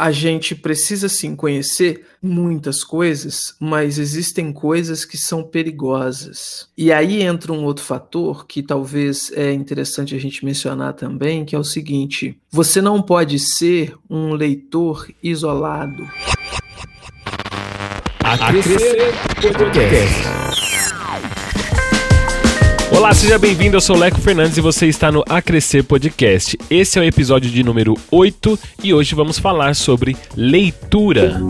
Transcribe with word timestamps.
a 0.00 0.10
gente 0.10 0.54
precisa 0.54 1.10
sim 1.10 1.36
conhecer 1.36 2.06
muitas 2.22 2.82
coisas, 2.82 3.54
mas 3.60 3.98
existem 3.98 4.50
coisas 4.50 5.04
que 5.04 5.18
são 5.18 5.42
perigosas. 5.42 6.68
E 6.76 6.90
aí 6.90 7.22
entra 7.22 7.52
um 7.52 7.64
outro 7.64 7.84
fator 7.84 8.46
que 8.46 8.62
talvez 8.62 9.30
é 9.32 9.52
interessante 9.52 10.14
a 10.14 10.18
gente 10.18 10.42
mencionar 10.42 10.94
também, 10.94 11.44
que 11.44 11.54
é 11.54 11.58
o 11.58 11.64
seguinte: 11.64 12.34
você 12.50 12.80
não 12.80 13.02
pode 13.02 13.38
ser 13.38 13.94
um 14.08 14.32
leitor 14.32 15.06
isolado. 15.22 16.08
A 18.24 18.38
Crescer 18.38 19.12
Podcast. 19.52 20.49
Olá, 23.00 23.14
seja 23.14 23.38
bem-vindo. 23.38 23.78
Eu 23.78 23.80
sou 23.80 23.96
Leco 23.96 24.20
Fernandes 24.20 24.58
e 24.58 24.60
você 24.60 24.86
está 24.86 25.10
no 25.10 25.24
A 25.26 25.40
Crescer 25.40 25.82
Podcast. 25.82 26.58
Esse 26.68 26.98
é 26.98 27.00
o 27.00 27.04
episódio 27.04 27.50
de 27.50 27.64
número 27.64 27.96
8 28.10 28.58
e 28.84 28.92
hoje 28.92 29.14
vamos 29.14 29.38
falar 29.38 29.74
sobre 29.74 30.14
leitura. 30.36 31.40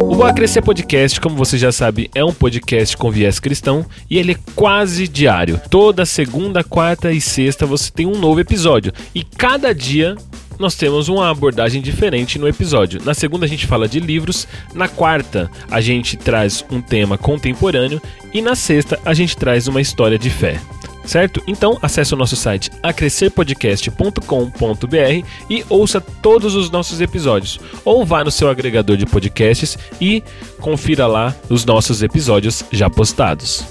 O 0.00 0.24
A 0.24 0.32
Crescer 0.32 0.62
Podcast, 0.62 1.20
como 1.20 1.36
você 1.36 1.58
já 1.58 1.70
sabe, 1.70 2.10
é 2.14 2.24
um 2.24 2.32
podcast 2.32 2.96
com 2.96 3.10
viés 3.10 3.38
cristão 3.38 3.84
e 4.08 4.16
ele 4.16 4.32
é 4.32 4.36
quase 4.54 5.06
diário. 5.06 5.60
Toda 5.68 6.06
segunda, 6.06 6.64
quarta 6.64 7.12
e 7.12 7.20
sexta 7.20 7.66
você 7.66 7.90
tem 7.90 8.06
um 8.06 8.18
novo 8.18 8.40
episódio 8.40 8.90
e 9.14 9.22
cada 9.22 9.74
dia 9.74 10.16
nós 10.58 10.74
temos 10.74 11.08
uma 11.08 11.30
abordagem 11.30 11.82
diferente 11.82 12.38
no 12.38 12.48
episódio. 12.48 13.00
Na 13.04 13.14
segunda 13.14 13.46
a 13.46 13.48
gente 13.48 13.66
fala 13.66 13.88
de 13.88 14.00
livros, 14.00 14.46
na 14.74 14.88
quarta 14.88 15.50
a 15.70 15.80
gente 15.80 16.16
traz 16.16 16.64
um 16.70 16.80
tema 16.80 17.18
contemporâneo 17.18 18.00
e 18.32 18.40
na 18.40 18.54
sexta 18.54 18.98
a 19.04 19.12
gente 19.14 19.36
traz 19.36 19.68
uma 19.68 19.80
história 19.80 20.18
de 20.18 20.30
fé. 20.30 20.60
Certo? 21.04 21.42
Então 21.46 21.78
acesse 21.82 22.14
o 22.14 22.16
nosso 22.16 22.34
site 22.34 22.70
acrescerpodcast.com.br 22.82 25.26
e 25.50 25.64
ouça 25.68 26.00
todos 26.00 26.54
os 26.54 26.70
nossos 26.70 27.02
episódios. 27.02 27.60
Ou 27.84 28.06
vá 28.06 28.24
no 28.24 28.30
seu 28.30 28.48
agregador 28.48 28.96
de 28.96 29.04
podcasts 29.04 29.76
e 30.00 30.22
confira 30.60 31.06
lá 31.06 31.36
os 31.50 31.66
nossos 31.66 32.02
episódios 32.02 32.64
já 32.72 32.88
postados. 32.88 33.66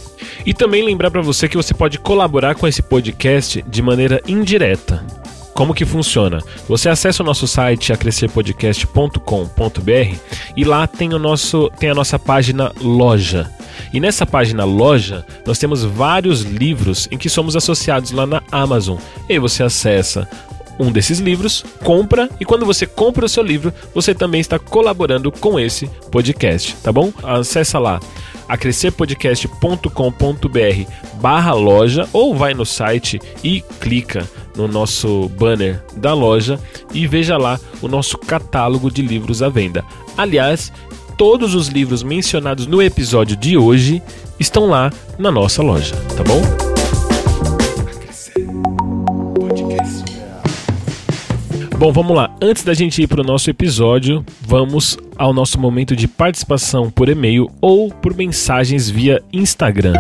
E 0.46 0.54
também 0.54 0.84
lembrar 0.84 1.10
para 1.10 1.22
você 1.22 1.50
que 1.50 1.58
você 1.58 1.74
pode 1.74 1.98
colaborar 1.98 2.54
com 2.54 2.68
esse 2.68 2.84
podcast 2.84 3.64
de 3.68 3.82
maneira 3.82 4.22
indireta. 4.28 5.23
Como 5.54 5.74
que 5.74 5.86
funciona? 5.86 6.40
Você 6.68 6.90
acessa 6.90 7.22
o 7.22 7.26
nosso 7.26 7.48
site 7.48 7.94
acrescerpodcast.com.br 7.94 10.18
e 10.56 10.64
lá 10.64 10.88
tem 10.88 11.14
o 11.14 11.20
nosso 11.20 11.70
tem 11.80 11.90
a 11.90 11.96
nossa 11.96 12.18
página 12.18 12.72
loja. 12.82 13.50
E 13.92 14.00
nessa 14.00 14.26
página 14.26 14.64
loja, 14.64 15.26
nós 15.46 15.60
temos 15.60 15.84
vários 15.84 16.42
livros 16.42 17.08
em 17.12 17.18
que 17.18 17.30
somos 17.30 17.56
associados 17.56 18.12
lá 18.12 18.26
na 18.26 18.42
Amazon. 18.52 18.98
E 19.30 19.34
aí 19.34 19.40
você 19.40 19.64
acessa 19.64 20.28
um 20.80 20.92
desses 20.92 21.20
livros, 21.20 21.64
compra 21.84 22.30
e 22.40 22.46
quando 22.46 22.66
você 22.66 22.86
compra 22.86 23.26
o 23.26 23.30
seu 23.30 23.44
livro, 23.44 23.74
você 23.94 24.14
também 24.14 24.42
está 24.42 24.58
colaborando 24.58 25.32
com 25.32 25.60
esse 25.60 25.88
podcast, 26.12 26.76
tá 26.84 26.92
bom? 26.92 27.12
Acessa 27.24 27.80
lá 27.80 28.00
acrescerpodcast.com.br 28.48 30.92
barra 31.22 31.54
loja 31.54 32.08
ou 32.12 32.36
vai 32.36 32.54
no 32.54 32.66
site 32.66 33.20
e 33.44 33.62
clica 33.80 34.28
no 34.56 34.68
nosso 34.68 35.30
banner 35.30 35.82
da 35.96 36.14
loja 36.14 36.60
e 36.94 37.08
veja 37.08 37.38
lá 37.38 37.60
o 37.82 37.88
nosso 37.88 38.18
catálogo 38.18 38.92
de 38.92 39.02
livros 39.02 39.42
à 39.42 39.50
venda. 39.50 39.84
Aliás, 40.18 40.72
todos 41.18 41.56
os 41.56 41.68
livros 41.68 42.04
mencionados 42.04 42.68
no 42.68 42.82
episódio 42.82 43.36
de 43.36 43.58
hoje 43.58 44.02
estão 44.40 44.68
lá 44.68 44.92
na 45.18 45.32
nossa 45.32 45.64
loja, 45.64 45.96
tá 46.16 46.24
bom? 46.24 46.73
Bom, 51.78 51.92
vamos 51.92 52.16
lá. 52.16 52.34
Antes 52.42 52.64
da 52.64 52.74
gente 52.74 53.02
ir 53.02 53.08
para 53.08 53.22
o 53.22 53.24
nosso 53.24 53.50
episódio, 53.50 54.24
vamos 54.42 54.98
ao 55.18 55.34
nosso 55.34 55.60
momento 55.60 55.96
de 55.96 56.08
participação 56.08 56.90
por 56.90 57.10
e-mail 57.10 57.50
ou 57.60 57.90
por 57.90 58.16
mensagens 58.16 58.90
via 58.90 59.22
Instagram. 59.34 59.96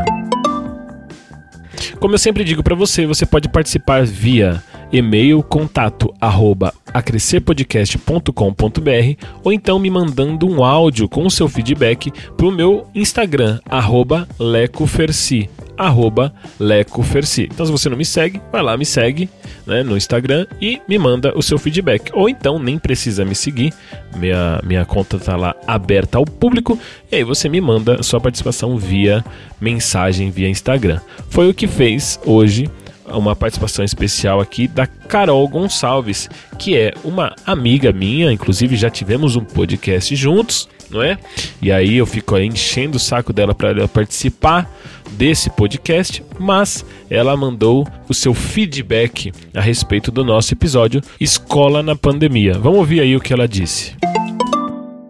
Como 2.00 2.14
eu 2.14 2.20
sempre 2.20 2.44
digo 2.44 2.64
para 2.64 2.76
você, 2.76 3.06
você 3.06 3.26
pode 3.26 3.50
participar 3.50 4.06
via 4.06 4.64
e-mail 4.94 5.42
contato 5.42 6.14
arroba 6.22 6.72
acrescerpodcast.com.br 6.94 9.26
ou 9.44 9.52
então 9.52 9.80
me 9.80 9.90
mandando 9.90 10.48
um 10.48 10.64
áudio 10.64 11.10
com 11.10 11.26
o 11.26 11.32
seu 11.32 11.50
feedback 11.50 12.12
para 12.38 12.46
o 12.46 12.52
meu 12.52 12.86
Instagram, 12.94 13.60
arroba 13.68 14.28
lecoferci, 14.38 15.50
arroba 15.76 16.32
lecoferci. 16.60 17.50
Então 17.52 17.66
se 17.66 17.72
você 17.72 17.90
não 17.90 17.98
me 17.98 18.06
segue, 18.06 18.40
vai 18.52 18.62
lá, 18.62 18.78
me 18.78 18.86
segue 18.86 19.28
né, 19.66 19.82
no 19.82 19.98
Instagram 19.98 20.46
e 20.62 20.80
me 20.88 21.00
manda 21.00 21.36
o 21.36 21.42
seu 21.42 21.58
feedback. 21.58 22.12
Ou 22.14 22.30
então 22.30 22.60
nem 22.60 22.78
precisa 22.78 23.26
me 23.26 23.34
seguir, 23.34 23.74
minha, 24.16 24.62
minha 24.64 24.86
conta 24.86 25.18
está 25.18 25.36
lá 25.36 25.56
aberta 25.66 26.20
ao 26.20 26.26
público 26.26 26.78
e 27.12 27.16
aí 27.16 27.24
você 27.24 27.50
me 27.50 27.60
manda 27.60 28.04
sua 28.04 28.22
participação 28.22 28.78
via 28.78 29.26
mensagem, 29.60 30.30
via 30.30 30.48
Instagram. 30.48 31.00
Foi 31.30 31.50
o 31.50 31.54
que 31.54 31.66
fez 31.66 32.20
hoje 32.24 32.70
uma 33.06 33.36
participação 33.36 33.84
especial 33.84 34.40
aqui 34.40 34.68
da 34.68 34.88
Carol 34.88 35.48
Gonçalves, 35.48 36.30
que 36.58 36.78
é 36.78 36.94
uma 37.04 37.36
amiga 37.46 37.92
minha, 37.92 38.32
inclusive 38.32 38.76
já 38.76 38.90
tivemos 38.90 39.36
um 39.36 39.44
podcast 39.44 40.16
juntos, 40.16 40.70
não 40.90 41.02
é? 41.02 41.18
E 41.62 41.72
aí 41.72 41.98
eu 41.98 42.06
fico 42.06 42.38
enchendo 42.38 42.98
o 42.98 43.00
saco 43.00 43.34
dela 43.34 43.54
para 43.54 43.70
ela 43.70 43.88
participar 43.88 44.70
desse 45.12 45.50
podcast, 45.50 46.24
mas 46.40 46.86
ela 47.10 47.36
mandou 47.36 47.88
o 48.08 48.14
seu 48.14 48.34
feedback 48.34 49.32
a 49.54 49.62
respeito 49.62 50.12
do 50.12 50.24
nosso 50.24 50.54
episódio 50.54 51.02
Escola 51.20 51.84
na 51.84 51.96
Pandemia. 51.96 52.54
Vamos 52.54 52.80
ouvir 52.80 53.02
aí 53.02 53.16
o 53.16 53.20
que 53.20 53.34
ela 53.34 53.48
disse. 53.48 53.96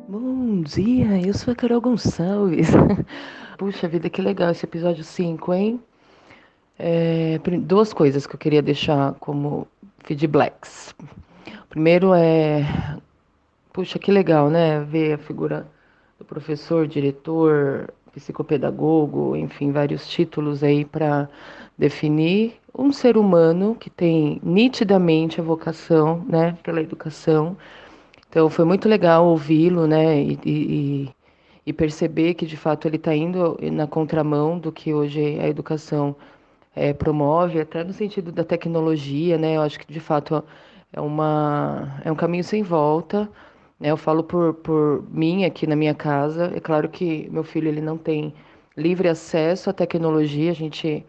Bom 0.08 0.62
dia, 0.62 1.22
eu 1.26 1.34
sou 1.34 1.52
a 1.52 1.56
Carol 1.56 1.82
Gonçalves. 1.82 2.70
Puxa 3.58 3.88
vida, 3.88 4.10
que 4.10 4.22
legal 4.22 4.52
esse 4.52 4.66
episódio 4.66 5.04
5, 5.04 5.54
hein? 5.54 5.80
É, 6.78 7.40
duas 7.62 7.94
coisas 7.94 8.26
que 8.26 8.36
eu 8.36 8.40
queria 8.40 8.62
deixar 8.62 9.14
como 9.16 9.68
feedbacks. 10.04 10.94
Primeiro 11.70 12.14
é, 12.14 12.66
puxa, 13.72 13.98
que 13.98 14.12
legal, 14.12 14.50
né? 14.50 14.82
Ver 14.82 15.14
a 15.14 15.18
figura 15.18 15.68
do 16.20 16.26
professor, 16.26 16.88
diretor, 16.88 17.94
psicopedagogo, 18.14 19.36
enfim, 19.36 19.72
vários 19.72 20.08
títulos 20.08 20.64
aí 20.64 20.86
para 20.86 21.28
definir 21.78 22.54
um 22.78 22.92
ser 22.92 23.18
humano 23.18 23.76
que 23.76 23.90
tem 23.90 24.40
nitidamente 24.44 25.40
a 25.40 25.44
vocação, 25.44 26.24
né, 26.28 26.58
pela 26.64 26.82
educação. 26.82 27.58
Então 28.30 28.50
foi 28.50 28.66
muito 28.66 28.88
legal 28.88 29.28
ouvi-lo, 29.28 29.88
né, 29.88 30.22
e, 30.22 30.40
e, 30.46 31.10
e, 31.66 31.74
perceber 31.74 32.34
que 32.36 32.46
de 32.46 32.58
fato 32.58 32.88
ele 32.88 32.98
está 32.98 33.16
indo 33.16 33.58
na 33.72 33.88
contramão 33.88 34.58
do 34.58 34.72
que 34.72 34.94
hoje 34.94 35.40
a 35.40 35.48
educação 35.48 36.16
é, 36.76 36.94
promove, 36.94 37.60
até 37.62 37.84
no 37.84 37.94
sentido 37.94 38.32
da 38.32 38.44
tecnologia, 38.44 39.38
né? 39.38 39.58
Eu 39.58 39.62
acho 39.62 39.80
que 39.80 39.92
de 39.92 40.00
fato 40.00 40.44
é, 40.92 41.02
uma, 41.02 42.02
é 42.04 42.12
um 42.12 42.16
caminho 42.16 42.44
sem 42.44 42.64
volta. 42.64 43.30
Né? 43.80 43.90
Eu 43.92 43.98
falo 43.98 44.24
por, 44.24 44.54
por 44.56 45.04
mim 45.12 45.46
aqui 45.46 45.68
na 45.68 45.76
minha 45.76 45.94
casa. 45.94 46.52
É 46.56 46.60
claro 46.60 46.90
que 46.90 47.30
meu 47.32 47.44
filho 47.44 47.68
ele 47.68 47.82
não 47.82 47.98
tem 47.98 48.34
livre 48.78 49.08
acesso 49.08 49.70
à 49.70 49.74
tecnologia, 49.74 50.52
a 50.52 50.56
gente 50.56 51.06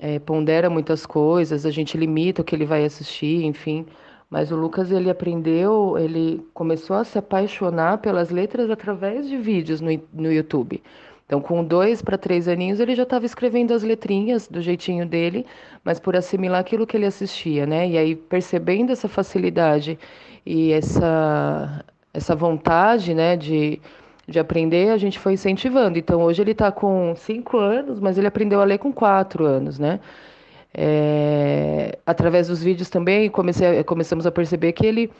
é, 0.00 0.18
pondera 0.18 0.68
muitas 0.68 1.06
coisas, 1.06 1.64
a 1.66 1.70
gente 1.70 1.96
limita 1.96 2.42
o 2.42 2.44
que 2.44 2.54
ele 2.54 2.66
vai 2.66 2.84
assistir, 2.84 3.44
enfim. 3.44 3.86
Mas 4.28 4.50
o 4.50 4.56
Lucas 4.56 4.90
ele 4.90 5.08
aprendeu, 5.08 5.96
ele 5.98 6.44
começou 6.52 6.96
a 6.96 7.04
se 7.04 7.16
apaixonar 7.18 7.98
pelas 7.98 8.30
letras 8.30 8.70
através 8.70 9.28
de 9.28 9.36
vídeos 9.36 9.80
no, 9.80 9.88
no 10.12 10.32
YouTube. 10.32 10.82
Então, 11.26 11.40
com 11.40 11.64
dois 11.64 12.00
para 12.00 12.16
três 12.16 12.46
aninhos, 12.46 12.78
ele 12.78 12.94
já 12.94 13.02
estava 13.02 13.26
escrevendo 13.26 13.74
as 13.74 13.82
letrinhas 13.82 14.46
do 14.46 14.62
jeitinho 14.62 15.04
dele, 15.04 15.44
mas 15.84 15.98
por 15.98 16.14
assimilar 16.16 16.60
aquilo 16.60 16.86
que 16.86 16.96
ele 16.96 17.04
assistia, 17.06 17.66
né? 17.66 17.88
E 17.88 17.98
aí, 17.98 18.14
percebendo 18.14 18.92
essa 18.92 19.08
facilidade 19.08 19.98
e 20.44 20.72
essa, 20.72 21.84
essa 22.14 22.36
vontade, 22.36 23.12
né, 23.12 23.36
de, 23.36 23.80
de 24.28 24.38
aprender, 24.38 24.90
a 24.90 24.96
gente 24.96 25.18
foi 25.18 25.32
incentivando. 25.32 25.98
Então, 25.98 26.22
hoje 26.22 26.42
ele 26.42 26.52
está 26.52 26.70
com 26.70 27.14
cinco 27.16 27.58
anos, 27.58 27.98
mas 27.98 28.16
ele 28.16 28.28
aprendeu 28.28 28.60
a 28.60 28.64
ler 28.64 28.78
com 28.78 28.92
quatro 28.92 29.44
anos, 29.44 29.80
né? 29.80 29.98
É, 30.78 31.98
através 32.04 32.48
dos 32.48 32.62
vídeos 32.62 32.90
também 32.90 33.30
comecei, 33.30 33.82
começamos 33.84 34.26
a 34.26 34.30
perceber 34.30 34.72
que 34.72 34.84
ele 34.84 35.10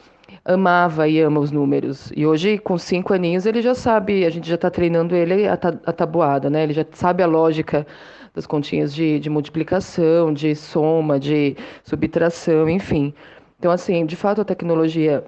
amava 0.45 1.09
e 1.09 1.19
ama 1.19 1.41
os 1.41 1.51
números. 1.51 2.13
E 2.15 2.27
hoje, 2.27 2.59
com 2.59 2.77
cinco 2.77 3.15
aninhos, 3.15 3.47
ele 3.47 3.63
já 3.63 3.75
sabe, 3.75 4.27
a 4.27 4.31
gente 4.31 4.47
já 4.47 4.57
está 4.57 4.71
treinando 4.71 5.17
ele 5.17 5.49
a, 5.49 5.55
a 5.55 5.93
tabuada, 5.93 6.51
né? 6.51 6.63
Ele 6.63 6.75
já 6.75 6.85
sabe 6.93 7.23
a 7.23 7.27
lógica 7.27 7.87
das 8.35 8.47
continhas 8.47 8.95
de, 8.95 9.19
de 9.19 9.31
multiplicação, 9.31 10.31
de 10.33 10.55
soma, 10.55 11.19
de 11.19 11.57
subtração, 11.83 12.69
enfim. 12.69 13.15
Então, 13.59 13.73
assim, 13.73 14.05
de 14.05 14.15
fato, 14.15 14.43
a 14.43 14.45
tecnologia 14.45 15.25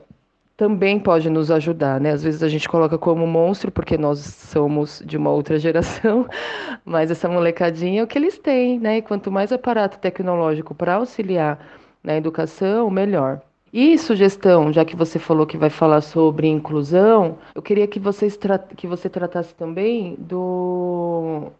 também 0.58 0.98
pode 0.98 1.30
nos 1.30 1.52
ajudar, 1.52 2.00
né? 2.00 2.10
Às 2.10 2.24
vezes 2.24 2.42
a 2.42 2.48
gente 2.48 2.68
coloca 2.68 2.98
como 2.98 3.24
monstro 3.28 3.70
porque 3.70 3.96
nós 3.96 4.18
somos 4.18 5.00
de 5.06 5.16
uma 5.16 5.30
outra 5.30 5.56
geração, 5.60 6.26
mas 6.84 7.12
essa 7.12 7.28
molecadinha 7.28 8.00
é 8.00 8.04
o 8.04 8.08
que 8.08 8.18
eles 8.18 8.38
têm, 8.38 8.80
né? 8.80 8.96
E 8.98 9.02
quanto 9.02 9.30
mais 9.30 9.52
aparato 9.52 10.00
tecnológico 10.00 10.74
para 10.74 10.96
auxiliar 10.96 11.64
na 12.02 12.16
educação, 12.16 12.90
melhor. 12.90 13.40
E 13.72 13.96
sugestão, 13.98 14.72
já 14.72 14.84
que 14.84 14.96
você 14.96 15.16
falou 15.16 15.46
que 15.46 15.56
vai 15.56 15.70
falar 15.70 16.00
sobre 16.00 16.48
inclusão, 16.48 17.38
eu 17.54 17.62
queria 17.62 17.86
que, 17.86 18.00
vocês 18.00 18.36
que 18.76 18.86
você 18.88 19.08
tratasse 19.08 19.54
também 19.54 20.16
do 20.18 21.52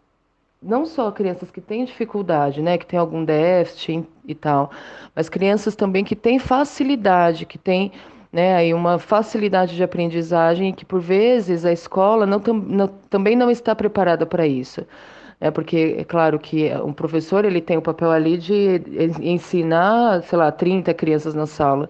não 0.61 0.85
só 0.85 1.09
crianças 1.09 1.49
que 1.49 1.61
têm 1.61 1.85
dificuldade, 1.85 2.61
né, 2.61 2.77
que 2.77 2.85
têm 2.85 2.99
algum 2.99 3.23
déficit 3.23 4.05
e 4.27 4.35
tal, 4.35 4.71
mas 5.15 5.29
crianças 5.29 5.73
também 5.73 6.03
que 6.03 6.17
têm 6.17 6.37
facilidade, 6.37 7.45
que 7.45 7.57
têm 7.57 7.93
né, 8.31 8.55
aí 8.55 8.73
uma 8.73 8.99
facilidade 8.99 9.75
de 9.75 9.83
aprendizagem 9.83 10.73
que 10.73 10.85
por 10.85 11.01
vezes 11.01 11.65
a 11.65 11.71
escola 11.71 12.25
não, 12.25 12.39
não, 12.39 12.87
também 13.09 13.35
não 13.35 13.49
está 13.49 13.75
preparada 13.75 14.25
para 14.25 14.45
isso. 14.47 14.85
É 15.41 15.49
porque 15.49 15.95
é 15.99 16.03
claro 16.03 16.37
que 16.37 16.69
um 16.83 16.91
professor 16.93 17.45
ele 17.45 17.61
tem 17.61 17.77
o 17.77 17.81
papel 17.81 18.11
ali 18.11 18.37
de 18.37 18.81
ensinar, 19.21 20.21
sei 20.23 20.37
lá, 20.37 20.51
30 20.51 20.93
crianças 20.93 21.33
na 21.33 21.45
sala. 21.45 21.89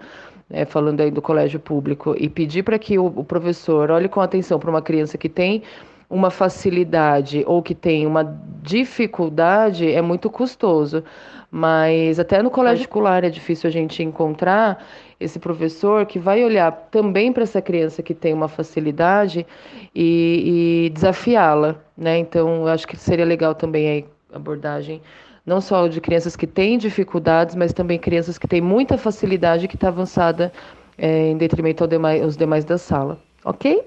É, 0.52 0.66
falando 0.66 1.00
aí 1.02 1.12
do 1.12 1.22
colégio 1.22 1.60
público, 1.60 2.16
e 2.18 2.28
pedir 2.28 2.64
para 2.64 2.80
que 2.80 2.98
o, 2.98 3.06
o 3.06 3.24
professor 3.24 3.92
olhe 3.92 4.10
com 4.10 4.20
atenção 4.20 4.58
para 4.58 4.72
uma 4.72 4.82
criança 4.82 5.16
que 5.16 5.30
tem 5.30 5.62
uma 6.10 6.32
facilidade 6.32 7.44
ou 7.46 7.62
que 7.62 7.76
tem 7.76 8.08
uma 8.08 8.24
dificuldade 8.62 9.92
é 9.92 10.02
muito 10.02 10.30
custoso. 10.30 11.04
Mas 11.52 12.20
até 12.20 12.44
no 12.44 12.52
colégio 12.52 12.80
particular 12.80 13.24
é 13.24 13.30
difícil 13.30 13.68
a 13.68 13.72
gente 13.72 14.04
encontrar 14.04 14.86
esse 15.20 15.40
professor 15.40 16.06
que 16.06 16.20
vai 16.20 16.44
olhar 16.44 16.72
também 16.92 17.34
para 17.34 17.44
essa 17.44 17.62
criança 17.62 18.04
que 18.04 18.14
tem 18.14 18.34
uma 18.34 18.48
facilidade 18.48 19.46
e, 19.94 20.86
e 20.86 20.90
desafiá-la, 20.92 21.76
né? 21.98 22.20
Então, 22.20 22.62
eu 22.62 22.68
acho 22.68 22.88
que 22.88 22.96
seria 22.96 23.26
legal 23.26 23.56
também 23.56 24.06
a 24.32 24.36
abordagem 24.36 25.02
não 25.46 25.60
só 25.60 25.88
de 25.88 26.00
crianças 26.00 26.36
que 26.36 26.46
têm 26.46 26.78
dificuldades, 26.78 27.56
mas 27.56 27.74
também 27.74 27.98
crianças 27.98 28.38
que 28.38 28.48
têm 28.48 28.62
muita 28.62 28.98
facilidade 29.00 29.68
que 29.68 29.76
está 29.76 29.88
avançada 29.88 30.54
é, 30.96 31.30
em 31.30 31.38
detrimento 31.38 31.84
aos 31.84 31.90
demais, 31.90 32.38
demais 32.38 32.66
da 32.66 32.78
sala. 32.78 33.20
Ok? 33.44 33.84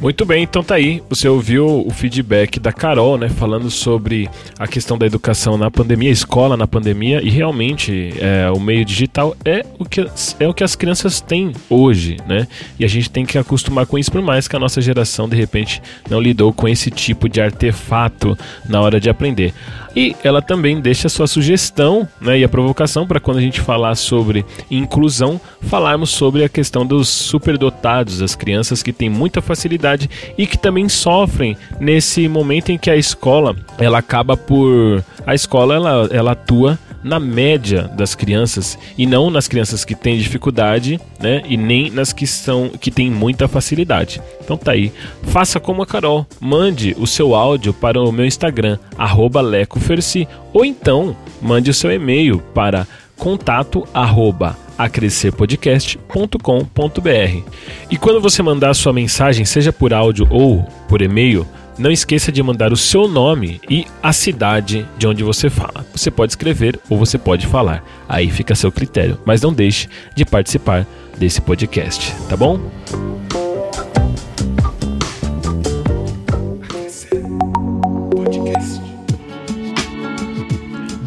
Muito 0.00 0.26
bem, 0.26 0.42
então 0.42 0.62
tá 0.62 0.74
aí. 0.74 1.02
Você 1.08 1.26
ouviu 1.26 1.66
o 1.86 1.90
feedback 1.90 2.60
da 2.60 2.70
Carol, 2.70 3.16
né? 3.16 3.30
Falando 3.30 3.70
sobre 3.70 4.28
a 4.58 4.68
questão 4.68 4.98
da 4.98 5.06
educação 5.06 5.56
na 5.56 5.70
pandemia, 5.70 6.10
escola 6.10 6.54
na 6.54 6.66
pandemia, 6.66 7.22
e 7.22 7.30
realmente 7.30 8.12
é, 8.20 8.50
o 8.50 8.60
meio 8.60 8.84
digital 8.84 9.34
é 9.42 9.64
o, 9.78 9.86
que, 9.86 10.06
é 10.38 10.46
o 10.46 10.52
que 10.52 10.62
as 10.62 10.76
crianças 10.76 11.22
têm 11.22 11.52
hoje, 11.70 12.18
né? 12.28 12.46
E 12.78 12.84
a 12.84 12.88
gente 12.88 13.10
tem 13.10 13.24
que 13.24 13.38
acostumar 13.38 13.86
com 13.86 13.98
isso, 13.98 14.12
por 14.12 14.20
mais 14.20 14.46
que 14.46 14.54
a 14.54 14.58
nossa 14.58 14.82
geração, 14.82 15.26
de 15.26 15.34
repente, 15.34 15.82
não 16.10 16.20
lidou 16.20 16.52
com 16.52 16.68
esse 16.68 16.90
tipo 16.90 17.26
de 17.26 17.40
artefato 17.40 18.36
na 18.68 18.82
hora 18.82 19.00
de 19.00 19.08
aprender. 19.08 19.54
E 19.96 20.14
ela 20.22 20.42
também 20.42 20.78
deixa 20.78 21.08
sua 21.08 21.26
sugestão 21.26 22.06
né, 22.20 22.38
e 22.38 22.44
a 22.44 22.48
provocação 22.48 23.06
para 23.06 23.18
quando 23.18 23.38
a 23.38 23.40
gente 23.40 23.62
falar 23.62 23.94
sobre 23.94 24.44
inclusão, 24.70 25.40
falarmos 25.62 26.10
sobre 26.10 26.44
a 26.44 26.50
questão 26.50 26.84
dos 26.84 27.08
superdotados, 27.08 28.20
as 28.20 28.34
crianças 28.34 28.82
que 28.82 28.92
têm 28.92 29.08
muita 29.08 29.40
facilidade 29.40 30.10
e 30.36 30.46
que 30.46 30.58
também 30.58 30.86
sofrem 30.86 31.56
nesse 31.80 32.28
momento 32.28 32.70
em 32.70 32.76
que 32.76 32.90
a 32.90 32.96
escola 32.96 33.56
ela 33.78 33.96
acaba 33.96 34.36
por 34.36 35.02
a 35.26 35.34
escola 35.34 35.74
ela, 35.74 36.08
ela 36.12 36.32
atua 36.32 36.78
na 37.06 37.20
média 37.20 37.88
das 37.96 38.16
crianças 38.16 38.76
e 38.98 39.06
não 39.06 39.30
nas 39.30 39.46
crianças 39.46 39.84
que 39.84 39.94
têm 39.94 40.18
dificuldade, 40.18 41.00
né? 41.20 41.42
E 41.48 41.56
nem 41.56 41.88
nas 41.90 42.12
que 42.12 42.26
são 42.26 42.68
que 42.68 42.90
têm 42.90 43.10
muita 43.10 43.46
facilidade. 43.46 44.20
Então 44.44 44.56
tá 44.56 44.72
aí. 44.72 44.92
Faça 45.22 45.60
como 45.60 45.82
a 45.82 45.86
Carol, 45.86 46.26
mande 46.40 46.96
o 46.98 47.06
seu 47.06 47.34
áudio 47.34 47.72
para 47.72 48.02
o 48.02 48.10
meu 48.10 48.26
Instagram 48.26 48.78
@lecoferci 49.44 50.26
ou 50.52 50.64
então 50.64 51.16
mande 51.40 51.70
o 51.70 51.74
seu 51.74 51.92
e-mail 51.92 52.40
para 52.52 52.86
contato 53.16 53.86
arroba 53.94 54.58
acrescerpodcast.com.br. 54.76 57.50
E 57.90 57.96
quando 57.96 58.20
você 58.20 58.42
mandar 58.42 58.74
sua 58.74 58.92
mensagem, 58.92 59.46
seja 59.46 59.72
por 59.72 59.94
áudio 59.94 60.26
ou 60.28 60.62
por 60.88 61.00
e-mail, 61.00 61.46
não 61.78 61.90
esqueça 61.90 62.32
de 62.32 62.42
mandar 62.42 62.72
o 62.72 62.76
seu 62.76 63.06
nome 63.08 63.60
e 63.68 63.86
a 64.02 64.12
cidade 64.12 64.86
de 64.96 65.06
onde 65.06 65.22
você 65.22 65.50
fala. 65.50 65.86
Você 65.92 66.10
pode 66.10 66.32
escrever 66.32 66.78
ou 66.88 66.98
você 66.98 67.18
pode 67.18 67.46
falar. 67.46 67.84
Aí 68.08 68.30
fica 68.30 68.52
a 68.52 68.56
seu 68.56 68.72
critério. 68.72 69.18
Mas 69.24 69.42
não 69.42 69.52
deixe 69.52 69.88
de 70.14 70.24
participar 70.24 70.86
desse 71.18 71.40
podcast, 71.40 72.14
tá 72.28 72.36
bom? 72.36 72.60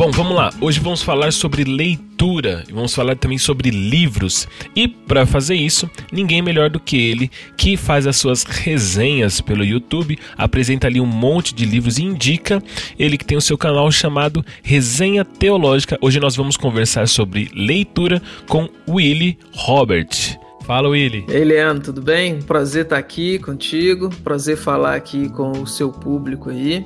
Bom, 0.10 0.24
vamos 0.24 0.36
lá. 0.36 0.50
Hoje 0.60 0.80
vamos 0.80 1.04
falar 1.04 1.32
sobre 1.32 1.64
leitura 1.64 2.64
e 2.68 2.74
vamos 2.74 2.96
falar 2.96 3.16
também 3.16 3.38
sobre 3.38 3.70
livros. 3.70 4.48
E 4.76 4.88
para 4.88 5.24
fazer 5.24 5.54
isso, 5.54 5.88
ninguém 6.12 6.42
melhor 6.42 6.68
do 6.68 6.80
que 6.80 6.98
ele, 6.98 7.30
que 7.56 7.78
faz 7.78 8.08
as 8.08 8.18
suas 8.18 8.42
resenhas 8.42 9.40
pelo 9.40 9.64
YouTube, 9.64 10.18
apresenta 10.36 10.88
ali 10.88 11.00
um 11.00 11.06
monte 11.06 11.54
de 11.54 11.64
livros 11.64 12.00
e 12.00 12.04
indica. 12.04 12.60
Ele 12.98 13.20
que 13.20 13.26
tem 13.26 13.38
o 13.38 13.42
seu 13.42 13.56
canal 13.56 13.92
chamado 13.92 14.44
Resenha 14.64 15.24
Teológica. 15.24 15.96
Hoje 16.02 16.20
nós 16.20 16.36
vamos 16.36 16.58
conversar 16.58 17.08
sobre 17.08 17.52
leitura 17.54 18.20
com 18.48 18.68
Willy 18.90 19.38
Robert. 19.54 20.40
Fala, 20.66 20.90
Willy. 20.90 21.24
Ei, 21.30 21.44
Leandro, 21.44 21.84
tudo 21.84 22.02
bem? 22.02 22.42
Prazer 22.42 22.86
estar 22.86 22.98
aqui 22.98 23.38
contigo. 23.38 24.10
Prazer 24.24 24.58
falar 24.58 24.96
aqui 24.96 25.30
com 25.30 25.52
o 25.52 25.68
seu 25.68 25.92
público 25.92 26.50
aí. 26.50 26.84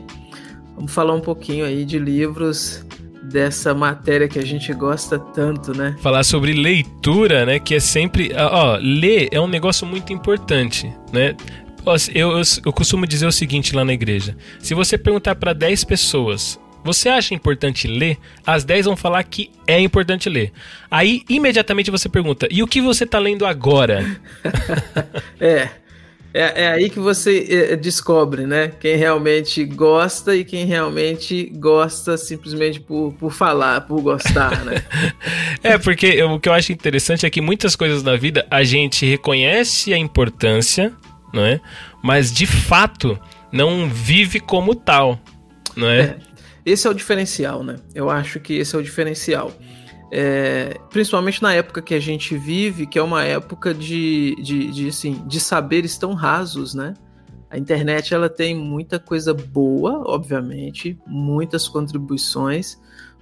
Vamos 0.75 0.91
falar 0.91 1.13
um 1.13 1.21
pouquinho 1.21 1.65
aí 1.65 1.85
de 1.85 1.99
livros 1.99 2.83
dessa 3.23 3.73
matéria 3.73 4.27
que 4.27 4.37
a 4.37 4.45
gente 4.45 4.73
gosta 4.73 5.17
tanto, 5.17 5.75
né? 5.75 5.95
Falar 6.01 6.23
sobre 6.23 6.53
leitura, 6.53 7.45
né? 7.45 7.59
Que 7.59 7.75
é 7.75 7.79
sempre. 7.79 8.31
Ó, 8.35 8.77
ler 8.81 9.29
é 9.31 9.39
um 9.39 9.47
negócio 9.47 9.85
muito 9.87 10.11
importante, 10.11 10.93
né? 11.11 11.35
Eu, 12.13 12.37
eu, 12.37 12.41
eu 12.65 12.73
costumo 12.73 13.05
dizer 13.05 13.25
o 13.25 13.31
seguinte 13.31 13.75
lá 13.75 13.83
na 13.83 13.93
igreja: 13.93 14.35
se 14.59 14.73
você 14.73 14.97
perguntar 14.97 15.35
para 15.35 15.53
10 15.53 15.83
pessoas 15.83 16.59
você 16.83 17.07
acha 17.07 17.33
importante 17.33 17.87
ler? 17.87 18.17
As 18.45 18.65
10 18.65 18.85
vão 18.87 18.97
falar 18.97 19.23
que 19.23 19.49
é 19.65 19.79
importante 19.79 20.27
ler. 20.27 20.51
Aí, 20.91 21.23
imediatamente 21.29 21.89
você 21.89 22.09
pergunta: 22.09 22.47
e 22.51 22.61
o 22.61 22.67
que 22.67 22.81
você 22.81 23.05
está 23.05 23.19
lendo 23.19 23.45
agora? 23.45 24.05
é. 25.39 25.69
É, 26.33 26.63
é 26.63 26.67
aí 26.69 26.89
que 26.89 26.99
você 26.99 27.45
é, 27.71 27.75
descobre, 27.75 28.47
né? 28.47 28.71
Quem 28.79 28.95
realmente 28.95 29.63
gosta 29.63 30.35
e 30.35 30.43
quem 30.43 30.65
realmente 30.65 31.51
gosta 31.55 32.17
simplesmente 32.17 32.79
por, 32.79 33.13
por 33.13 33.31
falar, 33.31 33.81
por 33.81 34.01
gostar, 34.01 34.65
né? 34.65 34.83
é, 35.61 35.77
porque 35.77 36.21
o 36.23 36.39
que 36.39 36.49
eu 36.49 36.53
acho 36.53 36.71
interessante 36.71 37.25
é 37.25 37.29
que 37.29 37.39
muitas 37.39 37.75
coisas 37.75 38.01
na 38.01 38.15
vida 38.15 38.45
a 38.49 38.63
gente 38.63 39.05
reconhece 39.05 39.93
a 39.93 39.97
importância, 39.97 40.91
não 41.31 41.45
é? 41.45 41.61
Mas 42.03 42.33
de 42.33 42.47
fato 42.47 43.19
não 43.51 43.87
vive 43.87 44.39
como 44.39 44.73
tal, 44.73 45.19
não 45.75 45.87
é? 45.87 45.99
é 45.99 46.17
esse 46.65 46.87
é 46.87 46.89
o 46.89 46.93
diferencial, 46.93 47.63
né? 47.63 47.75
Eu 47.93 48.09
acho 48.09 48.39
que 48.39 48.53
esse 48.53 48.75
é 48.75 48.79
o 48.79 48.83
diferencial. 48.83 49.51
É, 50.15 50.79
principalmente 50.91 51.41
na 51.41 51.55
época 51.55 51.81
que 51.81 51.95
a 51.95 51.99
gente 51.99 52.37
vive, 52.37 52.85
que 52.85 52.99
é 52.99 53.01
uma 53.01 53.23
época 53.23 53.73
de, 53.73 54.35
de, 54.35 54.71
de, 54.71 54.87
assim, 54.89 55.23
de 55.25 55.39
saberes 55.39 55.97
tão 55.97 56.13
rasos, 56.13 56.75
né? 56.75 56.93
A 57.49 57.57
internet 57.57 58.13
ela 58.13 58.29
tem 58.29 58.55
muita 58.55 58.99
coisa 58.99 59.33
boa, 59.33 60.03
obviamente, 60.05 60.95
muitas 61.07 61.67
contribuições, 61.67 62.79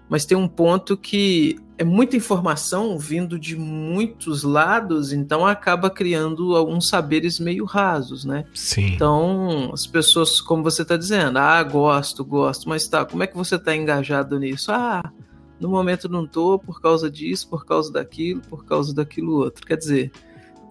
mas 0.09 0.25
tem 0.25 0.37
um 0.37 0.49
ponto 0.49 0.97
que 0.97 1.55
é 1.77 1.83
muita 1.85 2.17
informação 2.17 2.99
vindo 2.99 3.39
de 3.39 3.55
muitos 3.55 4.43
lados, 4.43 5.13
então 5.13 5.45
acaba 5.45 5.89
criando 5.89 6.57
alguns 6.57 6.89
saberes 6.89 7.39
meio 7.39 7.63
rasos, 7.63 8.25
né? 8.25 8.43
Sim. 8.53 8.87
Então, 8.87 9.71
as 9.71 9.87
pessoas, 9.87 10.41
como 10.41 10.61
você 10.61 10.81
está 10.81 10.97
dizendo, 10.97 11.39
ah, 11.39 11.63
gosto, 11.63 12.25
gosto, 12.25 12.67
mas 12.67 12.85
tá, 12.85 13.05
como 13.05 13.23
é 13.23 13.27
que 13.27 13.37
você 13.37 13.55
está 13.55 13.73
engajado 13.73 14.37
nisso? 14.37 14.73
Ah, 14.73 15.09
no 15.61 15.69
momento 15.69 16.09
não 16.09 16.25
tô 16.25 16.57
por 16.57 16.81
causa 16.81 17.09
disso, 17.09 17.47
por 17.47 17.65
causa 17.65 17.93
daquilo, 17.93 18.41
por 18.41 18.65
causa 18.65 18.93
daquilo 18.95 19.35
outro. 19.35 19.65
Quer 19.65 19.77
dizer, 19.77 20.11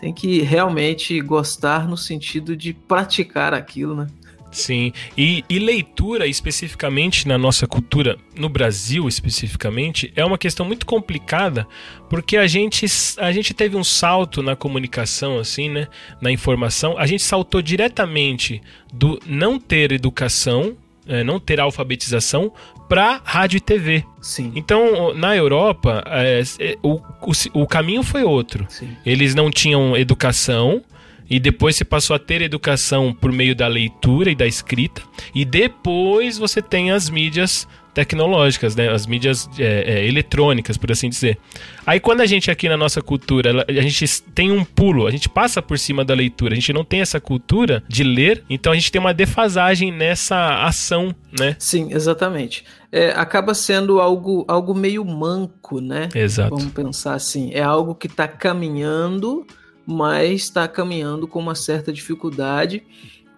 tem 0.01 0.13
que 0.13 0.41
realmente 0.43 1.21
gostar 1.21 1.89
no 1.89 1.97
sentido 1.97 2.57
de 2.57 2.75
praticar 2.75 3.55
aquilo, 3.55 3.95
né? 3.95 4.09
Sim, 4.51 4.93
e, 5.17 5.45
e, 5.49 5.61
leitura 5.61 6.27
especificamente 6.27 7.29
na 7.29 7.39
nossa 7.39 7.69
cultura, 7.69 8.19
no 8.35 8.49
Brasil 8.49 9.07
especificamente, 9.07 10.13
é 10.17 10.25
uma 10.25 10.37
questão 10.37 10.67
muito 10.67 10.85
complicada, 10.85 11.69
porque 12.09 12.37
a 12.37 12.49
gente, 12.49 12.85
a 13.19 13.31
gente 13.31 13.55
teve 13.55 13.77
um 13.77 13.85
salto 13.85 14.43
na 14.43 14.57
comunicação, 14.57 15.39
assim, 15.39 15.69
né? 15.69 15.87
Na 16.21 16.33
informação, 16.33 16.99
a 16.99 17.07
gente 17.07 17.23
saltou 17.23 17.63
diretamente 17.63 18.61
do 18.93 19.21
não 19.25 19.57
ter 19.57 19.93
educação, 19.93 20.77
é, 21.07 21.23
não 21.23 21.39
ter 21.39 21.61
alfabetização, 21.61 22.53
para 22.91 23.21
rádio 23.25 23.59
e 23.59 23.61
TV. 23.61 24.05
Sim. 24.21 24.51
Então, 24.57 25.15
na 25.15 25.37
Europa, 25.37 26.03
é, 26.09 26.43
é, 26.59 26.77
o, 26.83 26.95
o, 27.23 27.63
o, 27.63 27.67
caminho 27.67 28.03
foi 28.03 28.25
outro. 28.25 28.67
Sim. 28.69 28.89
Eles 29.07 29.33
não 29.33 29.49
tinham 29.49 29.97
educação. 29.97 30.83
E 31.31 31.39
depois 31.39 31.77
você 31.77 31.85
passou 31.85 32.17
a 32.17 32.19
ter 32.19 32.43
educação 32.43 33.15
por 33.15 33.31
meio 33.31 33.55
da 33.55 33.69
leitura 33.69 34.33
e 34.33 34.35
da 34.35 34.49
escrita. 34.49 35.03
E 35.33 35.45
depois 35.45 36.37
você 36.37 36.61
tem 36.61 36.91
as 36.91 37.09
mídias 37.09 37.69
tecnológicas, 37.93 38.77
né? 38.77 38.89
As 38.89 39.07
mídias 39.07 39.49
é, 39.59 39.95
é, 39.95 40.07
eletrônicas, 40.07 40.77
por 40.77 40.91
assim 40.91 41.09
dizer. 41.09 41.39
Aí 41.87 41.99
quando 41.99 42.21
a 42.21 42.27
gente 42.27 42.51
aqui 42.51 42.69
na 42.69 42.77
nossa 42.77 43.03
cultura, 43.03 43.65
a 43.69 43.83
gente 43.83 44.23
tem 44.35 44.51
um 44.51 44.65
pulo, 44.65 45.07
a 45.07 45.11
gente 45.11 45.29
passa 45.29 45.61
por 45.61 45.79
cima 45.79 46.05
da 46.05 46.15
leitura, 46.15 46.53
a 46.53 46.55
gente 46.55 46.73
não 46.73 46.85
tem 46.85 47.01
essa 47.01 47.21
cultura 47.21 47.83
de 47.89 48.03
ler, 48.03 48.45
então 48.49 48.73
a 48.73 48.75
gente 48.75 48.93
tem 48.93 49.01
uma 49.01 49.15
defasagem 49.15 49.91
nessa 49.93 50.65
ação, 50.65 51.15
né? 51.39 51.57
Sim, 51.59 51.93
exatamente. 51.93 52.65
É, 52.93 53.11
acaba 53.11 53.55
sendo 53.55 54.01
algo, 54.01 54.45
algo 54.49 54.75
meio 54.75 55.05
manco, 55.05 55.81
né? 55.81 56.09
Exato. 56.15 56.51
Vamos 56.51 56.73
pensar 56.73 57.15
assim. 57.15 57.51
É 57.53 57.63
algo 57.63 57.95
que 57.95 58.07
está 58.07 58.27
caminhando, 58.27 59.47
mas 59.87 60.43
está 60.43 60.67
caminhando 60.67 61.27
com 61.29 61.39
uma 61.39 61.55
certa 61.55 61.93
dificuldade 61.93 62.83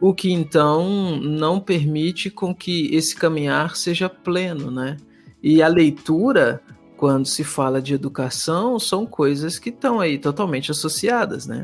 o 0.02 0.12
que 0.12 0.32
então 0.32 1.16
não 1.20 1.60
permite 1.60 2.28
com 2.28 2.52
que 2.52 2.92
esse 2.92 3.14
caminhar 3.14 3.76
seja 3.76 4.08
pleno, 4.08 4.68
né? 4.68 4.96
E 5.40 5.62
a 5.62 5.68
leitura, 5.68 6.60
quando 6.96 7.24
se 7.24 7.44
fala 7.44 7.80
de 7.80 7.94
educação, 7.94 8.80
são 8.80 9.06
coisas 9.06 9.60
que 9.60 9.70
estão 9.70 10.00
aí 10.00 10.18
totalmente 10.18 10.72
associadas, 10.72 11.46
né? 11.46 11.62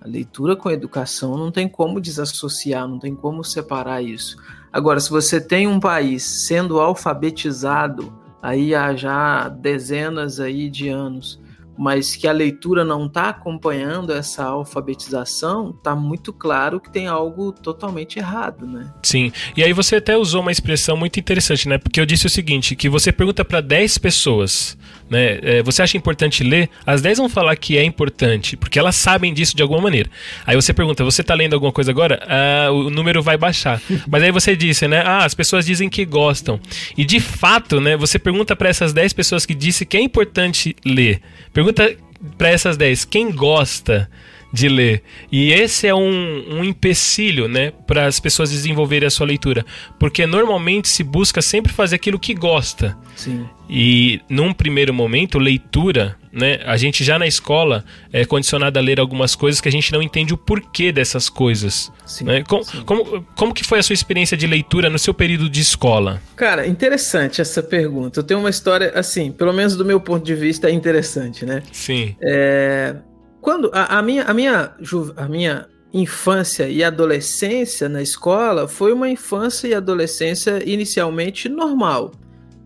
A 0.00 0.06
leitura 0.06 0.54
com 0.54 0.68
a 0.68 0.72
educação 0.72 1.36
não 1.36 1.50
tem 1.50 1.68
como 1.68 2.00
desassociar, 2.00 2.86
não 2.86 3.00
tem 3.00 3.12
como 3.12 3.42
separar 3.42 4.00
isso. 4.00 4.36
Agora, 4.72 5.00
se 5.00 5.10
você 5.10 5.40
tem 5.40 5.66
um 5.66 5.80
país 5.80 6.22
sendo 6.22 6.78
alfabetizado 6.78 8.16
aí 8.40 8.72
há 8.72 8.94
já 8.94 9.48
dezenas 9.48 10.38
aí 10.38 10.70
de 10.70 10.88
anos, 10.88 11.39
mas 11.80 12.14
que 12.14 12.28
a 12.28 12.32
leitura 12.32 12.84
não 12.84 13.06
está 13.06 13.30
acompanhando 13.30 14.12
essa 14.12 14.44
alfabetização, 14.44 15.70
está 15.70 15.96
muito 15.96 16.30
claro 16.30 16.78
que 16.78 16.90
tem 16.90 17.06
algo 17.06 17.52
totalmente 17.52 18.18
errado, 18.18 18.66
né? 18.66 18.92
Sim. 19.02 19.32
E 19.56 19.64
aí 19.64 19.72
você 19.72 19.96
até 19.96 20.14
usou 20.14 20.42
uma 20.42 20.52
expressão 20.52 20.94
muito 20.94 21.18
interessante, 21.18 21.66
né? 21.66 21.78
Porque 21.78 21.98
eu 21.98 22.04
disse 22.04 22.26
o 22.26 22.30
seguinte, 22.30 22.76
que 22.76 22.86
você 22.86 23.10
pergunta 23.10 23.46
para 23.46 23.62
10 23.62 23.96
pessoas, 23.96 24.76
né? 25.10 25.38
É, 25.42 25.62
você 25.62 25.82
acha 25.82 25.96
importante 25.96 26.44
ler? 26.44 26.70
As 26.86 27.02
10 27.02 27.18
vão 27.18 27.28
falar 27.28 27.56
que 27.56 27.76
é 27.76 27.84
importante, 27.84 28.56
porque 28.56 28.78
elas 28.78 28.94
sabem 28.94 29.34
disso 29.34 29.56
de 29.56 29.62
alguma 29.62 29.80
maneira. 29.80 30.08
Aí 30.46 30.54
você 30.54 30.72
pergunta, 30.72 31.02
você 31.02 31.22
está 31.22 31.34
lendo 31.34 31.54
alguma 31.54 31.72
coisa 31.72 31.90
agora? 31.90 32.20
Ah, 32.28 32.70
o 32.70 32.90
número 32.90 33.22
vai 33.22 33.36
baixar. 33.36 33.80
Mas 34.06 34.22
aí 34.22 34.30
você 34.30 34.54
disse, 34.54 34.86
né? 34.86 35.02
Ah, 35.04 35.24
as 35.24 35.34
pessoas 35.34 35.66
dizem 35.66 35.88
que 35.88 36.04
gostam. 36.04 36.60
E 36.96 37.04
de 37.04 37.20
fato, 37.20 37.80
né? 37.80 37.96
Você 37.96 38.18
pergunta 38.18 38.54
para 38.54 38.68
essas 38.68 38.92
10 38.92 39.12
pessoas 39.12 39.44
que 39.44 39.54
disse 39.54 39.84
que 39.84 39.96
é 39.96 40.00
importante 40.00 40.76
ler. 40.84 41.20
Pergunta 41.52 41.70
Pergunta 41.70 41.96
para 42.36 42.48
essas 42.50 42.76
10, 42.76 43.04
quem 43.04 43.30
gosta 43.30 44.10
de 44.52 44.68
ler? 44.68 45.02
E 45.30 45.52
esse 45.52 45.86
é 45.86 45.94
um, 45.94 46.44
um 46.58 46.64
empecilho, 46.64 47.48
né, 47.48 47.72
para 47.86 48.06
as 48.06 48.18
pessoas 48.20 48.50
desenvolverem 48.50 49.06
a 49.06 49.10
sua 49.10 49.26
leitura, 49.26 49.64
porque 49.98 50.26
normalmente 50.26 50.88
se 50.88 51.02
busca 51.02 51.40
sempre 51.42 51.72
fazer 51.72 51.96
aquilo 51.96 52.18
que 52.18 52.34
gosta. 52.34 52.96
Sim. 53.16 53.46
E 53.68 54.20
num 54.28 54.52
primeiro 54.52 54.92
momento, 54.92 55.38
leitura, 55.38 56.16
né? 56.32 56.60
A 56.64 56.76
gente 56.76 57.02
já 57.04 57.18
na 57.18 57.26
escola 57.26 57.84
é 58.12 58.24
condicionado 58.24 58.78
a 58.78 58.82
ler 58.82 59.00
algumas 59.00 59.34
coisas 59.34 59.60
que 59.60 59.68
a 59.68 59.72
gente 59.72 59.92
não 59.92 60.02
entende 60.02 60.32
o 60.32 60.36
porquê 60.36 60.92
dessas 60.92 61.28
coisas. 61.28 61.90
Sim, 62.06 62.24
né? 62.24 62.42
como, 62.42 62.64
sim. 62.64 62.82
como, 62.84 63.22
como 63.36 63.54
que 63.54 63.64
foi 63.64 63.78
a 63.78 63.82
sua 63.82 63.94
experiência 63.94 64.36
de 64.36 64.46
leitura 64.46 64.88
no 64.88 64.98
seu 64.98 65.14
período 65.14 65.48
de 65.48 65.60
escola? 65.60 66.20
Cara, 66.36 66.66
interessante 66.66 67.40
essa 67.40 67.62
pergunta. 67.62 68.20
Eu 68.20 68.24
tenho 68.24 68.40
uma 68.40 68.50
história, 68.50 68.92
assim, 68.94 69.30
pelo 69.30 69.52
menos 69.52 69.76
do 69.76 69.84
meu 69.84 70.00
ponto 70.00 70.24
de 70.24 70.34
vista, 70.34 70.68
é 70.68 70.72
interessante, 70.72 71.44
né? 71.44 71.62
Sim. 71.72 72.16
É, 72.20 72.96
quando 73.40 73.70
a, 73.72 73.98
a, 73.98 74.02
minha, 74.02 74.24
a, 74.24 74.34
minha, 74.34 74.74
a 75.16 75.28
minha 75.28 75.66
infância 75.92 76.68
e 76.68 76.84
adolescência 76.84 77.88
na 77.88 78.02
escola 78.02 78.68
foi 78.68 78.92
uma 78.92 79.08
infância 79.08 79.68
e 79.68 79.74
adolescência 79.74 80.62
inicialmente 80.64 81.48
normal 81.48 82.12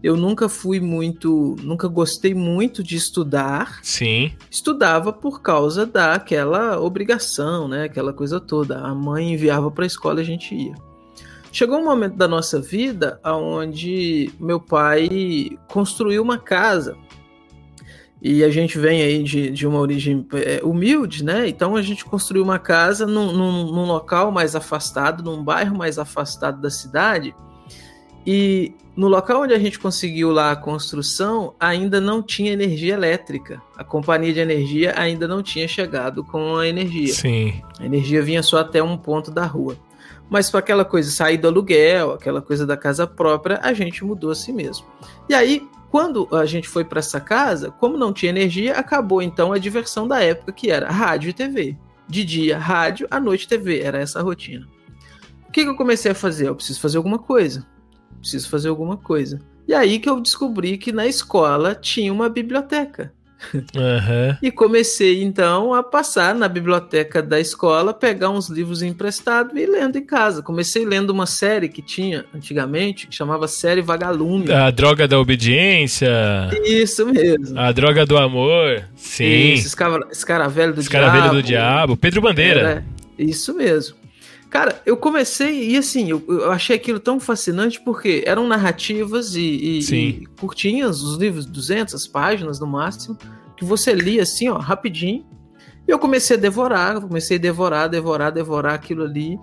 eu 0.04 0.19
nunca 0.19 0.50
fui 0.50 0.81
muito, 0.81 1.57
nunca 1.62 1.88
gostei 1.88 2.35
muito 2.35 2.83
de 2.83 2.95
estudar. 2.95 3.78
Sim. 3.83 4.33
Estudava 4.50 5.14
por 5.14 5.40
causa 5.40 5.87
daquela 5.87 6.78
obrigação, 6.78 7.66
né? 7.66 7.85
Aquela 7.85 8.12
coisa 8.12 8.38
toda. 8.38 8.81
A 8.81 8.95
mãe 8.95 9.33
enviava 9.33 9.71
para 9.71 9.85
a 9.85 9.87
escola 9.87 10.21
e 10.21 10.23
a 10.23 10.26
gente 10.26 10.54
ia. 10.54 10.75
Chegou 11.50 11.78
um 11.78 11.85
momento 11.87 12.16
da 12.16 12.28
nossa 12.28 12.61
vida 12.61 13.19
onde 13.25 14.31
meu 14.38 14.61
pai 14.61 15.57
construiu 15.69 16.23
uma 16.23 16.37
casa. 16.37 16.95
E 18.25 18.43
a 18.43 18.49
gente 18.49 18.78
vem 18.78 19.02
aí 19.02 19.23
de, 19.23 19.50
de 19.50 19.66
uma 19.66 19.78
origem 19.78 20.26
é, 20.33 20.59
humilde, 20.64 21.23
né? 21.23 21.47
Então 21.47 21.76
a 21.76 21.83
gente 21.83 22.07
construiu 22.07 22.43
uma 22.43 22.59
casa 22.59 23.07
num, 23.07 23.31
num, 23.31 23.71
num 23.71 23.85
local 23.85 24.33
mais 24.33 24.57
afastado, 24.57 25.23
num 25.23 25.45
bairro 25.45 25.76
mais 25.76 25.99
afastado 25.99 26.59
da 26.59 26.71
cidade. 26.71 27.37
E 28.26 28.73
no 28.97 29.09
local 29.09 29.43
onde 29.43 29.52
a 29.52 29.59
gente 29.59 29.78
conseguiu 29.78 30.31
lá 30.31 30.52
a 30.52 30.57
construção, 30.57 31.52
ainda 31.61 32.00
não 32.00 32.23
tinha 32.23 32.50
energia 32.50 32.95
elétrica. 32.95 33.61
A 33.76 33.85
companhia 33.85 34.33
de 34.33 34.40
energia 34.40 34.95
ainda 34.97 35.28
não 35.28 35.43
tinha 35.43 35.69
chegado 35.69 36.25
com 36.25 36.57
a 36.57 36.66
energia. 36.66 37.12
Sim. 37.12 37.62
A 37.78 37.85
energia 37.85 38.23
vinha 38.23 38.43
só 38.43 38.61
até 38.61 38.83
um 38.83 38.97
ponto 38.97 39.31
da 39.31 39.45
rua. 39.45 39.76
Mas 40.31 40.49
para 40.49 40.61
aquela 40.61 40.85
coisa 40.87 41.11
sair 41.11 41.37
do 41.37 41.47
aluguel, 41.47 42.12
aquela 42.12 42.40
coisa 42.40 42.66
da 42.66 42.76
casa 42.76 43.07
própria, 43.07 43.61
a 43.62 43.75
gente 43.75 44.02
mudou 44.02 44.31
a 44.31 44.35
si 44.35 44.50
mesmo. 44.50 44.87
E 45.28 45.35
aí, 45.35 45.69
quando 45.94 46.26
a 46.32 46.44
gente 46.44 46.66
foi 46.66 46.84
para 46.84 46.98
essa 46.98 47.20
casa, 47.20 47.70
como 47.70 47.96
não 47.96 48.12
tinha 48.12 48.30
energia, 48.30 48.74
acabou 48.74 49.22
então 49.22 49.52
a 49.52 49.58
diversão 49.58 50.08
da 50.08 50.20
época 50.20 50.50
que 50.50 50.68
era 50.68 50.90
rádio 50.90 51.30
e 51.30 51.32
TV. 51.32 51.78
De 52.08 52.24
dia, 52.24 52.58
rádio, 52.58 53.06
à 53.08 53.20
noite, 53.20 53.46
TV. 53.46 53.78
Era 53.78 54.00
essa 54.00 54.18
a 54.18 54.22
rotina. 54.22 54.66
O 55.48 55.52
que, 55.52 55.62
que 55.62 55.70
eu 55.70 55.76
comecei 55.76 56.10
a 56.10 56.14
fazer? 56.14 56.48
Eu 56.48 56.56
preciso 56.56 56.80
fazer 56.80 56.96
alguma 56.96 57.20
coisa 57.20 57.64
preciso 58.24 58.48
fazer 58.48 58.70
alguma 58.70 58.96
coisa. 58.96 59.38
E 59.68 59.74
aí 59.74 59.98
que 59.98 60.08
eu 60.08 60.20
descobri 60.20 60.78
que 60.78 60.90
na 60.90 61.06
escola 61.06 61.74
tinha 61.74 62.12
uma 62.12 62.28
biblioteca. 62.28 63.13
Uhum. 63.53 64.37
e 64.43 64.50
comecei 64.50 65.23
então 65.23 65.75
a 65.75 65.83
passar 65.83 66.35
na 66.35 66.49
biblioteca 66.49 67.23
da 67.23 67.38
escola, 67.38 67.93
pegar 67.93 68.31
uns 68.31 68.49
livros 68.49 68.83
emprestados 68.83 69.55
e 69.55 69.67
lendo 69.67 69.97
em 69.97 70.05
casa. 70.05 70.43
Comecei 70.43 70.85
lendo 70.85 71.11
uma 71.11 71.26
série 71.26 71.69
que 71.69 71.83
tinha 71.83 72.25
antigamente, 72.35 73.07
que 73.07 73.14
chamava 73.14 73.47
Série 73.47 73.83
Vagalume. 73.83 74.50
A 74.50 74.71
Droga 74.71 75.07
da 75.07 75.19
Obediência. 75.19 76.09
Isso 76.64 77.07
mesmo. 77.07 77.59
A 77.59 77.71
Droga 77.73 78.07
do 78.07 78.17
Amor. 78.17 78.85
Sim. 78.97 79.53
Isso, 79.53 79.67
Escaravelho 80.11 80.73
do 80.73 80.81
Escaravelho 80.81 81.23
Diabo. 81.23 81.35
do 81.35 81.43
Diabo. 81.43 81.97
Pedro 81.97 82.23
Bandeira. 82.23 82.85
É, 83.19 83.23
isso 83.23 83.55
mesmo. 83.55 83.97
Cara, 84.54 84.80
eu 84.87 84.96
comecei 84.96 85.70
e 85.70 85.76
assim, 85.76 86.08
eu, 86.08 86.23
eu, 86.28 86.52
achei 86.52 86.76
aquilo 86.76 87.00
tão 87.00 87.18
fascinante 87.18 87.80
porque 87.80 88.23
eram 88.25 88.46
narrativas 88.46 89.34
e, 89.34 89.40
e, 89.40 89.78
e 89.80 90.26
curtinhas, 90.38 91.02
os 91.02 91.18
livros, 91.18 91.44
200 91.44 92.06
páginas 92.06 92.61
no 92.61 92.66
máximo, 92.68 93.18
que 93.56 93.64
você 93.64 93.92
lia 93.92 94.23
assim, 94.23 94.49
ó, 94.49 94.56
rapidinho. 94.56 95.26
E 95.88 95.90
eu 95.90 95.99
comecei 95.99 96.37
a 96.37 96.38
devorar, 96.38 97.00
comecei 97.00 97.37
a 97.37 97.40
devorar, 97.40 97.88
devorar, 97.88 98.30
devorar 98.30 98.75
aquilo 98.75 99.02
ali. 99.02 99.37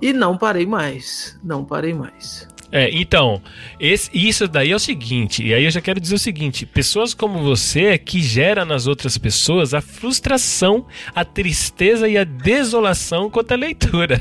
E 0.00 0.12
não 0.12 0.36
parei 0.36 0.66
mais. 0.66 1.38
Não 1.44 1.64
parei 1.64 1.94
mais. 1.94 2.48
É, 2.72 2.88
então, 2.90 3.42
esse, 3.78 4.10
isso 4.14 4.48
daí 4.48 4.70
é 4.70 4.74
o 4.74 4.78
seguinte, 4.78 5.44
e 5.44 5.52
aí 5.52 5.64
eu 5.64 5.70
já 5.70 5.82
quero 5.82 6.00
dizer 6.00 6.14
o 6.14 6.18
seguinte: 6.18 6.64
pessoas 6.64 7.12
como 7.12 7.42
você 7.42 7.84
é 7.84 7.98
que 7.98 8.22
gera 8.22 8.64
nas 8.64 8.86
outras 8.86 9.18
pessoas 9.18 9.74
a 9.74 9.82
frustração, 9.82 10.86
a 11.14 11.22
tristeza 11.22 12.08
e 12.08 12.16
a 12.16 12.24
desolação 12.24 13.28
quanto 13.28 13.52
à 13.52 13.56
leitura. 13.56 14.20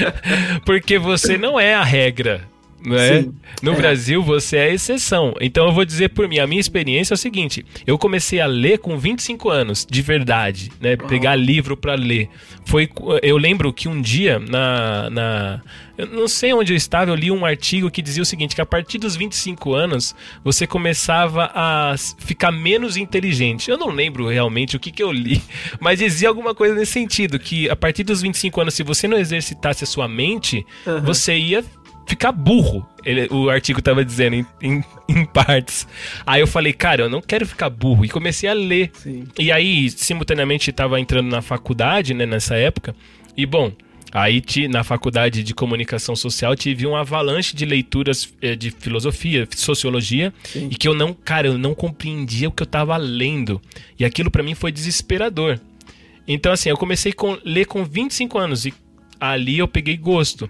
Porque 0.66 0.98
você 0.98 1.38
não 1.38 1.58
é 1.58 1.74
a 1.74 1.82
regra. 1.82 2.46
Né? 2.84 3.26
No 3.60 3.72
é. 3.72 3.76
Brasil 3.76 4.22
você 4.22 4.56
é 4.56 4.62
a 4.64 4.74
exceção. 4.74 5.34
Então 5.40 5.66
eu 5.66 5.72
vou 5.72 5.84
dizer 5.84 6.10
por 6.10 6.28
mim, 6.28 6.38
a 6.38 6.46
minha 6.46 6.60
experiência 6.60 7.14
é 7.14 7.16
o 7.16 7.18
seguinte: 7.18 7.64
eu 7.86 7.98
comecei 7.98 8.40
a 8.40 8.46
ler 8.46 8.78
com 8.78 8.96
25 8.96 9.48
anos, 9.48 9.86
de 9.88 10.02
verdade, 10.02 10.70
né? 10.80 10.96
Pegar 10.96 11.34
livro 11.34 11.76
para 11.76 11.94
ler. 11.94 12.28
Foi, 12.64 12.88
eu 13.22 13.36
lembro 13.36 13.72
que 13.72 13.88
um 13.88 14.00
dia 14.00 14.38
na, 14.38 15.10
na 15.10 15.62
eu 15.98 16.06
não 16.06 16.28
sei 16.28 16.54
onde 16.54 16.72
eu 16.72 16.76
estava, 16.76 17.10
eu 17.10 17.14
li 17.16 17.28
um 17.28 17.44
artigo 17.44 17.90
que 17.90 18.00
dizia 18.00 18.22
o 18.22 18.26
seguinte: 18.26 18.54
que 18.54 18.60
a 18.60 18.66
partir 18.66 18.98
dos 18.98 19.16
25 19.16 19.74
anos 19.74 20.14
você 20.44 20.64
começava 20.64 21.50
a 21.52 21.96
ficar 22.18 22.52
menos 22.52 22.96
inteligente. 22.96 23.68
Eu 23.68 23.76
não 23.76 23.88
lembro 23.88 24.28
realmente 24.28 24.76
o 24.76 24.80
que, 24.80 24.92
que 24.92 25.02
eu 25.02 25.10
li, 25.10 25.42
mas 25.80 25.98
dizia 25.98 26.28
alguma 26.28 26.54
coisa 26.54 26.72
nesse 26.76 26.92
sentido: 26.92 27.36
que 27.36 27.68
a 27.68 27.74
partir 27.74 28.04
dos 28.04 28.22
25 28.22 28.60
anos, 28.60 28.74
se 28.74 28.84
você 28.84 29.08
não 29.08 29.18
exercitasse 29.18 29.82
a 29.82 29.86
sua 29.88 30.06
mente, 30.06 30.64
uhum. 30.86 31.02
você 31.02 31.36
ia 31.36 31.64
ficar 32.06 32.30
burro. 32.30 32.88
Ele, 33.04 33.26
o 33.30 33.50
artigo 33.50 33.82
tava 33.82 34.04
dizendo 34.04 34.34
em, 34.36 34.46
em, 34.62 34.84
em, 35.08 35.24
partes. 35.24 35.86
Aí 36.24 36.40
eu 36.40 36.46
falei, 36.46 36.72
cara, 36.72 37.02
eu 37.02 37.10
não 37.10 37.20
quero 37.20 37.44
ficar 37.44 37.68
burro. 37.68 38.04
E 38.04 38.08
comecei 38.08 38.48
a 38.48 38.54
ler. 38.54 38.90
Sim. 38.94 39.24
E 39.38 39.52
aí, 39.52 39.90
simultaneamente, 39.90 40.72
tava 40.72 40.98
entrando 40.98 41.28
na 41.28 41.42
faculdade, 41.42 42.14
né, 42.14 42.24
nessa 42.24 42.54
época. 42.54 42.94
E 43.36 43.44
bom, 43.44 43.72
aí 44.12 44.42
na 44.70 44.82
faculdade 44.82 45.42
de 45.42 45.54
comunicação 45.54 46.16
social 46.16 46.56
tive 46.56 46.86
um 46.86 46.96
avalanche 46.96 47.54
de 47.54 47.64
leituras 47.64 48.32
eh, 48.40 48.56
de 48.56 48.70
filosofia, 48.70 49.46
sociologia. 49.54 50.32
Sim. 50.44 50.68
E 50.70 50.74
que 50.74 50.88
eu 50.88 50.94
não, 50.94 51.12
cara, 51.12 51.48
eu 51.48 51.58
não 51.58 51.74
compreendia 51.74 52.48
o 52.48 52.52
que 52.52 52.62
eu 52.62 52.66
tava 52.66 52.96
lendo. 52.96 53.60
E 53.98 54.04
aquilo 54.04 54.30
para 54.30 54.42
mim 54.42 54.54
foi 54.54 54.72
desesperador. 54.72 55.60
Então, 56.26 56.52
assim, 56.52 56.68
eu 56.68 56.76
comecei 56.76 57.12
a 57.12 57.38
ler 57.44 57.66
com 57.66 57.84
25 57.84 58.38
anos. 58.38 58.66
E 58.66 58.74
ali 59.20 59.58
eu 59.58 59.68
peguei 59.68 59.96
gosto. 59.96 60.48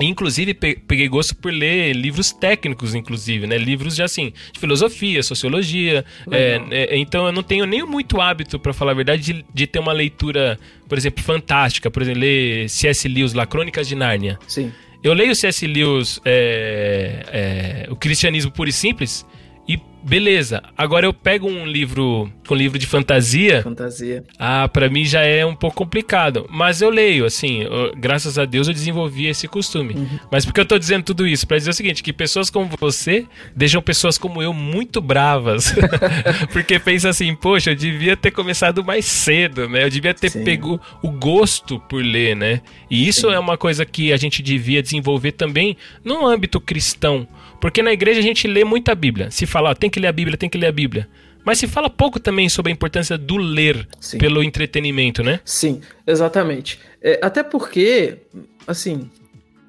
Inclusive, 0.00 0.52
peguei 0.54 1.08
gosto 1.08 1.34
por 1.34 1.52
ler 1.52 1.94
livros 1.94 2.32
técnicos, 2.32 2.94
inclusive, 2.94 3.46
né? 3.46 3.56
Livros 3.56 3.96
de, 3.96 4.02
assim, 4.02 4.32
de 4.52 4.60
filosofia, 4.60 5.22
sociologia. 5.22 6.04
É, 6.30 6.60
é, 6.70 6.98
então, 6.98 7.26
eu 7.26 7.32
não 7.32 7.42
tenho 7.42 7.64
nem 7.64 7.82
muito 7.84 8.20
hábito, 8.20 8.58
para 8.58 8.72
falar 8.72 8.92
a 8.92 8.94
verdade, 8.94 9.22
de, 9.22 9.44
de, 9.52 9.66
ter 9.66 9.78
uma 9.78 9.92
leitura, 9.92 10.58
por 10.88 10.98
exemplo, 10.98 11.22
fantástica. 11.22 11.90
Por 11.90 12.02
exemplo, 12.02 12.20
ler 12.20 12.68
C.S. 12.68 13.08
Lewis 13.08 13.32
lá, 13.32 13.46
Crônicas 13.46 13.88
de 13.88 13.94
Nárnia. 13.94 14.38
Sim. 14.46 14.70
Eu 15.02 15.12
leio 15.14 15.34
C.S. 15.34 15.66
Lewis, 15.66 16.20
é, 16.24 17.86
é, 17.86 17.92
O 17.92 17.96
Cristianismo 17.96 18.50
Puro 18.50 18.68
e 18.68 18.72
Simples, 18.72 19.24
e 19.68 19.80
beleza. 20.06 20.62
Agora 20.78 21.04
eu 21.04 21.12
pego 21.12 21.48
um 21.48 21.66
livro, 21.66 22.30
um 22.48 22.54
livro 22.54 22.78
de 22.78 22.86
fantasia. 22.86 23.62
Fantasia. 23.62 24.22
Ah, 24.38 24.68
para 24.68 24.88
mim 24.88 25.04
já 25.04 25.22
é 25.22 25.44
um 25.44 25.54
pouco 25.54 25.76
complicado. 25.76 26.46
Mas 26.48 26.80
eu 26.80 26.90
leio, 26.90 27.24
assim, 27.24 27.62
eu, 27.62 27.92
graças 27.96 28.38
a 28.38 28.44
Deus 28.44 28.68
eu 28.68 28.74
desenvolvi 28.74 29.26
esse 29.26 29.48
costume. 29.48 29.94
Uhum. 29.94 30.18
Mas 30.30 30.44
porque 30.44 30.60
eu 30.60 30.66
tô 30.66 30.78
dizendo 30.78 31.02
tudo 31.02 31.26
isso? 31.26 31.46
para 31.46 31.58
dizer 31.58 31.70
o 31.70 31.74
seguinte: 31.74 32.02
que 32.02 32.12
pessoas 32.12 32.48
como 32.48 32.70
você 32.78 33.26
deixam 33.54 33.82
pessoas 33.82 34.16
como 34.16 34.40
eu 34.40 34.52
muito 34.52 35.00
bravas. 35.00 35.74
porque 36.52 36.78
pensa 36.78 37.08
assim, 37.08 37.34
poxa, 37.34 37.70
eu 37.70 37.74
devia 37.74 38.16
ter 38.16 38.30
começado 38.30 38.84
mais 38.84 39.04
cedo, 39.04 39.68
né? 39.68 39.84
Eu 39.84 39.90
devia 39.90 40.14
ter 40.14 40.30
Sim. 40.30 40.44
pego 40.44 40.80
o 41.02 41.10
gosto 41.10 41.80
por 41.80 42.02
ler, 42.02 42.36
né? 42.36 42.60
E 42.88 43.08
isso 43.08 43.28
Sim. 43.28 43.34
é 43.34 43.38
uma 43.38 43.56
coisa 43.56 43.84
que 43.84 44.12
a 44.12 44.16
gente 44.16 44.42
devia 44.42 44.82
desenvolver 44.82 45.32
também 45.32 45.76
no 46.04 46.24
âmbito 46.24 46.60
cristão. 46.60 47.26
Porque 47.60 47.82
na 47.82 47.92
igreja 47.92 48.20
a 48.20 48.22
gente 48.22 48.46
lê 48.46 48.64
muita 48.64 48.94
Bíblia. 48.94 49.30
Se 49.30 49.46
fala, 49.46 49.70
ó, 49.70 49.74
tem 49.74 49.90
que 49.90 50.00
ler 50.00 50.08
a 50.08 50.12
Bíblia, 50.12 50.36
tem 50.36 50.48
que 50.48 50.58
ler 50.58 50.66
a 50.66 50.72
Bíblia. 50.72 51.08
Mas 51.44 51.58
se 51.58 51.68
fala 51.68 51.88
pouco 51.88 52.18
também 52.18 52.48
sobre 52.48 52.72
a 52.72 52.74
importância 52.74 53.16
do 53.16 53.36
ler 53.36 53.86
Sim. 54.00 54.18
pelo 54.18 54.42
entretenimento, 54.42 55.22
né? 55.22 55.38
Sim, 55.44 55.80
exatamente. 56.04 56.80
É, 57.00 57.20
até 57.22 57.42
porque, 57.44 58.18
assim, 58.66 59.08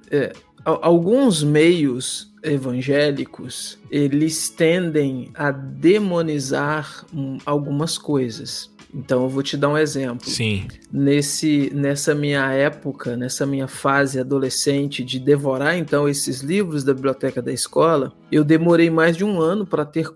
é, 0.10 0.34
alguns 0.66 1.44
meios 1.44 2.34
evangélicos 2.44 3.78
eles 3.92 4.50
tendem 4.50 5.30
a 5.36 5.52
demonizar 5.52 7.06
hum, 7.14 7.38
algumas 7.46 7.98
coisas. 7.98 8.72
Então 8.98 9.24
eu 9.24 9.30
vou 9.30 9.44
te 9.44 9.56
dar 9.56 9.70
um 9.70 9.78
exemplo. 9.78 10.28
Sim. 10.28 10.68
Nesse, 10.92 11.72
nessa 11.72 12.16
minha 12.16 12.52
época, 12.52 13.16
nessa 13.16 13.46
minha 13.46 13.68
fase 13.68 14.20
adolescente 14.20 15.04
de 15.04 15.20
devorar 15.20 15.78
então 15.78 16.10
esses 16.10 16.42
livros 16.42 16.84
da 16.84 16.96
biblioteca 16.96 17.40
da 17.40 17.54
escola, 17.54 18.12
eu 18.32 18.44
demorei 18.44 18.90
mais 18.90 19.16
de 19.16 19.24
um 19.24 19.40
ano 19.40 19.68
para 19.68 19.86
ter 19.86 20.08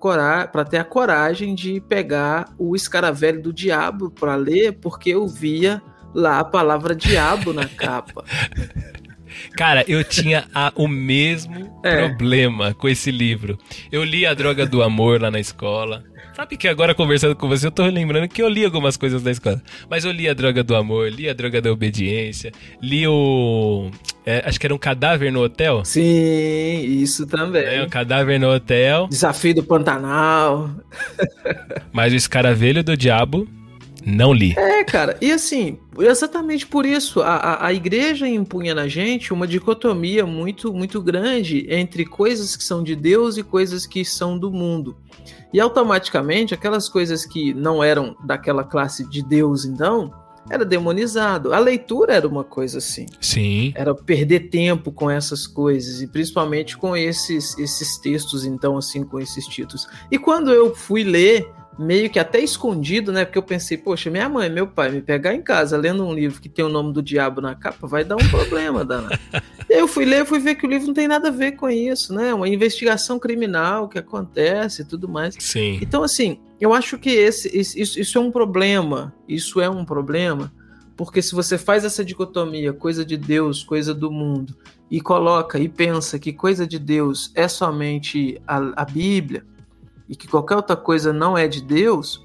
para 0.52 0.66
ter 0.66 0.78
a 0.78 0.84
coragem 0.84 1.54
de 1.54 1.80
pegar 1.80 2.52
o 2.58 2.76
Escaravelho 2.76 3.40
do 3.40 3.54
Diabo 3.54 4.10
para 4.10 4.36
ler, 4.36 4.74
porque 4.74 5.12
eu 5.12 5.28
via 5.28 5.80
lá 6.14 6.40
a 6.40 6.44
palavra 6.44 6.96
diabo 6.96 7.54
na 7.54 7.68
capa. 7.70 8.26
Cara, 9.56 9.84
eu 9.88 10.04
tinha 10.04 10.46
a, 10.54 10.72
o 10.76 10.88
mesmo 10.88 11.80
é. 11.84 12.08
problema 12.08 12.74
com 12.74 12.90
esse 12.90 13.12
livro. 13.12 13.58
Eu 13.92 14.04
li 14.04 14.26
A 14.26 14.34
Droga 14.34 14.66
do 14.66 14.82
Amor 14.82 15.22
lá 15.22 15.30
na 15.30 15.40
escola. 15.40 16.04
Sabe 16.34 16.56
que 16.56 16.68
agora 16.68 16.96
conversando 16.96 17.36
com 17.36 17.48
você, 17.48 17.68
eu 17.68 17.72
tô 17.72 17.86
lembrando 17.86 18.28
que 18.28 18.42
eu 18.42 18.48
li 18.48 18.64
algumas 18.64 18.96
coisas 18.96 19.22
da 19.22 19.32
escola. 19.32 19.62
Mas 19.90 20.06
eu 20.06 20.12
li 20.12 20.30
a 20.30 20.34
droga 20.34 20.64
do 20.64 20.76
amor, 20.76 21.10
li 21.10 21.30
a 21.30 21.34
droga 21.34 21.62
da 21.62 21.72
obediência, 21.72 22.52
li 22.82 23.06
o. 23.06 23.92
É, 24.26 24.44
acho 24.46 24.60
que 24.60 24.66
era 24.66 24.74
um 24.74 24.78
cadáver 24.78 25.32
no 25.32 25.44
hotel. 25.44 25.84
Sim, 25.84 26.82
isso 26.84 27.28
também. 27.28 27.64
É, 27.64 27.84
um 27.84 27.90
cadáver 27.90 28.40
no 28.40 28.50
hotel. 28.50 29.08
Desafio 29.10 29.56
do 29.56 29.64
Pantanal. 29.64 30.70
Mas 31.92 32.14
o 32.14 32.16
escaravelho 32.16 32.84
do 32.84 32.96
diabo 32.96 33.48
não 34.06 34.34
li. 34.34 34.54
É, 34.58 34.84
cara, 34.84 35.18
e 35.22 35.32
assim, 35.32 35.78
exatamente 36.00 36.66
por 36.66 36.86
isso, 36.86 37.22
a, 37.22 37.36
a, 37.36 37.68
a, 37.68 37.74
igreja 37.74 38.28
impunha 38.28 38.74
na 38.74 38.88
gente 38.88 39.32
uma 39.32 39.48
dicotomia 39.48 40.26
muito, 40.26 40.74
muito 40.74 41.02
grande 41.02 41.68
entre 41.70 42.06
coisas 42.06 42.56
que 42.56 42.64
são 42.64 42.84
de 42.84 42.96
Deus 42.96 43.38
e 43.38 43.44
coisas 43.44 43.86
que 43.86 44.04
são 44.04 44.38
do 44.38 44.52
mundo. 44.52 44.96
E 45.54 45.60
automaticamente, 45.60 46.54
aquelas 46.54 46.88
coisas 46.88 47.26
que 47.26 47.54
não 47.54 47.84
eram 47.84 48.16
daquela 48.24 48.64
classe 48.64 49.08
de 49.08 49.22
Deus, 49.24 49.66
então, 49.66 50.12
era 50.50 50.66
demonizado. 50.66 51.54
A 51.54 51.60
leitura 51.60 52.14
era 52.14 52.28
uma 52.28 52.44
coisa 52.44 52.80
assim. 52.80 53.06
Sim. 53.20 53.74
Era 53.76 53.94
perder 53.94 54.50
tempo 54.50 54.92
com 54.92 55.10
essas 55.10 55.46
coisas, 55.46 56.02
e 56.02 56.08
principalmente 56.08 56.78
com 56.78 56.96
esses, 56.96 57.58
esses 57.58 57.98
textos, 58.00 58.46
então, 58.46 58.78
assim, 58.78 59.04
com 59.04 59.20
esses 59.20 59.46
títulos. 59.46 59.88
E 60.10 60.18
quando 60.18 60.52
eu 60.52 60.74
fui 60.76 61.04
ler 61.04 61.50
meio 61.78 62.10
que 62.10 62.20
até 62.20 62.40
escondido, 62.40 63.12
né? 63.12 63.26
Porque 63.26 63.38
eu 63.38 63.44
pensei, 63.44 63.78
poxa, 63.78 64.10
minha 64.10 64.28
mãe, 64.28 64.50
meu 64.50 64.68
pai 64.68 64.90
me 64.90 65.02
pegar 65.02 65.34
em 65.34 65.42
casa 65.42 65.78
lendo 65.78 66.06
um 66.06 66.14
livro 66.14 66.42
que 66.42 66.50
tem 66.50 66.64
o 66.64 66.70
nome 66.70 66.94
do 66.94 67.02
diabo 67.02 67.42
na 67.42 67.56
capa, 67.56 67.88
vai 67.88 68.04
dar 68.04 68.16
um 68.16 68.30
problema, 68.30 68.84
danado. 68.84 69.18
eu 69.70 69.88
fui 69.88 70.06
ler, 70.06 70.26
fui 70.26 70.40
ver 70.40 70.56
que 70.56 70.66
o 70.66 70.70
livro 70.70 70.88
não 70.88 70.94
tem 70.94 71.08
nada 71.08 71.30
a 71.30 71.32
ver 71.32 71.54
com 71.54 71.70
isso, 71.70 72.14
né? 72.14 72.34
Uma 72.34 72.48
investigação 72.48 73.18
criminal 73.18 73.88
que 73.88 73.98
acontece 73.98 74.82
e 74.82 74.86
tudo 74.86 75.08
mais. 75.08 75.36
Sim. 75.40 75.80
Então, 75.82 76.04
assim, 76.04 76.40
eu 76.60 76.74
acho 76.74 76.98
que 76.98 77.10
esse, 77.10 77.58
isso, 77.58 78.00
isso 78.00 78.18
é 78.18 78.22
um 78.22 78.32
problema. 78.32 79.14
Isso 79.28 79.60
é 79.60 79.70
um 79.70 79.86
problema. 79.86 80.52
Porque 80.96 81.22
se 81.22 81.34
você 81.34 81.58
faz 81.58 81.84
essa 81.84 82.06
dicotomia, 82.06 82.74
coisa 82.74 83.04
de 83.04 83.18
Deus, 83.18 83.64
coisa 83.64 83.94
do 83.94 84.12
mundo, 84.12 84.56
e 84.92 85.00
coloca 85.00 85.58
e 85.58 85.70
pensa 85.70 86.20
que 86.20 86.34
coisa 86.34 86.68
de 86.68 86.78
Deus 86.78 87.32
é 87.34 87.48
somente 87.48 88.40
a, 88.46 88.84
a 88.84 88.86
Bíblia, 88.86 89.46
e 90.12 90.16
que 90.16 90.28
qualquer 90.28 90.58
outra 90.58 90.76
coisa 90.76 91.14
não 91.14 91.38
é 91.38 91.48
de 91.48 91.64
Deus, 91.64 92.22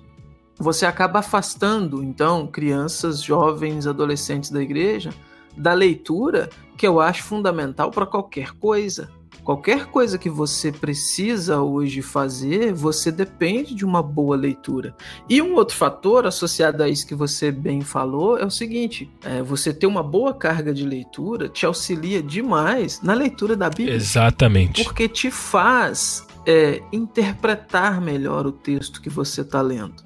você 0.59 0.85
acaba 0.85 1.21
afastando, 1.21 2.03
então, 2.03 2.49
crianças, 2.49 3.23
jovens, 3.23 3.87
adolescentes 3.87 4.51
da 4.51 4.61
igreja 4.61 5.15
da 5.57 5.73
leitura, 5.73 6.51
que 6.77 6.87
eu 6.87 7.01
acho 7.01 7.23
fundamental 7.23 7.91
para 7.91 8.05
qualquer 8.05 8.51
coisa. 8.59 9.09
Qualquer 9.43 9.87
coisa 9.87 10.19
que 10.19 10.29
você 10.29 10.73
precisa 10.73 11.63
hoje 11.63 12.03
fazer, 12.03 12.75
você 12.75 13.13
depende 13.13 13.75
de 13.75 13.85
uma 13.85 14.03
boa 14.03 14.37
leitura. 14.37 14.95
E 15.29 15.41
um 15.41 15.55
outro 15.55 15.77
fator 15.77 16.27
associado 16.27 16.83
a 16.83 16.89
isso 16.89 17.07
que 17.07 17.15
você 17.15 17.53
bem 17.53 17.81
falou 17.81 18.37
é 18.37 18.45
o 18.45 18.51
seguinte: 18.51 19.09
é, 19.25 19.43
você 19.43 19.73
ter 19.73 19.87
uma 19.87 20.03
boa 20.03 20.35
carga 20.35 20.75
de 20.75 20.85
leitura 20.85 21.49
te 21.49 21.65
auxilia 21.65 22.21
demais 22.21 23.01
na 23.01 23.15
leitura 23.15 23.57
da 23.57 23.71
Bíblia. 23.71 23.95
Exatamente. 23.95 24.83
Porque 24.83 25.09
te 25.09 25.31
faz 25.31 26.26
é, 26.47 26.81
interpretar 26.93 28.01
melhor 28.01 28.47
o 28.47 28.53
texto 28.53 29.03
que 29.03 29.11
você 29.11 29.41
está 29.41 29.61
lendo. 29.61 30.05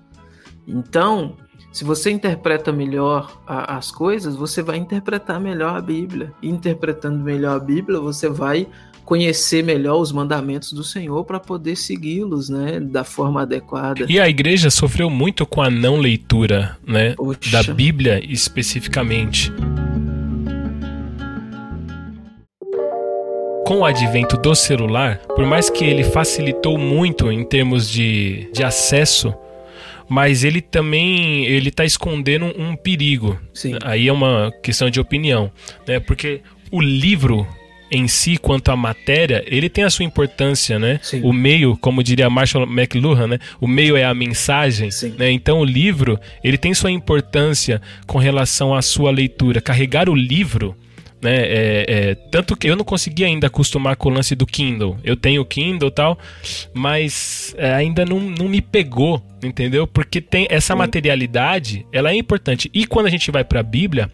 Então, 0.67 1.37
se 1.73 1.85
você 1.85 2.11
interpreta 2.11 2.73
melhor 2.73 3.41
a, 3.47 3.77
as 3.77 3.91
coisas, 3.91 4.35
você 4.35 4.63
vai 4.63 4.77
interpretar 4.77 5.41
melhor 5.41 5.77
a 5.77 5.81
Bíblia. 5.81 6.33
E 6.43 6.49
interpretando 6.49 7.23
melhor 7.23 7.57
a 7.57 7.61
Bíblia, 7.61 8.01
você 8.01 8.29
vai 8.29 8.67
conhecer 9.05 9.65
melhor 9.65 10.01
os 10.01 10.13
mandamentos 10.13 10.73
do 10.73 10.85
Senhor 10.85 11.25
para 11.25 11.41
poder 11.41 11.77
segui-los, 11.77 12.49
né, 12.49 12.79
da 12.79 13.03
forma 13.03 13.43
adequada. 13.43 14.07
E 14.09 14.21
a 14.21 14.29
igreja 14.29 14.71
sofreu 14.71 15.11
muito 15.11 15.45
com 15.45 15.61
a 15.61 15.69
não 15.69 15.97
leitura, 15.97 16.79
né, 16.87 17.15
Poxa. 17.15 17.51
da 17.51 17.73
Bíblia 17.73 18.25
especificamente. 18.25 19.53
Com 23.71 23.79
o 23.79 23.85
advento 23.85 24.37
do 24.37 24.53
celular, 24.53 25.19
por 25.37 25.47
mais 25.47 25.71
que 25.71 25.85
ele 25.85 26.03
facilitou 26.03 26.77
muito 26.77 27.31
em 27.31 27.45
termos 27.45 27.89
de, 27.89 28.51
de 28.53 28.65
acesso, 28.65 29.33
mas 30.09 30.43
ele 30.43 30.61
também 30.61 31.45
ele 31.45 31.69
está 31.69 31.85
escondendo 31.85 32.47
um 32.59 32.75
perigo. 32.75 33.41
Sim. 33.55 33.77
Aí 33.85 34.09
é 34.09 34.13
uma 34.13 34.53
questão 34.61 34.91
de 34.91 34.99
opinião, 34.99 35.53
né? 35.87 36.01
Porque 36.01 36.41
o 36.69 36.81
livro 36.81 37.47
em 37.93 38.09
si, 38.09 38.39
quanto 38.39 38.73
à 38.73 38.77
matéria, 38.77 39.45
ele 39.47 39.69
tem 39.69 39.85
a 39.85 39.91
sua 39.91 40.05
importância, 40.05 40.77
né? 40.77 40.99
Sim. 41.01 41.21
O 41.23 41.33
meio, 41.33 41.77
como 41.77 42.03
diria 42.03 42.29
Marshall 42.29 42.65
McLuhan, 42.65 43.29
né? 43.29 43.39
O 43.61 43.69
meio 43.69 43.97
é 43.97 44.03
a 44.03 44.13
mensagem, 44.13 44.91
Sim. 44.91 45.15
né? 45.17 45.31
Então 45.31 45.61
o 45.61 45.65
livro, 45.65 46.19
ele 46.43 46.59
tem 46.59 46.75
sua 46.75 46.91
importância 46.91 47.81
com 48.05 48.19
relação 48.19 48.75
à 48.75 48.83
sua 48.83 49.13
leitura. 49.13 49.61
Carregar 49.61 50.09
o 50.09 50.15
livro 50.17 50.75
né? 51.23 51.37
É, 51.37 51.85
é, 51.89 52.15
tanto 52.15 52.57
que 52.57 52.69
eu 52.69 52.77
não 52.77 52.85
consegui 52.85 53.25
ainda 53.25 53.47
acostumar 53.47 53.97
com 53.97 54.09
o 54.09 54.13
lance 54.13 54.35
do 54.35 54.47
Kindle. 54.47 54.99
Eu 55.05 55.17
tenho 55.17 55.43
o 55.43 55.45
Kindle 55.45 55.89
e 55.89 55.93
tal, 55.93 56.19
mas 56.73 57.55
é, 57.59 57.73
ainda 57.75 58.05
não, 58.05 58.21
não 58.21 58.49
me 58.49 58.61
pegou, 58.61 59.23
entendeu? 59.43 59.87
Porque 59.87 60.21
tem 60.21 60.47
essa 60.51 60.75
materialidade, 60.75 61.87
ela 61.93 62.11
é 62.11 62.15
importante. 62.15 62.71
E 62.73 62.87
quando 62.87 63.07
a 63.07 63.11
gente 63.11 63.31
vai 63.31 63.45
para 63.45 63.61
a 63.61 63.65
Bíblia, 63.65 64.11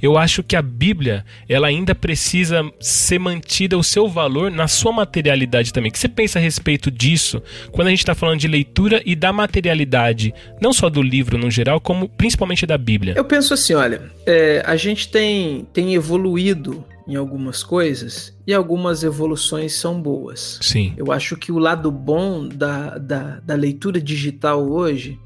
eu 0.00 0.16
acho 0.16 0.42
que 0.42 0.56
a 0.56 0.62
Bíblia 0.62 1.24
ela 1.48 1.68
ainda 1.68 1.94
precisa 1.94 2.62
ser 2.80 3.18
mantida 3.18 3.76
o 3.76 3.82
seu 3.82 4.08
valor 4.08 4.50
na 4.50 4.68
sua 4.68 4.92
materialidade 4.92 5.72
também. 5.72 5.90
O 5.90 5.92
que 5.92 5.98
você 5.98 6.08
pensa 6.08 6.38
a 6.38 6.42
respeito 6.42 6.90
disso 6.90 7.42
quando 7.72 7.88
a 7.88 7.90
gente 7.90 8.00
está 8.00 8.14
falando 8.14 8.40
de 8.40 8.48
leitura 8.48 9.02
e 9.04 9.14
da 9.14 9.32
materialidade, 9.32 10.34
não 10.60 10.72
só 10.72 10.88
do 10.88 11.02
livro 11.02 11.38
no 11.38 11.50
geral, 11.50 11.80
como 11.80 12.08
principalmente 12.08 12.66
da 12.66 12.78
Bíblia? 12.78 13.14
Eu 13.16 13.24
penso 13.24 13.54
assim, 13.54 13.74
olha, 13.74 14.10
é, 14.26 14.62
a 14.64 14.76
gente 14.76 15.08
tem, 15.08 15.66
tem 15.72 15.94
evoluído 15.94 16.84
em 17.06 17.16
algumas 17.16 17.62
coisas 17.62 18.36
e 18.46 18.52
algumas 18.52 19.02
evoluções 19.02 19.74
são 19.74 20.00
boas. 20.00 20.58
Sim. 20.60 20.92
Eu 20.96 21.10
acho 21.10 21.36
que 21.36 21.50
o 21.50 21.58
lado 21.58 21.90
bom 21.90 22.46
da, 22.46 22.98
da, 22.98 23.40
da 23.40 23.54
leitura 23.54 23.98
digital 23.98 24.68
hoje 24.70 25.18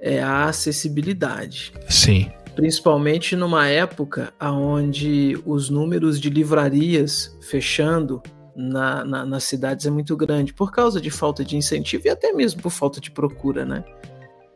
é 0.00 0.22
a 0.22 0.44
acessibilidade. 0.44 1.72
Sim. 1.88 2.30
Principalmente 2.56 3.36
numa 3.36 3.68
época 3.68 4.32
onde 4.40 5.38
os 5.44 5.68
números 5.68 6.18
de 6.18 6.30
livrarias 6.30 7.36
fechando 7.42 8.22
na, 8.56 9.04
na, 9.04 9.26
nas 9.26 9.44
cidades 9.44 9.84
é 9.84 9.90
muito 9.90 10.16
grande, 10.16 10.54
por 10.54 10.72
causa 10.72 10.98
de 10.98 11.10
falta 11.10 11.44
de 11.44 11.54
incentivo 11.54 12.06
e 12.06 12.08
até 12.08 12.32
mesmo 12.32 12.62
por 12.62 12.70
falta 12.70 12.98
de 12.98 13.10
procura, 13.10 13.66
né? 13.66 13.84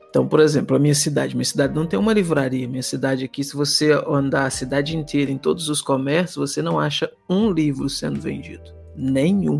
Então, 0.09 0.27
por 0.27 0.41
exemplo, 0.41 0.75
a 0.75 0.79
minha 0.79 0.95
cidade, 0.95 1.37
minha 1.37 1.45
cidade 1.45 1.75
não 1.75 1.87
tem 1.87 1.99
uma 1.99 2.13
livraria. 2.13 2.67
Minha 2.67 2.83
cidade 2.83 3.25
aqui, 3.25 3.45
se 3.45 3.55
você 3.55 3.93
andar 4.09 4.47
a 4.47 4.51
cidade 4.51 4.97
inteira 4.97 5.31
em 5.31 5.39
todos 5.39 5.69
os 5.69 5.83
comércios, 5.83 6.51
você 6.51 6.63
não 6.63 6.81
acha 6.81 7.09
um 7.29 7.53
livro 7.53 7.89
sendo 7.89 8.19
vendido, 8.19 8.75
nenhum. 8.97 9.59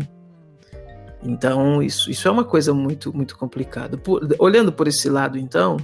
Então, 1.23 1.81
isso, 1.81 2.09
isso 2.09 2.27
é 2.27 2.31
uma 2.31 2.43
coisa 2.43 2.73
muito, 2.73 3.15
muito 3.15 3.37
complicada. 3.37 3.97
Por, 3.97 4.27
olhando 4.39 4.73
por 4.73 4.87
esse 4.87 5.07
lado, 5.09 5.37
então, 5.37 5.77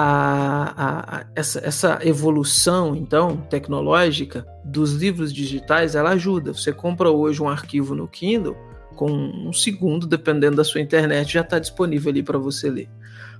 a, 0.00 0.74
a, 0.76 1.16
a, 1.16 1.26
essa, 1.34 1.58
essa 1.58 1.98
evolução, 2.04 2.94
então, 2.94 3.36
tecnológica 3.50 4.46
dos 4.64 4.92
livros 4.92 5.32
digitais, 5.32 5.96
ela 5.96 6.10
ajuda. 6.10 6.52
Você 6.52 6.72
compra 6.72 7.10
hoje 7.10 7.42
um 7.42 7.48
arquivo 7.48 7.96
no 7.96 8.06
Kindle, 8.06 8.56
com 8.94 9.10
um 9.10 9.52
segundo, 9.52 10.06
dependendo 10.06 10.54
da 10.54 10.62
sua 10.62 10.80
internet, 10.80 11.32
já 11.32 11.40
está 11.40 11.58
disponível 11.58 12.10
ali 12.10 12.22
para 12.22 12.38
você 12.38 12.70
ler. 12.70 12.88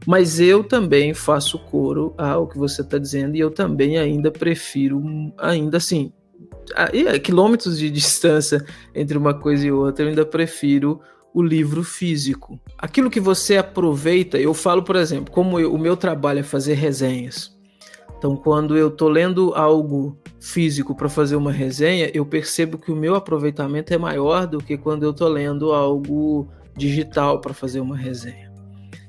Mas 0.04 0.40
eu 0.40 0.64
também 0.64 1.14
faço 1.14 1.60
coro 1.60 2.12
ao 2.18 2.48
que 2.48 2.58
você 2.58 2.82
está 2.82 2.98
dizendo 2.98 3.36
e 3.36 3.40
eu 3.40 3.52
também 3.52 3.96
ainda 3.96 4.28
prefiro, 4.28 5.00
ainda 5.38 5.76
assim, 5.76 6.12
a, 6.74 7.18
quilômetros 7.20 7.78
de 7.78 7.88
distância 7.88 8.64
entre 8.92 9.16
uma 9.16 9.32
coisa 9.32 9.64
e 9.64 9.70
outra, 9.70 10.04
eu 10.04 10.08
ainda 10.08 10.26
prefiro 10.26 11.00
o 11.34 11.42
livro 11.42 11.84
físico. 11.84 12.58
Aquilo 12.76 13.10
que 13.10 13.20
você 13.20 13.56
aproveita, 13.56 14.38
eu 14.38 14.54
falo, 14.54 14.82
por 14.82 14.96
exemplo, 14.96 15.32
como 15.32 15.58
eu, 15.60 15.72
o 15.72 15.78
meu 15.78 15.96
trabalho 15.96 16.40
é 16.40 16.42
fazer 16.42 16.74
resenhas. 16.74 17.56
Então, 18.16 18.36
quando 18.36 18.76
eu 18.76 18.88
estou 18.88 19.08
lendo 19.08 19.54
algo 19.54 20.18
físico 20.40 20.94
para 20.94 21.08
fazer 21.08 21.36
uma 21.36 21.52
resenha, 21.52 22.10
eu 22.12 22.26
percebo 22.26 22.76
que 22.76 22.90
o 22.90 22.96
meu 22.96 23.14
aproveitamento 23.14 23.94
é 23.94 23.98
maior 23.98 24.46
do 24.46 24.58
que 24.58 24.76
quando 24.76 25.04
eu 25.04 25.10
estou 25.10 25.28
lendo 25.28 25.72
algo 25.72 26.48
digital 26.76 27.40
para 27.40 27.54
fazer 27.54 27.80
uma 27.80 27.96
resenha. 27.96 28.52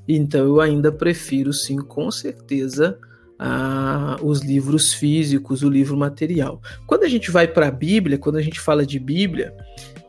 Então 0.08 0.46
eu 0.46 0.62
ainda 0.62 0.92
prefiro, 0.92 1.54
sim, 1.54 1.78
com 1.78 2.12
certeza, 2.12 3.00
a, 3.38 4.18
os 4.22 4.42
livros 4.42 4.94
físicos, 4.94 5.64
o 5.64 5.70
livro 5.70 5.96
material. 5.96 6.62
Quando 6.86 7.04
a 7.04 7.08
gente 7.08 7.32
vai 7.32 7.48
para 7.48 7.68
a 7.68 7.72
Bíblia, 7.72 8.18
quando 8.18 8.36
a 8.36 8.42
gente 8.42 8.60
fala 8.60 8.86
de 8.86 9.00
Bíblia, 9.00 9.56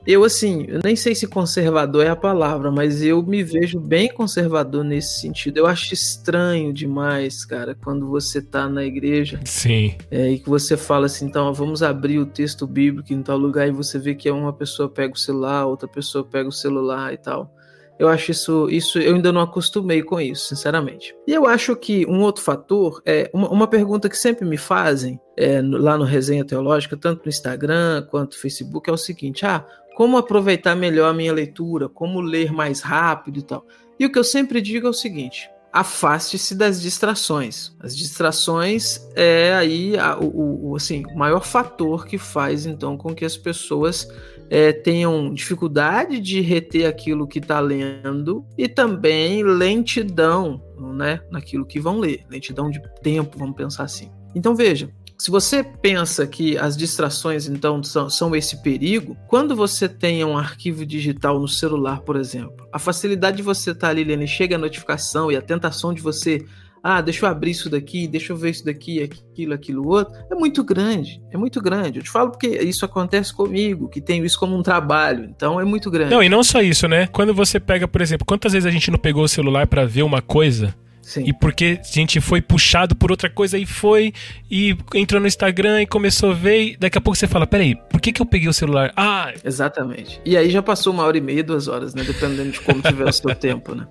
eu 0.07 0.25
assim, 0.25 0.65
eu 0.69 0.81
nem 0.83 0.97
sei 0.97 1.15
se 1.15 1.27
conservador 1.27 2.05
é 2.05 2.09
a 2.09 2.17
palavra, 2.17 2.71
mas 2.71 3.03
eu 3.03 3.23
me 3.23 3.43
vejo 3.43 3.79
bem 3.79 4.09
conservador 4.09 4.83
nesse 4.83 5.21
sentido. 5.21 5.59
Eu 5.59 5.67
acho 5.67 5.93
estranho 5.93 6.73
demais, 6.73 7.45
cara, 7.45 7.75
quando 7.75 8.09
você 8.09 8.41
tá 8.41 8.69
na 8.69 8.85
igreja. 8.85 9.41
Sim. 9.45 9.95
É, 10.11 10.31
e 10.31 10.39
que 10.39 10.49
você 10.49 10.77
fala 10.77 11.07
assim, 11.07 11.27
então, 11.27 11.53
vamos 11.53 11.83
abrir 11.83 12.19
o 12.19 12.27
texto 12.27 12.67
bíblico 12.67 13.13
em 13.13 13.23
tal 13.23 13.37
lugar 13.37 13.69
e 13.69 13.73
você 13.73 13.99
vê 13.99 14.15
que 14.15 14.31
uma 14.31 14.53
pessoa 14.53 14.89
pega 14.89 15.15
o 15.15 15.19
celular, 15.19 15.67
outra 15.67 15.89
pessoa 15.89 16.25
pega 16.25 16.49
o 16.49 16.53
celular 16.53 17.13
e 17.13 17.19
tal. 17.19 17.55
Eu 18.01 18.09
acho 18.09 18.31
isso, 18.31 18.67
isso 18.71 18.99
eu 18.99 19.15
ainda 19.15 19.31
não 19.31 19.43
acostumei 19.43 20.03
com 20.03 20.19
isso, 20.19 20.49
sinceramente. 20.49 21.15
E 21.27 21.35
eu 21.35 21.47
acho 21.47 21.77
que 21.77 22.07
um 22.07 22.23
outro 22.23 22.43
fator 22.43 23.03
é 23.05 23.31
uma, 23.31 23.51
uma 23.51 23.67
pergunta 23.67 24.09
que 24.09 24.17
sempre 24.17 24.47
me 24.47 24.57
fazem 24.57 25.21
é, 25.37 25.61
lá 25.61 25.99
no 25.99 26.05
Resenha 26.05 26.43
Teológica, 26.43 26.97
tanto 26.97 27.25
no 27.25 27.29
Instagram 27.29 28.07
quanto 28.11 28.37
no 28.37 28.41
Facebook, 28.41 28.89
é 28.89 28.93
o 28.95 28.97
seguinte: 28.97 29.45
ah, 29.45 29.67
como 30.01 30.17
aproveitar 30.17 30.75
melhor 30.75 31.11
a 31.11 31.13
minha 31.13 31.31
leitura, 31.31 31.87
como 31.87 32.23
ler 32.23 32.51
mais 32.51 32.81
rápido 32.81 33.39
e 33.39 33.43
tal. 33.43 33.67
E 33.99 34.07
o 34.07 34.11
que 34.11 34.19
eu 34.19 34.25
sempre 34.25 34.59
digo 34.63 34.87
é 34.87 34.89
o 34.89 34.95
seguinte: 34.95 35.51
afaste-se 35.71 36.55
das 36.55 36.81
distrações. 36.81 37.77
As 37.79 37.95
distrações 37.95 39.07
é 39.15 39.53
aí 39.53 39.99
a, 39.99 40.17
o, 40.19 40.71
o, 40.71 40.75
assim, 40.77 41.05
o 41.05 41.19
maior 41.19 41.45
fator 41.45 42.07
que 42.07 42.17
faz 42.17 42.65
então 42.65 42.97
com 42.97 43.15
que 43.15 43.27
as 43.27 43.37
pessoas 43.37 44.09
é, 44.49 44.73
tenham 44.73 45.35
dificuldade 45.35 46.19
de 46.19 46.41
reter 46.41 46.87
aquilo 46.87 47.29
que 47.29 47.39
está 47.39 47.61
lendo 47.61 48.43
e 48.57 48.67
também 48.67 49.43
lentidão 49.43 50.63
né, 50.95 51.21
naquilo 51.31 51.67
que 51.67 51.79
vão 51.79 51.99
ler, 51.99 52.25
lentidão 52.31 52.71
de 52.71 52.81
tempo, 53.03 53.39
vamos 53.39 53.55
pensar 53.55 53.85
assim. 53.85 54.11
Então 54.35 54.55
veja, 54.55 54.89
se 55.21 55.31
você 55.31 55.63
pensa 55.63 56.27
que 56.27 56.57
as 56.57 56.75
distrações 56.75 57.47
então 57.47 57.83
são, 57.85 58.09
são, 58.09 58.35
esse 58.35 58.63
perigo, 58.63 59.15
quando 59.29 59.55
você 59.55 59.87
tem 59.87 60.25
um 60.25 60.39
arquivo 60.39 60.87
digital 60.87 61.39
no 61.39 61.47
celular, 61.47 62.01
por 62.01 62.17
exemplo, 62.17 62.67
a 62.73 62.79
facilidade 62.79 63.37
de 63.37 63.43
você 63.43 63.73
estar 63.73 63.89
tá 63.89 63.91
ali 63.91 64.03
lendo 64.03 64.23
e 64.23 64.27
chega 64.27 64.57
a 64.57 64.59
notificação 64.59 65.31
e 65.31 65.37
a 65.37 65.43
tentação 65.43 65.93
de 65.93 66.01
você 66.01 66.43
ah, 66.83 67.03
deixa 67.03 67.27
eu 67.27 67.31
abrir 67.31 67.51
isso 67.51 67.69
daqui, 67.69 68.09
deixa 68.09 68.33
eu 68.33 68.37
ver 68.39 68.53
isso 68.53 68.65
daqui, 68.65 69.03
aquilo, 69.03 69.53
aquilo 69.53 69.87
outro, 69.87 70.15
é 70.31 70.35
muito 70.35 70.65
grande, 70.65 71.21
é 71.31 71.37
muito 71.37 71.61
grande. 71.61 71.99
Eu 71.99 72.03
te 72.03 72.11
falo 72.11 72.31
porque 72.31 72.49
isso 72.49 72.87
acontece 72.87 73.35
comigo, 73.35 73.91
que 73.91 74.01
tenho 74.01 74.25
isso 74.25 74.39
como 74.41 74.57
um 74.57 74.63
trabalho, 74.63 75.27
então 75.27 75.61
é 75.61 75.65
muito 75.67 75.91
grande. 75.91 76.15
Não, 76.15 76.23
e 76.23 76.31
não 76.31 76.43
só 76.43 76.63
isso, 76.63 76.89
né? 76.89 77.07
Quando 77.09 77.35
você 77.35 77.61
pega, 77.61 77.87
por 77.87 78.01
exemplo, 78.01 78.25
quantas 78.27 78.55
vezes 78.55 78.65
a 78.65 78.71
gente 78.71 78.91
não 78.91 78.99
pegou 78.99 79.25
o 79.25 79.29
celular 79.29 79.67
para 79.67 79.85
ver 79.85 80.03
uma 80.03 80.23
coisa 80.23 80.75
Sim. 81.03 81.25
E 81.27 81.33
porque 81.33 81.81
a 81.81 81.93
gente 81.93 82.21
foi 82.21 82.41
puxado 82.41 82.95
por 82.95 83.11
outra 83.11 83.29
coisa 83.29 83.59
e 83.59 83.67
foi, 83.67 84.13
e 84.51 84.77
entrou 84.95 85.21
no 85.21 85.27
Instagram 85.27 85.83
e 85.83 85.87
começou 85.87 86.31
a 86.31 86.35
ver, 86.35 86.63
e 86.63 86.77
daqui 86.77 86.99
a 86.99 87.01
pouco 87.01 87.17
você 87.17 87.27
fala: 87.27 87.47
peraí, 87.47 87.75
por 87.75 88.01
que, 88.01 88.13
que 88.13 88.23
eu 88.23 88.27
peguei 88.27 88.49
o 88.49 88.53
celular? 88.53 88.93
Ah! 88.97 89.33
Exatamente. 89.45 90.21
E 90.25 90.37
aí 90.37 90.51
já 90.51 90.63
passou 90.63 90.93
uma 90.93 91.05
hora 91.05 91.19
e 91.19 91.21
meia, 91.21 91.43
duas 91.43 91.69
horas, 91.69 91.95
né? 91.95 92.05
Dependendo 92.05 92.51
de 92.51 92.61
como 92.61 92.81
tiver 92.83 93.09
o 93.09 93.13
seu 93.13 93.35
tempo, 93.35 93.75
né? 93.75 93.87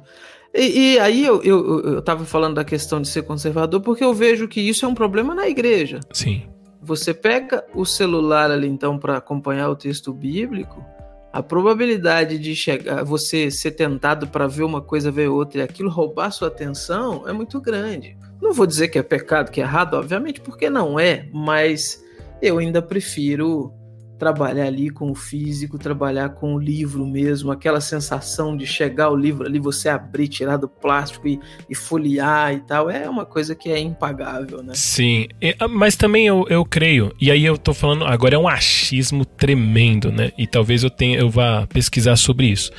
E, 0.53 0.93
e, 0.93 0.99
aí 0.99 1.25
eu, 1.25 1.43
eu, 1.43 1.79
eu 1.81 2.01
tava 2.01 2.25
falando 2.25 2.55
da 2.55 2.63
questão 2.63 3.01
de 3.01 3.07
ser 3.07 3.23
conservador, 3.23 3.81
porque 3.81 4.03
eu 4.03 4.13
vejo 4.13 4.47
que 4.47 4.59
isso 4.59 4.85
é 4.85 4.87
um 4.87 4.95
problema 4.95 5.35
na 5.35 5.47
igreja. 5.47 5.99
Sim. 6.11 6.43
Você 6.81 7.13
pega 7.13 7.63
o 7.75 7.85
celular 7.85 8.49
ali, 8.49 8.67
então, 8.67 8.97
para 8.97 9.17
acompanhar 9.17 9.69
o 9.69 9.75
texto 9.75 10.11
bíblico, 10.13 10.83
a 11.31 11.43
probabilidade 11.43 12.37
de 12.39 12.55
chegar, 12.55 13.03
você 13.03 13.51
ser 13.51 13.71
tentado 13.71 14.27
para 14.27 14.47
ver 14.47 14.63
uma 14.63 14.81
coisa, 14.81 15.11
ver 15.11 15.27
outra 15.27 15.61
e 15.61 15.63
aquilo 15.63 15.89
roubar 15.89 16.31
sua 16.31 16.47
atenção 16.47 17.27
é 17.27 17.33
muito 17.33 17.61
grande. 17.61 18.17
Não 18.41 18.53
vou 18.53 18.65
dizer 18.65 18.87
que 18.87 18.97
é 18.97 19.03
pecado, 19.03 19.51
que 19.51 19.61
é 19.61 19.63
errado, 19.63 19.95
obviamente, 19.95 20.41
porque 20.41 20.69
não 20.69 20.99
é, 20.99 21.29
mas 21.33 22.03
eu 22.41 22.57
ainda 22.57 22.81
prefiro 22.81 23.73
trabalhar 24.19 24.65
ali 24.65 24.89
com 24.89 25.09
o 25.09 25.15
físico, 25.15 25.77
trabalhar 25.77 26.29
com 26.29 26.53
o 26.53 26.59
livro 26.59 27.07
mesmo, 27.07 27.51
aquela 27.51 27.79
sensação 27.79 28.55
de 28.55 28.67
chegar 28.67 29.09
o 29.09 29.15
livro 29.15 29.47
ali, 29.47 29.59
você 29.59 29.87
abrir, 29.87 30.27
tirar 30.27 30.57
do 30.57 30.67
plástico 30.67 31.27
e, 31.27 31.39
e 31.69 31.73
folhear 31.73 32.53
e 32.53 32.59
tal, 32.59 32.89
é 32.89 33.09
uma 33.09 33.25
coisa 33.25 33.55
que 33.55 33.69
é 33.69 33.79
impagável, 33.79 34.61
né? 34.61 34.73
Sim, 34.75 35.27
ah, 35.57 35.67
mas 35.69 35.95
também 35.95 36.27
eu, 36.27 36.45
eu 36.49 36.65
creio, 36.65 37.13
e 37.19 37.31
aí 37.31 37.45
eu 37.45 37.57
tô 37.57 37.73
falando, 37.73 38.05
agora 38.05 38.35
é 38.35 38.37
um 38.37 38.47
achismo 38.47 39.23
tremendo, 39.23 40.11
né? 40.11 40.31
E 40.37 40.45
talvez 40.45 40.83
eu 40.83 40.89
tenha, 40.89 41.17
eu 41.17 41.29
vá 41.29 41.65
pesquisar 41.67 42.17
sobre 42.17 42.47
isso. 42.47 42.71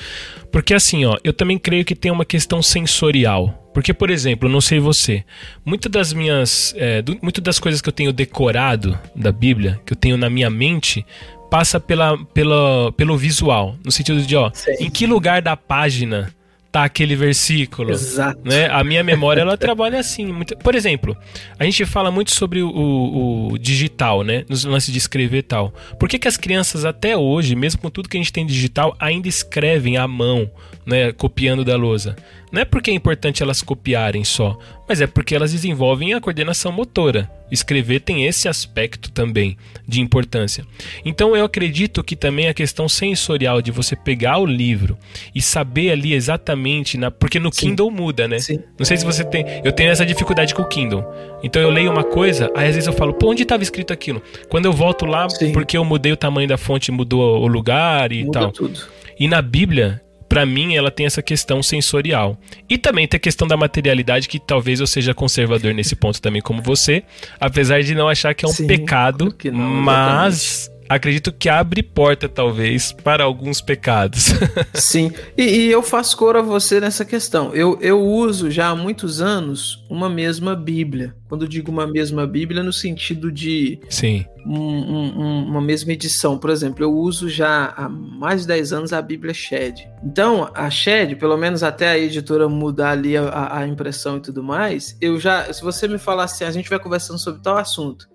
Porque 0.52 0.74
assim, 0.74 1.04
ó, 1.04 1.16
eu 1.22 1.32
também 1.32 1.58
creio 1.58 1.84
que 1.84 1.94
tem 1.94 2.10
uma 2.10 2.24
questão 2.24 2.62
sensorial. 2.62 3.56
Porque, 3.72 3.94
por 3.94 4.10
exemplo, 4.10 4.48
não 4.48 4.60
sei 4.60 4.80
você, 4.80 5.24
muitas 5.64 5.90
das 5.90 6.12
minhas. 6.12 6.74
É, 6.76 7.04
muitas 7.22 7.42
das 7.42 7.58
coisas 7.58 7.80
que 7.80 7.88
eu 7.88 7.92
tenho 7.92 8.12
decorado 8.12 8.98
da 9.14 9.30
Bíblia, 9.30 9.80
que 9.86 9.92
eu 9.92 9.96
tenho 9.96 10.16
na 10.16 10.28
minha 10.28 10.50
mente, 10.50 11.06
passa 11.48 11.78
pela, 11.78 12.18
pela, 12.26 12.92
pelo 12.92 13.16
visual. 13.16 13.76
No 13.84 13.92
sentido 13.92 14.22
de, 14.22 14.36
ó, 14.36 14.50
Sim. 14.52 14.72
em 14.80 14.90
que 14.90 15.06
lugar 15.06 15.40
da 15.40 15.56
página 15.56 16.34
tá 16.70 16.84
aquele 16.84 17.16
versículo. 17.16 17.90
Exato. 17.90 18.40
Né? 18.44 18.68
A 18.68 18.82
minha 18.84 19.02
memória 19.02 19.40
ela 19.40 19.56
trabalha 19.56 19.98
assim. 19.98 20.26
Muito... 20.26 20.56
Por 20.58 20.74
exemplo, 20.74 21.16
a 21.58 21.64
gente 21.64 21.84
fala 21.84 22.10
muito 22.10 22.30
sobre 22.32 22.62
o, 22.62 23.48
o 23.52 23.58
digital, 23.58 24.22
né? 24.22 24.44
Nos 24.48 24.64
lances 24.64 24.92
de 24.92 24.98
escrever 24.98 25.38
e 25.38 25.42
tal. 25.42 25.72
Por 25.98 26.08
que, 26.08 26.18
que 26.18 26.28
as 26.28 26.36
crianças 26.36 26.84
até 26.84 27.16
hoje, 27.16 27.56
mesmo 27.56 27.80
com 27.80 27.90
tudo 27.90 28.08
que 28.08 28.16
a 28.16 28.20
gente 28.20 28.32
tem 28.32 28.46
digital, 28.46 28.96
ainda 28.98 29.28
escrevem 29.28 29.96
à 29.96 30.06
mão, 30.06 30.50
né? 30.86 31.12
Copiando 31.12 31.64
da 31.64 31.76
lousa? 31.76 32.16
Não 32.52 32.62
é 32.62 32.64
porque 32.64 32.90
é 32.90 32.94
importante 32.94 33.42
elas 33.42 33.62
copiarem 33.62 34.24
só, 34.24 34.58
mas 34.90 35.00
é 35.00 35.06
porque 35.06 35.36
elas 35.36 35.52
desenvolvem 35.52 36.14
a 36.14 36.20
coordenação 36.20 36.72
motora. 36.72 37.30
Escrever 37.48 38.00
tem 38.00 38.26
esse 38.26 38.48
aspecto 38.48 39.08
também 39.12 39.56
de 39.86 40.00
importância. 40.00 40.66
Então 41.04 41.36
eu 41.36 41.44
acredito 41.44 42.02
que 42.02 42.16
também 42.16 42.48
a 42.48 42.54
questão 42.54 42.88
sensorial 42.88 43.62
de 43.62 43.70
você 43.70 43.94
pegar 43.94 44.38
o 44.38 44.44
livro 44.44 44.98
e 45.32 45.40
saber 45.40 45.92
ali 45.92 46.12
exatamente 46.12 46.98
na 46.98 47.08
porque 47.08 47.38
no 47.38 47.52
Sim. 47.52 47.68
Kindle 47.68 47.88
muda, 47.88 48.26
né? 48.26 48.40
Sim. 48.40 48.58
Não 48.76 48.84
sei 48.84 48.96
se 48.96 49.04
você 49.04 49.22
tem, 49.22 49.44
eu 49.62 49.70
tenho 49.70 49.92
essa 49.92 50.04
dificuldade 50.04 50.52
com 50.52 50.62
o 50.62 50.68
Kindle. 50.68 51.04
Então 51.40 51.62
eu 51.62 51.70
leio 51.70 51.92
uma 51.92 52.02
coisa, 52.02 52.50
aí 52.56 52.66
às 52.66 52.74
vezes 52.74 52.88
eu 52.88 52.92
falo, 52.92 53.14
pô, 53.14 53.30
onde 53.30 53.44
estava 53.44 53.62
escrito 53.62 53.92
aquilo? 53.92 54.20
Quando 54.48 54.64
eu 54.64 54.72
volto 54.72 55.06
lá, 55.06 55.28
Sim. 55.28 55.52
porque 55.52 55.78
eu 55.78 55.84
mudei 55.84 56.10
o 56.10 56.16
tamanho 56.16 56.48
da 56.48 56.58
fonte, 56.58 56.90
mudou 56.90 57.40
o 57.40 57.46
lugar 57.46 58.10
e 58.10 58.24
muda 58.24 58.40
tal. 58.40 58.50
Tudo. 58.50 58.80
E 59.20 59.28
na 59.28 59.40
Bíblia, 59.40 60.02
para 60.30 60.46
mim, 60.46 60.76
ela 60.76 60.92
tem 60.92 61.06
essa 61.06 61.20
questão 61.20 61.60
sensorial. 61.60 62.38
E 62.68 62.78
também 62.78 63.06
tem 63.08 63.16
a 63.18 63.20
questão 63.20 63.48
da 63.48 63.56
materialidade, 63.56 64.28
que 64.28 64.38
talvez 64.38 64.78
eu 64.78 64.86
seja 64.86 65.12
conservador 65.12 65.74
nesse 65.74 65.96
ponto 65.96 66.22
também, 66.22 66.40
como 66.40 66.62
você, 66.62 67.02
apesar 67.40 67.82
de 67.82 67.96
não 67.96 68.08
achar 68.08 68.32
que 68.32 68.44
é 68.44 68.48
um 68.48 68.52
Sim, 68.52 68.68
pecado, 68.68 69.34
não, 69.52 69.58
mas 69.58 70.70
acredito 70.90 71.32
que 71.32 71.48
abre 71.48 71.84
porta, 71.84 72.28
talvez, 72.28 72.90
para 72.90 73.22
alguns 73.22 73.60
pecados. 73.60 74.30
Sim, 74.74 75.12
e, 75.38 75.42
e, 75.44 75.70
eu 75.70 75.82
faço 75.82 76.16
cor 76.16 76.36
a 76.36 76.42
você 76.42 76.80
nessa 76.80 77.04
questão. 77.04 77.54
Eu, 77.54 77.78
eu 77.80 78.00
uso 78.00 78.50
já 78.50 78.70
há 78.70 78.74
muitos 78.74 79.20
anos 79.20 79.86
uma 79.88 80.10
mesma 80.10 80.56
Bíblia. 80.56 81.14
Quando 81.28 81.46
digo 81.46 81.70
uma 81.70 81.86
mesma 81.86 82.26
Bíblia, 82.26 82.60
no 82.60 82.72
sentido 82.72 83.30
de 83.30 83.78
Sim. 83.88 84.24
Um, 84.44 84.52
um, 84.52 85.44
uma 85.44 85.60
mesma 85.60 85.92
edição. 85.92 86.36
Por 86.36 86.50
exemplo, 86.50 86.84
eu 86.84 86.92
uso 86.92 87.28
já 87.28 87.72
há 87.76 87.88
mais 87.88 88.40
de 88.40 88.48
10 88.48 88.72
anos 88.72 88.92
a 88.92 89.00
Bíblia 89.00 89.32
Shed. 89.32 89.88
Então, 90.02 90.50
a 90.52 90.68
Shed, 90.68 91.14
pelo 91.14 91.36
menos 91.36 91.62
até 91.62 91.90
a 91.90 91.98
editora 91.98 92.48
mudar 92.48 92.90
ali 92.90 93.16
a, 93.16 93.58
a 93.58 93.68
impressão 93.68 94.16
e 94.16 94.20
tudo 94.20 94.42
mais, 94.42 94.96
eu 95.00 95.20
já, 95.20 95.52
se 95.52 95.62
você 95.62 95.86
me 95.86 95.98
falar 95.98 96.24
assim, 96.24 96.42
a 96.42 96.50
gente 96.50 96.68
vai 96.68 96.80
conversando 96.80 97.20
sobre 97.20 97.40
tal 97.42 97.56
assunto, 97.56 98.08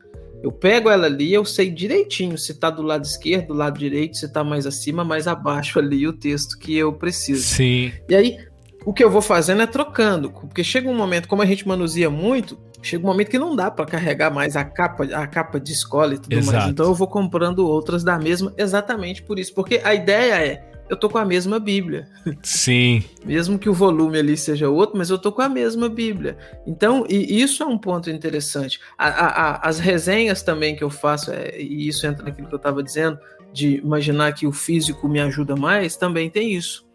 eu 0.46 0.52
pego 0.52 0.92
ela 0.92 1.08
ali, 1.08 1.34
eu 1.34 1.44
sei 1.44 1.72
direitinho 1.72 2.38
se 2.38 2.54
tá 2.54 2.70
do 2.70 2.84
lado 2.84 3.04
esquerdo, 3.04 3.48
do 3.48 3.54
lado 3.56 3.80
direito, 3.80 4.16
se 4.16 4.32
tá 4.32 4.44
mais 4.44 4.68
acima, 4.68 5.04
mais 5.04 5.28
abaixo 5.28 5.80
ali 5.80 6.08
o 6.08 6.14
texto 6.14 6.60
que 6.60 6.78
eu 6.78 6.94
preciso. 6.94 7.42
Sim. 7.42 7.92
E 8.08 8.14
aí, 8.14 8.38
o 8.86 8.94
que 8.94 9.04
eu 9.04 9.10
vou 9.10 9.24
fazendo 9.24 9.64
é 9.64 9.66
trocando, 9.66 10.30
porque 10.30 10.64
chega 10.64 10.88
um 10.88 10.96
momento, 10.96 11.28
como 11.28 11.42
a 11.42 11.48
gente 11.48 11.68
manuseia 11.68 12.12
muito, 12.12 12.60
chega 12.80 13.04
um 13.04 13.08
momento 13.08 13.32
que 13.32 13.40
não 13.40 13.56
dá 13.56 13.72
para 13.72 13.88
carregar 13.88 14.32
mais 14.32 14.56
a 14.56 14.64
capa, 14.64 15.06
a 15.06 15.26
capa 15.26 15.60
de 15.60 15.72
escola 15.72 16.14
e 16.14 16.20
tudo 16.20 16.34
Exato. 16.34 16.58
mais. 16.58 16.70
Então 16.70 16.86
eu 16.86 16.94
vou 16.94 17.08
comprando 17.08 17.68
outras 17.68 18.04
da 18.04 18.20
mesma 18.20 18.54
exatamente 18.56 19.24
por 19.24 19.40
isso, 19.40 19.52
porque 19.52 19.82
a 19.84 19.96
ideia 19.96 20.46
é 20.46 20.75
eu 20.90 20.96
tô 20.96 21.10
com 21.10 21.18
a 21.18 21.26
mesma 21.26 21.60
Bíblia. 21.60 22.08
Sim. 22.44 23.04
Mesmo 23.24 23.58
que 23.58 23.70
o 23.70 23.74
volume 23.74 24.20
ali 24.20 24.38
seja 24.38 24.70
outro, 24.70 24.98
mas 24.98 25.10
eu 25.10 25.18
tô 25.18 25.32
com 25.32 25.42
a 25.42 25.50
mesma 25.50 25.90
Bíblia. 25.90 26.38
Então, 26.66 27.06
e 27.10 27.42
isso 27.42 27.64
é 27.64 27.66
um 27.66 27.78
ponto 27.78 28.10
interessante. 28.10 28.80
A, 28.98 29.08
a, 29.08 29.28
a, 29.28 29.68
as 29.68 29.80
resenhas 29.80 30.42
também 30.42 30.76
que 30.76 30.84
eu 30.84 30.90
faço, 30.90 31.32
é, 31.32 31.60
e 31.60 31.88
isso 31.88 32.06
entra 32.06 32.24
naquilo 32.24 32.48
que 32.48 32.54
eu 32.54 32.58
estava 32.58 32.84
dizendo, 32.84 33.18
de 33.52 33.78
imaginar 33.78 34.34
que 34.34 34.46
o 34.46 34.52
físico 34.52 35.08
me 35.08 35.20
ajuda 35.20 35.56
mais, 35.56 35.96
também 35.96 36.30
tem 36.30 36.54
isso. 36.54 36.86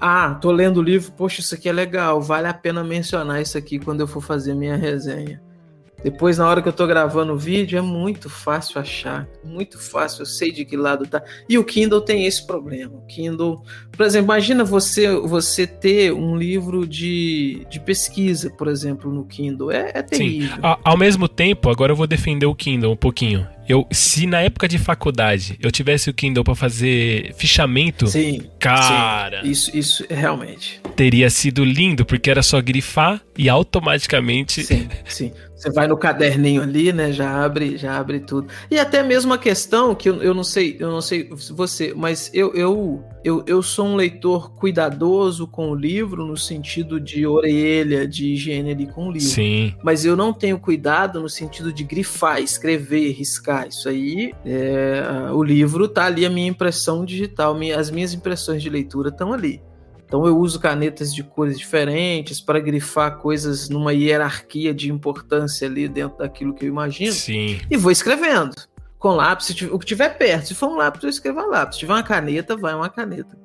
Ah, 0.00 0.34
tô 0.34 0.50
lendo 0.50 0.78
o 0.78 0.82
livro, 0.82 1.12
poxa, 1.12 1.40
isso 1.40 1.54
aqui 1.54 1.68
é 1.68 1.72
legal, 1.72 2.20
vale 2.20 2.48
a 2.48 2.54
pena 2.54 2.82
mencionar 2.82 3.40
isso 3.40 3.56
aqui 3.56 3.78
quando 3.78 4.00
eu 4.00 4.06
for 4.06 4.20
fazer 4.20 4.52
minha 4.52 4.76
resenha. 4.76 5.40
Depois, 6.02 6.38
na 6.38 6.48
hora 6.48 6.60
que 6.60 6.68
eu 6.68 6.72
tô 6.72 6.86
gravando 6.86 7.32
o 7.32 7.36
vídeo, 7.36 7.78
é 7.78 7.82
muito 7.82 8.28
fácil 8.28 8.80
achar. 8.80 9.28
Muito 9.44 9.78
fácil, 9.78 10.22
eu 10.22 10.26
sei 10.26 10.50
de 10.50 10.64
que 10.64 10.76
lado 10.76 11.06
tá. 11.06 11.22
E 11.48 11.58
o 11.58 11.64
Kindle 11.64 12.00
tem 12.00 12.26
esse 12.26 12.46
problema. 12.46 12.96
O 12.96 13.06
Kindle, 13.06 13.62
por 13.90 14.04
exemplo, 14.04 14.26
imagina 14.26 14.64
você 14.64 15.14
você 15.14 15.66
ter 15.66 16.12
um 16.12 16.36
livro 16.36 16.86
de, 16.86 17.66
de 17.70 17.78
pesquisa, 17.80 18.50
por 18.50 18.68
exemplo, 18.68 19.12
no 19.12 19.24
Kindle. 19.24 19.70
É, 19.70 19.92
é 19.94 20.02
terrível. 20.02 20.56
Sim. 20.56 20.60
Ao 20.62 20.96
mesmo 20.96 21.28
tempo, 21.28 21.70
agora 21.70 21.92
eu 21.92 21.96
vou 21.96 22.06
defender 22.06 22.46
o 22.46 22.54
Kindle 22.54 22.92
um 22.92 22.96
pouquinho. 22.96 23.46
Eu, 23.68 23.86
se 23.90 24.26
na 24.26 24.40
época 24.40 24.66
de 24.66 24.78
faculdade 24.78 25.58
eu 25.60 25.70
tivesse 25.70 26.10
o 26.10 26.14
Kindle 26.14 26.44
para 26.44 26.54
fazer 26.54 27.32
fichamento, 27.34 28.06
sim, 28.06 28.42
cara, 28.58 29.42
sim. 29.42 29.50
isso, 29.50 29.76
isso 29.76 30.06
realmente 30.10 30.82
teria 30.92 31.28
sido 31.30 31.64
lindo 31.64 32.04
porque 32.04 32.30
era 32.30 32.42
só 32.42 32.60
grifar 32.60 33.20
e 33.36 33.48
automaticamente. 33.48 34.62
Sim, 34.64 34.88
sim. 35.06 35.32
Você 35.56 35.70
vai 35.70 35.86
no 35.86 35.96
caderninho 35.96 36.60
ali, 36.60 36.92
né? 36.92 37.12
Já 37.12 37.44
abre, 37.44 37.76
já 37.76 37.96
abre 37.96 38.18
tudo. 38.18 38.48
E 38.68 38.80
até 38.80 39.00
mesmo 39.00 39.32
a 39.32 39.38
questão 39.38 39.94
que 39.94 40.08
eu, 40.08 40.20
eu 40.20 40.34
não 40.34 40.42
sei, 40.42 40.76
eu 40.80 40.90
não 40.90 41.00
sei 41.00 41.30
você, 41.52 41.94
mas 41.96 42.30
eu, 42.34 42.52
eu, 42.52 43.04
eu, 43.22 43.44
eu 43.46 43.62
sou 43.62 43.86
um 43.86 43.94
leitor 43.94 44.52
cuidadoso 44.56 45.46
com 45.46 45.70
o 45.70 45.74
livro 45.74 46.26
no 46.26 46.36
sentido 46.36 46.98
de 46.98 47.24
orelha, 47.24 48.08
de 48.08 48.32
higiene 48.32 48.72
ali 48.72 48.86
com 48.88 49.08
o 49.08 49.12
livro. 49.12 49.28
Sim. 49.28 49.72
Mas 49.84 50.04
eu 50.04 50.16
não 50.16 50.32
tenho 50.32 50.58
cuidado 50.58 51.20
no 51.20 51.28
sentido 51.28 51.72
de 51.72 51.84
grifar, 51.84 52.40
escrever, 52.40 53.12
riscar. 53.12 53.51
Isso 53.68 53.88
aí, 53.88 54.32
é, 54.44 55.30
o 55.32 55.42
livro 55.42 55.88
tá 55.88 56.04
ali 56.04 56.24
a 56.26 56.30
minha 56.30 56.48
impressão 56.48 57.04
digital, 57.04 57.56
as 57.76 57.90
minhas 57.90 58.12
impressões 58.14 58.62
de 58.62 58.70
leitura 58.70 59.08
estão 59.08 59.32
ali. 59.32 59.62
Então 60.12 60.26
eu 60.26 60.36
uso 60.36 60.60
canetas 60.60 61.14
de 61.14 61.22
cores 61.22 61.58
diferentes 61.58 62.38
para 62.38 62.60
grifar 62.60 63.16
coisas 63.16 63.70
numa 63.70 63.94
hierarquia 63.94 64.74
de 64.74 64.92
importância 64.92 65.66
ali 65.66 65.88
dentro 65.88 66.18
daquilo 66.18 66.52
que 66.52 66.66
eu 66.66 66.68
imagino. 66.68 67.12
Sim. 67.12 67.58
E 67.70 67.76
vou 67.78 67.90
escrevendo. 67.90 68.54
Com 68.98 69.12
lápis, 69.12 69.48
o 69.62 69.78
que 69.78 69.86
tiver 69.86 70.10
perto. 70.10 70.48
Se 70.48 70.54
for 70.54 70.68
um 70.68 70.76
lápis, 70.76 71.02
eu 71.02 71.08
escrevo 71.08 71.40
a 71.40 71.46
lápis. 71.46 71.76
Se 71.76 71.80
tiver 71.80 71.94
uma 71.94 72.02
caneta, 72.02 72.54
vai 72.54 72.74
uma 72.74 72.90
caneta. 72.90 73.36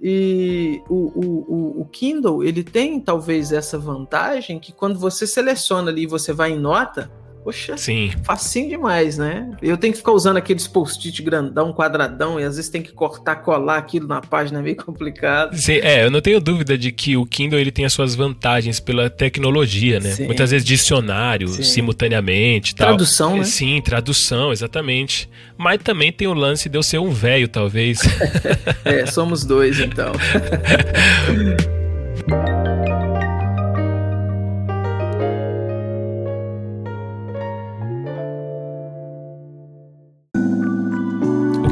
E 0.00 0.80
o, 0.88 0.94
o, 0.94 1.80
o, 1.80 1.84
Kindle, 1.86 2.44
ele 2.44 2.62
tem 2.62 3.00
talvez 3.00 3.50
essa 3.50 3.76
vantagem 3.76 4.60
que 4.60 4.72
quando 4.72 4.98
você 5.00 5.26
seleciona 5.26 5.90
ali 5.90 6.04
e 6.04 6.06
você 6.06 6.32
vai 6.32 6.52
em 6.52 6.58
nota, 6.58 7.10
Poxa, 7.46 7.76
Sim. 7.76 8.10
facinho 8.24 8.70
demais, 8.70 9.18
né? 9.18 9.48
Eu 9.62 9.76
tenho 9.76 9.92
que 9.92 10.00
ficar 10.00 10.10
usando 10.10 10.36
aqueles 10.36 10.66
post-it 10.66 11.22
grandão, 11.22 11.72
quadradão, 11.72 12.40
e 12.40 12.42
às 12.42 12.56
vezes 12.56 12.68
tem 12.68 12.82
que 12.82 12.92
cortar, 12.92 13.36
colar 13.36 13.78
aquilo 13.78 14.08
na 14.08 14.20
página, 14.20 14.58
é 14.58 14.62
meio 14.62 14.74
complicado. 14.74 15.56
Sim, 15.56 15.74
é, 15.74 16.04
eu 16.04 16.10
não 16.10 16.20
tenho 16.20 16.40
dúvida 16.40 16.76
de 16.76 16.90
que 16.90 17.16
o 17.16 17.24
Kindle 17.24 17.60
ele 17.60 17.70
tem 17.70 17.84
as 17.84 17.92
suas 17.92 18.16
vantagens 18.16 18.80
pela 18.80 19.08
tecnologia, 19.08 20.00
né? 20.00 20.10
Sim. 20.10 20.26
Muitas 20.26 20.50
vezes 20.50 20.66
dicionário, 20.66 21.46
Sim. 21.46 21.62
simultaneamente 21.62 22.74
tal. 22.74 22.88
Tradução, 22.88 23.36
né? 23.36 23.44
Sim, 23.44 23.80
tradução, 23.80 24.50
exatamente. 24.50 25.30
Mas 25.56 25.80
também 25.80 26.10
tem 26.10 26.26
o 26.26 26.34
lance 26.34 26.68
de 26.68 26.76
eu 26.76 26.82
ser 26.82 26.98
um 26.98 27.10
velho, 27.10 27.46
talvez. 27.46 28.00
é, 28.84 29.06
somos 29.06 29.44
dois, 29.44 29.78
então. 29.78 30.10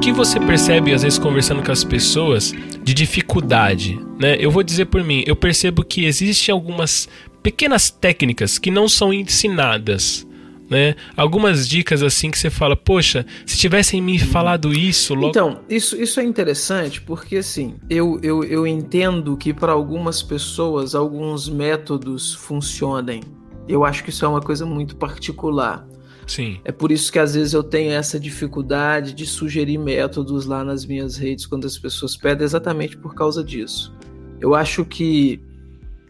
que 0.05 0.13
você 0.13 0.39
percebe, 0.39 0.93
às 0.93 1.03
vezes, 1.03 1.19
conversando 1.19 1.63
com 1.63 1.73
as 1.73 1.83
pessoas, 1.83 2.53
de 2.83 2.93
dificuldade? 2.93 3.99
Né? 4.21 4.37
Eu 4.39 4.51
vou 4.51 4.63
dizer 4.63 4.85
por 4.85 5.03
mim, 5.03 5.25
eu 5.27 5.35
percebo 5.35 5.83
que 5.83 6.05
existem 6.05 6.53
algumas 6.53 7.09
pequenas 7.43 7.89
técnicas 7.89 8.59
que 8.59 8.71
não 8.71 8.87
são 8.87 9.15
ensinadas. 9.15 10.27
Né? 10.69 10.95
Algumas 11.17 11.67
dicas 11.67 12.03
assim 12.03 12.31
que 12.31 12.39
você 12.39 12.51
fala, 12.51 12.77
poxa, 12.77 13.25
se 13.47 13.57
tivessem 13.57 14.03
me 14.03 14.19
falado 14.19 14.75
isso 14.75 15.15
logo. 15.15 15.29
Então, 15.29 15.61
isso, 15.71 15.97
isso 15.97 16.21
é 16.21 16.23
interessante 16.23 17.01
porque 17.01 17.39
assim, 17.39 17.77
eu, 17.89 18.21
eu, 18.23 18.45
eu 18.45 18.67
entendo 18.67 19.39
que 19.39 19.55
para 19.55 19.73
algumas 19.73 20.23
pessoas 20.23 20.95
alguns 20.95 21.49
métodos 21.49 22.35
funcionem. 22.35 23.23
Eu 23.67 23.87
acho 23.87 24.05
que 24.05 24.11
isso 24.11 24.23
é 24.27 24.29
uma 24.29 24.43
coisa 24.43 24.67
muito 24.67 24.97
particular. 24.97 25.89
Sim. 26.27 26.59
É 26.65 26.73
por 26.73 26.91
isso 26.91 27.13
que 27.13 27.19
às 27.19 27.35
vezes 27.35 27.53
eu 27.53 27.63
tenho 27.63 27.93
essa 27.93 28.19
dificuldade 28.19 29.13
de 29.13 29.27
sugerir 29.27 29.79
métodos 29.79 30.47
lá 30.47 30.65
nas 30.65 30.85
minhas 30.87 31.17
redes 31.17 31.47
quando 31.47 31.67
as 31.67 31.79
pessoas 31.79 32.17
pedem, 32.17 32.45
exatamente 32.45 32.97
por 32.97 33.15
causa 33.15 33.43
disso. 33.43 33.95
Eu 34.41 34.55
acho 34.55 34.85
que 34.85 35.41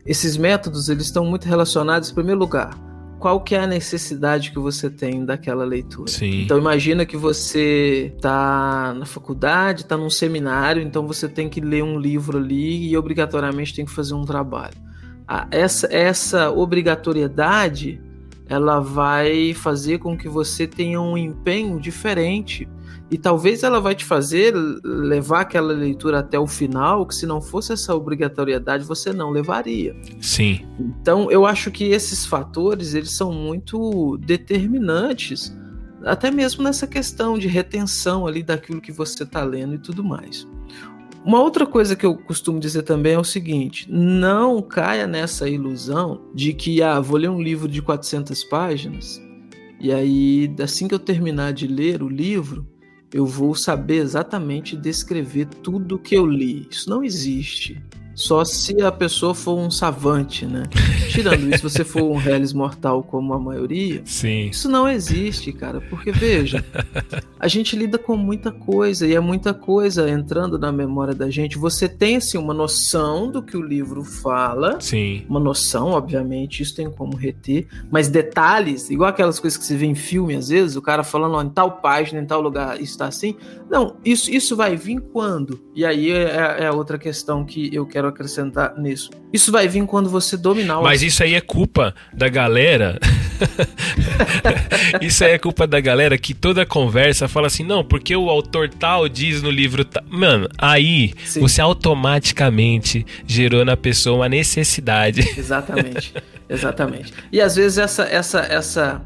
esses 0.06 0.36
métodos 0.36 0.88
eles 0.88 1.06
estão 1.06 1.24
muito 1.24 1.46
relacionados, 1.46 2.10
em 2.10 2.14
primeiro 2.14 2.38
lugar, 2.38 2.78
qual 3.18 3.40
que 3.40 3.54
é 3.54 3.60
a 3.60 3.66
necessidade 3.66 4.50
que 4.50 4.58
você 4.58 4.90
tem 4.90 5.24
daquela 5.24 5.64
leitura. 5.64 6.10
Sim. 6.10 6.42
Então 6.42 6.58
imagina 6.58 7.06
que 7.06 7.16
você 7.16 8.12
está 8.16 8.94
na 8.94 9.06
faculdade, 9.06 9.82
está 9.82 9.96
num 9.96 10.10
seminário, 10.10 10.82
então 10.82 11.06
você 11.06 11.26
tem 11.26 11.48
que 11.48 11.60
ler 11.60 11.82
um 11.82 11.98
livro 11.98 12.36
ali 12.36 12.88
e 12.88 12.96
obrigatoriamente 12.96 13.74
tem 13.74 13.84
que 13.84 13.90
fazer 13.90 14.14
um 14.14 14.24
trabalho. 14.24 14.76
Ah, 15.26 15.48
essa, 15.50 15.88
essa 15.90 16.50
obrigatoriedade 16.50 17.98
ela 18.46 18.80
vai 18.80 19.54
fazer 19.54 19.98
com 19.98 20.16
que 20.16 20.28
você 20.28 20.66
tenha 20.66 21.00
um 21.00 21.16
empenho 21.16 21.80
diferente 21.80 22.68
e 23.10 23.18
talvez 23.18 23.62
ela 23.62 23.80
vai 23.80 23.94
te 23.94 24.04
fazer 24.04 24.54
levar 24.84 25.42
aquela 25.42 25.72
leitura 25.72 26.18
até 26.18 26.38
o 26.38 26.46
final, 26.46 27.06
que 27.06 27.14
se 27.14 27.26
não 27.26 27.40
fosse 27.40 27.72
essa 27.72 27.94
obrigatoriedade 27.94 28.84
você 28.84 29.12
não 29.12 29.30
levaria. 29.30 29.94
Sim. 30.20 30.66
Então 30.78 31.30
eu 31.30 31.46
acho 31.46 31.70
que 31.70 31.84
esses 31.84 32.26
fatores 32.26 32.94
eles 32.94 33.12
são 33.12 33.32
muito 33.32 34.16
determinantes, 34.18 35.56
até 36.04 36.30
mesmo 36.30 36.62
nessa 36.62 36.86
questão 36.86 37.38
de 37.38 37.48
retenção 37.48 38.26
ali 38.26 38.42
daquilo 38.42 38.80
que 38.80 38.92
você 38.92 39.22
está 39.22 39.42
lendo 39.42 39.74
e 39.74 39.78
tudo 39.78 40.02
mais. 40.02 40.46
Uma 41.24 41.40
outra 41.40 41.66
coisa 41.66 41.96
que 41.96 42.04
eu 42.04 42.16
costumo 42.16 42.60
dizer 42.60 42.82
também 42.82 43.14
é 43.14 43.18
o 43.18 43.24
seguinte: 43.24 43.86
não 43.90 44.60
caia 44.60 45.06
nessa 45.06 45.48
ilusão 45.48 46.20
de 46.34 46.52
que, 46.52 46.82
ah, 46.82 47.00
vou 47.00 47.16
ler 47.16 47.30
um 47.30 47.40
livro 47.40 47.66
de 47.66 47.80
400 47.80 48.44
páginas 48.44 49.24
e 49.84 49.92
aí, 49.92 50.50
assim 50.62 50.88
que 50.88 50.94
eu 50.94 50.98
terminar 50.98 51.52
de 51.52 51.66
ler 51.66 52.02
o 52.02 52.08
livro, 52.08 52.66
eu 53.12 53.26
vou 53.26 53.54
saber 53.54 53.96
exatamente 53.96 54.78
descrever 54.78 55.44
tudo 55.44 55.98
que 55.98 56.14
eu 56.14 56.24
li. 56.24 56.66
Isso 56.70 56.88
não 56.88 57.04
existe. 57.04 57.84
Só 58.14 58.44
se 58.44 58.80
a 58.82 58.92
pessoa 58.92 59.34
for 59.34 59.58
um 59.58 59.70
savante, 59.70 60.46
né? 60.46 60.64
Tirando 61.10 61.48
isso, 61.48 61.68
se 61.68 61.76
você 61.76 61.84
for 61.84 62.02
um 62.02 62.16
reles 62.16 62.52
mortal 62.52 63.02
como 63.02 63.34
a 63.34 63.38
maioria, 63.38 64.02
Sim. 64.04 64.48
isso 64.48 64.68
não 64.68 64.88
existe, 64.88 65.52
cara. 65.52 65.80
Porque, 65.80 66.12
veja, 66.12 66.64
a 67.38 67.48
gente 67.48 67.76
lida 67.76 67.98
com 67.98 68.16
muita 68.16 68.50
coisa 68.50 69.06
e 69.06 69.14
é 69.14 69.20
muita 69.20 69.52
coisa 69.52 70.08
entrando 70.08 70.58
na 70.58 70.70
memória 70.70 71.14
da 71.14 71.28
gente. 71.30 71.58
Você 71.58 71.88
tem, 71.88 72.16
assim, 72.16 72.38
uma 72.38 72.54
noção 72.54 73.30
do 73.30 73.42
que 73.42 73.56
o 73.56 73.62
livro 73.62 74.04
fala. 74.04 74.80
Sim. 74.80 75.24
Uma 75.28 75.40
noção, 75.40 75.90
obviamente, 75.90 76.62
isso 76.62 76.74
tem 76.74 76.90
como 76.90 77.16
reter. 77.16 77.66
Mas 77.90 78.08
detalhes, 78.08 78.90
igual 78.90 79.10
aquelas 79.10 79.40
coisas 79.40 79.58
que 79.58 79.64
você 79.64 79.76
vê 79.76 79.86
em 79.86 79.94
filme, 79.94 80.34
às 80.34 80.48
vezes, 80.48 80.76
o 80.76 80.82
cara 80.82 81.02
falando 81.02 81.34
ó, 81.34 81.42
em 81.42 81.48
tal 81.48 81.78
página, 81.78 82.20
em 82.20 82.26
tal 82.26 82.40
lugar, 82.40 82.80
está 82.80 83.06
assim. 83.06 83.36
Não, 83.70 83.96
isso, 84.04 84.30
isso 84.30 84.54
vai 84.56 84.76
vir 84.76 85.00
quando? 85.00 85.60
E 85.74 85.84
aí 85.84 86.10
é, 86.10 86.60
é 86.60 86.66
a 86.66 86.72
outra 86.72 86.98
questão 86.98 87.44
que 87.44 87.74
eu 87.74 87.84
quero 87.84 88.03
acrescentar 88.08 88.78
nisso. 88.78 89.10
Isso 89.32 89.50
vai 89.50 89.66
vir 89.66 89.84
quando 89.86 90.08
você 90.08 90.36
dominar 90.36 90.78
o 90.78 90.82
Mas 90.82 91.02
isso 91.02 91.22
aí 91.22 91.34
é 91.34 91.40
culpa 91.40 91.94
da 92.12 92.28
galera. 92.28 92.98
isso 95.00 95.24
aí 95.24 95.32
é 95.32 95.38
culpa 95.38 95.66
da 95.66 95.80
galera 95.80 96.16
que 96.16 96.32
toda 96.32 96.64
conversa 96.64 97.26
fala 97.28 97.46
assim, 97.46 97.64
não, 97.64 97.84
porque 97.84 98.14
o 98.14 98.30
autor 98.30 98.68
tal 98.68 99.08
diz 99.08 99.42
no 99.42 99.50
livro 99.50 99.84
tal. 99.84 100.04
Mano, 100.08 100.48
aí 100.56 101.12
Sim. 101.24 101.40
você 101.40 101.60
automaticamente 101.60 103.04
gerou 103.26 103.64
na 103.64 103.76
pessoa 103.76 104.16
uma 104.16 104.28
necessidade. 104.28 105.20
Exatamente, 105.36 106.14
exatamente. 106.48 107.12
E 107.32 107.40
às 107.40 107.56
vezes 107.56 107.78
essa, 107.78 108.04
essa, 108.04 108.40
essa, 108.40 109.02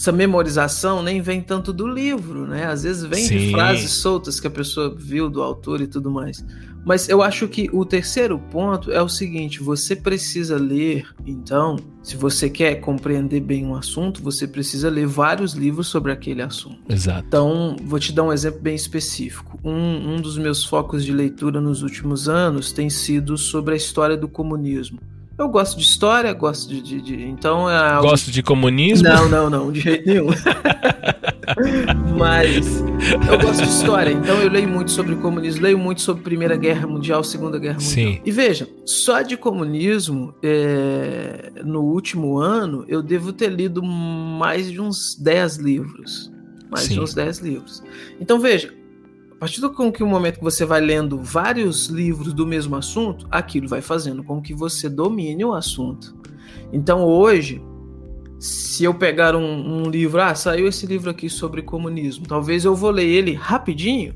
essa 0.00 0.12
memorização 0.12 1.02
nem 1.02 1.20
vem 1.20 1.42
tanto 1.42 1.74
do 1.74 1.86
livro, 1.86 2.46
né? 2.46 2.64
Às 2.64 2.84
vezes 2.84 3.02
vem 3.02 3.22
de 3.22 3.38
Sim. 3.38 3.50
frases 3.50 3.90
soltas 3.90 4.40
que 4.40 4.46
a 4.46 4.50
pessoa 4.50 4.94
viu 4.96 5.28
do 5.28 5.42
autor 5.42 5.82
e 5.82 5.86
tudo 5.86 6.10
mais. 6.10 6.42
Mas 6.86 7.06
eu 7.10 7.22
acho 7.22 7.46
que 7.46 7.68
o 7.70 7.84
terceiro 7.84 8.38
ponto 8.38 8.90
é 8.90 9.02
o 9.02 9.10
seguinte: 9.10 9.62
você 9.62 9.94
precisa 9.94 10.56
ler, 10.56 11.06
então, 11.26 11.76
se 12.02 12.16
você 12.16 12.48
quer 12.48 12.76
compreender 12.76 13.40
bem 13.40 13.66
um 13.66 13.74
assunto, 13.74 14.22
você 14.22 14.48
precisa 14.48 14.88
ler 14.88 15.06
vários 15.06 15.52
livros 15.52 15.88
sobre 15.88 16.10
aquele 16.10 16.40
assunto. 16.40 16.80
Exato. 16.88 17.26
Então, 17.28 17.76
vou 17.84 18.00
te 18.00 18.10
dar 18.10 18.22
um 18.22 18.32
exemplo 18.32 18.62
bem 18.62 18.74
específico. 18.74 19.60
Um, 19.62 20.14
um 20.14 20.16
dos 20.18 20.38
meus 20.38 20.64
focos 20.64 21.04
de 21.04 21.12
leitura 21.12 21.60
nos 21.60 21.82
últimos 21.82 22.26
anos 22.26 22.72
tem 22.72 22.88
sido 22.88 23.36
sobre 23.36 23.74
a 23.74 23.76
história 23.76 24.16
do 24.16 24.28
comunismo. 24.28 24.98
Eu 25.40 25.48
gosto 25.48 25.78
de 25.78 25.82
história, 25.84 26.30
gosto 26.34 26.68
de. 26.68 26.82
de- 26.82 27.00
de- 27.00 27.22
então 27.24 27.68
é 27.68 27.98
Gosto 28.02 28.30
de 28.30 28.42
comunismo? 28.42 29.08
não, 29.08 29.26
não, 29.26 29.48
não, 29.48 29.72
de 29.72 29.80
jeito 29.80 30.06
nenhum. 30.06 30.26
Mas 32.18 32.80
eu 33.30 33.38
gosto 33.40 33.62
de 33.62 33.68
história, 33.70 34.12
então 34.12 34.36
eu 34.42 34.50
leio 34.50 34.68
muito 34.68 34.90
sobre 34.90 35.16
comunismo, 35.16 35.62
leio 35.62 35.78
muito 35.78 36.02
sobre 36.02 36.22
Primeira 36.22 36.56
Guerra 36.56 36.86
Mundial, 36.86 37.24
Segunda 37.24 37.58
Guerra 37.58 37.78
Mundial. 37.80 37.90
Sim. 38.12 38.20
E 38.24 38.30
veja, 38.30 38.68
só 38.84 39.22
de 39.22 39.36
comunismo, 39.38 40.34
é, 40.42 41.50
no 41.64 41.80
último 41.80 42.36
ano, 42.38 42.84
eu 42.86 43.02
devo 43.02 43.32
ter 43.32 43.50
lido 43.50 43.82
mais 43.82 44.70
de 44.70 44.78
uns 44.78 45.16
10 45.18 45.56
livros. 45.56 46.30
Mais 46.70 46.84
Sim. 46.84 46.94
de 46.94 47.00
uns 47.00 47.14
10 47.14 47.38
livros. 47.38 47.82
Então 48.20 48.38
veja, 48.38 48.72
partir 49.40 49.62
do 49.62 49.72
momento 50.06 50.36
que 50.36 50.44
você 50.44 50.66
vai 50.66 50.82
lendo 50.82 51.18
vários 51.18 51.86
livros 51.86 52.34
do 52.34 52.46
mesmo 52.46 52.76
assunto, 52.76 53.26
aquilo 53.30 53.66
vai 53.66 53.80
fazendo 53.80 54.22
com 54.22 54.42
que 54.42 54.52
você 54.52 54.86
domine 54.86 55.42
o 55.46 55.54
assunto. 55.54 56.14
Então 56.70 57.02
hoje, 57.02 57.62
se 58.38 58.84
eu 58.84 58.92
pegar 58.92 59.34
um, 59.34 59.82
um 59.82 59.88
livro, 59.88 60.20
ah, 60.20 60.34
saiu 60.34 60.68
esse 60.68 60.84
livro 60.84 61.08
aqui 61.08 61.30
sobre 61.30 61.62
comunismo, 61.62 62.26
talvez 62.26 62.66
eu 62.66 62.74
vou 62.74 62.90
ler 62.90 63.06
ele 63.06 63.32
rapidinho. 63.32 64.14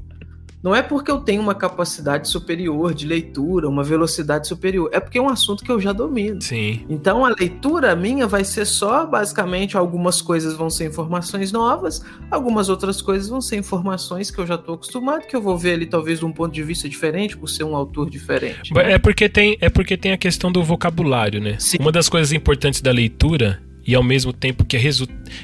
Não 0.65 0.75
é 0.75 0.81
porque 0.81 1.11
eu 1.11 1.21
tenho 1.21 1.43
uma 1.43 1.55
capacidade 1.55 2.27
superior 2.27 2.95
de 2.95 3.07
leitura, 3.07 3.69
uma 3.69 3.85
velocidade 3.85 4.49
superior, 4.49 4.89
é 4.95 4.99
porque 4.99 5.19
é 5.19 5.21
um 5.21 5.29
assunto 5.29 5.63
que 5.63 5.71
eu 5.71 5.79
já 5.79 5.93
domino. 5.93 6.41
Sim. 6.41 6.87
Então 6.89 7.23
a 7.23 7.29
leitura 7.29 7.95
minha 7.95 8.27
vai 8.27 8.45
ser 8.45 8.65
só 8.65 9.05
basicamente 9.05 9.77
algumas 9.77 10.23
coisas 10.23 10.55
vão 10.55 10.71
ser 10.71 10.87
informações 10.87 11.53
novas, 11.53 12.03
algumas 12.31 12.71
outras 12.71 13.03
coisas 13.03 13.29
vão 13.29 13.43
ser 13.43 13.57
informações 13.57 14.31
que 14.31 14.39
eu 14.39 14.47
já 14.47 14.55
estou 14.55 14.77
acostumado, 14.77 15.27
que 15.27 15.37
eu 15.37 15.43
vou 15.43 15.59
ver 15.59 15.75
ali 15.75 15.85
talvez 15.85 16.21
de 16.21 16.25
um 16.25 16.33
ponto 16.33 16.55
de 16.55 16.63
vista 16.63 16.89
diferente, 16.89 17.37
por 17.37 17.51
ser 17.51 17.65
um 17.65 17.77
autor 17.77 18.09
diferente. 18.09 18.73
É 18.75 18.99
porque 18.99 19.29
tem, 19.29 19.59
é 19.61 19.69
porque 19.69 19.99
tem 19.99 20.13
a 20.13 20.17
questão 20.17 20.51
do 20.51 20.65
vocabulário, 20.65 21.43
né? 21.43 21.57
Sim. 21.59 21.77
Uma 21.79 21.93
das 21.93 22.09
coisas 22.09 22.33
importantes 22.33 22.81
da 22.81 22.91
leitura, 22.91 23.61
e 23.87 23.95
ao 23.95 24.03
mesmo 24.03 24.33
tempo 24.33 24.65
que 24.65 24.77
é 24.77 24.81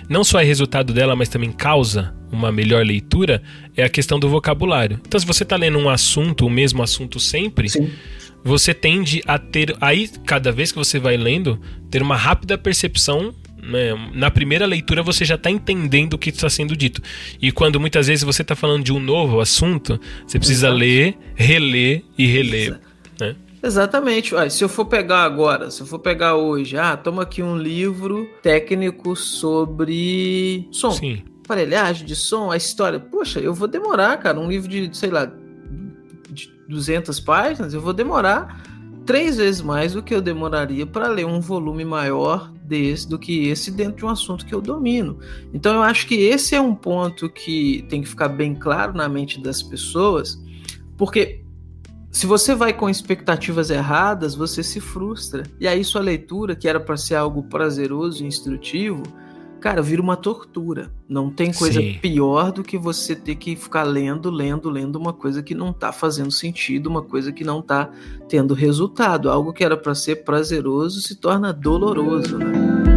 não 0.08 0.24
só 0.24 0.40
é 0.40 0.44
resultado 0.44 0.92
dela, 0.92 1.14
mas 1.14 1.28
também 1.28 1.52
causa 1.52 2.14
uma 2.30 2.52
melhor 2.52 2.84
leitura, 2.84 3.42
é 3.76 3.82
a 3.84 3.88
questão 3.88 4.18
do 4.18 4.28
vocabulário. 4.28 5.00
Então, 5.06 5.18
se 5.18 5.26
você 5.26 5.42
está 5.42 5.56
lendo 5.56 5.78
um 5.78 5.88
assunto, 5.88 6.46
o 6.46 6.50
mesmo 6.50 6.82
assunto 6.82 7.18
sempre, 7.18 7.68
Sim. 7.68 7.90
você 8.44 8.72
tende 8.72 9.22
a 9.26 9.38
ter. 9.38 9.76
Aí, 9.80 10.08
cada 10.24 10.52
vez 10.52 10.70
que 10.70 10.78
você 10.78 10.98
vai 10.98 11.16
lendo, 11.16 11.60
ter 11.90 12.02
uma 12.02 12.16
rápida 12.16 12.56
percepção. 12.56 13.34
né? 13.62 13.92
Na 14.14 14.30
primeira 14.30 14.64
leitura 14.64 15.02
você 15.02 15.24
já 15.24 15.34
está 15.34 15.50
entendendo 15.50 16.14
o 16.14 16.18
que 16.18 16.30
está 16.30 16.48
sendo 16.48 16.76
dito. 16.76 17.02
E 17.42 17.50
quando 17.50 17.80
muitas 17.80 18.06
vezes 18.06 18.24
você 18.24 18.42
está 18.42 18.54
falando 18.54 18.84
de 18.84 18.92
um 18.92 19.00
novo 19.00 19.40
assunto, 19.40 20.00
você 20.26 20.38
precisa 20.38 20.68
Exato. 20.68 20.78
ler, 20.78 21.14
reler 21.34 22.02
e 22.16 22.26
reler. 22.26 22.80
Né? 23.20 23.34
Exatamente. 23.62 24.34
Se 24.50 24.64
eu 24.64 24.68
for 24.68 24.86
pegar 24.86 25.24
agora, 25.24 25.70
se 25.70 25.82
eu 25.82 25.86
for 25.86 25.98
pegar 25.98 26.36
hoje, 26.36 26.76
ah, 26.76 26.96
toma 26.96 27.22
aqui 27.22 27.42
um 27.42 27.56
livro 27.56 28.28
técnico 28.42 29.14
sobre 29.14 30.68
som. 30.70 30.92
Sim. 30.92 31.22
aparelhagem 31.44 32.06
de 32.06 32.16
som, 32.16 32.50
a 32.50 32.56
história. 32.56 32.98
Poxa, 32.98 33.40
eu 33.40 33.52
vou 33.52 33.68
demorar, 33.68 34.16
cara. 34.18 34.38
Um 34.38 34.48
livro 34.48 34.68
de, 34.68 34.96
sei 34.96 35.10
lá, 35.10 35.30
de 36.30 36.50
200 36.68 37.18
páginas, 37.20 37.74
eu 37.74 37.80
vou 37.80 37.92
demorar 37.92 38.62
três 39.04 39.36
vezes 39.36 39.60
mais 39.60 39.94
do 39.94 40.02
que 40.02 40.14
eu 40.14 40.20
demoraria 40.20 40.86
para 40.86 41.08
ler 41.08 41.26
um 41.26 41.40
volume 41.40 41.84
maior 41.84 42.52
desse 42.62 43.08
do 43.08 43.18
que 43.18 43.48
esse 43.48 43.72
dentro 43.72 43.96
de 43.96 44.04
um 44.04 44.08
assunto 44.08 44.46
que 44.46 44.54
eu 44.54 44.60
domino. 44.60 45.18
Então 45.52 45.74
eu 45.74 45.82
acho 45.82 46.06
que 46.06 46.14
esse 46.14 46.54
é 46.54 46.60
um 46.60 46.74
ponto 46.74 47.28
que 47.28 47.84
tem 47.88 48.02
que 48.02 48.08
ficar 48.08 48.28
bem 48.28 48.54
claro 48.54 48.94
na 48.94 49.08
mente 49.08 49.40
das 49.42 49.60
pessoas, 49.60 50.40
porque 50.96 51.42
se 52.10 52.26
você 52.26 52.54
vai 52.54 52.72
com 52.72 52.90
expectativas 52.90 53.70
erradas, 53.70 54.34
você 54.34 54.62
se 54.62 54.80
frustra. 54.80 55.44
E 55.60 55.68
aí 55.68 55.84
sua 55.84 56.00
leitura, 56.00 56.56
que 56.56 56.68
era 56.68 56.80
para 56.80 56.96
ser 56.96 57.14
algo 57.14 57.44
prazeroso 57.44 58.24
e 58.24 58.26
instrutivo, 58.26 59.02
cara, 59.60 59.80
vira 59.80 60.02
uma 60.02 60.16
tortura. 60.16 60.90
Não 61.08 61.30
tem 61.30 61.52
coisa 61.52 61.80
Sim. 61.80 61.98
pior 62.00 62.50
do 62.50 62.64
que 62.64 62.76
você 62.76 63.14
ter 63.14 63.36
que 63.36 63.54
ficar 63.54 63.84
lendo, 63.84 64.28
lendo, 64.28 64.68
lendo 64.68 64.96
uma 64.96 65.12
coisa 65.12 65.42
que 65.42 65.54
não 65.54 65.72
tá 65.72 65.92
fazendo 65.92 66.32
sentido, 66.32 66.88
uma 66.88 67.02
coisa 67.02 67.30
que 67.30 67.44
não 67.44 67.62
tá 67.62 67.88
tendo 68.28 68.54
resultado. 68.54 69.30
Algo 69.30 69.52
que 69.52 69.62
era 69.62 69.76
para 69.76 69.94
ser 69.94 70.24
prazeroso 70.24 71.00
se 71.00 71.14
torna 71.14 71.52
doloroso, 71.52 72.38
né? 72.38 72.89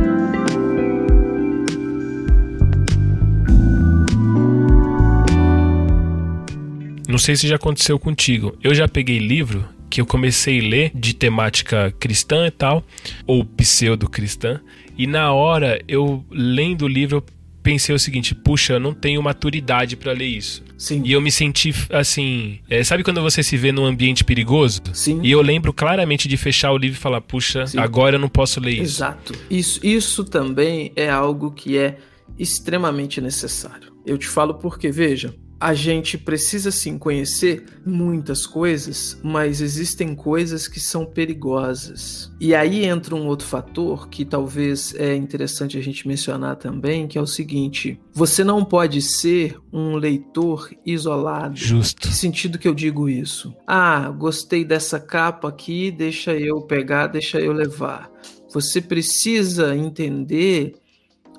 Não 7.13 7.19
sei 7.19 7.35
se 7.35 7.47
já 7.47 7.57
aconteceu 7.57 7.99
contigo. 7.99 8.57
Eu 8.63 8.73
já 8.73 8.87
peguei 8.87 9.19
livro 9.19 9.69
que 9.87 10.01
eu 10.01 10.05
comecei 10.07 10.59
a 10.59 10.67
ler 10.67 10.91
de 10.95 11.13
temática 11.13 11.93
cristã 11.99 12.47
e 12.47 12.49
tal, 12.49 12.83
ou 13.27 13.45
pseudo-cristã, 13.45 14.59
e 14.97 15.05
na 15.05 15.31
hora 15.31 15.79
eu 15.87 16.25
lendo 16.31 16.85
o 16.85 16.87
livro 16.87 17.17
eu 17.17 17.25
pensei 17.61 17.93
o 17.93 17.99
seguinte: 17.99 18.33
puxa, 18.33 18.73
eu 18.73 18.79
não 18.79 18.95
tenho 18.95 19.21
maturidade 19.21 19.95
pra 19.95 20.11
ler 20.11 20.25
isso. 20.25 20.63
Sim. 20.75 21.03
E 21.05 21.11
eu 21.11 21.21
me 21.21 21.31
senti 21.31 21.71
assim. 21.91 22.57
é, 22.67 22.83
sabe 22.83 23.03
quando 23.03 23.21
você 23.21 23.43
se 23.43 23.57
vê 23.57 23.71
num 23.71 23.85
ambiente 23.85 24.23
perigoso? 24.23 24.81
Sim. 24.91 25.19
E 25.21 25.29
eu 25.29 25.41
lembro 25.43 25.71
claramente 25.71 26.27
de 26.27 26.35
fechar 26.35 26.71
o 26.71 26.77
livro 26.79 26.97
e 26.97 26.99
falar: 26.99 27.21
puxa, 27.21 27.67
Sim. 27.67 27.77
agora 27.77 28.15
eu 28.15 28.19
não 28.19 28.27
posso 28.27 28.59
ler 28.59 28.71
isso. 28.71 28.81
Exato. 28.81 29.35
Isso, 29.51 29.79
isso 29.85 30.23
também 30.23 30.91
é 30.95 31.11
algo 31.11 31.51
que 31.51 31.77
é 31.77 31.99
extremamente 32.39 33.21
necessário. 33.21 33.93
Eu 34.03 34.17
te 34.17 34.27
falo 34.27 34.55
porque, 34.55 34.89
veja, 34.89 35.35
a 35.63 35.73
gente 35.73 36.17
precisa 36.17 36.71
sim 36.71 36.97
conhecer 36.97 37.63
muitas 37.85 38.45
coisas, 38.45 39.17
mas 39.23 39.61
existem 39.61 40.13
coisas 40.13 40.67
que 40.67 40.77
são 40.77 41.05
perigosas. 41.05 42.29
E 42.37 42.53
aí 42.53 42.83
entra 42.83 43.15
um 43.15 43.25
outro 43.27 43.47
fator 43.47 44.09
que 44.09 44.25
talvez 44.25 44.93
é 44.95 45.15
interessante 45.15 45.77
a 45.77 45.81
gente 45.81 46.05
mencionar 46.05 46.57
também, 46.57 47.07
que 47.07 47.17
é 47.17 47.21
o 47.21 47.25
seguinte: 47.25 47.97
você 48.11 48.43
não 48.43 48.65
pode 48.65 49.01
ser 49.01 49.57
um 49.71 49.95
leitor 49.95 50.69
isolado. 50.85 51.55
Justo. 51.55 52.09
Que 52.09 52.13
sentido 52.13 52.59
que 52.59 52.67
eu 52.67 52.75
digo 52.75 53.07
isso? 53.07 53.55
Ah, 53.65 54.09
gostei 54.09 54.65
dessa 54.65 54.99
capa 54.99 55.47
aqui, 55.47 55.91
deixa 55.91 56.33
eu 56.33 56.59
pegar, 56.63 57.07
deixa 57.07 57.39
eu 57.39 57.53
levar. 57.53 58.11
Você 58.53 58.81
precisa 58.81 59.73
entender. 59.75 60.75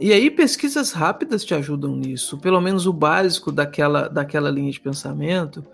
E 0.01 0.13
aí, 0.13 0.31
pesquisas 0.31 0.93
rápidas 0.93 1.45
te 1.45 1.55
ajudam 1.55 1.95
nisso, 1.95 2.39
pelo 2.39 2.61
menos 2.61 2.87
o 2.87 2.93
básico 2.93 3.53
daquela, 3.53 4.09
daquela 4.09 4.51
linha 4.51 4.71
de 4.71 4.81
pensamento, 4.81 5.65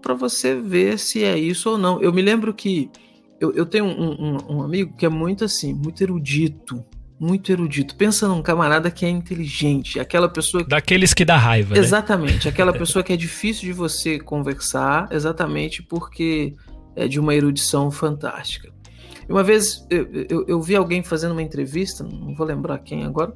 para 0.00 0.14
você 0.14 0.54
ver 0.54 0.98
se 0.98 1.22
é 1.22 1.38
isso 1.38 1.70
ou 1.70 1.78
não. 1.78 2.02
Eu 2.02 2.12
me 2.12 2.20
lembro 2.20 2.52
que 2.52 2.90
eu, 3.40 3.52
eu 3.52 3.64
tenho 3.64 3.84
um, 3.84 4.12
um, 4.12 4.56
um 4.56 4.62
amigo 4.62 4.94
que 4.96 5.06
é 5.06 5.08
muito 5.08 5.44
assim, 5.44 5.72
muito 5.72 6.02
erudito, 6.02 6.84
muito 7.18 7.52
erudito. 7.52 7.94
Pensa 7.94 8.26
num 8.26 8.42
camarada 8.42 8.90
que 8.90 9.06
é 9.06 9.08
inteligente, 9.08 10.00
aquela 10.00 10.28
pessoa 10.28 10.64
que 10.64 10.68
Daqueles 10.68 11.14
que 11.14 11.24
dá 11.24 11.36
raiva, 11.36 11.74
né? 11.74 11.80
Exatamente, 11.80 12.48
aquela 12.48 12.72
pessoa 12.76 13.02
que 13.02 13.12
é 13.12 13.16
difícil 13.16 13.64
de 13.64 13.72
você 13.72 14.18
conversar, 14.18 15.08
exatamente 15.12 15.82
porque 15.82 16.54
é 16.96 17.06
de 17.06 17.20
uma 17.20 17.34
erudição 17.34 17.90
fantástica. 17.90 18.72
Uma 19.28 19.42
vez 19.42 19.86
eu, 19.88 20.08
eu, 20.28 20.44
eu, 20.48 20.60
vi 20.60 20.74
alguém 20.74 21.02
fazendo 21.02 21.32
uma 21.32 21.42
entrevista, 21.42 22.04
não 22.04 22.34
vou 22.34 22.46
lembrar 22.46 22.78
quem 22.78 23.04
agora, 23.04 23.32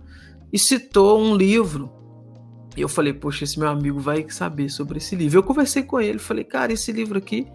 e 0.53 0.59
citou 0.59 1.21
um 1.21 1.37
livro. 1.37 1.91
E 2.77 2.83
eu 2.83 2.89
falei, 2.89 3.13
poxa, 3.13 3.45
esse 3.45 3.59
meu 3.59 3.69
amigo 3.69 3.99
vai 3.99 4.27
saber 4.29 4.69
sobre 4.69 4.99
esse 4.99 5.17
livro. 5.17 5.39
Eu 5.39 5.43
conversei 5.43 5.83
com 5.83 6.01
ele, 6.01 6.19
falei, 6.19 6.45
cara, 6.45 6.73
esse 6.73 6.93
livro 6.93 7.17
aqui. 7.17 7.47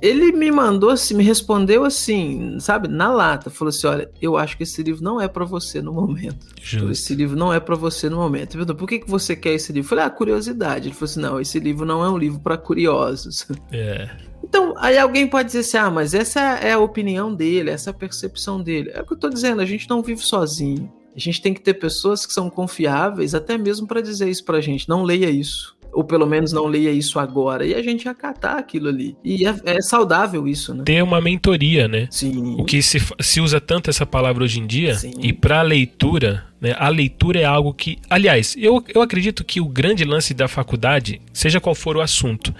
Ele 0.00 0.30
me 0.30 0.48
mandou 0.52 0.90
assim, 0.90 1.12
me 1.12 1.24
respondeu 1.24 1.84
assim, 1.84 2.60
sabe, 2.60 2.86
na 2.86 3.12
lata. 3.12 3.50
Falou 3.50 3.70
assim: 3.70 3.88
olha, 3.88 4.08
eu 4.22 4.36
acho 4.36 4.56
que 4.56 4.62
esse 4.62 4.80
livro 4.80 5.02
não 5.02 5.20
é 5.20 5.26
para 5.26 5.44
você 5.44 5.82
no 5.82 5.92
momento. 5.92 6.46
Justo. 6.62 6.92
Esse 6.92 7.14
livro 7.16 7.36
não 7.36 7.52
é 7.52 7.58
para 7.58 7.74
você 7.74 8.08
no 8.08 8.18
momento. 8.18 8.52
Falei, 8.52 8.76
Por 8.76 8.88
que, 8.88 9.00
que 9.00 9.10
você 9.10 9.34
quer 9.34 9.54
esse 9.54 9.72
livro? 9.72 9.86
Eu 9.86 9.88
falei, 9.88 10.04
ah, 10.04 10.10
curiosidade. 10.10 10.86
Ele 10.86 10.94
falou 10.94 11.10
assim: 11.10 11.20
não, 11.20 11.40
esse 11.40 11.58
livro 11.58 11.84
não 11.84 12.04
é 12.04 12.08
um 12.08 12.16
livro 12.16 12.38
para 12.38 12.56
curiosos. 12.56 13.44
É. 13.72 14.08
Então, 14.40 14.72
aí 14.78 14.96
alguém 14.96 15.26
pode 15.26 15.48
dizer 15.48 15.60
assim: 15.60 15.78
ah, 15.78 15.90
mas 15.90 16.14
essa 16.14 16.40
é 16.40 16.74
a 16.74 16.78
opinião 16.78 17.34
dele, 17.34 17.70
essa 17.70 17.90
é 17.90 17.92
a 17.92 17.94
percepção 17.94 18.62
dele. 18.62 18.92
É 18.94 19.02
o 19.02 19.04
que 19.04 19.14
eu 19.14 19.18
tô 19.18 19.28
dizendo, 19.28 19.60
a 19.60 19.66
gente 19.66 19.90
não 19.90 20.00
vive 20.00 20.22
sozinho. 20.22 20.88
A 21.18 21.20
gente 21.20 21.42
tem 21.42 21.52
que 21.52 21.60
ter 21.60 21.74
pessoas 21.74 22.24
que 22.24 22.32
são 22.32 22.48
confiáveis, 22.48 23.34
até 23.34 23.58
mesmo 23.58 23.88
para 23.88 24.00
dizer 24.00 24.30
isso 24.30 24.44
pra 24.44 24.60
gente. 24.60 24.88
Não 24.88 25.02
leia 25.02 25.28
isso 25.28 25.76
ou 25.92 26.04
pelo 26.04 26.26
menos 26.26 26.52
não 26.52 26.66
leia 26.66 26.92
isso 26.92 27.18
agora, 27.18 27.66
e 27.66 27.74
a 27.74 27.82
gente 27.82 28.08
acatar 28.08 28.56
aquilo 28.56 28.88
ali. 28.88 29.16
E 29.24 29.46
é, 29.46 29.54
é 29.64 29.80
saudável 29.80 30.46
isso, 30.46 30.72
né? 30.74 30.84
Ter 30.84 31.02
uma 31.02 31.20
mentoria, 31.20 31.88
né? 31.88 32.06
Sim. 32.10 32.54
O 32.58 32.64
que 32.64 32.80
se, 32.82 33.00
se 33.20 33.40
usa 33.40 33.60
tanto 33.60 33.90
essa 33.90 34.06
palavra 34.06 34.44
hoje 34.44 34.60
em 34.60 34.66
dia, 34.66 34.94
Sim. 34.94 35.12
e 35.20 35.32
para 35.32 35.60
leitura, 35.62 36.44
né, 36.60 36.74
a 36.78 36.88
leitura 36.88 37.40
é 37.40 37.44
algo 37.44 37.72
que. 37.74 37.98
Aliás, 38.08 38.54
eu, 38.58 38.84
eu 38.94 39.02
acredito 39.02 39.44
que 39.44 39.60
o 39.60 39.68
grande 39.68 40.04
lance 40.04 40.32
da 40.34 40.46
faculdade, 40.46 41.20
seja 41.32 41.60
qual 41.60 41.74
for 41.74 41.96
o 41.96 42.00
assunto, 42.00 42.54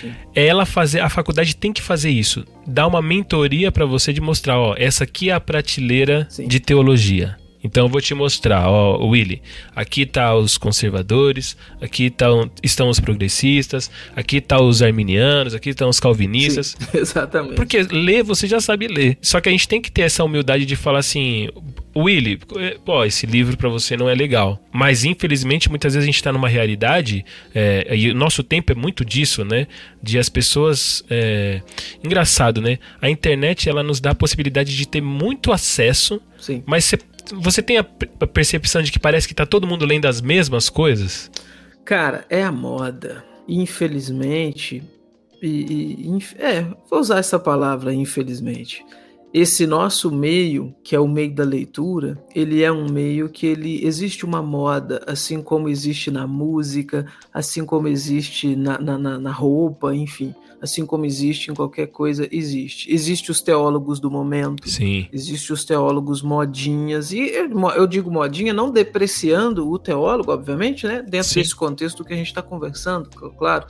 Sim. 0.00 0.12
é 0.34 0.46
ela 0.46 0.66
fazer. 0.66 1.00
A 1.00 1.08
faculdade 1.08 1.56
tem 1.56 1.72
que 1.72 1.82
fazer 1.82 2.10
isso. 2.10 2.44
Dar 2.66 2.86
uma 2.86 3.02
mentoria 3.02 3.72
para 3.72 3.86
você 3.86 4.12
de 4.12 4.20
mostrar, 4.20 4.58
ó, 4.58 4.74
essa 4.78 5.04
aqui 5.04 5.30
é 5.30 5.32
a 5.32 5.40
prateleira 5.40 6.26
Sim. 6.30 6.46
de 6.46 6.60
teologia. 6.60 7.36
Então 7.64 7.86
eu 7.86 7.88
vou 7.88 8.00
te 8.00 8.12
mostrar, 8.12 8.68
ó, 8.68 9.02
Willy, 9.06 9.40
aqui 9.74 10.04
tá 10.04 10.34
os 10.36 10.58
conservadores, 10.58 11.56
aqui 11.80 12.10
tá, 12.10 12.26
estão 12.62 12.90
os 12.90 13.00
progressistas, 13.00 13.90
aqui 14.14 14.38
tá 14.38 14.60
os 14.60 14.82
arminianos, 14.82 15.54
aqui 15.54 15.70
estão 15.70 15.88
os 15.88 15.98
calvinistas. 15.98 16.76
Sim, 16.78 16.86
exatamente. 16.98 17.54
Porque 17.54 17.80
ler 17.82 18.22
você 18.22 18.46
já 18.46 18.60
sabe 18.60 18.86
ler. 18.86 19.16
Só 19.22 19.40
que 19.40 19.48
a 19.48 19.52
gente 19.52 19.66
tem 19.66 19.80
que 19.80 19.90
ter 19.90 20.02
essa 20.02 20.22
humildade 20.22 20.66
de 20.66 20.76
falar 20.76 20.98
assim, 20.98 21.48
Willy, 21.96 22.38
pô, 22.84 23.02
esse 23.02 23.24
livro 23.24 23.56
para 23.56 23.70
você 23.70 23.96
não 23.96 24.10
é 24.10 24.14
legal. 24.14 24.60
Mas 24.70 25.04
infelizmente 25.04 25.70
muitas 25.70 25.94
vezes 25.94 26.06
a 26.06 26.10
gente 26.10 26.22
tá 26.22 26.32
numa 26.32 26.48
realidade, 26.48 27.24
é, 27.54 27.96
e 27.96 28.10
o 28.10 28.14
nosso 28.14 28.42
tempo 28.42 28.72
é 28.72 28.74
muito 28.74 29.06
disso, 29.06 29.42
né? 29.42 29.66
De 30.02 30.18
as 30.18 30.28
pessoas. 30.28 31.02
É... 31.08 31.62
Engraçado, 32.04 32.60
né? 32.60 32.78
A 33.00 33.08
internet 33.08 33.70
ela 33.70 33.82
nos 33.82 34.00
dá 34.00 34.10
a 34.10 34.14
possibilidade 34.14 34.76
de 34.76 34.86
ter 34.86 35.00
muito 35.00 35.50
acesso, 35.50 36.20
Sim. 36.38 36.62
mas 36.66 36.84
você 36.84 36.98
você 37.32 37.62
tem 37.62 37.78
a 37.78 37.84
percepção 37.84 38.82
de 38.82 38.92
que 38.92 38.98
parece 38.98 39.26
que 39.26 39.34
tá 39.34 39.46
todo 39.46 39.66
mundo 39.66 39.84
lendo 39.84 40.06
as 40.06 40.20
mesmas 40.20 40.68
coisas? 40.68 41.30
Cara, 41.84 42.24
é 42.28 42.42
a 42.42 42.52
moda. 42.52 43.24
Infelizmente. 43.48 44.82
E, 45.42 45.48
e, 45.48 46.18
é, 46.38 46.62
vou 46.88 47.00
usar 47.00 47.18
essa 47.18 47.38
palavra, 47.38 47.92
infelizmente. 47.92 48.84
Esse 49.32 49.66
nosso 49.66 50.12
meio, 50.12 50.74
que 50.84 50.94
é 50.94 51.00
o 51.00 51.08
meio 51.08 51.34
da 51.34 51.44
leitura, 51.44 52.16
ele 52.34 52.62
é 52.62 52.70
um 52.70 52.88
meio 52.88 53.28
que 53.28 53.46
ele 53.46 53.84
existe 53.84 54.24
uma 54.24 54.40
moda, 54.40 55.02
assim 55.06 55.42
como 55.42 55.68
existe 55.68 56.10
na 56.10 56.26
música, 56.26 57.04
assim 57.32 57.66
como 57.66 57.88
existe 57.88 58.54
na, 58.54 58.78
na, 58.78 59.18
na 59.18 59.32
roupa, 59.32 59.94
enfim 59.94 60.34
assim 60.64 60.86
como 60.86 61.04
existe 61.04 61.50
em 61.50 61.54
qualquer 61.54 61.88
coisa, 61.88 62.26
existe. 62.32 62.92
Existe 62.92 63.30
os 63.30 63.42
teólogos 63.42 64.00
do 64.00 64.10
momento, 64.10 64.68
Sim. 64.68 65.06
existe 65.12 65.52
os 65.52 65.64
teólogos 65.64 66.22
modinhas, 66.22 67.12
e 67.12 67.32
eu 67.76 67.86
digo 67.86 68.10
modinha 68.10 68.52
não 68.52 68.70
depreciando 68.70 69.70
o 69.70 69.78
teólogo, 69.78 70.32
obviamente, 70.32 70.86
né? 70.86 71.02
Dentro 71.02 71.28
Sim. 71.28 71.40
desse 71.40 71.54
contexto 71.54 72.02
que 72.02 72.14
a 72.14 72.16
gente 72.16 72.28
está 72.28 72.42
conversando, 72.42 73.10
claro. 73.10 73.66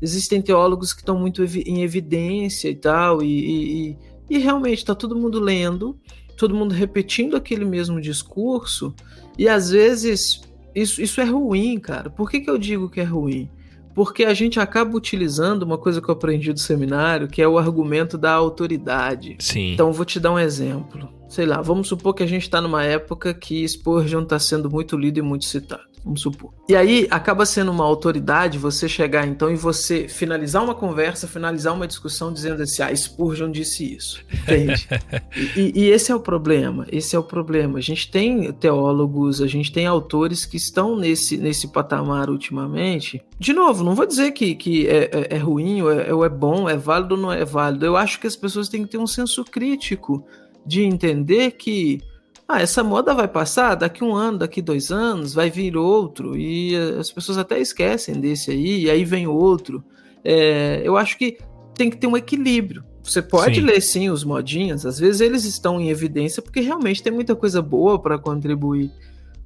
Existem 0.00 0.40
teólogos 0.40 0.92
que 0.92 1.00
estão 1.00 1.18
muito 1.18 1.42
em 1.42 1.82
evidência 1.82 2.68
e 2.68 2.76
tal, 2.76 3.20
e, 3.20 3.90
e, 3.90 3.98
e 4.30 4.38
realmente 4.38 4.78
está 4.78 4.94
todo 4.94 5.16
mundo 5.16 5.40
lendo, 5.40 5.98
todo 6.36 6.54
mundo 6.54 6.72
repetindo 6.72 7.36
aquele 7.36 7.64
mesmo 7.64 8.00
discurso, 8.00 8.94
e 9.36 9.48
às 9.48 9.70
vezes 9.70 10.40
isso, 10.72 11.02
isso 11.02 11.20
é 11.20 11.24
ruim, 11.24 11.80
cara. 11.80 12.08
Por 12.08 12.30
que, 12.30 12.40
que 12.40 12.48
eu 12.48 12.56
digo 12.56 12.88
que 12.88 13.00
é 13.00 13.04
ruim? 13.04 13.50
Porque 13.98 14.22
a 14.22 14.32
gente 14.32 14.60
acaba 14.60 14.96
utilizando 14.96 15.64
uma 15.64 15.76
coisa 15.76 16.00
que 16.00 16.08
eu 16.08 16.12
aprendi 16.12 16.52
do 16.52 16.60
seminário, 16.60 17.26
que 17.26 17.42
é 17.42 17.48
o 17.48 17.58
argumento 17.58 18.16
da 18.16 18.30
autoridade. 18.30 19.34
Sim. 19.40 19.72
Então, 19.72 19.92
vou 19.92 20.04
te 20.04 20.20
dar 20.20 20.30
um 20.30 20.38
exemplo. 20.38 21.08
Sei 21.28 21.44
lá, 21.44 21.60
vamos 21.60 21.88
supor 21.88 22.14
que 22.14 22.22
a 22.22 22.26
gente 22.26 22.42
está 22.42 22.60
numa 22.60 22.84
época 22.84 23.34
que 23.34 23.66
Spurgeon 23.66 24.22
está 24.22 24.38
sendo 24.38 24.70
muito 24.70 24.96
lido 24.96 25.18
e 25.18 25.22
muito 25.22 25.46
citado 25.46 25.82
vamos 26.08 26.22
supor. 26.22 26.52
E 26.66 26.74
aí 26.74 27.06
acaba 27.10 27.44
sendo 27.44 27.70
uma 27.70 27.84
autoridade 27.84 28.58
você 28.58 28.88
chegar 28.88 29.26
então 29.26 29.50
e 29.50 29.56
você 29.56 30.08
finalizar 30.08 30.64
uma 30.64 30.74
conversa, 30.74 31.28
finalizar 31.28 31.74
uma 31.74 31.86
discussão 31.86 32.32
dizendo 32.32 32.62
assim, 32.62 32.82
ah, 32.82 32.94
Spurgeon 32.94 33.50
disse 33.50 33.94
isso, 33.94 34.24
entende? 34.32 34.88
e, 35.54 35.72
e, 35.82 35.90
esse 35.90 36.10
é 36.10 36.14
o 36.14 36.20
problema, 36.20 36.86
esse 36.90 37.14
é 37.14 37.18
o 37.18 37.22
problema. 37.22 37.78
A 37.78 37.82
gente 37.82 38.10
tem 38.10 38.50
teólogos, 38.52 39.42
a 39.42 39.46
gente 39.46 39.70
tem 39.70 39.86
autores 39.86 40.46
que 40.46 40.56
estão 40.56 40.96
nesse, 40.96 41.36
nesse 41.36 41.68
patamar 41.68 42.30
ultimamente. 42.30 43.22
De 43.38 43.52
novo, 43.52 43.84
não 43.84 43.94
vou 43.94 44.06
dizer 44.06 44.32
que, 44.32 44.54
que 44.54 44.88
é, 44.88 45.10
é, 45.12 45.36
é 45.36 45.38
ruim 45.38 45.82
ou 45.82 45.92
é, 45.92 46.12
ou 46.12 46.24
é 46.24 46.28
bom, 46.28 46.68
é 46.68 46.76
válido 46.76 47.14
ou 47.14 47.20
não 47.20 47.32
é 47.32 47.44
válido. 47.44 47.84
Eu 47.84 47.96
acho 47.96 48.18
que 48.18 48.26
as 48.26 48.36
pessoas 48.36 48.68
têm 48.68 48.84
que 48.84 48.90
ter 48.90 48.98
um 48.98 49.06
senso 49.06 49.44
crítico 49.44 50.24
de 50.66 50.82
entender 50.82 51.52
que 51.52 52.00
ah, 52.48 52.62
essa 52.62 52.82
moda 52.82 53.14
vai 53.14 53.28
passar 53.28 53.74
daqui 53.74 54.02
um 54.02 54.14
ano, 54.14 54.38
daqui 54.38 54.62
dois 54.62 54.90
anos, 54.90 55.34
vai 55.34 55.50
vir 55.50 55.76
outro, 55.76 56.34
e 56.34 56.74
as 56.98 57.12
pessoas 57.12 57.36
até 57.36 57.60
esquecem 57.60 58.18
desse 58.18 58.50
aí, 58.50 58.84
e 58.84 58.90
aí 58.90 59.04
vem 59.04 59.26
outro. 59.26 59.84
É, 60.24 60.80
eu 60.82 60.96
acho 60.96 61.18
que 61.18 61.36
tem 61.74 61.90
que 61.90 61.98
ter 61.98 62.06
um 62.06 62.16
equilíbrio. 62.16 62.82
Você 63.02 63.20
pode 63.20 63.56
sim. 63.56 63.60
ler 63.60 63.80
sim 63.82 64.08
os 64.08 64.24
modinhas, 64.24 64.86
às 64.86 64.98
vezes 64.98 65.20
eles 65.20 65.44
estão 65.44 65.78
em 65.78 65.90
evidência 65.90 66.42
porque 66.42 66.60
realmente 66.60 67.02
tem 67.02 67.12
muita 67.12 67.36
coisa 67.36 67.60
boa 67.60 68.00
para 68.00 68.18
contribuir, 68.18 68.90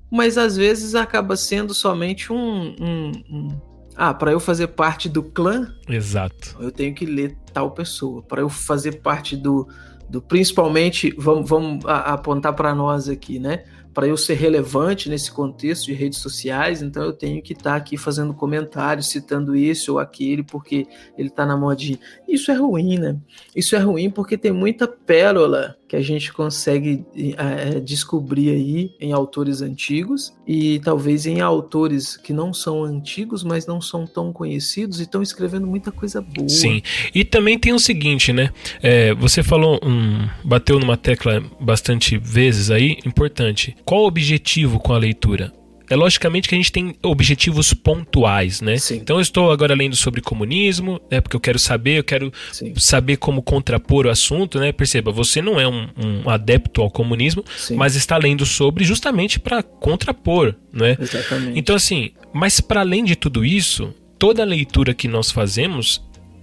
mas 0.08 0.38
às 0.38 0.56
vezes 0.56 0.94
acaba 0.94 1.36
sendo 1.36 1.74
somente 1.74 2.32
um, 2.32 2.74
um, 2.80 3.12
um 3.30 3.48
ah, 3.96 4.14
para 4.14 4.32
eu 4.32 4.40
fazer 4.40 4.68
parte 4.68 5.08
do 5.08 5.22
clã, 5.22 5.74
exato. 5.88 6.56
Eu 6.60 6.70
tenho 6.70 6.94
que 6.94 7.04
ler 7.04 7.36
tal 7.52 7.70
pessoa. 7.72 8.22
Para 8.22 8.40
eu 8.40 8.48
fazer 8.48 9.02
parte 9.02 9.36
do, 9.36 9.68
do 10.12 10.20
principalmente, 10.20 11.14
vamos, 11.16 11.48
vamos 11.48 11.86
apontar 11.86 12.52
para 12.52 12.74
nós 12.74 13.08
aqui, 13.08 13.38
né? 13.38 13.64
Para 13.94 14.06
eu 14.06 14.16
ser 14.16 14.34
relevante 14.34 15.08
nesse 15.08 15.30
contexto 15.30 15.86
de 15.86 15.92
redes 15.92 16.18
sociais, 16.18 16.82
então 16.82 17.02
eu 17.02 17.12
tenho 17.12 17.42
que 17.42 17.52
estar 17.52 17.70
tá 17.70 17.76
aqui 17.76 17.96
fazendo 17.96 18.34
comentários, 18.34 19.08
citando 19.08 19.54
esse 19.54 19.90
ou 19.90 19.98
aquele, 19.98 20.42
porque 20.42 20.86
ele 21.16 21.28
está 21.28 21.44
na 21.44 21.56
modinha. 21.56 21.98
Isso 22.28 22.50
é 22.50 22.54
ruim, 22.54 22.98
né? 22.98 23.16
Isso 23.54 23.76
é 23.76 23.78
ruim 23.78 24.10
porque 24.10 24.38
tem 24.38 24.52
muita 24.52 24.88
pérola 24.88 25.76
que 25.92 25.96
a 25.96 26.00
gente 26.00 26.32
consegue 26.32 27.04
é, 27.36 27.78
descobrir 27.78 28.48
aí 28.48 28.94
em 28.98 29.12
autores 29.12 29.60
antigos 29.60 30.32
e 30.46 30.78
talvez 30.78 31.26
em 31.26 31.42
autores 31.42 32.16
que 32.16 32.32
não 32.32 32.54
são 32.54 32.82
antigos, 32.82 33.44
mas 33.44 33.66
não 33.66 33.78
são 33.78 34.06
tão 34.06 34.32
conhecidos 34.32 35.00
e 35.00 35.02
estão 35.02 35.20
escrevendo 35.20 35.66
muita 35.66 35.92
coisa 35.92 36.22
boa. 36.22 36.48
Sim, 36.48 36.80
e 37.14 37.26
também 37.26 37.58
tem 37.58 37.74
o 37.74 37.78
seguinte, 37.78 38.32
né? 38.32 38.50
É, 38.82 39.12
você 39.12 39.42
falou, 39.42 39.78
um, 39.82 40.26
bateu 40.42 40.80
numa 40.80 40.96
tecla 40.96 41.44
bastante 41.60 42.16
vezes 42.16 42.70
aí, 42.70 42.96
importante. 43.04 43.76
Qual 43.84 44.02
o 44.02 44.06
objetivo 44.06 44.78
com 44.78 44.92
a 44.92 44.98
leitura? 44.98 45.52
É 45.90 45.96
logicamente 45.96 46.48
que 46.48 46.54
a 46.54 46.58
gente 46.58 46.72
tem 46.72 46.94
objetivos 47.02 47.74
pontuais, 47.74 48.62
né? 48.62 48.78
Sim. 48.78 48.96
Então 48.96 49.16
eu 49.16 49.20
estou 49.20 49.50
agora 49.50 49.74
lendo 49.74 49.94
sobre 49.94 50.22
comunismo, 50.22 50.98
né? 51.10 51.20
Porque 51.20 51.36
eu 51.36 51.40
quero 51.40 51.58
saber, 51.58 51.98
eu 51.98 52.04
quero 52.04 52.32
Sim. 52.50 52.72
saber 52.76 53.18
como 53.18 53.42
contrapor 53.42 54.06
o 54.06 54.10
assunto, 54.10 54.58
né? 54.58 54.72
Perceba, 54.72 55.12
você 55.12 55.42
não 55.42 55.60
é 55.60 55.68
um, 55.68 55.88
um 56.24 56.30
adepto 56.30 56.80
ao 56.80 56.90
comunismo, 56.90 57.44
Sim. 57.56 57.76
mas 57.76 57.94
está 57.94 58.16
lendo 58.16 58.46
sobre 58.46 58.84
justamente 58.84 59.38
para 59.38 59.62
contrapor, 59.62 60.54
né? 60.72 60.96
Exatamente. 60.98 61.58
Então 61.58 61.76
assim, 61.76 62.12
mas 62.32 62.58
para 62.58 62.80
além 62.80 63.04
de 63.04 63.14
tudo 63.14 63.44
isso, 63.44 63.92
toda 64.18 64.44
leitura 64.44 64.94
que 64.94 65.06
nós 65.06 65.30
fazemos 65.30 66.00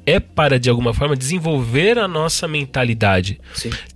é 0.10 0.20
para, 0.20 0.60
de 0.60 0.70
alguma 0.70 0.94
forma, 0.94 1.16
desenvolver 1.16 1.98
a 1.98 2.08
nossa 2.08 2.48
mentalidade. 2.48 3.40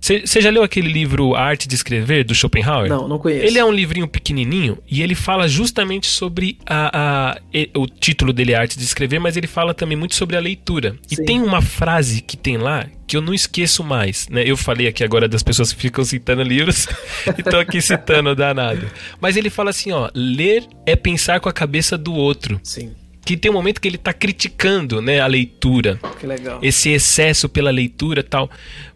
Você 0.00 0.40
já 0.40 0.50
leu 0.50 0.62
aquele 0.62 0.88
livro 0.88 1.34
A 1.34 1.42
Arte 1.42 1.66
de 1.66 1.74
Escrever, 1.74 2.24
do 2.24 2.34
Schopenhauer? 2.34 2.88
Não, 2.88 3.08
não 3.08 3.18
conheço. 3.18 3.44
Ele 3.44 3.58
é 3.58 3.64
um 3.64 3.72
livrinho 3.72 4.06
pequenininho 4.06 4.78
e 4.90 5.02
ele 5.02 5.14
fala 5.14 5.48
justamente 5.48 6.06
sobre 6.06 6.58
a, 6.66 7.32
a 7.32 7.40
o 7.76 7.86
título 7.86 8.32
dele 8.32 8.52
é 8.52 8.56
Arte 8.56 8.78
de 8.78 8.84
Escrever, 8.84 9.18
mas 9.18 9.36
ele 9.36 9.46
fala 9.46 9.74
também 9.74 9.96
muito 9.96 10.14
sobre 10.14 10.36
a 10.36 10.40
leitura. 10.40 10.96
Sim. 11.06 11.22
E 11.22 11.24
tem 11.24 11.42
uma 11.42 11.60
frase 11.60 12.20
que 12.20 12.36
tem 12.36 12.56
lá 12.56 12.86
que 13.06 13.16
eu 13.16 13.20
não 13.20 13.34
esqueço 13.34 13.84
mais, 13.84 14.28
né? 14.28 14.42
Eu 14.46 14.56
falei 14.56 14.86
aqui 14.86 15.04
agora 15.04 15.28
das 15.28 15.42
pessoas 15.42 15.72
que 15.72 15.80
ficam 15.80 16.04
citando 16.04 16.42
livros 16.42 16.86
e 17.36 17.42
tô 17.42 17.58
aqui 17.58 17.80
citando 17.80 18.34
danado. 18.34 18.90
Mas 19.20 19.36
ele 19.36 19.50
fala 19.50 19.70
assim, 19.70 19.92
ó, 19.92 20.10
ler 20.14 20.64
é 20.86 20.96
pensar 20.96 21.40
com 21.40 21.48
a 21.48 21.52
cabeça 21.52 21.98
do 21.98 22.14
outro. 22.14 22.60
Sim. 22.62 22.92
Que 23.24 23.36
tem 23.36 23.50
um 23.50 23.54
momento 23.54 23.80
que 23.80 23.88
ele 23.88 23.96
tá 23.98 24.12
criticando, 24.12 25.00
né, 25.00 25.20
a 25.20 25.26
leitura. 25.26 25.98
Que 26.20 26.26
legal. 26.26 26.58
Esse 26.62 26.90
excesso 26.90 27.48
pela 27.48 27.70
leitura 27.70 28.22
tal. 28.22 28.50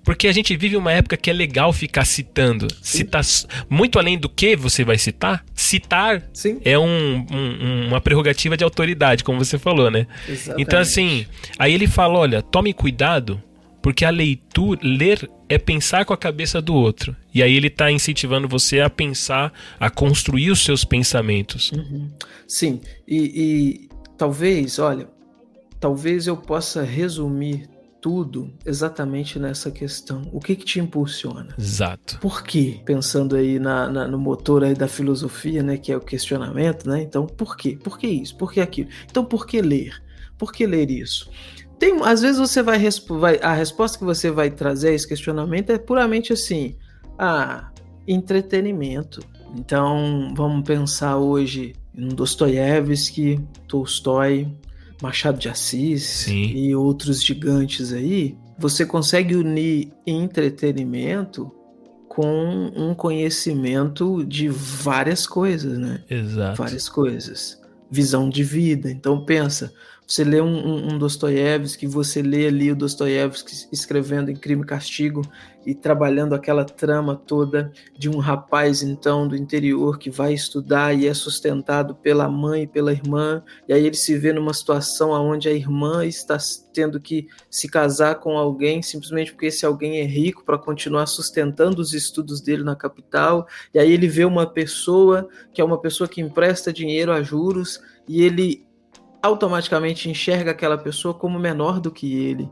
Porque 0.05 0.27
a 0.29 0.33
gente 0.33 0.57
vive 0.57 0.77
uma 0.77 0.93
época 0.93 1.17
que 1.17 1.29
é 1.31 1.33
legal 1.33 1.73
ficar 1.73 2.05
citando. 2.05 2.67
Sim. 2.83 2.99
Citar 2.99 3.23
muito 3.69 3.99
além 3.99 4.19
do 4.19 4.29
que 4.29 4.57
você 4.57 4.85
vai 4.85 4.99
citar, 4.99 5.45
citar 5.55 6.23
Sim. 6.33 6.61
é 6.65 6.79
um- 6.79 7.27
um- 7.31 7.89
uma 7.89 8.01
prerrogativa 8.01 8.57
de 8.57 8.65
autoridade, 8.65 9.23
como 9.25 9.39
você 9.45 9.59
falou, 9.59 9.91
né? 9.91 10.07
Exatamente. 10.29 10.63
Então, 10.63 10.79
assim, 10.79 11.27
aí 11.59 11.73
ele 11.75 11.87
fala: 11.87 12.19
olha, 12.19 12.41
tome 12.43 12.73
cuidado, 12.73 13.43
porque 13.83 14.05
a 14.05 14.11
leitura, 14.11 14.81
ler 14.83 15.29
é 15.49 15.57
pensar 15.59 16.05
com 16.05 16.13
a 16.13 16.17
cabeça 16.17 16.61
do 16.61 16.75
outro. 16.75 17.15
E 17.35 17.43
aí 17.43 17.55
ele 17.55 17.71
tá 17.71 17.91
incentivando 17.91 18.49
você 18.49 18.81
a 18.81 18.91
pensar, 18.91 19.53
a 19.79 19.89
construir 19.91 20.51
os 20.51 20.63
seus 20.65 20.85
pensamentos. 20.85 21.71
Uhum. 21.73 22.11
Sim, 22.47 22.81
e, 23.07 23.17
e 23.85 23.89
talvez, 24.19 24.79
olha, 24.79 25.09
talvez 25.81 26.27
eu 26.27 26.37
possa 26.37 26.83
resumir 26.83 27.69
tudo 28.01 28.53
exatamente 28.65 29.39
nessa 29.39 29.71
questão. 29.71 30.23
O 30.33 30.39
que 30.41 30.55
que 30.55 30.65
te 30.65 30.79
impulsiona? 30.81 31.55
Exato. 31.59 32.19
Por 32.21 32.43
quê? 32.43 32.81
Pensando 32.85 33.35
aí 33.35 33.59
na, 33.59 33.89
na- 33.89 34.07
no 34.07 34.19
motor 34.19 34.63
aí 34.63 34.75
da 34.75 34.87
filosofia, 34.87 35.63
né, 35.63 35.77
que 35.77 35.91
é 35.91 35.97
o 35.97 36.01
questionamento, 36.01 36.89
né? 36.89 37.03
Então, 37.03 37.27
por 37.27 37.57
quê? 37.57 37.77
Por 37.83 37.99
que 37.99 38.07
isso? 38.07 38.37
Por 38.37 38.53
que 38.53 38.61
aquilo? 38.61 38.89
Então, 39.11 39.25
por 39.25 39.47
que 39.47 39.61
ler? 39.61 40.01
Por 40.37 40.53
que 40.53 40.65
ler 40.67 40.91
isso? 40.91 41.29
Tem, 41.79 42.01
às 42.05 42.23
vezes 42.23 42.39
você 42.39 42.63
vai, 42.63 42.79
vai 43.19 43.39
a 43.41 43.53
resposta 43.53 43.99
que 43.99 44.05
você 44.05 44.31
vai 44.31 44.51
trazer 44.51 44.91
a 44.91 44.93
esse 44.93 45.07
questionamento 45.07 45.71
é 45.71 45.79
puramente 45.79 46.33
assim, 46.33 46.77
ah, 47.19 47.71
entretenimento. 48.07 49.21
Então, 49.57 50.33
vamos 50.37 50.65
pensar 50.65 51.17
hoje 51.19 51.75
em 51.99 52.09
Dostoiévski, 52.09 53.41
Tolstói, 53.67 54.47
Machado 55.03 55.39
de 55.39 55.49
Assis 55.49 56.05
Sim. 56.05 56.53
e 56.55 56.75
outros 56.75 57.23
gigantes 57.23 57.93
aí. 57.93 58.37
Você 58.59 58.87
consegue 58.87 59.37
unir 59.37 59.93
entretenimento 60.07 61.53
com 62.09 62.73
um 62.75 62.95
conhecimento 62.95 64.25
de 64.25 64.49
várias 64.49 65.27
coisas, 65.27 65.79
né? 65.79 66.03
Exato. 66.09 66.57
várias 66.57 66.89
coisas. 66.89 67.61
Visão 67.91 68.29
de 68.29 68.43
vida. 68.43 68.91
Então 68.91 69.25
pensa, 69.25 69.73
você 70.09 70.25
lê 70.25 70.41
um, 70.41 70.47
um, 70.47 70.95
um 70.95 70.99
Dostoiévski, 70.99 71.87
você 71.87 72.23
lê 72.23 72.47
ali 72.47 72.73
o 72.73 72.77
Dostoiévski 72.77 73.69
escrevendo 73.71 74.31
em 74.31 74.35
Crime 74.35 74.63
e 74.63 74.67
Castigo 74.67 75.21
e 75.67 75.75
trabalhando 75.75 76.35
aquela 76.35 76.65
trama 76.65 77.15
toda 77.15 77.71
de 77.95 78.09
um 78.09 78.17
rapaz 78.17 78.83
então 78.83 79.29
do 79.29 79.37
interior 79.37 79.99
que 79.99 80.09
vai 80.09 80.33
estudar 80.33 80.95
e 80.95 81.07
é 81.07 81.13
sustentado 81.13 81.95
pela 81.95 82.27
mãe 82.27 82.63
e 82.63 82.67
pela 82.67 82.91
irmã, 82.91 83.43
e 83.69 83.75
aí 83.75 83.85
ele 83.85 83.97
se 83.97 84.17
vê 84.17 84.33
numa 84.33 84.55
situação 84.55 85.11
onde 85.11 85.47
a 85.47 85.53
irmã 85.53 86.07
está 86.07 86.39
tendo 86.73 86.99
que 86.99 87.29
se 87.51 87.69
casar 87.69 88.15
com 88.15 88.39
alguém 88.39 88.81
simplesmente 88.81 89.33
porque 89.33 89.47
esse 89.47 89.67
alguém 89.67 90.01
é 90.01 90.05
rico 90.05 90.43
para 90.43 90.57
continuar 90.57 91.05
sustentando 91.05 91.83
os 91.83 91.93
estudos 91.93 92.41
dele 92.41 92.65
na 92.65 92.75
capital, 92.75 93.47
e 93.75 93.79
aí 93.79 93.93
ele 93.93 94.09
vê 94.09 94.25
uma 94.25 94.47
pessoa 94.47 95.29
que 95.53 95.61
é 95.61 95.65
uma 95.65 95.79
pessoa 95.79 96.09
que 96.09 96.23
empresta 96.23 96.73
dinheiro 96.73 97.13
a 97.13 97.23
juros 97.23 97.79
e 98.09 98.23
ele 98.23 98.67
automaticamente 99.23 100.09
enxerga 100.09 100.51
aquela 100.51 100.79
pessoa 100.79 101.15
como 101.15 101.39
menor 101.39 101.81
do 101.81 101.91
que 101.91 102.15
ele. 102.25 102.49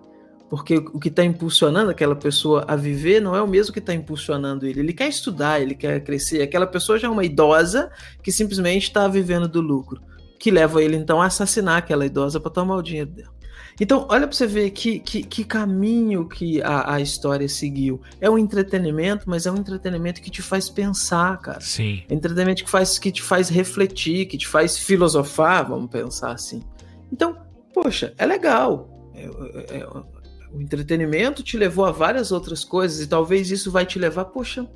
Porque 0.49 0.77
o 0.77 1.01
que 1.01 1.09
está 1.09 1.25
impulsionando 1.25 1.91
aquela 1.91 2.15
pessoa 2.15 2.65
a 2.69 2.77
viver 2.77 3.21
não 3.21 3.35
é 3.35 3.43
o 3.43 3.49
mesmo 3.49 3.73
que 3.73 3.81
está 3.81 3.93
impulsionando 3.93 4.67
ele. 4.67 4.81
Ele 4.81 4.93
quer 4.93 5.09
estudar, 5.09 5.61
ele 5.61 5.75
quer 5.75 6.03
crescer. 6.05 6.41
Aquela 6.41 6.67
pessoa 6.67 6.99
já 6.99 7.09
é 7.09 7.11
uma 7.11 7.25
idosa 7.25 7.91
que 8.23 8.31
simplesmente 8.31 8.85
está 8.85 9.09
vivendo 9.09 9.49
do 9.49 9.61
lucro, 9.61 10.01
que 10.39 10.51
leva 10.51 10.83
ele 10.83 10.97
então 10.97 11.21
a 11.21 11.27
assassinar 11.27 11.79
aquela 11.79 12.07
idosa 12.07 12.39
para 12.39 12.53
tomar 12.53 12.77
o 12.77 12.83
dinheiro 12.83 13.11
dela. 13.11 13.36
Então, 13.79 14.07
olha 14.09 14.27
para 14.27 14.35
você 14.35 14.47
ver 14.47 14.71
que, 14.71 14.99
que, 14.99 15.23
que 15.23 15.45
caminho 15.45 16.27
que 16.27 16.63
a, 16.63 16.95
a 16.95 17.01
história 17.01 17.47
seguiu. 17.49 18.01
É 18.21 18.31
um 18.31 18.39
entretenimento, 18.39 19.29
mas 19.29 19.45
é 19.45 19.53
um 19.53 19.57
entretenimento 19.57 20.23
que 20.23 20.31
te 20.31 20.41
faz 20.41 20.71
pensar, 20.71 21.39
cara. 21.39 21.61
Sim. 21.61 22.03
É 22.09 22.15
entretenimento 22.15 22.65
que, 22.65 22.71
faz, 22.71 22.99
que 22.99 23.13
te 23.13 23.23
faz 23.23 23.51
refletir, 23.51 24.27
que 24.27 24.39
te 24.39 24.49
faz 24.49 24.79
filosofar, 24.79 25.69
vamos 25.69 25.91
pensar 25.91 26.33
assim. 26.33 26.63
Então, 27.13 27.37
poxa, 27.75 28.15
é 28.17 28.25
legal. 28.25 29.11
É- 29.15 29.27
é- 29.27 29.79
é- 29.81 29.87
o 30.53 30.61
entretenimento 30.61 31.43
te 31.43 31.59
levou 31.59 31.85
a 31.85 31.93
várias 31.93 32.33
outras 32.33 32.65
coisas 32.65 33.01
e 33.01 33.07
talvez 33.07 33.51
isso 33.51 33.71
vai 33.71 33.85
te 33.85 33.99
levar, 33.99 34.27
poxa, 34.27 34.67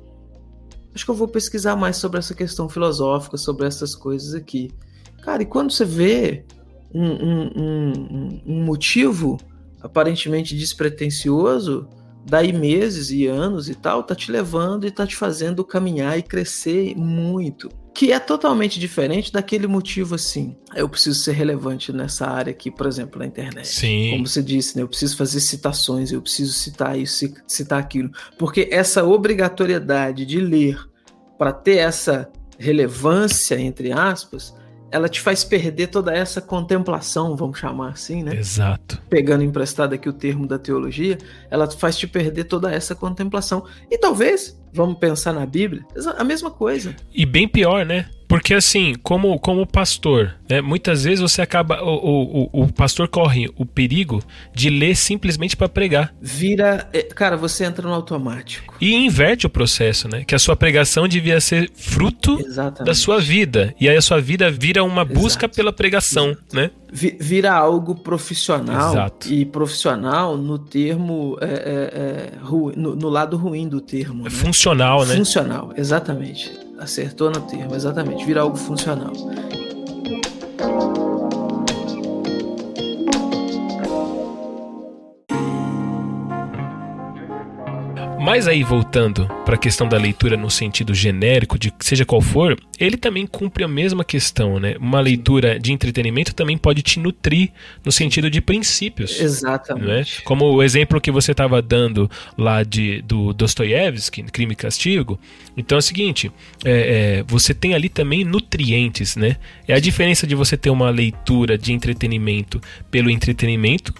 acho 0.93 1.03
que 1.03 1.09
eu 1.09 1.15
vou 1.15 1.27
pesquisar 1.27 1.75
mais 1.75 1.97
sobre 1.97 2.19
essa 2.19 2.35
questão 2.35 2.69
filosófica, 2.69 3.35
sobre 3.35 3.65
essas 3.65 3.95
coisas 3.95 4.35
aqui. 4.35 4.69
Cara, 5.23 5.41
e 5.41 5.45
quando 5.45 5.71
você 5.71 5.85
vê 5.85 6.45
um, 6.93 7.05
um- 7.05 7.51
um- 7.57 8.41
um 8.45 8.63
motivo 8.63 9.37
aparentemente 9.81 10.55
despretensioso, 10.55 11.87
daí 12.25 12.53
meses 12.53 13.09
e 13.09 13.25
anos 13.25 13.67
e 13.69 13.73
tal, 13.75 14.03
tá 14.03 14.13
te 14.13 14.31
levando 14.31 14.85
e 14.85 14.91
tá 14.91 15.07
te 15.07 15.15
fazendo 15.15 15.63
caminhar 15.65 16.17
e 16.17 16.21
crescer 16.21 16.95
muito. 16.95 17.69
Que 17.93 18.11
é 18.13 18.19
totalmente 18.19 18.79
diferente 18.79 19.33
daquele 19.33 19.67
motivo 19.67 20.15
assim. 20.15 20.55
Eu 20.75 20.87
preciso 20.87 21.19
ser 21.19 21.33
relevante 21.33 21.91
nessa 21.91 22.25
área 22.27 22.51
aqui, 22.51 22.71
por 22.71 22.85
exemplo, 22.87 23.19
na 23.19 23.25
internet. 23.25 23.67
Sim. 23.67 24.11
Como 24.11 24.27
você 24.27 24.41
disse, 24.41 24.77
né? 24.77 24.83
Eu 24.83 24.87
preciso 24.87 25.17
fazer 25.17 25.41
citações, 25.41 26.11
eu 26.11 26.21
preciso 26.21 26.53
citar 26.53 26.97
isso, 26.97 27.17
ci- 27.17 27.33
citar 27.47 27.79
aquilo. 27.79 28.09
Porque 28.37 28.69
essa 28.71 29.03
obrigatoriedade 29.03 30.25
de 30.25 30.39
ler 30.39 30.79
para 31.37 31.51
ter 31.51 31.77
essa 31.79 32.29
relevância, 32.57 33.59
entre 33.59 33.91
aspas, 33.91 34.53
ela 34.91 35.07
te 35.07 35.21
faz 35.21 35.43
perder 35.43 35.87
toda 35.87 36.13
essa 36.13 36.41
contemplação, 36.41 37.35
vamos 37.35 37.57
chamar 37.57 37.91
assim, 37.91 38.21
né? 38.23 38.35
Exato. 38.35 39.01
Pegando 39.09 39.43
emprestado 39.43 39.93
aqui 39.93 40.09
o 40.09 40.13
termo 40.13 40.45
da 40.45 40.59
teologia, 40.59 41.17
ela 41.49 41.69
faz 41.71 41.97
te 41.97 42.05
perder 42.05 42.43
toda 42.43 42.71
essa 42.71 42.93
contemplação. 42.93 43.65
E 43.89 43.97
talvez, 43.97 44.60
vamos 44.73 44.97
pensar 44.97 45.33
na 45.33 45.45
Bíblia, 45.45 45.83
a 46.17 46.23
mesma 46.23 46.49
coisa. 46.51 46.95
E 47.13 47.25
bem 47.25 47.47
pior, 47.47 47.85
né? 47.85 48.05
Porque 48.27 48.53
assim, 48.53 48.95
como, 49.03 49.37
como 49.39 49.67
pastor, 49.67 50.35
né? 50.49 50.61
Muitas 50.61 51.03
vezes 51.03 51.19
você 51.19 51.41
acaba. 51.41 51.83
O, 51.83 52.47
o, 52.53 52.63
o- 52.63 52.71
pastor 52.71 53.09
corre 53.09 53.49
o 53.57 53.65
perigo 53.65 54.23
de 54.55 54.69
ler 54.69 54.95
simplesmente 54.95 55.57
para 55.57 55.67
pregar. 55.67 56.15
Vira. 56.21 56.87
é, 56.93 57.03
Cara, 57.03 57.35
você 57.35 57.65
entra 57.65 57.85
no 57.85 57.93
automático. 57.93 58.73
E 58.79 58.95
inverte 58.95 59.45
o 59.45 59.49
processo, 59.49 60.07
né? 60.07 60.23
Que 60.23 60.33
a 60.33 60.39
sua 60.39 60.55
pregação 60.55 61.09
devia 61.09 61.41
ser 61.41 61.69
fruto 61.75 62.39
Exatamente. 62.39 62.85
da 62.85 62.95
sua 62.95 63.19
vida. 63.19 63.75
E 63.77 63.89
aí 63.89 63.97
a 63.97 64.01
sua 64.01 64.21
vida 64.21 64.49
vira 64.49 64.81
uma 64.81 65.03
busca 65.03 65.43
Exato. 65.47 65.55
pela 65.57 65.73
pregação, 65.73 66.33
né? 66.53 66.71
Vi- 66.91 67.15
Vira 67.19 67.53
algo 67.53 67.95
profissional 67.95 68.91
Exato. 68.91 69.29
e 69.31 69.45
profissional 69.45 70.35
no 70.37 70.59
termo 70.59 71.37
é, 71.39 71.45
é, 71.45 71.49
é, 71.49 72.37
ru- 72.43 72.73
no, 72.75 72.95
no 72.95 73.07
lado 73.09 73.37
ruim 73.37 73.67
do 73.67 73.79
termo. 73.79 74.21
É 74.21 74.23
né? 74.25 74.29
funcional, 74.29 75.05
né? 75.05 75.15
Funcional, 75.15 75.71
exatamente. 75.77 76.51
Acertou 76.77 77.29
no 77.31 77.39
termo, 77.41 77.75
exatamente. 77.75 78.25
Vira 78.25 78.41
algo 78.41 78.57
funcional. 78.57 79.13
Mas 88.21 88.47
aí, 88.47 88.63
voltando 88.63 89.27
para 89.43 89.55
a 89.55 89.57
questão 89.57 89.89
da 89.89 89.97
leitura 89.97 90.37
no 90.37 90.47
sentido 90.47 90.93
genérico, 90.93 91.57
de 91.57 91.73
seja 91.79 92.05
qual 92.05 92.21
for, 92.21 92.55
ele 92.79 92.95
também 92.95 93.25
cumpre 93.25 93.63
a 93.63 93.67
mesma 93.67 94.05
questão, 94.05 94.59
né? 94.59 94.75
Uma 94.79 95.01
leitura 95.01 95.59
de 95.59 95.73
entretenimento 95.73 96.31
também 96.35 96.55
pode 96.55 96.83
te 96.83 96.99
nutrir 96.99 97.49
no 97.83 97.91
sentido 97.91 98.29
de 98.29 98.39
princípios. 98.39 99.19
Exatamente. 99.19 100.21
Como 100.21 100.45
o 100.45 100.61
exemplo 100.61 101.01
que 101.01 101.09
você 101.09 101.31
estava 101.31 101.63
dando 101.63 102.09
lá 102.37 102.61
de, 102.61 103.01
do 103.01 103.33
Dostoiévski, 103.33 104.21
Crime 104.25 104.53
e 104.53 104.55
Castigo. 104.55 105.19
Então 105.57 105.77
é 105.77 105.79
o 105.79 105.81
seguinte: 105.81 106.31
é, 106.63 107.21
é, 107.21 107.23
você 107.23 107.55
tem 107.55 107.73
ali 107.73 107.89
também 107.89 108.23
nutrientes, 108.23 109.15
né? 109.15 109.37
É 109.67 109.73
a 109.73 109.79
diferença 109.79 110.27
de 110.27 110.35
você 110.35 110.55
ter 110.55 110.69
uma 110.69 110.91
leitura 110.91 111.57
de 111.57 111.73
entretenimento 111.73 112.61
pelo 112.91 113.09
entretenimento, 113.09 113.95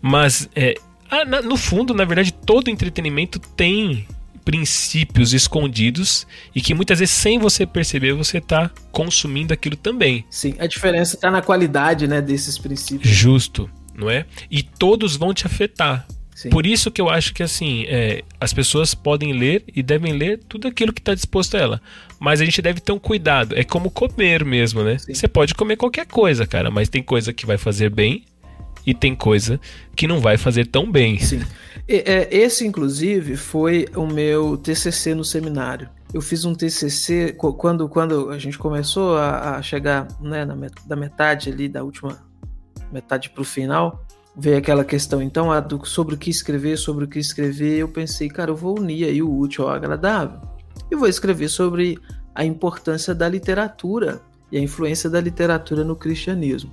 mas 0.00 0.48
é, 0.56 0.74
ah, 1.10 1.24
na- 1.24 1.42
no 1.42 1.56
fundo, 1.56 1.92
na 1.94 2.04
verdade, 2.04 2.32
todo 2.32 2.68
entretenimento 2.68 3.38
tem 3.38 4.06
princípios 4.44 5.34
escondidos 5.34 6.26
e 6.54 6.60
que 6.62 6.72
muitas 6.74 6.98
vezes, 7.00 7.14
sem 7.14 7.38
você 7.38 7.66
perceber, 7.66 8.14
você 8.14 8.38
está 8.38 8.70
consumindo 8.90 9.52
aquilo 9.52 9.76
também. 9.76 10.24
Sim, 10.30 10.54
a 10.58 10.66
diferença 10.66 11.16
está 11.16 11.30
na 11.30 11.42
qualidade 11.42 12.08
né, 12.08 12.22
desses 12.22 12.56
princípios. 12.56 13.12
Justo, 13.14 13.68
não 13.94 14.08
é? 14.08 14.24
E 14.50 14.62
todos 14.62 15.16
vão 15.16 15.34
te 15.34 15.46
afetar. 15.46 16.06
Sim. 16.34 16.48
Por 16.50 16.64
isso 16.64 16.90
que 16.90 17.00
eu 17.00 17.10
acho 17.10 17.34
que 17.34 17.42
assim, 17.42 17.84
é, 17.88 18.22
as 18.40 18.52
pessoas 18.52 18.94
podem 18.94 19.32
ler 19.32 19.64
e 19.74 19.82
devem 19.82 20.12
ler 20.14 20.38
tudo 20.48 20.66
aquilo 20.68 20.92
que 20.92 21.00
está 21.00 21.12
disposto 21.14 21.56
a 21.56 21.60
ela. 21.60 21.82
Mas 22.18 22.40
a 22.40 22.44
gente 22.44 22.62
deve 22.62 22.80
ter 22.80 22.92
um 22.92 22.98
cuidado. 22.98 23.54
É 23.58 23.64
como 23.64 23.90
comer 23.90 24.44
mesmo, 24.44 24.82
né? 24.82 24.96
Sim. 24.98 25.12
Você 25.14 25.28
pode 25.28 25.54
comer 25.54 25.76
qualquer 25.76 26.06
coisa, 26.06 26.46
cara, 26.46 26.70
mas 26.70 26.88
tem 26.88 27.02
coisa 27.02 27.32
que 27.32 27.44
vai 27.44 27.58
fazer 27.58 27.90
bem 27.90 28.24
e 28.88 28.94
tem 28.94 29.14
coisa 29.14 29.60
que 29.94 30.06
não 30.08 30.18
vai 30.18 30.38
fazer 30.38 30.66
tão 30.66 30.90
bem. 30.90 31.18
Sim. 31.18 31.42
É, 31.86 32.26
esse, 32.34 32.66
inclusive, 32.66 33.36
foi 33.36 33.86
o 33.94 34.06
meu 34.06 34.56
TCC 34.56 35.14
no 35.14 35.22
seminário. 35.22 35.90
Eu 36.12 36.22
fiz 36.22 36.46
um 36.46 36.54
TCC 36.54 37.34
quando, 37.34 37.86
quando 37.86 38.30
a 38.30 38.38
gente 38.38 38.56
começou 38.56 39.18
a, 39.18 39.56
a 39.56 39.62
chegar 39.62 40.08
né, 40.22 40.42
na 40.46 40.56
met- 40.56 40.88
da 40.88 40.96
metade 40.96 41.50
ali 41.50 41.68
da 41.68 41.84
última 41.84 42.18
metade 42.90 43.28
para 43.28 43.42
o 43.42 43.44
final, 43.44 44.06
veio 44.34 44.56
aquela 44.56 44.86
questão, 44.86 45.20
então, 45.20 45.52
a 45.52 45.60
do, 45.60 45.84
sobre 45.84 46.14
o 46.14 46.18
que 46.18 46.30
escrever, 46.30 46.78
sobre 46.78 47.04
o 47.04 47.08
que 47.08 47.18
escrever, 47.18 47.76
eu 47.76 47.88
pensei, 47.88 48.28
cara, 48.28 48.50
eu 48.52 48.56
vou 48.56 48.78
unir 48.78 49.04
aí 49.04 49.22
o 49.22 49.30
útil 49.30 49.68
ao 49.68 49.74
agradável. 49.74 50.40
E 50.90 50.96
vou 50.96 51.08
escrever 51.08 51.50
sobre 51.50 51.98
a 52.34 52.42
importância 52.42 53.14
da 53.14 53.28
literatura 53.28 54.22
e 54.50 54.56
a 54.56 54.60
influência 54.62 55.10
da 55.10 55.20
literatura 55.20 55.84
no 55.84 55.94
cristianismo. 55.94 56.72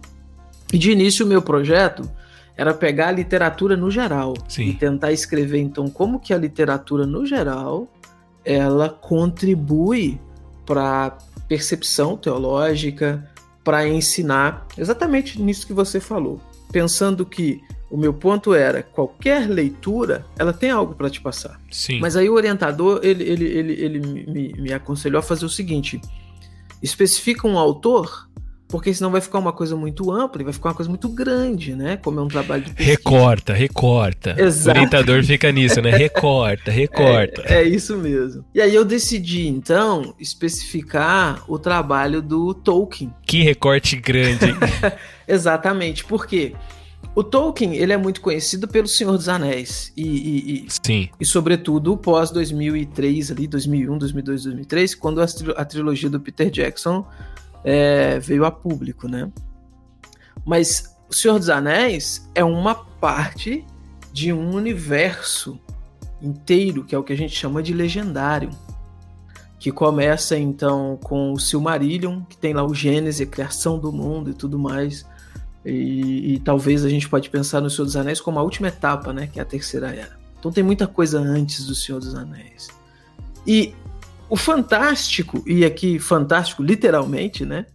E 0.76 0.78
de 0.78 0.92
início 0.92 1.26
o 1.26 1.30
meu 1.30 1.42
projeto 1.42 2.04
era 2.58 2.74
pegar 2.74 3.08
a 3.08 3.12
literatura 3.14 3.78
no 3.78 3.90
geral 3.90 4.34
Sim. 4.46 4.64
e 4.64 4.74
tentar 4.74 5.14
escrever 5.14 5.60
então 5.60 5.90
como 5.90 6.20
que 6.20 6.34
a 6.34 6.38
literatura 6.38 7.06
no 7.06 7.26
geral 7.26 7.88
ela 8.44 8.90
contribui 8.90 10.20
para 10.66 11.18
percepção 11.48 12.18
teológica, 12.18 13.26
para 13.64 13.88
ensinar 13.88 14.68
exatamente 14.78 15.42
nisso 15.42 15.66
que 15.66 15.72
você 15.72 16.02
falou, 16.02 16.42
pensando 16.74 17.26
que 17.26 17.62
o 17.90 17.96
meu 17.96 18.14
ponto 18.14 18.54
era 18.54 18.84
qualquer 18.84 19.48
leitura 19.48 20.26
ela 20.38 20.52
tem 20.52 20.72
algo 20.72 20.94
para 20.94 21.10
te 21.10 21.22
passar. 21.22 21.58
Sim. 21.72 22.02
Mas 22.02 22.18
aí 22.18 22.30
o 22.30 22.34
orientador 22.34 23.00
ele, 23.02 23.24
ele, 23.24 23.46
ele, 23.46 23.74
ele 23.82 24.00
me, 24.02 24.54
me 24.58 24.74
aconselhou 24.74 25.20
a 25.20 25.24
fazer 25.24 25.46
o 25.46 25.50
seguinte: 25.50 26.02
especifica 26.84 27.48
um 27.48 27.58
autor 27.58 28.28
porque 28.76 28.94
senão 28.94 29.10
vai 29.10 29.22
ficar 29.22 29.40
uma 29.40 29.54
coisa 29.54 29.74
muito 29.74 30.12
ampla 30.12 30.42
e 30.42 30.44
vai 30.44 30.52
ficar 30.52 30.68
uma 30.68 30.76
coisa 30.76 30.90
muito 30.90 31.08
grande, 31.08 31.74
né? 31.74 31.96
Como 31.96 32.20
é 32.20 32.24
um 32.24 32.28
trabalho 32.28 32.62
de 32.62 32.72
pesquisa. 32.72 32.92
Recorta, 32.92 33.54
recorta. 33.54 34.36
Exato. 34.38 34.68
O 34.68 34.72
orientador 34.82 35.24
fica 35.24 35.50
nisso, 35.50 35.82
né? 35.82 35.92
Recorta, 35.92 36.72
recorta. 36.72 37.42
É, 37.46 37.62
é, 37.62 37.64
isso 37.64 37.96
mesmo. 37.96 38.44
E 38.54 38.60
aí 38.60 38.76
eu 38.76 38.84
decidi, 38.84 39.48
então, 39.48 40.14
especificar 40.20 41.42
o 41.48 41.58
trabalho 41.58 42.22
do 42.22 42.54
Tolkien. 42.54 43.14
Que 43.26 43.44
recorte 43.44 43.96
grande. 43.96 44.54
Exatamente, 45.26 46.04
porque 46.04 46.54
o 47.16 47.24
Tolkien 47.24 47.78
ele 47.78 47.94
é 47.94 47.98
muito 47.98 48.20
conhecido 48.20 48.68
pelo 48.68 48.90
Senhor 48.90 49.14
dos 49.14 49.30
Anéis 49.30 49.94
e, 49.96 50.04
e, 50.04 50.52
e, 50.52 50.68
Sim. 50.86 51.08
e 51.18 51.24
sobretudo 51.24 51.96
pós 51.96 52.30
2003 52.30 53.32
ali 53.32 53.48
2001 53.48 53.98
2002 53.98 54.44
2003 54.44 54.96
quando 54.96 55.22
a, 55.22 55.26
a 55.56 55.64
trilogia 55.64 56.10
do 56.10 56.20
Peter 56.20 56.50
Jackson 56.52 57.08
é, 57.66 58.20
veio 58.20 58.46
a 58.46 58.52
público, 58.52 59.08
né? 59.08 59.30
Mas 60.46 60.96
O 61.10 61.14
Senhor 61.14 61.40
dos 61.40 61.50
Anéis 61.50 62.30
é 62.34 62.44
uma 62.44 62.76
parte 62.76 63.66
de 64.14 64.32
um 64.32 64.54
universo 64.56 65.60
inteiro, 66.22 66.84
que 66.84 66.96
é 66.96 66.98
o 66.98 67.04
que 67.04 67.14
a 67.14 67.18
gente 67.18 67.36
chama 67.36 67.62
de 67.62 67.74
legendário, 67.74 68.50
que 69.60 69.72
começa 69.72 70.38
então 70.38 70.98
com 71.04 71.34
o 71.34 71.40
Silmarillion, 71.40 72.22
que 72.24 72.38
tem 72.38 72.54
lá 72.54 72.64
o 72.64 72.74
Gênesis, 72.74 73.28
a 73.28 73.30
criação 73.30 73.80
do 73.80 73.92
mundo 73.92 74.30
e 74.30 74.34
tudo 74.34 74.58
mais. 74.58 75.06
E, 75.66 76.36
e, 76.36 76.40
talvez 76.40 76.86
a 76.86 76.90
gente 76.90 77.10
pode 77.10 77.30
pensar 77.30 77.60
no 77.60 77.70
Senhor 77.72 77.86
dos 77.86 77.96
Anéis 77.96 78.22
como 78.22 78.38
a 78.38 78.44
última 78.44 78.68
etapa, 78.68 79.12
né, 79.12 79.28
que 79.28 79.40
é 79.40 79.42
a 79.42 79.46
terceira 79.46 79.88
era. 79.96 80.18
Então 80.40 80.52
tem 80.52 80.64
muita 80.64 80.86
coisa 80.86 81.20
antes 81.20 81.66
do 81.66 81.74
Senhor 81.74 82.00
dos 82.00 82.14
Anéis. 82.14 82.70
E 83.48 83.74
o 84.30 84.36
fantástico, 84.36 85.44
e 85.46 85.64
aqui 85.64 86.00
fantástico 86.00 86.64
literalmente, 86.64 87.46
né? 87.46 87.66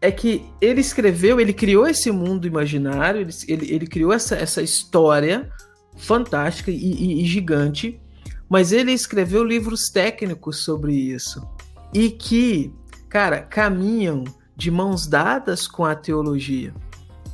É 0.00 0.10
que 0.10 0.44
ele 0.60 0.80
escreveu, 0.80 1.40
ele 1.40 1.52
criou 1.52 1.86
esse 1.86 2.10
mundo 2.10 2.46
imaginário, 2.46 3.20
ele, 3.20 3.32
ele, 3.48 3.74
ele 3.74 3.86
criou 3.86 4.12
essa, 4.12 4.34
essa 4.34 4.62
história 4.62 5.50
fantástica 5.96 6.70
e, 6.70 6.76
e, 6.76 7.22
e 7.22 7.26
gigante, 7.26 8.00
mas 8.48 8.72
ele 8.72 8.92
escreveu 8.92 9.44
livros 9.44 9.88
técnicos 9.88 10.64
sobre 10.64 10.94
isso. 10.94 11.46
E 11.94 12.10
que, 12.10 12.72
cara, 13.08 13.40
caminham 13.40 14.24
de 14.56 14.70
mãos 14.70 15.06
dadas 15.06 15.66
com 15.66 15.84
a 15.84 15.94
teologia. 15.94 16.74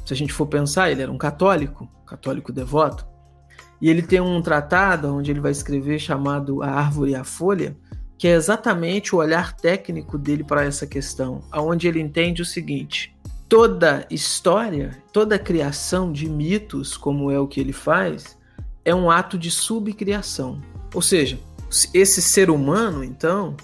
Se 0.04 0.12
a 0.12 0.16
gente 0.16 0.32
for 0.32 0.46
pensar, 0.46 0.90
ele 0.90 1.02
era 1.02 1.12
um 1.12 1.18
católico, 1.18 1.88
católico 2.06 2.52
devoto, 2.52 3.06
e 3.80 3.88
ele 3.88 4.02
tem 4.02 4.20
um 4.20 4.40
tratado 4.42 5.14
onde 5.14 5.30
ele 5.30 5.40
vai 5.40 5.52
escrever 5.52 5.98
chamado 5.98 6.62
A 6.62 6.70
Árvore 6.70 7.12
e 7.12 7.14
a 7.14 7.24
Folha, 7.24 7.76
que 8.18 8.26
é 8.26 8.32
exatamente 8.32 9.14
o 9.14 9.18
olhar 9.18 9.54
técnico 9.56 10.18
dele 10.18 10.42
para 10.42 10.64
essa 10.64 10.86
questão, 10.86 11.40
aonde 11.52 11.86
ele 11.86 12.00
entende 12.00 12.42
o 12.42 12.44
seguinte: 12.44 13.16
toda 13.48 14.04
história, 14.10 15.00
toda 15.12 15.38
criação 15.38 16.12
de 16.12 16.28
mitos, 16.28 16.96
como 16.96 17.30
é 17.30 17.38
o 17.38 17.46
que 17.46 17.60
ele 17.60 17.72
faz, 17.72 18.36
é 18.84 18.94
um 18.94 19.10
ato 19.10 19.38
de 19.38 19.50
subcriação. 19.50 20.60
Ou 20.92 21.00
seja, 21.00 21.38
esse 21.94 22.20
ser 22.20 22.50
humano, 22.50 23.04
então, 23.04 23.56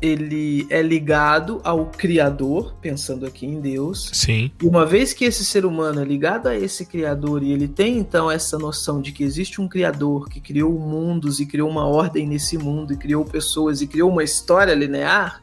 ele 0.00 0.66
é 0.70 0.82
ligado 0.82 1.60
ao 1.64 1.86
Criador, 1.86 2.74
pensando 2.80 3.26
aqui 3.26 3.46
em 3.46 3.60
Deus. 3.60 4.10
Sim. 4.12 4.50
E 4.62 4.66
uma 4.66 4.84
vez 4.84 5.12
que 5.12 5.24
esse 5.24 5.44
ser 5.44 5.64
humano 5.64 6.00
é 6.00 6.04
ligado 6.04 6.48
a 6.48 6.56
esse 6.56 6.84
Criador 6.84 7.42
e 7.42 7.52
ele 7.52 7.68
tem 7.68 7.98
então 7.98 8.30
essa 8.30 8.58
noção 8.58 9.00
de 9.00 9.12
que 9.12 9.24
existe 9.24 9.60
um 9.60 9.68
Criador 9.68 10.28
que 10.28 10.40
criou 10.40 10.78
mundos 10.78 11.40
e 11.40 11.46
criou 11.46 11.68
uma 11.68 11.86
ordem 11.86 12.26
nesse 12.26 12.58
mundo 12.58 12.92
e 12.92 12.96
criou 12.96 13.24
pessoas 13.24 13.80
e 13.80 13.86
criou 13.86 14.10
uma 14.10 14.24
história 14.24 14.74
linear, 14.74 15.42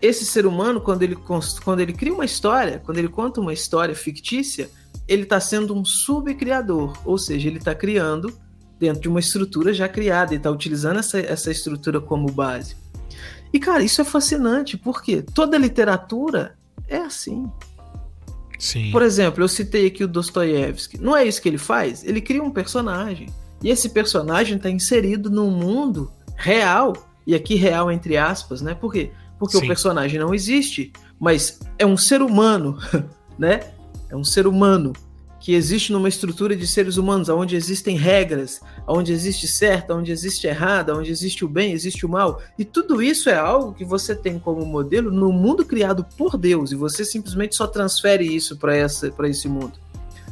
esse 0.00 0.26
ser 0.26 0.44
humano, 0.44 0.82
quando 0.82 1.02
ele, 1.02 1.16
quando 1.16 1.80
ele 1.80 1.94
cria 1.94 2.12
uma 2.12 2.26
história, 2.26 2.78
quando 2.84 2.98
ele 2.98 3.08
conta 3.08 3.40
uma 3.40 3.54
história 3.54 3.94
fictícia, 3.94 4.68
ele 5.08 5.22
está 5.22 5.40
sendo 5.40 5.74
um 5.74 5.82
subcriador, 5.82 6.92
ou 7.06 7.16
seja, 7.16 7.48
ele 7.48 7.56
está 7.56 7.74
criando 7.74 8.30
dentro 8.78 9.00
de 9.00 9.08
uma 9.08 9.20
estrutura 9.20 9.72
já 9.72 9.88
criada 9.88 10.34
e 10.34 10.36
está 10.36 10.50
utilizando 10.50 10.98
essa, 10.98 11.18
essa 11.18 11.50
estrutura 11.50 12.02
como 12.02 12.30
base. 12.30 12.76
E, 13.54 13.60
cara, 13.60 13.84
isso 13.84 14.00
é 14.00 14.04
fascinante, 14.04 14.76
porque 14.76 15.22
toda 15.22 15.56
literatura 15.56 16.56
é 16.88 16.96
assim. 16.96 17.48
Sim. 18.58 18.90
Por 18.90 19.00
exemplo, 19.00 19.44
eu 19.44 19.46
citei 19.46 19.86
aqui 19.86 20.02
o 20.02 20.08
Dostoiévski. 20.08 20.98
Não 21.00 21.16
é 21.16 21.24
isso 21.24 21.40
que 21.40 21.48
ele 21.48 21.56
faz? 21.56 22.02
Ele 22.02 22.20
cria 22.20 22.42
um 22.42 22.50
personagem. 22.50 23.28
E 23.62 23.70
esse 23.70 23.90
personagem 23.90 24.56
está 24.56 24.68
inserido 24.68 25.30
num 25.30 25.52
mundo 25.52 26.10
real. 26.34 26.94
E 27.24 27.32
aqui 27.32 27.54
real 27.54 27.92
entre 27.92 28.16
aspas, 28.16 28.60
né? 28.60 28.74
Por 28.74 28.92
quê? 28.92 29.12
Porque 29.38 29.56
Sim. 29.56 29.64
o 29.64 29.68
personagem 29.68 30.18
não 30.18 30.34
existe, 30.34 30.92
mas 31.20 31.60
é 31.78 31.86
um 31.86 31.96
ser 31.96 32.22
humano, 32.22 32.76
né? 33.38 33.60
É 34.10 34.16
um 34.16 34.24
ser 34.24 34.48
humano 34.48 34.92
que 35.44 35.52
existe 35.52 35.92
numa 35.92 36.08
estrutura 36.08 36.56
de 36.56 36.66
seres 36.66 36.96
humanos, 36.96 37.28
onde 37.28 37.54
existem 37.54 37.98
regras, 37.98 38.62
onde 38.88 39.12
existe 39.12 39.46
certo, 39.46 39.92
onde 39.92 40.10
existe 40.10 40.46
errado, 40.46 40.96
onde 40.96 41.10
existe 41.10 41.44
o 41.44 41.48
bem, 41.48 41.74
existe 41.74 42.06
o 42.06 42.08
mal. 42.08 42.40
E 42.58 42.64
tudo 42.64 43.02
isso 43.02 43.28
é 43.28 43.36
algo 43.36 43.74
que 43.74 43.84
você 43.84 44.16
tem 44.16 44.38
como 44.38 44.64
modelo 44.64 45.10
no 45.10 45.30
mundo 45.30 45.62
criado 45.62 46.02
por 46.16 46.38
Deus, 46.38 46.72
e 46.72 46.74
você 46.74 47.04
simplesmente 47.04 47.56
só 47.56 47.66
transfere 47.66 48.24
isso 48.24 48.56
para 48.56 48.74
esse 49.28 49.46
mundo. 49.46 49.74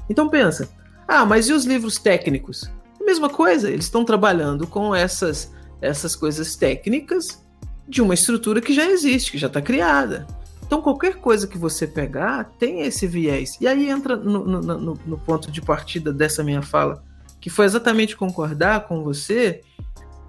Então 0.09 0.31
pensa, 0.31 0.71
ah, 1.07 1.27
mas 1.27 1.47
e 1.47 1.53
os 1.53 1.67
livros 1.67 1.99
técnicos? 1.99 2.71
A 2.99 3.05
mesma 3.05 3.29
coisa, 3.29 3.71
eles 3.71 3.85
estão 3.85 4.07
trabalhando 4.07 4.67
com 4.67 4.95
essas, 4.95 5.53
essas 5.83 6.17
coisas 6.17 6.57
técnicas 6.57 7.45
de 7.87 8.01
uma 8.01 8.15
estrutura 8.15 8.63
que 8.63 8.73
já 8.73 8.87
existe, 8.87 9.33
que 9.33 9.37
já 9.37 9.49
está 9.49 9.61
criada. 9.61 10.27
Então, 10.73 10.81
qualquer 10.81 11.17
coisa 11.17 11.47
que 11.47 11.59
você 11.59 11.87
pegar 11.87 12.45
tem 12.59 12.81
esse 12.81 13.07
viés. 13.07 13.59
E 13.61 13.67
aí 13.67 13.91
entra 13.91 14.17
no, 14.17 14.43
no, 14.43 14.63
no, 14.63 14.99
no, 15.05 15.19
ponto 15.19 15.51
de 15.51 15.61
partida 15.61 16.11
dessa 16.11 16.43
minha 16.43 16.63
fala, 16.63 17.05
que 17.39 17.51
foi 17.51 17.67
exatamente 17.67 18.17
concordar 18.17 18.89
com 18.89 19.05
você 19.05 19.61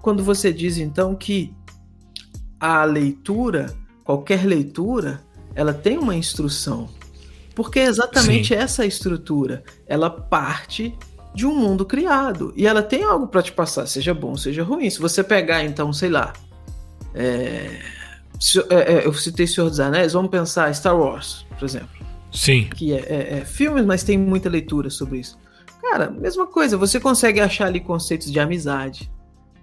quando 0.02 0.22
você 0.22 0.52
diz 0.52 0.76
então 0.76 1.14
que 1.14 1.54
a 2.60 2.84
leitura, 2.84 3.74
qualquer 4.04 4.44
leitura, 4.44 5.24
ela 5.54 5.72
tem 5.72 5.96
uma 5.96 6.14
instrução. 6.14 6.90
Porque 7.54 7.80
é 7.80 7.84
exatamente 7.84 8.48
Sim. 8.48 8.60
essa 8.60 8.84
estrutura. 8.84 9.64
Ela 9.86 10.10
parte 10.10 10.94
de 11.34 11.46
um 11.46 11.54
mundo 11.54 11.86
criado. 11.86 12.52
E 12.54 12.66
ela 12.66 12.82
tem 12.82 13.02
algo 13.02 13.28
para 13.28 13.40
te 13.42 13.52
passar, 13.52 13.86
seja 13.86 14.12
bom, 14.12 14.36
seja 14.36 14.62
ruim. 14.62 14.90
Se 14.90 15.00
você 15.00 15.24
pegar, 15.24 15.64
então, 15.64 15.90
sei 15.90 16.10
lá. 16.10 16.34
É 17.14 18.03
é, 18.70 18.94
é, 18.94 19.06
eu 19.06 19.12
citei 19.14 19.46
Senhor 19.46 19.68
dos 19.70 19.80
Anéis, 19.80 20.12
vamos 20.12 20.30
pensar 20.30 20.74
Star 20.74 20.96
Wars, 20.96 21.46
por 21.58 21.64
exemplo. 21.64 21.88
Sim. 22.32 22.68
Que 22.74 22.92
é, 22.92 22.98
é, 22.98 23.38
é 23.38 23.44
filmes, 23.44 23.84
mas 23.84 24.02
tem 24.02 24.18
muita 24.18 24.48
leitura 24.48 24.90
sobre 24.90 25.18
isso. 25.18 25.38
Cara, 25.80 26.10
mesma 26.10 26.46
coisa, 26.46 26.76
você 26.76 26.98
consegue 26.98 27.40
achar 27.40 27.66
ali 27.66 27.78
conceitos 27.78 28.30
de 28.30 28.40
amizade, 28.40 29.10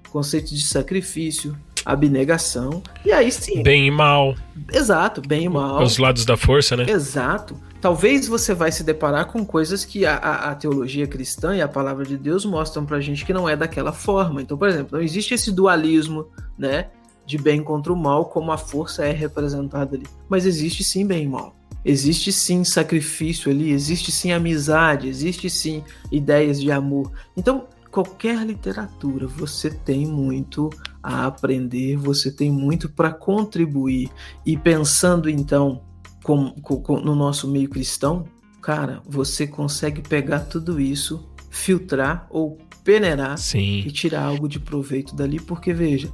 conceitos 0.10 0.52
de 0.52 0.64
sacrifício, 0.64 1.58
abnegação, 1.86 2.82
e 3.06 3.12
aí 3.12 3.32
sim. 3.32 3.62
Bem 3.64 3.88
e 3.88 3.92
mal. 3.92 4.36
Exato, 4.72 5.22
bem 5.22 5.46
e 5.46 5.50
mal. 5.50 5.84
Os 5.84 5.98
lados 5.98 6.26
da 6.26 6.38
força, 6.38 6.78
né? 6.78 6.86
Exato. 6.90 7.56
Talvez 7.82 8.28
você 8.28 8.54
vai 8.54 8.72
se 8.72 8.84
deparar 8.84 9.26
com 9.26 9.44
coisas 9.44 9.84
que 9.84 10.06
a, 10.06 10.16
a, 10.16 10.52
a, 10.52 10.56
teologia 10.56 11.08
cristã 11.08 11.56
e 11.56 11.62
a 11.62 11.68
palavra 11.68 12.06
de 12.06 12.16
Deus 12.16 12.46
mostram 12.46 12.86
pra 12.86 13.02
gente 13.02 13.26
que 13.26 13.34
não 13.34 13.50
é 13.50 13.56
daquela 13.56 13.92
forma. 13.92 14.40
Então, 14.42 14.56
por 14.56 14.70
exemplo, 14.70 14.98
não 14.98 15.04
existe 15.04 15.34
esse 15.34 15.52
dualismo, 15.52 16.28
né? 16.58 16.90
De 17.26 17.38
bem 17.38 17.64
contra 17.64 17.92
o 17.94 17.96
mal, 17.96 18.26
como 18.26 18.52
a 18.52 18.58
força 18.58 19.06
é 19.06 19.12
representada 19.12 19.96
ali. 19.96 20.06
Mas 20.28 20.46
existe 20.46 20.84
sim 20.84 21.06
bem 21.06 21.24
e 21.24 21.28
mal. 21.28 21.56
Existe 21.84 22.32
sim 22.32 22.64
sacrifício 22.64 23.52
ali, 23.52 23.72
existe 23.72 24.12
sim 24.12 24.32
amizade, 24.32 25.08
existe 25.08 25.50
sim 25.50 25.84
ideias 26.12 26.62
de 26.62 26.72
amor. 26.72 27.12
Então, 27.36 27.68
qualquer 27.90 28.46
literatura, 28.46 29.28
você 29.28 29.70
tem 29.70 30.06
muito 30.06 30.70
a 31.02 31.26
aprender, 31.26 31.98
você 31.98 32.32
tem 32.32 32.52
muito 32.52 32.88
para 32.88 33.12
contribuir. 33.12 34.10
E 34.46 34.56
pensando 34.56 35.30
então 35.30 35.82
com, 36.24 36.52
com, 36.52 37.00
no 37.00 37.16
nosso 37.16 37.48
meio 37.48 37.70
cristão, 37.70 38.26
cara, 38.62 39.02
você 39.06 39.48
consegue 39.48 40.02
pegar 40.02 40.42
tudo 40.42 40.80
isso, 40.80 41.28
filtrar 41.50 42.28
ou 42.30 42.60
peneirar 42.84 43.38
Sim. 43.38 43.84
e 43.86 43.92
tirar 43.92 44.24
algo 44.24 44.48
de 44.48 44.60
proveito 44.60 45.16
dali, 45.16 45.40
porque 45.40 45.74
veja, 45.74 46.12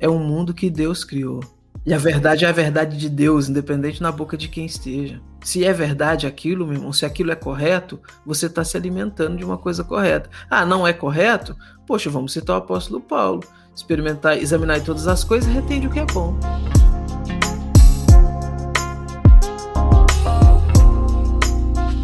é 0.00 0.08
um 0.08 0.18
mundo 0.18 0.54
que 0.54 0.70
Deus 0.70 1.04
criou. 1.04 1.40
E 1.84 1.94
a 1.94 1.98
verdade 1.98 2.44
é 2.44 2.48
a 2.48 2.52
verdade 2.52 2.98
de 2.98 3.08
Deus, 3.08 3.48
independente 3.48 4.02
na 4.02 4.12
boca 4.12 4.36
de 4.36 4.48
quem 4.48 4.66
esteja. 4.66 5.20
Se 5.42 5.64
é 5.64 5.72
verdade 5.72 6.26
aquilo, 6.26 6.66
meu 6.66 6.76
irmão, 6.76 6.92
se 6.92 7.06
aquilo 7.06 7.30
é 7.30 7.34
correto, 7.34 7.98
você 8.26 8.46
está 8.46 8.62
se 8.62 8.76
alimentando 8.76 9.36
de 9.38 9.44
uma 9.44 9.56
coisa 9.56 9.82
correta. 9.82 10.28
Ah, 10.50 10.66
não 10.66 10.86
é 10.86 10.92
correto? 10.92 11.56
Poxa, 11.86 12.10
vamos 12.10 12.32
citar 12.32 12.56
o 12.56 12.58
apóstolo 12.58 13.00
Paulo. 13.00 13.42
Experimentar, 13.74 14.36
examinar 14.36 14.82
todas 14.82 15.06
as 15.06 15.24
coisas, 15.24 15.50
retende 15.52 15.86
o 15.86 15.90
que 15.90 16.00
é 16.00 16.04
bom. 16.06 16.38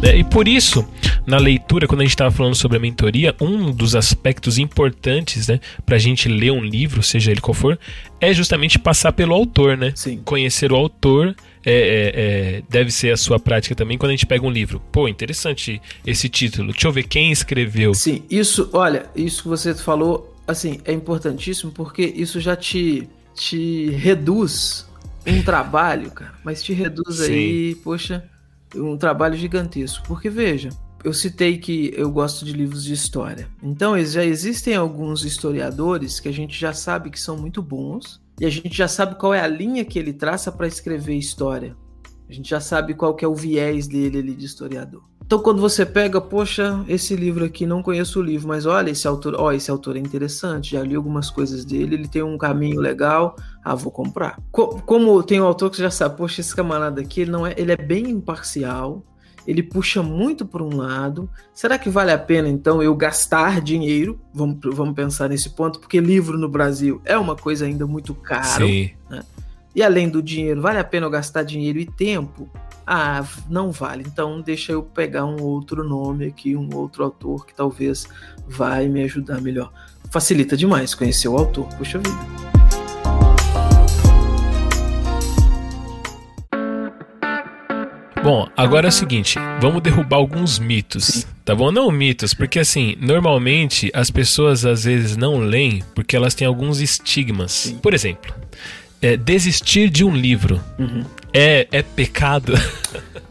É, 0.01 0.17
e 0.17 0.23
por 0.23 0.47
isso, 0.47 0.87
na 1.25 1.37
leitura, 1.37 1.87
quando 1.87 2.01
a 2.01 2.03
gente 2.03 2.11
estava 2.11 2.31
falando 2.31 2.55
sobre 2.55 2.77
a 2.77 2.79
mentoria, 2.79 3.35
um 3.41 3.71
dos 3.71 3.95
aspectos 3.95 4.57
importantes, 4.57 5.47
né, 5.47 5.59
para 5.85 5.95
a 5.95 5.99
gente 5.99 6.29
ler 6.29 6.51
um 6.51 6.63
livro, 6.63 7.01
seja 7.01 7.31
ele 7.31 7.41
qual 7.41 7.53
for, 7.53 7.79
é 8.19 8.33
justamente 8.33 8.77
passar 8.77 9.11
pelo 9.11 9.33
autor, 9.33 9.77
né? 9.77 9.91
Sim. 9.95 10.21
Conhecer 10.23 10.71
o 10.71 10.75
autor 10.75 11.35
é, 11.65 11.73
é, 11.73 12.11
é, 12.57 12.63
deve 12.69 12.91
ser 12.91 13.11
a 13.11 13.17
sua 13.17 13.39
prática 13.39 13.73
também 13.73 13.97
quando 13.97 14.11
a 14.11 14.13
gente 14.13 14.25
pega 14.25 14.45
um 14.45 14.51
livro. 14.51 14.79
Pô, 14.91 15.07
interessante 15.07 15.81
esse 16.05 16.29
título. 16.29 16.71
Deixa 16.71 16.87
eu 16.87 16.91
ver 16.91 17.03
quem 17.03 17.31
escreveu. 17.31 17.93
Sim, 17.93 18.23
isso, 18.29 18.69
olha, 18.71 19.07
isso 19.15 19.43
que 19.43 19.49
você 19.49 19.73
falou, 19.73 20.35
assim, 20.47 20.79
é 20.85 20.93
importantíssimo 20.93 21.71
porque 21.71 22.03
isso 22.03 22.39
já 22.39 22.55
te, 22.55 23.09
te 23.33 23.89
reduz 23.89 24.87
um 25.25 25.41
trabalho, 25.41 26.11
cara, 26.11 26.35
mas 26.43 26.61
te 26.61 26.71
reduz 26.71 27.17
Sim. 27.17 27.33
aí, 27.33 27.75
poxa, 27.83 28.23
um 28.75 28.95
trabalho 28.95 29.35
gigantesco. 29.35 30.05
Porque 30.07 30.29
veja, 30.29 30.69
eu 31.05 31.13
citei 31.13 31.59
que 31.59 31.93
eu 31.95 32.09
gosto 32.09 32.43
de 32.43 32.51
livros 32.51 32.83
de 32.83 32.91
história. 32.91 33.47
Então, 33.61 33.97
já 34.03 34.25
existem 34.25 34.75
alguns 34.75 35.23
historiadores 35.23 36.19
que 36.19 36.27
a 36.27 36.33
gente 36.33 36.59
já 36.59 36.73
sabe 36.73 37.11
que 37.11 37.19
são 37.19 37.37
muito 37.37 37.61
bons 37.61 38.19
e 38.39 38.45
a 38.45 38.49
gente 38.49 38.75
já 38.75 38.87
sabe 38.87 39.13
qual 39.13 39.31
é 39.31 39.39
a 39.39 39.47
linha 39.47 39.85
que 39.85 39.99
ele 39.99 40.11
traça 40.11 40.51
para 40.51 40.65
escrever 40.65 41.13
história. 41.13 41.77
A 42.27 42.33
gente 42.33 42.49
já 42.49 42.59
sabe 42.59 42.95
qual 42.95 43.13
que 43.13 43.23
é 43.23 43.27
o 43.27 43.35
viés 43.35 43.87
dele 43.87 44.17
ali 44.17 44.33
de 44.33 44.45
historiador. 44.45 45.03
Então, 45.23 45.37
quando 45.37 45.61
você 45.61 45.85
pega, 45.85 46.19
poxa, 46.19 46.83
esse 46.87 47.15
livro 47.15 47.45
aqui, 47.45 47.67
não 47.67 47.83
conheço 47.83 48.19
o 48.19 48.23
livro, 48.23 48.47
mas 48.47 48.65
olha, 48.65 48.89
esse 48.89 49.07
autor, 49.07 49.35
ó, 49.37 49.51
esse 49.51 49.69
autor 49.69 49.97
é 49.97 49.99
interessante, 49.99 50.71
já 50.71 50.81
li 50.81 50.95
algumas 50.95 51.29
coisas 51.29 51.63
dele, 51.63 51.95
ele 51.95 52.07
tem 52.07 52.23
um 52.23 52.37
caminho 52.37 52.79
legal, 52.79 53.35
ah, 53.63 53.75
vou 53.75 53.91
comprar. 53.91 54.39
Co 54.51 54.81
como 54.85 55.21
tem 55.21 55.39
um 55.39 55.45
autor 55.45 55.69
que 55.69 55.77
já 55.77 55.91
sabe, 55.91 56.17
poxa, 56.17 56.41
esse 56.41 56.55
camarada 56.55 57.01
aqui, 57.01 57.21
ele, 57.21 57.31
não 57.31 57.45
é, 57.45 57.53
ele 57.57 57.71
é 57.71 57.77
bem 57.77 58.09
imparcial, 58.09 59.03
ele 59.47 59.61
puxa 59.61 60.01
muito 60.01 60.45
por 60.45 60.61
um 60.61 60.75
lado. 60.75 61.29
Será 61.53 61.77
que 61.77 61.89
vale 61.89 62.11
a 62.11 62.17
pena 62.17 62.47
então 62.47 62.81
eu 62.81 62.95
gastar 62.95 63.61
dinheiro? 63.61 64.19
Vamos, 64.33 64.57
vamos 64.63 64.95
pensar 64.95 65.29
nesse 65.29 65.49
ponto, 65.51 65.79
porque 65.79 65.99
livro 65.99 66.37
no 66.37 66.49
Brasil 66.49 67.01
é 67.05 67.17
uma 67.17 67.35
coisa 67.35 67.65
ainda 67.65 67.85
muito 67.85 68.13
caro. 68.13 68.67
Sim. 68.67 68.91
E 69.75 69.83
além 69.83 70.09
do 70.09 70.23
dinheiro, 70.23 70.61
vale 70.61 70.79
a 70.79 70.83
pena 70.83 71.05
eu 71.05 71.09
gastar 71.09 71.43
dinheiro 71.43 71.77
e 71.77 71.85
tempo? 71.85 72.49
Ah, 72.87 73.25
não 73.49 73.71
vale. 73.71 74.05
Então 74.07 74.41
deixa 74.41 74.71
eu 74.71 74.81
pegar 74.81 75.25
um 75.25 75.41
outro 75.41 75.83
nome 75.83 76.25
aqui, 76.25 76.55
um 76.55 76.69
outro 76.73 77.03
autor 77.03 77.45
que 77.45 77.53
talvez 77.53 78.07
vai 78.47 78.87
me 78.87 79.03
ajudar 79.03 79.41
melhor. 79.41 79.71
Facilita 80.09 80.55
demais 80.55 80.95
conhecer 80.95 81.27
o 81.27 81.37
autor, 81.37 81.67
puxa 81.75 81.97
vida. 81.97 82.54
Bom, 88.25 88.49
agora 88.57 88.87
é 88.87 88.89
o 88.89 88.91
seguinte, 88.91 89.37
vamos 89.61 89.83
derrubar 89.83 90.17
alguns 90.17 90.57
mitos, 90.57 91.27
tá 91.45 91.53
bom? 91.53 91.71
Não 91.71 91.91
mitos, 91.91 92.33
porque 92.33 92.57
assim, 92.57 92.95
normalmente 92.99 93.91
as 93.93 94.09
pessoas 94.09 94.65
às 94.65 94.85
vezes 94.85 95.15
não 95.15 95.37
leem 95.37 95.83
porque 95.93 96.15
elas 96.15 96.33
têm 96.33 96.47
alguns 96.47 96.81
estigmas. 96.81 97.75
Por 97.83 97.93
exemplo, 97.93 98.33
é, 98.99 99.15
desistir 99.15 99.91
de 99.91 100.03
um 100.03 100.15
livro 100.15 100.59
Uhum. 100.79 101.05
é, 101.31 101.67
é 101.71 101.83
pecado. 101.83 102.53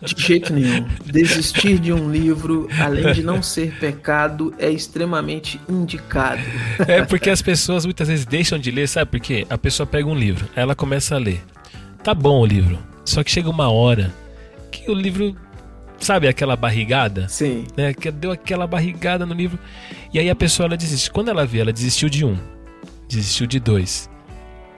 De 0.01 0.14
jeito 0.16 0.53
nenhum. 0.53 0.86
Desistir 1.05 1.80
de 1.80 1.92
um 1.92 2.09
livro, 2.09 2.68
além 2.78 3.12
de 3.14 3.22
não 3.24 3.42
ser 3.42 3.76
pecado, 3.80 4.55
é 4.61 4.70
extremamente 4.70 5.61
indicado. 5.68 6.40
É 6.86 7.03
porque 7.03 7.30
as 7.30 7.42
pessoas 7.42 7.84
muitas 7.84 8.07
vezes 8.07 8.24
deixam 8.24 8.61
de 8.61 8.70
ler, 8.70 8.86
sabe 8.86 9.11
por 9.11 9.18
quê? 9.18 9.45
A 9.51 9.59
pessoa 9.59 9.88
pega 9.88 10.07
um 10.07 10.14
livro, 10.14 10.49
ela 10.55 10.76
começa 10.76 11.16
a 11.16 11.18
ler. 11.18 11.42
Tá 12.05 12.14
bom 12.14 12.38
o 12.42 12.47
livro, 12.47 12.78
só 13.05 13.24
que 13.24 13.30
chega 13.32 13.51
uma 13.51 13.68
hora 13.68 14.14
que 14.85 14.91
o 14.91 14.95
livro, 14.95 15.37
sabe 15.99 16.28
aquela 16.28 16.57
barrigada? 16.57 17.28
Sim. 17.28 17.64
né? 17.76 17.95
Que 17.95 18.11
deu 18.11 18.30
aquela 18.30 18.66
barrigada 18.66 19.24
no 19.24 19.35
livro. 19.35 19.59
E 20.12 20.18
aí 20.18 20.28
a 20.28 20.35
pessoa 20.35 20.66
ela 20.66 20.76
desiste. 20.76 21.11
Quando 21.11 21.30
ela 21.30 21.47
vê, 21.47 21.61
ela 21.61 21.72
desistiu 21.72 22.09
de 22.09 22.24
um, 22.24 22.37
desistiu 23.09 23.47
de 23.47 23.59
dois. 23.59 24.11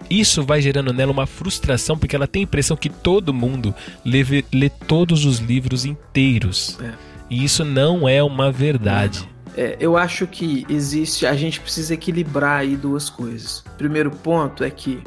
Isso 0.09 0.45
vai 0.45 0.63
gerando 0.63 0.93
nela 0.93 1.11
uma 1.11 1.27
frustração, 1.27 1.99
porque 1.99 2.15
ela 2.15 2.29
tem 2.29 2.43
a 2.43 2.45
impressão 2.45 2.77
que 2.77 2.89
todo 2.89 3.35
mundo 3.35 3.75
lê, 4.05 4.25
lê 4.53 4.71
todos 4.71 5.25
os 5.25 5.39
livros 5.39 5.85
inteiros. 5.85 6.79
É. 6.81 6.93
E 7.29 7.45
isso 7.45 7.65
não 7.65 8.09
é 8.09 8.23
uma 8.23 8.53
verdade. 8.53 9.29
É, 9.57 9.77
eu 9.81 9.97
acho 9.97 10.27
que 10.27 10.65
existe, 10.69 11.27
a 11.27 11.35
gente 11.35 11.61
precisa 11.61 11.95
equilibrar 11.95 12.61
aí 12.61 12.77
duas 12.77 13.11
coisas. 13.11 13.65
Primeiro 13.77 14.11
ponto 14.11 14.63
é 14.63 14.71
que 14.71 15.03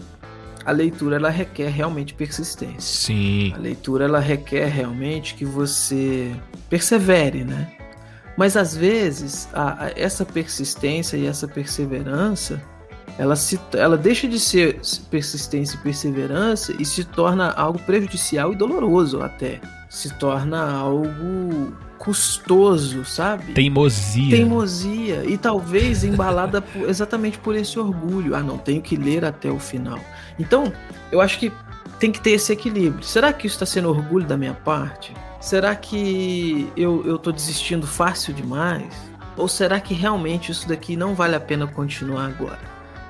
a 0.69 0.71
leitura 0.71 1.15
ela 1.17 1.29
requer 1.29 1.69
realmente 1.69 2.13
persistência. 2.13 2.79
Sim. 2.79 3.51
A 3.55 3.57
leitura 3.57 4.05
ela 4.05 4.19
requer 4.19 4.67
realmente 4.67 5.35
que 5.35 5.43
você 5.45 6.31
persevere, 6.69 7.43
né? 7.43 7.67
Mas 8.37 8.55
às 8.55 8.75
vezes 8.75 9.49
a- 9.53 9.85
a- 9.85 9.91
essa 9.95 10.23
persistência 10.23 11.17
e 11.17 11.25
essa 11.25 11.47
perseverança 11.47 12.61
ela, 13.17 13.35
se, 13.35 13.59
ela 13.73 13.97
deixa 13.97 14.27
de 14.29 14.39
ser 14.39 14.79
persistência 15.11 15.75
e 15.75 15.79
perseverança 15.79 16.73
e 16.79 16.85
se 16.85 17.03
torna 17.03 17.51
algo 17.51 17.77
prejudicial 17.79 18.53
e 18.53 18.55
doloroso 18.55 19.21
até. 19.21 19.59
Se 19.89 20.13
torna 20.13 20.71
algo 20.71 21.73
custoso, 21.97 23.03
sabe? 23.03 23.53
Teimosia. 23.53 24.29
teimosia 24.37 25.25
e 25.25 25.37
talvez 25.37 26.03
embalada 26.03 26.61
por- 26.61 26.87
exatamente 26.87 27.37
por 27.39 27.55
esse 27.55 27.77
orgulho. 27.77 28.35
Ah, 28.35 28.41
não 28.41 28.57
tenho 28.57 28.81
que 28.81 28.95
ler 28.95 29.25
até 29.25 29.49
o 29.51 29.59
final. 29.59 29.99
Então, 30.39 30.71
eu 31.11 31.19
acho 31.19 31.37
que 31.39 31.51
tem 31.99 32.11
que 32.11 32.21
ter 32.21 32.31
esse 32.31 32.53
equilíbrio. 32.53 33.03
Será 33.03 33.33
que 33.33 33.47
isso 33.47 33.55
está 33.55 33.65
sendo 33.65 33.89
orgulho 33.89 34.25
da 34.25 34.37
minha 34.37 34.53
parte? 34.53 35.13
Será 35.41 35.75
que 35.75 36.71
eu, 36.77 37.03
eu 37.05 37.17
tô 37.17 37.31
desistindo 37.31 37.85
fácil 37.87 38.33
demais? 38.33 38.93
Ou 39.35 39.47
será 39.47 39.79
que 39.79 39.93
realmente 39.93 40.51
isso 40.51 40.67
daqui 40.67 40.95
não 40.95 41.15
vale 41.15 41.35
a 41.35 41.39
pena 41.39 41.65
continuar 41.67 42.25
agora? 42.27 42.59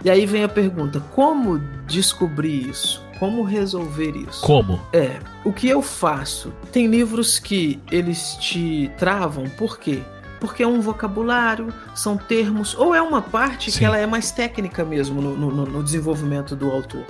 E 0.03 0.09
aí 0.09 0.25
vem 0.25 0.43
a 0.43 0.49
pergunta: 0.49 0.99
como 1.13 1.59
descobrir 1.87 2.69
isso? 2.69 3.03
Como 3.19 3.43
resolver 3.43 4.15
isso? 4.15 4.41
Como? 4.45 4.79
É, 4.93 5.19
o 5.43 5.51
que 5.51 5.67
eu 5.67 5.81
faço? 5.81 6.53
Tem 6.71 6.87
livros 6.87 7.37
que 7.37 7.79
eles 7.91 8.35
te 8.37 8.89
travam, 8.97 9.43
por 9.57 9.77
quê? 9.77 9.99
Porque 10.39 10.63
é 10.63 10.67
um 10.67 10.79
vocabulário, 10.79 11.73
são 11.93 12.15
termos, 12.15 12.73
ou 12.75 12.95
é 12.95 13.01
uma 13.01 13.21
parte 13.21 13.71
Sim. 13.71 13.79
que 13.79 13.85
ela 13.85 13.97
é 13.97 14.05
mais 14.05 14.31
técnica 14.31 14.85
mesmo 14.85 15.21
no, 15.21 15.35
no- 15.35 15.65
no 15.65 15.83
desenvolvimento 15.83 16.55
do 16.55 16.71
autor. 16.71 17.03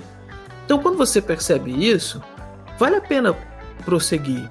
Então, 0.65 0.79
quando 0.79 0.97
você 0.97 1.21
percebe 1.21 1.71
isso, 1.71 2.21
vale 2.79 2.95
a 2.95 3.01
pena 3.01 3.35
prosseguir. 3.85 4.49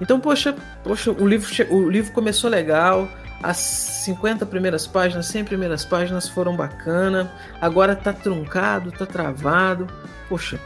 Então, 0.00 0.18
poxa, 0.18 0.54
poxa 0.82 1.10
o, 1.10 1.26
livro, 1.26 1.50
o 1.70 1.90
livro 1.90 2.12
começou 2.12 2.48
legal, 2.48 3.06
as 3.42 3.58
50 3.58 4.46
primeiras 4.46 4.86
páginas, 4.86 5.26
100 5.26 5.44
primeiras 5.44 5.84
páginas 5.84 6.26
foram 6.26 6.56
bacana, 6.56 7.30
agora 7.60 7.94
tá 7.94 8.12
truncado, 8.14 8.90
tá 8.92 9.04
travado. 9.04 9.86
Poxa, 10.28 10.58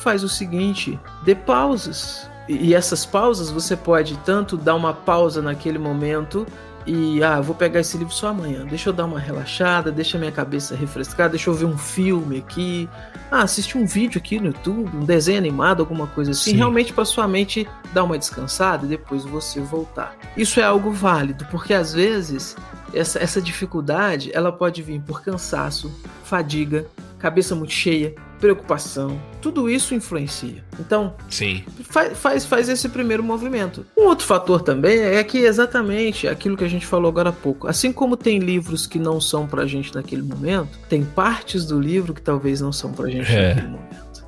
faz 0.00 0.24
o 0.24 0.28
seguinte: 0.28 0.98
dê 1.24 1.34
pausas. 1.34 2.28
E 2.48 2.74
essas 2.74 3.06
pausas 3.06 3.50
você 3.50 3.76
pode 3.76 4.16
tanto 4.18 4.56
dar 4.56 4.74
uma 4.74 4.92
pausa 4.92 5.40
naquele 5.40 5.78
momento 5.78 6.44
e 6.86 7.22
ah, 7.22 7.40
vou 7.40 7.54
pegar 7.54 7.80
esse 7.80 7.96
livro 7.96 8.12
só 8.12 8.28
amanhã. 8.28 8.66
Deixa 8.66 8.88
eu 8.88 8.92
dar 8.92 9.04
uma 9.04 9.20
relaxada, 9.20 9.92
deixa 9.92 10.18
minha 10.18 10.32
cabeça 10.32 10.74
refrescar, 10.74 11.28
deixa 11.28 11.48
eu 11.50 11.54
ver 11.54 11.66
um 11.66 11.78
filme 11.78 12.38
aqui. 12.38 12.88
Ah, 13.30 13.42
assistir 13.42 13.78
um 13.78 13.86
vídeo 13.86 14.18
aqui 14.18 14.40
no 14.40 14.46
YouTube, 14.46 14.96
um 14.96 15.04
desenho 15.04 15.38
animado, 15.38 15.80
alguma 15.80 16.08
coisa 16.08 16.32
assim, 16.32 16.52
Sim. 16.52 16.56
realmente 16.56 16.92
para 16.92 17.04
sua 17.04 17.28
mente 17.28 17.68
dar 17.92 18.02
uma 18.02 18.18
descansada 18.18 18.84
e 18.86 18.88
depois 18.88 19.24
você 19.24 19.60
voltar. 19.60 20.16
Isso 20.36 20.58
é 20.58 20.64
algo 20.64 20.90
válido, 20.90 21.46
porque 21.50 21.72
às 21.72 21.92
vezes 21.92 22.56
essa, 22.92 23.22
essa 23.22 23.40
dificuldade 23.40 24.30
ela 24.34 24.50
pode 24.50 24.82
vir 24.82 25.00
por 25.00 25.22
cansaço, 25.22 25.92
fadiga, 26.24 26.86
cabeça 27.18 27.54
muito 27.54 27.72
cheia, 27.72 28.14
preocupação, 28.40 29.20
tudo 29.40 29.68
isso 29.70 29.94
influencia. 29.94 30.64
Então, 30.78 31.14
Sim. 31.28 31.64
faz, 31.84 32.16
faz, 32.18 32.44
faz 32.44 32.68
esse 32.68 32.88
primeiro 32.88 33.22
movimento. 33.22 33.84
Um 33.96 34.04
outro 34.06 34.26
fator 34.26 34.60
também 34.62 34.98
é 35.00 35.22
que 35.24 35.38
exatamente 35.38 36.28
aquilo 36.28 36.56
que 36.56 36.64
a 36.64 36.68
gente 36.68 36.86
falou 36.86 37.08
agora 37.08 37.30
há 37.30 37.32
pouco. 37.32 37.66
Assim 37.66 37.92
como 37.92 38.16
tem 38.16 38.38
livros 38.38 38.86
que 38.86 38.98
não 38.98 39.20
são 39.20 39.46
pra 39.46 39.66
gente 39.66 39.94
naquele 39.94 40.22
momento, 40.22 40.78
tem 40.88 41.04
partes 41.04 41.64
do 41.64 41.80
livro 41.80 42.14
que 42.14 42.22
talvez 42.22 42.60
não 42.60 42.72
são 42.72 42.92
pra 42.92 43.08
gente 43.08 43.30
É. 43.30 43.48
naquele 43.54 43.68
momento. 43.68 44.24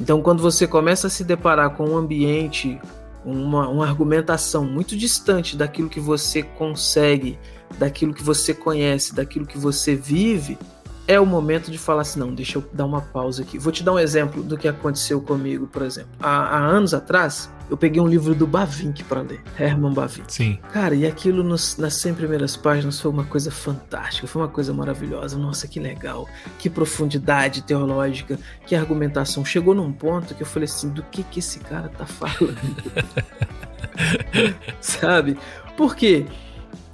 Então, 0.00 0.20
quando 0.20 0.42
você 0.42 0.66
começa 0.66 1.06
a 1.06 1.10
se 1.10 1.22
deparar 1.24 1.70
com 1.70 1.90
um 1.90 1.96
ambiente 1.96 2.80
uma, 3.24 3.68
uma 3.68 3.86
argumentação 3.86 4.64
muito 4.64 4.96
distante 4.96 5.56
daquilo 5.56 5.88
que 5.88 6.00
você 6.00 6.42
consegue, 6.42 7.38
daquilo 7.78 8.12
que 8.12 8.22
você 8.22 8.52
conhece, 8.52 9.14
daquilo 9.14 9.46
que 9.46 9.56
você 9.56 9.94
vive, 9.94 10.58
é 11.06 11.20
o 11.20 11.26
momento 11.26 11.70
de 11.70 11.78
falar 11.78 12.02
assim: 12.02 12.18
não, 12.18 12.34
deixa 12.34 12.58
eu 12.58 12.64
dar 12.72 12.84
uma 12.84 13.00
pausa 13.00 13.42
aqui. 13.42 13.58
Vou 13.58 13.72
te 13.72 13.82
dar 13.82 13.92
um 13.92 13.98
exemplo 13.98 14.42
do 14.42 14.56
que 14.56 14.66
aconteceu 14.68 15.20
comigo, 15.20 15.66
por 15.66 15.82
exemplo. 15.82 16.10
Há, 16.20 16.56
há 16.56 16.58
anos 16.58 16.94
atrás, 16.94 17.50
eu 17.68 17.76
peguei 17.76 18.00
um 18.00 18.06
livro 18.06 18.34
do 18.34 18.46
Bavinck 18.46 19.04
para 19.04 19.22
ler, 19.22 19.42
Herman 19.58 19.92
Bavinck. 19.92 20.32
Sim. 20.32 20.58
Cara, 20.72 20.94
e 20.94 21.06
aquilo 21.06 21.42
nos, 21.42 21.76
nas 21.76 21.94
100 21.94 22.14
primeiras 22.14 22.56
páginas 22.56 23.00
foi 23.00 23.10
uma 23.10 23.24
coisa 23.24 23.50
fantástica, 23.50 24.26
foi 24.26 24.42
uma 24.42 24.48
coisa 24.48 24.72
maravilhosa. 24.72 25.38
Nossa, 25.38 25.66
que 25.66 25.80
legal, 25.80 26.28
que 26.58 26.68
profundidade 26.68 27.62
teológica, 27.62 28.38
que 28.66 28.74
argumentação. 28.74 29.44
Chegou 29.44 29.74
num 29.74 29.92
ponto 29.92 30.34
que 30.34 30.42
eu 30.42 30.46
falei 30.46 30.66
assim: 30.66 30.88
do 30.90 31.02
que 31.02 31.22
que 31.22 31.38
esse 31.38 31.58
cara 31.60 31.88
tá 31.88 32.06
falando? 32.06 32.58
Sabe? 34.80 35.38
Por 35.76 35.96
quê? 35.96 36.26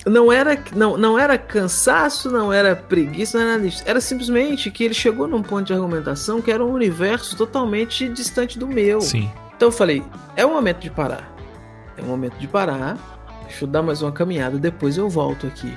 Não 0.06 0.32
era, 0.32 0.62
não, 0.74 0.96
não 0.96 1.18
era 1.18 1.36
cansaço, 1.36 2.30
não 2.30 2.52
era 2.52 2.74
preguiça, 2.74 3.38
não 3.38 3.44
era 3.44 3.56
nada 3.56 3.68
disso. 3.68 3.82
Era 3.86 4.00
simplesmente 4.00 4.70
que 4.70 4.84
ele 4.84 4.94
chegou 4.94 5.26
num 5.28 5.42
ponto 5.42 5.66
de 5.66 5.72
argumentação 5.72 6.40
que 6.40 6.50
era 6.50 6.64
um 6.64 6.72
universo 6.72 7.36
totalmente 7.36 8.08
distante 8.08 8.58
do 8.58 8.66
meu. 8.66 9.00
Sim. 9.00 9.30
Então 9.56 9.68
eu 9.68 9.72
falei, 9.72 10.02
é 10.36 10.44
o 10.44 10.50
momento 10.50 10.80
de 10.80 10.90
parar. 10.90 11.30
É 11.96 12.02
o 12.02 12.06
momento 12.06 12.36
de 12.38 12.48
parar. 12.48 12.96
Deixa 13.46 13.64
eu 13.64 13.68
dar 13.68 13.82
mais 13.82 14.00
uma 14.00 14.12
caminhada, 14.12 14.58
depois 14.58 14.96
eu 14.96 15.08
volto 15.08 15.46
aqui. 15.46 15.74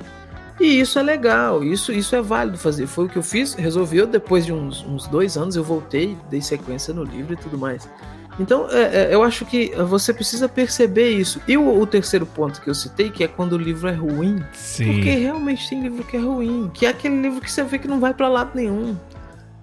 E 0.60 0.80
isso 0.80 0.98
é 0.98 1.02
legal, 1.02 1.64
isso, 1.64 1.92
isso 1.92 2.14
é 2.14 2.22
válido 2.22 2.56
fazer. 2.56 2.86
Foi 2.86 3.06
o 3.06 3.08
que 3.08 3.16
eu 3.16 3.22
fiz, 3.22 3.54
resolveu. 3.54 4.06
Depois 4.06 4.46
de 4.46 4.52
uns, 4.52 4.84
uns 4.86 5.08
dois 5.08 5.36
anos 5.36 5.56
eu 5.56 5.64
voltei, 5.64 6.16
dei 6.30 6.40
sequência 6.40 6.94
no 6.94 7.02
livro 7.02 7.34
e 7.34 7.36
tudo 7.36 7.58
mais. 7.58 7.88
Então, 8.38 8.68
é, 8.70 8.82
é, 8.82 9.14
eu 9.14 9.22
acho 9.22 9.44
que 9.44 9.70
você 9.76 10.12
precisa 10.12 10.48
perceber 10.48 11.10
isso. 11.10 11.40
E 11.46 11.56
o, 11.56 11.80
o, 11.80 11.86
terceiro 11.86 12.26
ponto 12.26 12.60
que 12.60 12.68
eu 12.68 12.74
citei, 12.74 13.10
que 13.10 13.22
é 13.22 13.28
quando 13.28 13.52
o 13.52 13.58
livro 13.58 13.88
é 13.88 13.92
ruim. 13.92 14.42
Sim. 14.52 14.86
Porque 14.86 15.10
realmente 15.10 15.68
tem 15.68 15.80
livro 15.80 16.04
que 16.04 16.16
é 16.16 16.20
ruim. 16.20 16.70
Que 16.74 16.86
é 16.86 16.88
aquele 16.88 17.20
livro 17.20 17.40
que 17.40 17.50
você 17.50 17.62
vê 17.62 17.78
que 17.78 17.86
não 17.86 18.00
vai 18.00 18.12
para 18.12 18.28
lado 18.28 18.50
nenhum. 18.54 18.96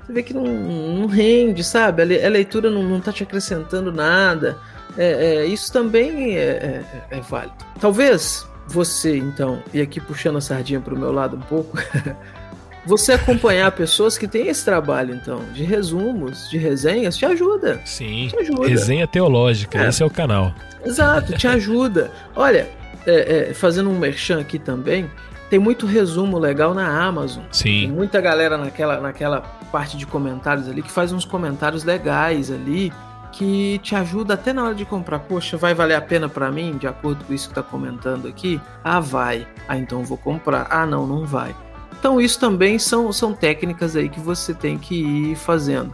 Você 0.06 0.14
vê 0.14 0.24
que 0.24 0.34
não, 0.34 0.46
não 0.46 1.06
rende, 1.06 1.64
sabe? 1.64 2.02
A, 2.02 2.30
leitura 2.30 2.70
não, 2.70 2.84
não 2.84 3.00
tá 3.02 3.12
te 3.12 3.24
acrescentando 3.24 3.92
nada. 3.92 4.58
É, 4.98 5.36
é 5.36 5.46
isso 5.46 5.72
também 5.72 6.38
é, 6.38 6.84
é, 7.12 7.18
é 7.18 7.20
válido. 7.20 7.56
Talvez 7.80 8.48
você, 8.68 9.18
então, 9.18 9.62
e 9.74 9.82
aqui 9.82 10.00
puxando 10.00 10.38
a 10.38 10.42
sardinha 10.42 10.80
para 10.80 10.94
o 10.94 10.98
meu 10.98 11.12
lado 11.12 11.36
um 11.36 11.42
pouco. 11.42 11.78
você 12.86 13.14
acompanhar 13.14 13.72
pessoas 13.72 14.18
que 14.18 14.28
têm 14.28 14.48
esse 14.48 14.66
trabalho, 14.66 15.14
então, 15.14 15.42
de 15.54 15.64
resumos, 15.64 16.50
de 16.50 16.58
resenhas, 16.58 17.16
te 17.16 17.26
ajuda. 17.26 17.80
Sim. 17.86 18.28
Te 18.30 18.38
ajuda. 18.38 18.68
Resenha 18.68 19.08
teológica, 19.08 19.84
é. 19.84 19.90
esse 19.90 20.02
é 20.02 20.06
o 20.06 20.10
canal. 20.10 20.54
Exato, 20.84 21.34
te 21.34 21.48
ajuda. 21.48 22.12
Olha, 22.36 22.68
é, 23.06 23.50
é, 23.50 23.54
fazendo 23.54 23.90
um 23.90 23.98
merchan 23.98 24.40
aqui 24.40 24.58
também, 24.58 25.10
tem 25.50 25.60
muito 25.60 25.86
resumo 25.86 26.40
legal 26.40 26.74
na 26.74 27.04
Amazon. 27.04 27.44
Sim. 27.52 27.82
Tem 27.82 27.92
muita 27.92 28.22
galera 28.22 28.58
naquela, 28.58 29.00
naquela 29.00 29.42
parte 29.72 29.98
de 29.98 30.06
comentários 30.06 30.68
ali 30.68 30.82
que 30.82 30.92
faz 30.92 31.12
uns 31.12 31.26
comentários 31.26 31.84
legais 31.84 32.50
ali 32.50 32.92
que 33.32 33.80
te 33.80 33.96
ajuda 33.96 34.34
até 34.34 34.54
na 34.54 34.64
hora 34.64 34.76
de 34.76 34.86
comprar. 34.86 35.20
Poxa, 35.20 35.58
vai 35.58 35.74
valer 35.74 35.96
a 35.96 36.02
pena 36.02 36.28
para 36.28 36.52
mim, 36.52 36.78
de 36.78 36.88
acordo 36.88 37.24
com 37.26 37.34
isso 37.34 37.50
que 37.50 37.56
tá 37.56 37.64
comentando 37.64 38.28
aqui? 38.28 38.60
Ah, 38.84 39.00
vai. 39.00 39.48
Ah, 39.68 39.78
então 39.78 40.00
eu 40.00 40.06
vou 40.06 40.18
comprar. 40.18 40.68
Ah, 40.70 40.86
não, 40.86 41.08
não 41.08 41.26
vai. 41.26 41.56
Então 42.02 42.20
isso 42.20 42.40
também 42.40 42.80
são, 42.80 43.14
são 43.14 43.32
técnicas 43.32 43.96
aí 43.96 44.10
que 44.10 44.20
você 44.20 44.56
tem 44.56 44.76
que 44.76 44.96
ir 44.96 45.36
fazendo. 45.36 45.94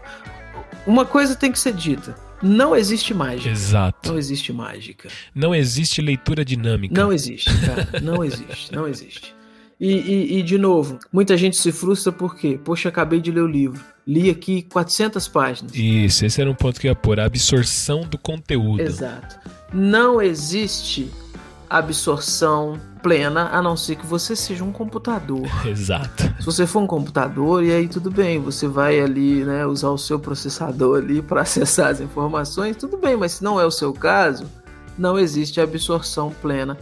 Uma 0.86 1.06
coisa 1.06 1.36
tem 1.36 1.52
que 1.52 1.60
ser 1.60 1.74
dita. 1.74 2.16
Não 2.42 2.74
existe 2.74 3.14
mágica. 3.14 3.50
Exato. 3.50 4.10
Não 4.10 4.18
existe 4.18 4.54
mágica. 4.54 5.10
Não 5.36 5.54
existe 5.54 6.02
leitura 6.02 6.46
dinâmica. 6.46 6.96
Não 6.96 7.12
existe, 7.12 7.50
cara. 7.60 7.90
Não 8.02 8.24
existe. 8.24 8.74
Não 8.74 8.88
existe. 8.88 9.36
E, 9.78 9.92
e, 9.92 10.40
e, 10.40 10.44
de 10.44 10.58
novo, 10.58 10.98
muita 11.12 11.36
gente 11.36 11.58
se 11.58 11.74
frustra 11.74 12.10
porque, 12.14 12.58
poxa, 12.58 12.88
acabei 12.88 13.20
de 13.20 13.30
ler 13.30 13.42
o 13.42 13.48
livro. 13.48 13.84
Li 14.08 14.30
aqui 14.30 14.62
400 14.62 15.28
páginas. 15.28 15.76
Isso, 15.76 16.26
esse 16.26 16.40
era 16.40 16.50
um 16.50 16.56
ponto 16.56 16.80
que 16.80 16.88
eu 16.88 16.92
ia 16.92 16.96
pôr. 16.96 17.20
A 17.20 17.26
absorção 17.26 18.08
do 18.08 18.18
conteúdo. 18.18 18.80
Exato. 18.80 19.38
Não 19.74 20.22
existe 20.22 21.12
absorção 21.70 22.80
plena, 23.08 23.48
a 23.54 23.62
não 23.62 23.78
ser 23.78 23.96
que 23.96 24.06
você 24.06 24.36
seja 24.36 24.66
um 24.66 24.72
computador. 24.72 25.48
Exato. 25.66 26.24
Se 26.40 26.46
você 26.46 26.68
for 26.68 26.82
um 26.82 26.88
computador, 26.88 27.64
e 27.64 27.72
aí 27.72 27.88
tudo 27.88 28.12
bem, 28.12 28.38
você 28.38 28.68
vai 28.68 29.00
ali, 29.00 29.46
né, 29.46 29.66
usar 29.66 29.90
o 29.92 29.98
seu 29.98 30.20
processador 30.20 30.98
ali 30.98 31.22
para 31.24 31.42
acessar 31.42 31.92
as 31.92 32.02
informações, 32.02 32.76
tudo 32.76 32.98
bem, 32.98 33.16
mas 33.16 33.34
se 33.34 33.44
não 33.44 33.62
é 33.62 33.66
o 33.66 33.72
seu 33.72 33.94
caso, 33.94 34.46
não 34.98 35.18
existe 35.18 35.62
absorção 35.62 36.34
plena, 36.42 36.78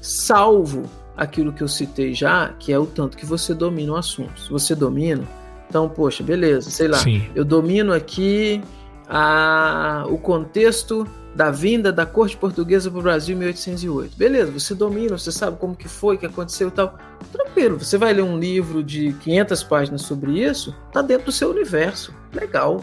salvo 0.00 0.84
aquilo 1.14 1.52
que 1.52 1.62
eu 1.62 1.68
citei 1.68 2.14
já, 2.14 2.48
que 2.58 2.72
é 2.72 2.78
o 2.78 2.86
tanto 2.86 3.14
que 3.16 3.26
você 3.26 3.52
domina 3.52 3.92
o 3.92 3.96
assunto. 3.96 4.40
Se 4.40 4.50
você 4.50 4.74
domina, 4.74 5.24
então, 5.68 5.86
poxa, 5.86 6.22
beleza, 6.22 6.70
sei 6.70 6.88
lá, 6.88 6.98
Sim. 6.98 7.28
eu 7.34 7.44
domino 7.44 7.92
aqui 7.92 8.62
a, 9.06 10.06
o 10.08 10.16
contexto 10.16 11.06
da 11.38 11.52
vinda 11.52 11.92
da 11.92 12.04
corte 12.04 12.36
portuguesa 12.36 12.90
para 12.90 12.98
o 12.98 13.02
Brasil 13.02 13.36
em 13.36 13.38
1808. 13.38 14.16
Beleza, 14.16 14.50
você 14.50 14.74
domina, 14.74 15.16
você 15.16 15.30
sabe 15.30 15.56
como 15.56 15.76
que 15.76 15.88
foi, 15.88 16.18
que 16.18 16.26
aconteceu 16.26 16.66
e 16.66 16.70
tal. 16.72 16.98
Tranquilo, 17.30 17.78
você 17.78 17.96
vai 17.96 18.12
ler 18.12 18.22
um 18.22 18.36
livro 18.36 18.82
de 18.82 19.12
500 19.20 19.62
páginas 19.62 20.02
sobre 20.02 20.42
isso, 20.42 20.74
tá 20.92 21.00
dentro 21.00 21.26
do 21.26 21.32
seu 21.32 21.52
universo. 21.52 22.12
Legal. 22.34 22.82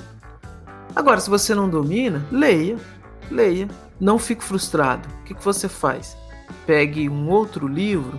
Agora, 0.96 1.20
se 1.20 1.30
você 1.30 1.54
não 1.54 1.70
domina, 1.70 2.26
leia, 2.32 2.78
leia. 3.30 3.68
Não 4.00 4.18
fique 4.18 4.42
frustrado. 4.42 5.06
O 5.20 5.24
que, 5.26 5.34
que 5.34 5.44
você 5.44 5.68
faz? 5.68 6.16
Pegue 6.66 7.10
um 7.10 7.30
outro 7.30 7.68
livro 7.68 8.18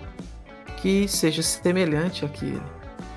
que 0.83 1.09
seja 1.09 1.41
semelhante 1.41 2.27
àquele 2.27 2.76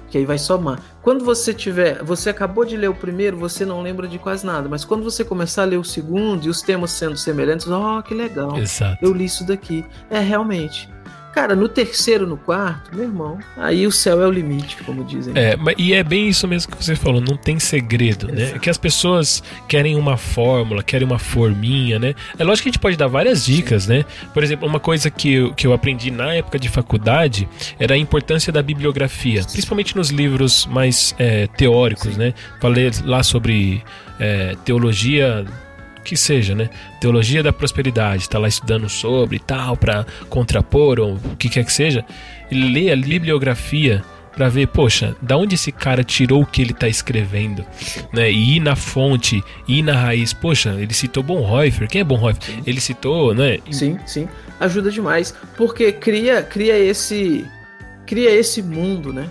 que 0.09 0.17
aí 0.17 0.25
vai 0.25 0.37
somar. 0.37 0.79
Quando 1.01 1.23
você 1.23 1.53
tiver, 1.53 2.03
você 2.03 2.29
acabou 2.29 2.65
de 2.65 2.75
ler 2.75 2.89
o 2.89 2.95
primeiro, 2.95 3.37
você 3.37 3.65
não 3.65 3.81
lembra 3.81 4.07
de 4.07 4.17
quase 4.17 4.45
nada, 4.45 4.67
mas 4.67 4.83
quando 4.83 5.03
você 5.03 5.23
começar 5.23 5.63
a 5.63 5.65
ler 5.65 5.77
o 5.77 5.83
segundo 5.83 6.45
e 6.45 6.49
os 6.49 6.61
temas 6.61 6.91
sendo 6.91 7.15
semelhantes, 7.17 7.67
ó, 7.67 7.99
oh, 7.99 8.03
que 8.03 8.13
legal. 8.13 8.57
Exato. 8.57 8.97
Eu 9.01 9.13
li 9.13 9.25
isso 9.25 9.45
daqui. 9.45 9.85
É 10.09 10.19
realmente. 10.19 10.89
Cara, 11.33 11.55
no 11.55 11.69
terceiro, 11.69 12.25
no 12.25 12.37
quarto, 12.37 12.95
meu 12.95 13.05
irmão, 13.05 13.39
aí 13.55 13.85
o 13.85 13.91
céu 13.91 14.21
é 14.21 14.27
o 14.27 14.31
limite, 14.31 14.77
como 14.83 15.03
dizem. 15.03 15.33
É, 15.35 15.55
e 15.77 15.93
é 15.93 16.03
bem 16.03 16.27
isso 16.27 16.47
mesmo 16.47 16.75
que 16.75 16.83
você 16.83 16.95
falou, 16.95 17.21
não 17.21 17.37
tem 17.37 17.59
segredo, 17.59 18.27
né? 18.27 18.33
Exato. 18.33 18.51
né? 18.51 18.57
É 18.57 18.59
que 18.59 18.69
as 18.69 18.77
pessoas 18.77 19.43
querem 19.67 19.95
uma 19.95 20.17
fórmula, 20.17 20.81
querem 20.81 21.05
uma 21.05 21.19
forminha, 21.19 21.99
né? 21.99 22.15
É 22.37 22.43
lógico 22.43 22.63
que 22.63 22.69
a 22.69 22.71
gente 22.71 22.79
pode 22.79 22.97
dar 22.97 23.07
várias 23.07 23.45
dicas, 23.45 23.83
Sim. 23.83 23.99
né? 23.99 24.05
Por 24.33 24.43
exemplo, 24.43 24.67
uma 24.67 24.79
coisa 24.79 25.09
que 25.11 25.33
eu, 25.33 25.53
que 25.53 25.67
eu 25.67 25.73
aprendi 25.73 26.09
na 26.09 26.33
época 26.33 26.57
de 26.57 26.67
faculdade 26.67 27.47
era 27.79 27.93
a 27.93 27.97
importância 27.97 28.51
da 28.51 28.61
bibliografia, 28.61 29.43
principalmente 29.43 29.95
nos 29.95 30.09
livros 30.09 30.65
mais 30.65 31.15
é, 31.19 31.47
teóricos, 31.47 32.13
Sim. 32.13 32.19
né? 32.19 32.33
Falei 32.59 32.89
lá 33.05 33.21
sobre 33.21 33.83
é, 34.19 34.55
teologia 34.65 35.45
que 36.03 36.15
seja, 36.17 36.55
né? 36.55 36.69
Teologia 36.99 37.43
da 37.43 37.53
prosperidade, 37.53 38.23
está 38.23 38.39
lá 38.39 38.47
estudando 38.47 38.89
sobre 38.89 39.37
e 39.37 39.39
tal, 39.39 39.77
para 39.77 40.05
contrapor 40.29 40.99
ou 40.99 41.15
o 41.15 41.35
que 41.37 41.49
quer 41.49 41.65
que 41.65 41.73
seja, 41.73 42.05
ele 42.51 42.69
lê 42.69 42.91
a 42.91 42.95
bibliografia 42.95 44.03
para 44.39 44.47
ver, 44.47 44.67
poxa, 44.67 45.15
da 45.21 45.35
onde 45.35 45.55
esse 45.55 45.71
cara 45.71 46.03
tirou 46.03 46.43
o 46.43 46.45
que 46.45 46.61
ele 46.61 46.71
está 46.71 46.87
escrevendo, 46.87 47.65
né? 48.13 48.31
E 48.31 48.55
ir 48.55 48.59
na 48.61 48.75
fonte, 48.75 49.43
ir 49.67 49.81
na 49.81 49.93
raiz. 49.93 50.31
Poxa, 50.31 50.75
ele 50.79 50.93
citou 50.93 51.21
Bonhoeffer. 51.21 51.89
Quem 51.89 52.01
é 52.01 52.03
Bonhoeffer? 52.03 52.43
Sim. 52.43 52.63
Ele 52.65 52.79
citou, 52.79 53.33
né? 53.33 53.59
Sim, 53.69 53.99
sim. 54.05 54.29
Ajuda 54.59 54.91
demais, 54.91 55.35
porque 55.57 55.91
cria, 55.91 56.41
cria 56.41 56.77
esse, 56.77 57.45
cria 58.05 58.31
esse 58.31 58.61
mundo, 58.61 59.11
né? 59.11 59.29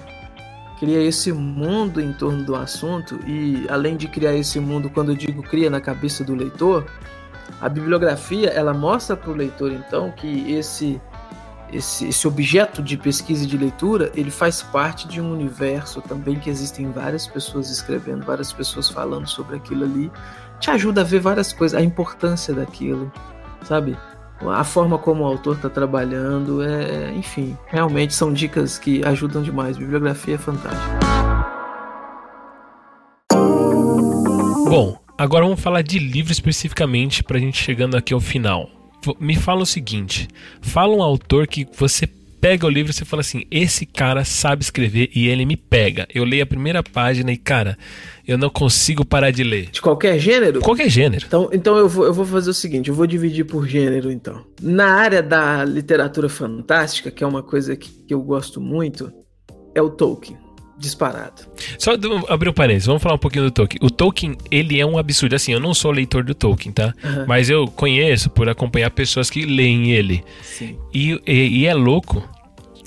Cria 0.78 1.02
esse 1.02 1.32
mundo 1.32 2.00
em 2.00 2.12
torno 2.12 2.44
do 2.44 2.54
assunto 2.54 3.18
e 3.26 3.66
além 3.68 3.96
de 3.96 4.08
criar 4.08 4.34
esse 4.34 4.60
mundo, 4.60 4.90
quando 4.90 5.12
eu 5.12 5.16
digo 5.16 5.42
cria 5.42 5.68
na 5.68 5.80
cabeça 5.80 6.24
do 6.24 6.34
leitor, 6.34 6.86
a 7.60 7.68
bibliografia 7.68 8.48
ela 8.48 8.72
mostra 8.72 9.16
para 9.16 9.30
o 9.30 9.34
leitor 9.34 9.72
então 9.72 10.10
que 10.12 10.52
esse, 10.52 11.00
esse 11.72 12.08
esse 12.08 12.28
objeto 12.28 12.82
de 12.82 12.96
pesquisa 12.96 13.44
e 13.44 13.46
de 13.46 13.56
leitura 13.56 14.12
ele 14.14 14.30
faz 14.30 14.62
parte 14.62 15.08
de 15.08 15.20
um 15.20 15.32
universo 15.32 16.00
também 16.00 16.38
que 16.38 16.48
existem 16.48 16.90
várias 16.92 17.26
pessoas 17.26 17.70
escrevendo, 17.70 18.24
várias 18.24 18.52
pessoas 18.52 18.88
falando 18.88 19.26
sobre 19.26 19.56
aquilo 19.56 19.84
ali, 19.84 20.10
te 20.60 20.70
ajuda 20.70 21.00
a 21.00 21.04
ver 21.04 21.20
várias 21.20 21.52
coisas, 21.52 21.78
a 21.78 21.82
importância 21.82 22.54
daquilo, 22.54 23.10
sabe? 23.64 23.96
A 24.46 24.62
forma 24.62 24.98
como 24.98 25.24
o 25.24 25.26
autor 25.26 25.56
está 25.56 25.68
trabalhando, 25.68 26.62
é, 26.62 27.12
enfim, 27.12 27.56
realmente 27.66 28.14
são 28.14 28.32
dicas 28.32 28.78
que 28.78 29.04
ajudam 29.04 29.42
demais. 29.42 29.76
Bibliografia 29.76 30.36
é 30.36 30.38
fantástica. 30.38 30.98
Bom, 34.68 35.00
agora 35.16 35.44
vamos 35.44 35.60
falar 35.60 35.82
de 35.82 35.98
livro 35.98 36.30
especificamente 36.30 37.24
para 37.24 37.38
a 37.38 37.40
gente 37.40 37.62
chegando 37.62 37.96
aqui 37.96 38.14
ao 38.14 38.20
final. 38.20 38.70
Me 39.18 39.34
fala 39.34 39.62
o 39.62 39.66
seguinte: 39.66 40.28
fala 40.60 40.94
um 40.94 41.02
autor 41.02 41.46
que 41.46 41.66
você 41.76 42.06
pega 42.40 42.66
o 42.66 42.70
livro 42.70 42.90
e 42.90 42.94
você 42.94 43.04
fala 43.04 43.20
assim: 43.20 43.44
esse 43.50 43.86
cara 43.86 44.24
sabe 44.24 44.62
escrever 44.62 45.10
e 45.14 45.26
ele 45.28 45.44
me 45.44 45.56
pega. 45.56 46.06
Eu 46.14 46.24
leio 46.24 46.42
a 46.42 46.46
primeira 46.46 46.82
página 46.82 47.32
e, 47.32 47.36
cara, 47.36 47.76
eu 48.28 48.36
não 48.36 48.50
consigo 48.50 49.06
parar 49.06 49.30
de 49.30 49.42
ler. 49.42 49.70
De 49.70 49.80
qualquer 49.80 50.18
gênero? 50.18 50.60
Qualquer 50.60 50.90
gênero. 50.90 51.24
Então, 51.26 51.48
então 51.50 51.78
eu, 51.78 51.88
vou, 51.88 52.04
eu 52.04 52.12
vou 52.12 52.26
fazer 52.26 52.50
o 52.50 52.54
seguinte: 52.54 52.90
eu 52.90 52.94
vou 52.94 53.06
dividir 53.06 53.44
por 53.44 53.66
gênero, 53.66 54.12
então. 54.12 54.44
Na 54.60 54.96
área 54.96 55.22
da 55.22 55.64
literatura 55.64 56.28
fantástica, 56.28 57.10
que 57.10 57.24
é 57.24 57.26
uma 57.26 57.42
coisa 57.42 57.74
que, 57.74 57.88
que 57.88 58.12
eu 58.12 58.20
gosto 58.20 58.60
muito, 58.60 59.10
é 59.74 59.80
o 59.80 59.88
Tolkien 59.88 60.36
disparado. 60.76 61.42
Só 61.78 61.92
abrir 62.28 62.50
um 62.50 62.52
parênteses, 62.52 62.86
vamos 62.86 63.02
falar 63.02 63.14
um 63.16 63.18
pouquinho 63.18 63.46
do 63.46 63.50
Tolkien. 63.50 63.80
O 63.82 63.90
Tolkien, 63.90 64.36
ele 64.50 64.78
é 64.78 64.84
um 64.84 64.98
absurdo. 64.98 65.34
Assim, 65.34 65.52
eu 65.52 65.58
não 65.58 65.72
sou 65.72 65.90
leitor 65.90 66.22
do 66.22 66.34
Tolkien, 66.34 66.70
tá? 66.70 66.94
Uhum. 67.02 67.24
Mas 67.26 67.48
eu 67.48 67.66
conheço 67.66 68.28
por 68.28 68.48
acompanhar 68.48 68.90
pessoas 68.90 69.30
que 69.30 69.44
leem 69.44 69.90
ele. 69.90 70.22
Sim. 70.42 70.78
E, 70.94 71.20
e, 71.26 71.60
e 71.60 71.66
é 71.66 71.74
louco 71.74 72.22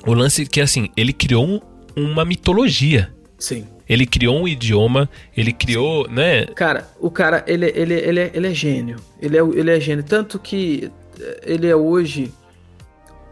o 0.06 0.14
lance 0.14 0.46
que, 0.46 0.62
assim, 0.62 0.88
ele 0.96 1.12
criou 1.12 1.46
um, 1.46 1.60
uma 1.98 2.24
mitologia. 2.24 3.12
Sim. 3.38 3.66
Ele 3.92 4.06
criou 4.06 4.40
um 4.40 4.48
idioma, 4.48 5.10
ele 5.36 5.52
criou, 5.52 6.08
né? 6.08 6.46
Cara, 6.46 6.90
o 6.98 7.12
cara, 7.12 7.44
ele, 7.46 7.66
ele, 7.76 7.94
ele, 7.94 8.20
é, 8.22 8.32
ele 8.34 8.48
é 8.48 8.54
gênio. 8.54 8.96
Ele 9.22 9.38
é, 9.38 9.42
ele 9.42 9.70
é 9.70 9.80
gênio. 9.82 10.02
Tanto 10.02 10.40
que 10.40 10.90
ele 11.44 11.68
é 11.68 11.76
hoje 11.76 12.32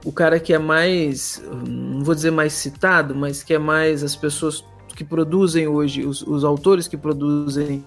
o 0.04 0.12
cara 0.12 0.38
que 0.38 0.54
é 0.54 0.60
mais, 0.60 1.42
não 1.66 2.04
vou 2.04 2.14
dizer 2.14 2.32
mais 2.32 2.52
citado, 2.54 3.16
mas 3.16 3.42
que 3.42 3.54
é 3.54 3.58
mais 3.58 4.04
as 4.04 4.18
pessoas 4.18 4.64
que 4.96 5.04
produzem 5.06 5.66
hoje, 5.66 6.06
os, 6.06 6.22
os 6.22 6.44
autores 6.44 6.88
que 6.88 6.98
produzem 6.98 7.84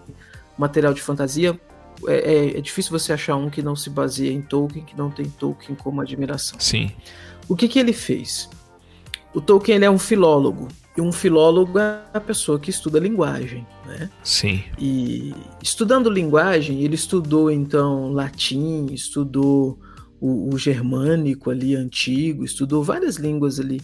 material 0.57 0.95
de 0.95 1.03
fantasia, 1.03 1.59
é, 2.07 2.15
é, 2.15 2.59
é, 2.59 2.61
difícil 2.63 2.91
você 2.91 3.13
achar 3.13 3.37
um 3.37 3.51
que 3.51 3.63
não 3.63 3.77
se 3.77 3.91
baseia 3.91 4.33
em 4.33 4.41
Tolkien, 4.41 4.85
que 4.85 4.97
não 4.97 5.11
tem 5.11 5.27
Tolkien 5.27 5.77
como 5.77 6.01
admiração. 6.01 6.59
Sim. 6.59 6.91
O 7.47 7.55
que, 7.55 7.69
que 7.69 7.79
ele 7.79 7.93
fez? 7.93 8.49
O 9.35 9.41
Tolkien 9.41 9.77
ele 9.77 9.85
é 9.85 9.91
um 9.91 9.99
filólogo. 9.99 10.69
E 10.97 11.01
um 11.01 11.11
filólogo 11.11 11.79
é 11.79 12.03
a 12.13 12.21
pessoa 12.21 12.61
que 12.61 12.69
estuda 12.69 12.99
linguagem, 12.99 13.67
né? 13.87 14.11
Sim. 14.23 14.63
E 14.79 15.35
estudando 15.63 16.11
linguagem, 16.11 16.83
ele 16.83 16.95
estudou 16.95 17.51
então 17.51 18.13
latim, 18.13 18.87
estudou 18.93 19.79
o, 20.21 20.55
o 20.55 20.59
germânico 20.59 21.51
ali 21.51 21.75
antigo, 21.75 22.45
estudou 22.45 22.85
várias 22.85 23.17
línguas 23.17 23.59
ali 23.59 23.81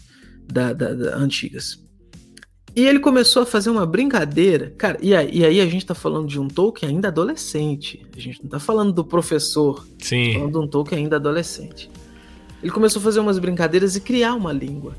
da, 0.46 0.72
da, 0.74 0.92
da, 0.92 1.16
antigas. 1.16 1.82
E 2.76 2.86
ele 2.86 3.00
começou 3.00 3.42
a 3.42 3.46
fazer 3.46 3.70
uma 3.70 3.86
brincadeira, 3.86 4.72
cara, 4.76 4.98
e 5.00 5.14
aí, 5.14 5.38
e 5.38 5.44
aí, 5.44 5.60
a 5.60 5.66
gente 5.66 5.84
tá 5.84 5.94
falando 5.94 6.28
de 6.28 6.38
um 6.38 6.46
Tolkien 6.46 6.92
ainda 6.92 7.08
adolescente. 7.08 8.06
A 8.16 8.20
gente 8.20 8.42
não 8.42 8.50
tá 8.50 8.60
falando 8.60 8.92
do 8.92 9.04
professor, 9.04 9.84
Sim. 9.98 10.32
Tá 10.32 10.38
falando 10.38 10.52
de 10.52 10.58
um 10.58 10.68
Tolkien 10.68 11.02
ainda 11.02 11.16
adolescente. 11.16 11.90
Ele 12.62 12.70
começou 12.70 13.00
a 13.00 13.02
fazer 13.02 13.18
umas 13.18 13.38
brincadeiras 13.38 13.96
e 13.96 14.00
criar 14.00 14.34
uma 14.34 14.52
língua. 14.52 14.94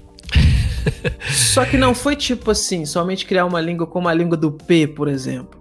Só 1.54 1.66
que 1.66 1.78
não 1.78 1.94
foi 1.94 2.16
tipo 2.16 2.52
assim, 2.52 2.86
somente 2.86 3.26
criar 3.26 3.46
uma 3.46 3.62
língua 3.62 3.88
como 3.88 4.08
a 4.08 4.14
língua 4.14 4.38
do 4.38 4.52
P, 4.52 4.88
por 4.88 5.08
exemplo 5.08 5.60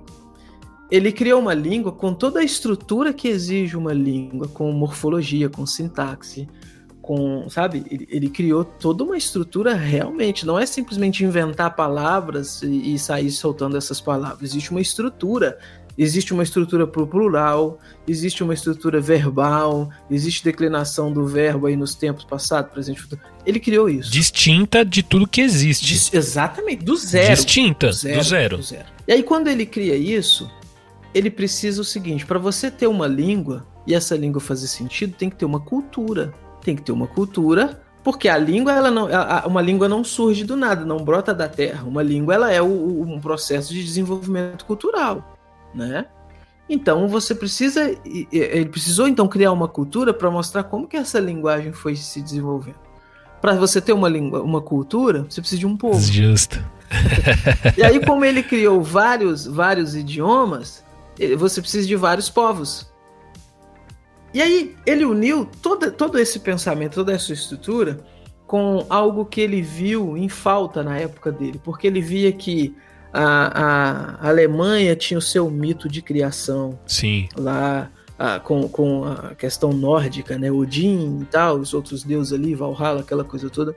ele 0.91 1.13
criou 1.13 1.41
uma 1.41 1.55
língua 1.55 1.93
com 1.93 2.15
toda 2.15 2.41
a 2.41 2.45
estrutura 2.45 3.13
que 3.13 3.29
exige 3.29 3.77
uma 3.77 3.93
língua, 3.93 4.49
com 4.49 4.73
morfologia, 4.73 5.49
com 5.49 5.67
sintaxe, 5.67 6.49
com, 7.03 7.49
sabe? 7.51 7.85
Ele, 7.91 8.09
ele 8.11 8.29
criou 8.31 8.65
toda 8.65 9.05
uma 9.05 9.17
estrutura 9.17 9.75
realmente. 9.75 10.47
Não 10.47 10.59
é 10.59 10.65
simplesmente 10.65 11.25
inventar 11.25 11.77
palavras 11.77 12.63
e, 12.63 12.95
e 12.95 12.99
sair 12.99 13.31
soltando 13.31 13.77
essas 13.77 14.01
palavras. 14.01 14.51
Existe 14.51 14.71
uma 14.71 14.81
estrutura. 14.81 15.59
Existe 15.99 16.33
uma 16.33 16.45
estrutura 16.45 16.87
para 16.87 17.03
o 17.03 17.07
plural, 17.09 17.81
existe 18.07 18.45
uma 18.45 18.55
estrutura 18.55 19.01
verbal, 19.01 19.91
existe 20.09 20.45
declinação 20.45 21.13
do 21.13 21.27
verbo 21.27 21.67
aí 21.67 21.75
nos 21.77 21.97
tempos 21.97 22.25
passados, 22.25 22.71
presente, 22.71 23.03
futuro. 23.03 23.21
Ele 23.45 23.59
criou 23.59 23.91
isso. 23.91 24.09
Distinta 24.09 24.85
de 24.85 25.03
tudo 25.03 25.27
que 25.27 25.41
existe. 25.41 25.85
Dis 25.85 26.15
exatamente, 26.15 26.85
do 26.85 26.97
zero. 26.97 27.35
Distinta, 27.35 27.89
do 27.89 27.93
zero, 27.93 28.17
do 28.17 28.23
zero. 28.23 28.57
Do 28.59 28.63
zero. 28.63 28.87
E 29.09 29.13
aí, 29.13 29.25
quando 29.25 29.49
ele 29.49 29.67
cria 29.67 29.97
isso, 29.97 30.49
ele 31.13 31.31
precisa 31.31 31.81
o 31.81 31.85
seguinte: 31.85 32.25
para 32.25 32.39
você 32.39 32.71
ter 32.71 32.87
uma 32.87 33.09
língua 33.09 33.67
e 33.85 33.93
essa 33.93 34.17
língua 34.17 34.41
fazer 34.41 34.69
sentido, 34.69 35.17
tem 35.17 35.29
que 35.29 35.37
ter 35.37 35.47
uma 35.47 35.59
cultura. 35.59 36.33
Tem 36.63 36.77
que 36.77 36.83
ter 36.83 36.93
uma 36.93 37.07
cultura, 37.07 37.83
porque 38.05 38.29
a 38.29 38.37
língua, 38.39 38.73
ela 38.73 38.91
não, 38.91 39.09
a, 39.11 39.45
uma 39.47 39.63
língua 39.63 39.89
não 39.89 40.05
surge 40.05 40.45
do 40.45 40.57
nada, 40.57 40.85
não 40.85 40.99
brota 40.99 41.35
da 41.35 41.49
terra. 41.49 41.85
Uma 41.85 42.03
língua, 42.03 42.35
ela 42.35 42.53
é 42.53 42.63
o, 42.63 43.03
um 43.03 43.19
processo 43.19 43.73
de 43.73 43.83
desenvolvimento 43.83 44.65
cultural, 44.65 45.38
né? 45.75 46.07
Então 46.69 47.09
você 47.09 47.35
precisa, 47.35 47.97
ele 48.31 48.67
precisou 48.67 49.09
então 49.09 49.27
criar 49.27 49.53
uma 49.53 49.67
cultura 49.67 50.13
para 50.13 50.31
mostrar 50.31 50.65
como 50.65 50.87
que 50.87 50.97
essa 50.97 51.19
linguagem 51.19 51.73
foi 51.73 51.97
se 51.97 52.21
desenvolvendo. 52.21 52.77
Para 53.41 53.55
você 53.55 53.81
ter 53.81 53.93
uma 53.93 54.09
língua, 54.09 54.43
uma 54.43 54.61
cultura, 54.61 55.25
você 55.29 55.41
precisa 55.41 55.61
de 55.61 55.67
um 55.67 55.77
povo. 55.77 56.01
Justo. 56.01 56.63
e 57.77 57.83
aí 57.83 58.05
como 58.05 58.25
ele 58.25 58.43
criou 58.43 58.83
vários, 58.83 59.47
vários 59.47 59.95
idiomas, 59.95 60.85
você 61.39 61.61
precisa 61.61 61.87
de 61.87 61.97
vários 61.97 62.29
povos. 62.29 62.91
E 64.35 64.43
aí 64.43 64.77
ele 64.85 65.05
uniu 65.07 65.49
todo, 65.63 65.91
todo 65.91 66.19
esse 66.19 66.39
pensamento, 66.41 66.95
toda 66.95 67.13
essa 67.13 67.33
estrutura 67.33 68.05
com 68.47 68.85
algo 68.89 69.25
que 69.25 69.41
ele 69.41 69.61
viu 69.63 70.17
em 70.17 70.29
falta 70.29 70.83
na 70.83 70.99
época 70.99 71.31
dele, 71.31 71.61
porque 71.63 71.87
ele 71.87 72.01
via 72.01 72.33
que 72.33 72.75
a, 73.21 74.19
a 74.21 74.29
Alemanha 74.29 74.95
tinha 74.95 75.19
o 75.19 75.23
seu 75.23 75.51
mito 75.51 75.89
de 75.89 76.01
criação. 76.01 76.79
Sim. 76.87 77.29
Lá 77.37 77.91
a, 78.19 78.39
com, 78.39 78.69
com 78.69 79.05
a 79.05 79.35
questão 79.35 79.73
nórdica, 79.73 80.39
né? 80.39 80.51
Odin 80.51 81.21
e 81.23 81.25
tal, 81.25 81.59
os 81.59 81.75
outros 81.75 82.05
deuses 82.05 82.33
ali, 82.33 82.55
Valhalla, 82.55 83.01
aquela 83.01 83.25
coisa 83.25 83.51
toda. 83.51 83.75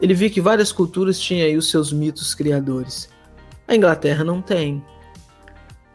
Ele 0.00 0.14
via 0.14 0.30
que 0.30 0.40
várias 0.40 0.72
culturas 0.72 1.18
tinham 1.18 1.46
aí 1.46 1.56
os 1.56 1.70
seus 1.70 1.92
mitos 1.92 2.34
criadores. 2.34 3.10
A 3.68 3.76
Inglaterra 3.76 4.24
não 4.24 4.40
tem. 4.40 4.82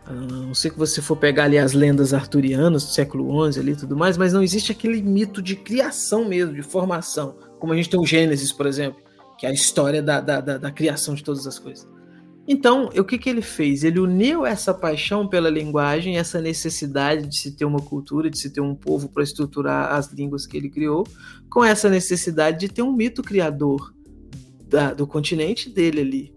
A 0.05 0.13
não 0.13 0.53
ser 0.53 0.69
que 0.69 0.77
você 0.77 1.01
for 1.01 1.15
pegar 1.15 1.45
ali 1.45 1.57
as 1.57 1.73
lendas 1.73 2.13
arturianas 2.13 2.83
do 2.83 2.91
século 2.91 3.51
XI 3.51 3.59
ali 3.59 3.71
e 3.71 3.75
tudo 3.75 3.97
mais, 3.97 4.15
mas 4.15 4.31
não 4.31 4.43
existe 4.43 4.71
aquele 4.71 5.01
mito 5.01 5.41
de 5.41 5.55
criação 5.55 6.25
mesmo, 6.25 6.53
de 6.53 6.61
formação. 6.61 7.35
Como 7.59 7.73
a 7.73 7.75
gente 7.75 7.89
tem 7.89 7.99
o 7.99 8.05
Gênesis, 8.05 8.51
por 8.51 8.67
exemplo, 8.67 9.01
que 9.39 9.47
é 9.47 9.49
a 9.49 9.53
história 9.53 10.03
da, 10.03 10.21
da, 10.21 10.39
da, 10.39 10.57
da 10.59 10.71
criação 10.71 11.15
de 11.15 11.23
todas 11.23 11.47
as 11.47 11.57
coisas. 11.57 11.94
Então, 12.47 12.89
o 12.95 13.03
que, 13.03 13.17
que 13.17 13.29
ele 13.29 13.41
fez? 13.41 13.83
Ele 13.83 13.99
uniu 13.99 14.45
essa 14.45 14.73
paixão 14.73 15.27
pela 15.27 15.49
linguagem, 15.49 16.17
essa 16.17 16.39
necessidade 16.39 17.27
de 17.27 17.37
se 17.37 17.51
ter 17.55 17.65
uma 17.65 17.79
cultura, 17.79 18.29
de 18.29 18.37
se 18.37 18.51
ter 18.51 18.61
um 18.61 18.75
povo 18.75 19.09
para 19.09 19.23
estruturar 19.23 19.93
as 19.93 20.11
línguas 20.13 20.45
que 20.45 20.55
ele 20.55 20.69
criou, 20.69 21.07
com 21.49 21.63
essa 21.63 21.89
necessidade 21.89 22.59
de 22.59 22.69
ter 22.69 22.83
um 22.83 22.93
mito 22.93 23.23
criador 23.23 23.91
da, 24.67 24.93
do 24.93 25.07
continente 25.07 25.69
dele 25.69 26.01
ali. 26.01 26.33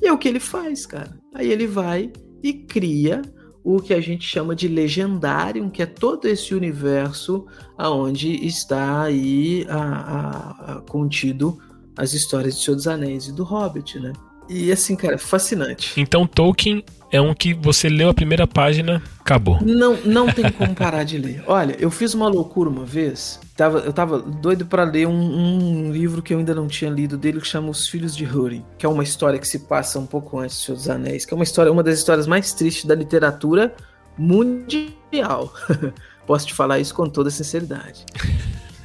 E 0.00 0.06
é 0.06 0.12
o 0.12 0.18
que 0.18 0.28
ele 0.28 0.40
faz, 0.40 0.86
cara. 0.86 1.18
Aí 1.34 1.50
ele 1.50 1.66
vai 1.66 2.10
e 2.42 2.54
cria 2.54 3.20
o 3.62 3.80
que 3.80 3.92
a 3.92 4.00
gente 4.00 4.26
chama 4.26 4.54
de 4.54 4.68
legendário, 4.68 5.68
que 5.70 5.82
é 5.82 5.86
todo 5.86 6.26
esse 6.26 6.54
universo 6.54 7.46
aonde 7.76 8.46
está 8.46 9.02
aí 9.02 9.66
a, 9.68 9.82
a, 9.82 10.72
a 10.76 10.80
contido 10.82 11.58
as 11.96 12.12
histórias 12.12 12.56
de 12.56 12.64
Senhor 12.64 12.76
dos 12.76 12.86
Anéis 12.86 13.26
e 13.26 13.32
do 13.32 13.42
Hobbit, 13.42 13.98
né? 13.98 14.12
E 14.48 14.70
assim, 14.70 14.96
cara, 14.96 15.18
fascinante. 15.18 16.00
Então 16.00 16.26
Tolkien 16.26 16.84
é 17.10 17.20
um 17.20 17.34
que 17.34 17.54
você 17.54 17.88
leu 17.88 18.08
a 18.08 18.14
primeira 18.14 18.46
página, 18.46 19.02
acabou. 19.20 19.58
Não, 19.62 19.96
não 20.04 20.26
tem 20.26 20.50
como 20.50 20.74
parar 20.74 21.04
de 21.04 21.18
ler. 21.18 21.42
Olha, 21.46 21.76
eu 21.78 21.90
fiz 21.90 22.14
uma 22.14 22.28
loucura 22.28 22.68
uma 22.68 22.84
vez. 22.84 23.40
Tava, 23.56 23.78
eu 23.78 23.92
tava 23.92 24.18
doido 24.18 24.66
para 24.66 24.84
ler 24.84 25.06
um, 25.06 25.12
um, 25.12 25.92
livro 25.92 26.22
que 26.22 26.34
eu 26.34 26.38
ainda 26.38 26.54
não 26.54 26.66
tinha 26.66 26.90
lido 26.90 27.16
dele, 27.16 27.40
que 27.40 27.46
chama 27.46 27.70
Os 27.70 27.88
Filhos 27.88 28.14
de 28.14 28.24
Húrin, 28.24 28.64
que 28.76 28.84
é 28.84 28.88
uma 28.88 29.02
história 29.02 29.38
que 29.38 29.48
se 29.48 29.60
passa 29.60 29.98
um 29.98 30.06
pouco 30.06 30.38
antes 30.38 30.58
de 30.58 30.64
Senhor 30.64 30.76
dos 30.76 30.88
Anéis, 30.88 31.24
que 31.24 31.32
é 31.32 31.36
uma 31.36 31.44
história, 31.44 31.72
uma 31.72 31.82
das 31.82 31.98
histórias 31.98 32.26
mais 32.26 32.52
tristes 32.52 32.84
da 32.84 32.94
literatura 32.94 33.74
mundial. 34.18 35.52
Posso 36.26 36.46
te 36.46 36.54
falar 36.54 36.80
isso 36.80 36.94
com 36.94 37.08
toda 37.08 37.30
sinceridade. 37.30 38.04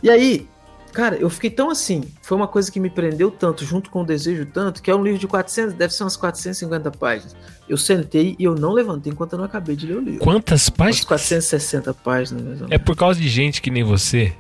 E 0.04 0.10
aí, 0.10 0.48
Cara, 0.94 1.16
eu 1.16 1.30
fiquei 1.30 1.50
tão 1.50 1.70
assim. 1.70 2.04
Foi 2.22 2.38
uma 2.38 2.48
coisa 2.48 2.72
que 2.72 2.80
me 2.80 2.90
prendeu 2.90 3.32
tanto, 3.32 3.66
junto 3.66 3.90
com 3.90 4.02
o 4.02 4.06
desejo 4.06 4.46
tanto, 4.46 4.82
que 4.82 4.92
é 4.92 4.96
um 4.96 5.04
livro 5.04 5.20
de 5.20 5.28
400, 5.28 5.74
deve 5.74 5.94
ser 5.94 6.04
umas 6.04 6.18
450 6.18 6.92
páginas. 6.92 7.36
Eu 7.68 7.78
sentei 7.78 8.36
e 8.38 8.44
eu 8.44 8.56
não 8.56 8.74
levantei 8.74 9.12
enquanto 9.12 9.34
eu 9.34 9.40
não 9.40 9.46
acabei 9.46 9.76
de 9.76 9.88
ler 9.88 9.98
o 9.98 10.02
livro. 10.02 10.20
Quantas 10.20 10.70
páginas? 10.70 11.00
Umas 11.00 11.06
460 11.06 11.94
páginas. 11.94 12.60
É 12.70 12.78
por 12.78 12.96
causa 12.96 13.20
de 13.20 13.30
gente 13.30 13.62
que 13.62 13.72
nem 13.72 13.84
você 13.84 14.34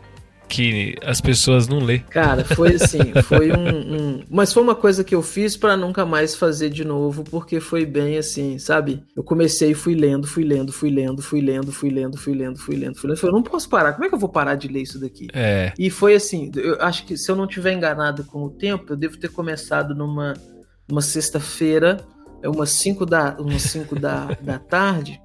que 0.51 0.95
as 1.01 1.21
pessoas 1.21 1.65
não 1.69 1.79
lê. 1.79 1.99
Cara, 1.99 2.43
foi 2.43 2.75
assim, 2.75 3.13
foi 3.23 3.53
um, 3.53 3.95
um, 3.95 4.23
Mas 4.29 4.51
foi 4.51 4.61
uma 4.61 4.75
coisa 4.75 5.01
que 5.01 5.15
eu 5.15 5.21
fiz 5.21 5.55
para 5.55 5.77
nunca 5.77 6.05
mais 6.05 6.35
fazer 6.35 6.69
de 6.69 6.83
novo, 6.83 7.23
porque 7.23 7.61
foi 7.61 7.85
bem 7.85 8.17
assim, 8.17 8.59
sabe? 8.59 9.01
Eu 9.15 9.23
comecei 9.23 9.71
e 9.71 9.73
fui 9.73 9.95
lendo, 9.95 10.27
fui 10.27 10.43
lendo, 10.43 10.73
fui 10.73 10.89
lendo, 10.89 11.21
fui 11.21 11.39
lendo, 11.39 11.71
fui 11.71 11.89
lendo, 11.89 12.17
fui 12.17 12.33
lendo, 12.35 12.57
fui 12.57 12.75
lendo, 12.75 12.97
fui 12.97 13.07
lendo. 13.07 13.15
Eu 13.15 13.21
falei, 13.21 13.33
não 13.33 13.43
posso 13.43 13.69
parar, 13.69 13.93
como 13.93 14.03
é 14.03 14.09
que 14.09 14.15
eu 14.15 14.19
vou 14.19 14.29
parar 14.29 14.55
de 14.55 14.67
ler 14.67 14.81
isso 14.81 14.99
daqui? 14.99 15.29
É. 15.33 15.71
E 15.79 15.89
foi 15.89 16.15
assim, 16.15 16.51
eu 16.55 16.81
acho 16.81 17.05
que 17.05 17.15
se 17.15 17.31
eu 17.31 17.35
não 17.35 17.47
tiver 17.47 17.71
enganado 17.71 18.25
com 18.25 18.43
o 18.43 18.49
tempo, 18.49 18.91
eu 18.91 18.97
devo 18.97 19.17
ter 19.17 19.29
começado 19.29 19.95
numa, 19.95 20.33
numa 20.85 21.01
sexta-feira, 21.01 21.97
é 22.43 22.49
umas 22.49 22.71
5 22.71 23.05
da, 23.05 23.37
umas 23.39 23.61
cinco 23.61 23.97
da, 23.97 24.37
da 24.41 24.59
tarde. 24.59 25.21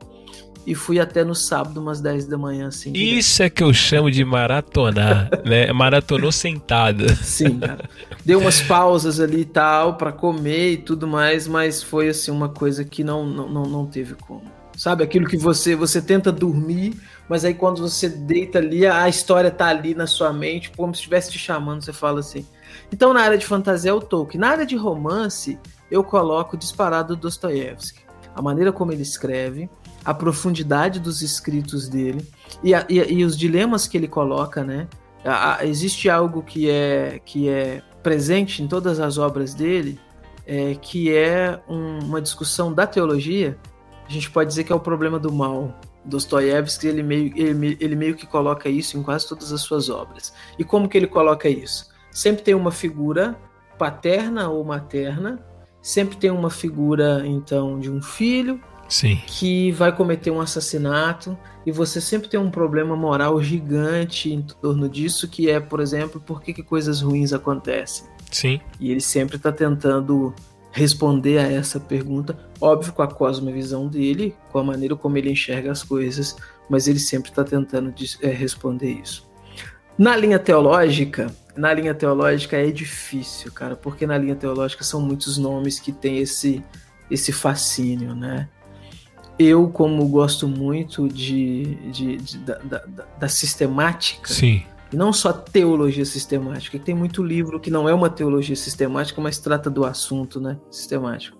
E 0.66 0.74
fui 0.74 0.98
até 0.98 1.22
no 1.22 1.34
sábado, 1.34 1.80
umas 1.80 2.00
10 2.00 2.26
da 2.26 2.36
manhã, 2.36 2.66
assim. 2.66 2.92
Isso 2.92 3.42
é 3.42 3.48
que 3.48 3.62
eu 3.62 3.72
chamo 3.72 4.10
de 4.10 4.24
maratonar, 4.24 5.30
né? 5.46 5.72
Maratonou 5.72 6.32
sentada. 6.32 7.14
Sim, 7.16 7.60
cara. 7.60 7.88
Deu 8.24 8.40
umas 8.40 8.60
pausas 8.60 9.20
ali 9.20 9.42
e 9.42 9.44
tal, 9.44 9.94
para 9.94 10.10
comer 10.10 10.72
e 10.72 10.76
tudo 10.76 11.06
mais, 11.06 11.46
mas 11.46 11.82
foi, 11.82 12.08
assim, 12.08 12.32
uma 12.32 12.48
coisa 12.48 12.84
que 12.84 13.04
não, 13.04 13.24
não, 13.24 13.48
não, 13.48 13.62
não 13.62 13.86
teve 13.86 14.14
como. 14.14 14.42
Sabe, 14.76 15.04
aquilo 15.04 15.26
que 15.26 15.38
você, 15.38 15.74
você 15.74 16.02
tenta 16.02 16.30
dormir, 16.30 17.00
mas 17.28 17.44
aí 17.44 17.54
quando 17.54 17.80
você 17.80 18.08
deita 18.08 18.58
ali, 18.58 18.86
a 18.86 19.08
história 19.08 19.50
tá 19.50 19.68
ali 19.68 19.94
na 19.94 20.06
sua 20.06 20.32
mente, 20.32 20.70
como 20.76 20.94
se 20.94 20.98
estivesse 20.98 21.30
te 21.30 21.38
chamando, 21.38 21.82
você 21.82 21.92
fala 21.92 22.20
assim. 22.20 22.44
Então, 22.92 23.14
na 23.14 23.20
área 23.20 23.38
de 23.38 23.46
fantasia 23.46 23.90
é 23.90 23.94
o 23.94 24.00
Tolkien. 24.00 24.40
Na 24.40 24.50
área 24.50 24.66
de 24.66 24.76
romance, 24.76 25.58
eu 25.90 26.04
coloco 26.04 26.56
disparado 26.56 27.16
Dostoiévski. 27.16 28.00
A 28.34 28.42
maneira 28.42 28.70
como 28.70 28.92
ele 28.92 29.02
escreve, 29.02 29.70
a 30.06 30.14
profundidade 30.14 31.00
dos 31.00 31.20
escritos 31.20 31.88
dele 31.88 32.24
e, 32.62 32.72
a, 32.72 32.86
e, 32.88 32.94
e 33.12 33.24
os 33.24 33.36
dilemas 33.36 33.88
que 33.88 33.96
ele 33.96 34.06
coloca, 34.06 34.62
né? 34.62 34.86
A, 35.24 35.56
a, 35.56 35.66
existe 35.66 36.08
algo 36.08 36.44
que 36.44 36.70
é, 36.70 37.20
que 37.24 37.48
é 37.48 37.82
presente 38.04 38.62
em 38.62 38.68
todas 38.68 39.00
as 39.00 39.18
obras 39.18 39.52
dele, 39.52 39.98
é, 40.46 40.76
que 40.76 41.12
é 41.12 41.60
um, 41.68 41.98
uma 42.04 42.22
discussão 42.22 42.72
da 42.72 42.86
teologia. 42.86 43.58
A 44.08 44.12
gente 44.12 44.30
pode 44.30 44.48
dizer 44.48 44.62
que 44.62 44.72
é 44.72 44.74
o 44.76 44.80
problema 44.80 45.18
do 45.18 45.32
mal. 45.32 45.76
Dostoiévski 46.04 46.86
ele 46.86 47.02
meio, 47.02 47.32
ele, 47.36 47.76
ele 47.80 47.96
meio 47.96 48.14
que 48.14 48.28
coloca 48.28 48.68
isso 48.68 48.96
em 48.96 49.02
quase 49.02 49.28
todas 49.28 49.52
as 49.52 49.60
suas 49.62 49.90
obras. 49.90 50.32
E 50.56 50.62
como 50.62 50.88
que 50.88 50.96
ele 50.96 51.08
coloca 51.08 51.48
isso? 51.48 51.90
Sempre 52.12 52.42
tem 52.42 52.54
uma 52.54 52.70
figura 52.70 53.36
paterna 53.76 54.48
ou 54.48 54.64
materna, 54.64 55.44
sempre 55.82 56.16
tem 56.16 56.30
uma 56.30 56.48
figura 56.48 57.26
então 57.26 57.80
de 57.80 57.90
um 57.90 58.00
filho 58.00 58.60
Sim. 58.88 59.20
que 59.26 59.72
vai 59.72 59.94
cometer 59.94 60.30
um 60.30 60.40
assassinato 60.40 61.36
e 61.64 61.72
você 61.72 62.00
sempre 62.00 62.28
tem 62.28 62.38
um 62.38 62.50
problema 62.50 62.96
moral 62.96 63.42
gigante 63.42 64.32
em 64.32 64.42
torno 64.42 64.88
disso, 64.88 65.28
que 65.28 65.50
é, 65.50 65.58
por 65.58 65.80
exemplo, 65.80 66.20
por 66.20 66.40
que, 66.40 66.54
que 66.54 66.62
coisas 66.62 67.00
ruins 67.00 67.32
acontecem. 67.32 68.06
Sim. 68.30 68.60
E 68.78 68.90
ele 68.90 69.00
sempre 69.00 69.36
está 69.36 69.50
tentando 69.50 70.34
responder 70.70 71.38
a 71.38 71.50
essa 71.50 71.80
pergunta, 71.80 72.38
óbvio 72.60 72.92
com 72.92 73.02
a 73.02 73.08
cosmovisão 73.08 73.88
dele, 73.88 74.36
com 74.52 74.58
a 74.58 74.64
maneira 74.64 74.94
como 74.94 75.16
ele 75.16 75.30
enxerga 75.30 75.72
as 75.72 75.82
coisas, 75.82 76.36
mas 76.68 76.86
ele 76.86 76.98
sempre 76.98 77.30
está 77.30 77.42
tentando 77.42 77.94
é, 78.20 78.28
responder 78.28 78.90
isso. 78.90 79.26
Na 79.96 80.14
linha 80.14 80.38
teológica, 80.38 81.34
na 81.56 81.72
linha 81.72 81.94
teológica 81.94 82.58
é 82.58 82.70
difícil, 82.70 83.50
cara, 83.50 83.74
porque 83.74 84.06
na 84.06 84.18
linha 84.18 84.36
teológica 84.36 84.84
são 84.84 85.00
muitos 85.00 85.38
nomes 85.38 85.80
que 85.80 85.90
têm 85.90 86.18
esse 86.18 86.62
esse 87.10 87.32
fascínio, 87.32 88.14
né? 88.14 88.48
Eu, 89.38 89.68
como 89.68 90.06
gosto 90.08 90.48
muito 90.48 91.08
de, 91.08 91.74
de, 91.90 92.16
de 92.16 92.38
da, 92.38 92.58
da, 92.58 92.82
da, 93.18 93.28
sistemática, 93.28 94.32
Sim. 94.32 94.62
não 94.92 95.12
só 95.12 95.32
teologia 95.32 96.04
sistemática, 96.04 96.78
tem 96.78 96.94
muito 96.94 97.22
livro 97.22 97.60
que 97.60 97.70
não 97.70 97.88
é 97.88 97.92
uma 97.92 98.08
teologia 98.08 98.56
sistemática, 98.56 99.20
mas 99.20 99.38
trata 99.38 99.68
do 99.68 99.84
assunto 99.84 100.40
né, 100.40 100.58
sistemático. 100.70 101.36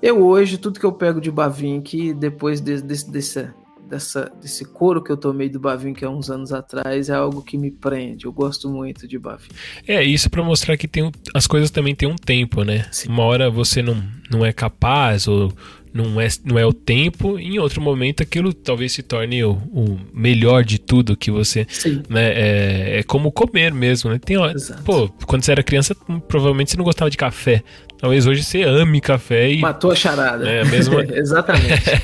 Eu 0.00 0.24
hoje, 0.24 0.58
tudo 0.58 0.80
que 0.80 0.86
eu 0.86 0.92
pego 0.92 1.20
de 1.20 1.30
Bavinck, 1.30 2.12
depois 2.14 2.60
de, 2.60 2.80
de, 2.82 3.10
desse, 3.10 3.50
dessa, 3.88 4.30
desse 4.40 4.64
couro 4.64 5.02
que 5.02 5.10
eu 5.10 5.16
tomei 5.16 5.48
do 5.48 5.60
Bavinck 5.60 6.04
há 6.04 6.10
uns 6.10 6.30
anos 6.30 6.52
atrás, 6.52 7.08
é 7.08 7.14
algo 7.14 7.42
que 7.42 7.56
me 7.56 7.70
prende. 7.70 8.24
Eu 8.24 8.32
gosto 8.32 8.68
muito 8.68 9.06
de 9.06 9.18
Bavinck. 9.18 9.54
É, 9.86 10.02
isso 10.02 10.28
para 10.28 10.42
mostrar 10.42 10.76
que 10.76 10.88
tem, 10.88 11.10
as 11.34 11.46
coisas 11.46 11.70
também 11.70 11.94
têm 11.94 12.08
um 12.08 12.16
tempo, 12.16 12.64
né? 12.64 12.86
Sim. 12.90 13.08
Uma 13.08 13.22
hora 13.24 13.50
você 13.50 13.82
não, 13.82 14.02
não 14.30 14.44
é 14.44 14.52
capaz 14.52 15.26
ou 15.28 15.52
não 15.94 16.20
é, 16.20 16.26
não 16.44 16.58
é 16.58 16.66
o 16.66 16.72
tempo, 16.72 17.38
em 17.38 17.60
outro 17.60 17.80
momento 17.80 18.20
aquilo 18.20 18.52
talvez 18.52 18.90
se 18.90 19.00
torne 19.00 19.44
o, 19.44 19.52
o 19.72 19.96
melhor 20.12 20.64
de 20.64 20.76
tudo 20.76 21.16
que 21.16 21.30
você. 21.30 21.64
Sim. 21.70 22.02
Né, 22.08 22.32
é, 22.34 22.98
é 22.98 23.02
como 23.04 23.30
comer 23.30 23.72
mesmo, 23.72 24.10
né? 24.10 24.18
Tem, 24.18 24.36
pô, 24.84 25.08
quando 25.24 25.44
você 25.44 25.52
era 25.52 25.62
criança, 25.62 25.94
provavelmente 26.26 26.72
você 26.72 26.76
não 26.76 26.84
gostava 26.84 27.08
de 27.08 27.16
café. 27.16 27.62
Talvez 27.96 28.26
hoje 28.26 28.42
você 28.42 28.64
ame 28.64 29.00
café 29.00 29.52
e. 29.52 29.60
Matou 29.60 29.92
a 29.92 29.94
charada. 29.94 30.48
É, 30.48 30.64
mesmo... 30.64 31.00
Exatamente. 31.14 31.84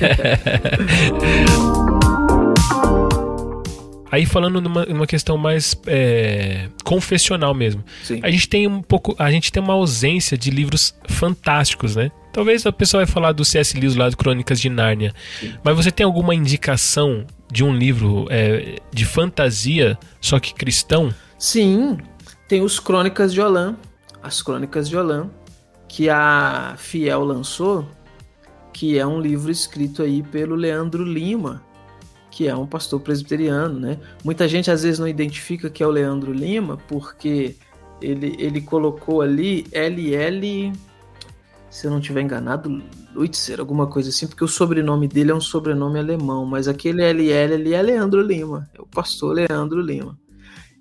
Aí 4.09 4.25
falando 4.25 4.59
numa, 4.59 4.85
numa 4.85 5.07
questão 5.07 5.37
mais 5.37 5.75
é, 5.87 6.67
confessional 6.83 7.53
mesmo. 7.53 7.83
Sim. 8.03 8.19
A 8.23 8.29
gente 8.29 8.47
tem 8.47 8.67
um 8.67 8.81
pouco. 8.81 9.15
A 9.17 9.31
gente 9.31 9.51
tem 9.51 9.63
uma 9.63 9.73
ausência 9.73 10.37
de 10.37 10.49
livros 10.49 10.93
fantásticos, 11.07 11.95
né? 11.95 12.11
Talvez 12.31 12.65
a 12.65 12.71
pessoa 12.71 13.03
vai 13.03 13.11
falar 13.11 13.33
do 13.33 13.43
C.S. 13.43 13.77
Lewis 13.77 13.95
lá 13.95 14.09
do 14.09 14.15
Crônicas 14.15 14.59
de 14.59 14.69
Nárnia. 14.69 15.13
Mas 15.63 15.75
você 15.75 15.91
tem 15.91 16.05
alguma 16.05 16.33
indicação 16.33 17.25
de 17.51 17.63
um 17.63 17.75
livro 17.75 18.25
é, 18.29 18.79
de 18.93 19.05
fantasia, 19.05 19.97
só 20.21 20.39
que 20.39 20.53
cristão? 20.53 21.13
Sim, 21.37 21.97
tem 22.47 22.61
os 22.61 22.79
Crônicas 22.79 23.33
de 23.33 23.41
Olan, 23.41 23.75
as 24.23 24.41
Crônicas 24.41 24.87
de 24.87 24.95
Olan, 24.95 25.29
que 25.87 26.09
a 26.09 26.75
Fiel 26.77 27.23
lançou, 27.23 27.85
que 28.71 28.97
é 28.97 29.05
um 29.05 29.19
livro 29.19 29.51
escrito 29.51 30.01
aí 30.01 30.23
pelo 30.23 30.55
Leandro 30.55 31.03
Lima, 31.03 31.61
que 32.29 32.47
é 32.47 32.55
um 32.55 32.65
pastor 32.65 33.01
presbiteriano, 33.01 33.77
né? 33.77 33.99
Muita 34.23 34.47
gente 34.47 34.71
às 34.71 34.83
vezes 34.83 34.99
não 34.99 35.07
identifica 35.07 35.69
que 35.69 35.83
é 35.83 35.87
o 35.87 35.89
Leandro 35.89 36.31
Lima, 36.31 36.77
porque 36.87 37.57
ele, 38.01 38.35
ele 38.39 38.61
colocou 38.61 39.21
ali 39.21 39.65
LL 39.73 40.71
se 41.71 41.87
eu 41.87 41.91
não 41.91 41.99
estiver 41.99 42.21
enganado, 42.21 42.83
Luitzer, 43.15 43.59
alguma 43.59 43.87
coisa 43.87 44.09
assim, 44.09 44.27
porque 44.27 44.43
o 44.43 44.47
sobrenome 44.47 45.07
dele 45.07 45.31
é 45.31 45.35
um 45.35 45.41
sobrenome 45.41 45.97
alemão, 45.97 46.45
mas 46.45 46.67
aquele 46.67 47.01
LL 47.01 47.53
ali 47.53 47.73
é 47.73 47.81
Leandro 47.81 48.21
Lima, 48.21 48.69
é 48.77 48.81
o 48.81 48.85
pastor 48.85 49.33
Leandro 49.33 49.81
Lima. 49.81 50.19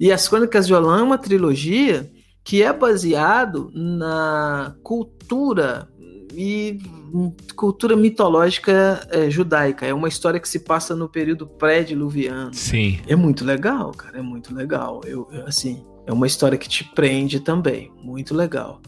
E 0.01 0.11
as 0.11 0.29
Crônicas 0.29 0.67
de 0.67 0.75
Olã 0.75 0.99
é 0.99 1.03
uma 1.03 1.17
trilogia 1.17 2.11
que 2.43 2.63
é 2.63 2.73
baseado 2.73 3.71
na 3.73 4.75
cultura 4.83 5.89
e 6.35 6.79
cultura 7.55 7.95
mitológica 7.95 9.07
é, 9.11 9.31
judaica. 9.31 9.87
É 9.87 9.95
uma 9.95 10.09
história 10.09 10.41
que 10.41 10.49
se 10.49 10.61
passa 10.61 10.97
no 10.97 11.09
período 11.09 11.47
pré-diluviano. 11.47 12.53
Sim. 12.53 12.99
É 13.07 13.15
muito 13.15 13.45
legal, 13.45 13.93
cara, 13.93 14.19
é 14.19 14.23
muito 14.23 14.55
legal. 14.55 15.03
Eu, 15.05 15.29
assim, 15.47 15.85
é 16.07 16.13
uma 16.13 16.27
história 16.27 16.59
que 16.59 16.69
te 16.69 16.83
prende 16.83 17.39
também, 17.39 17.93
muito 18.03 18.35
legal 18.35 18.81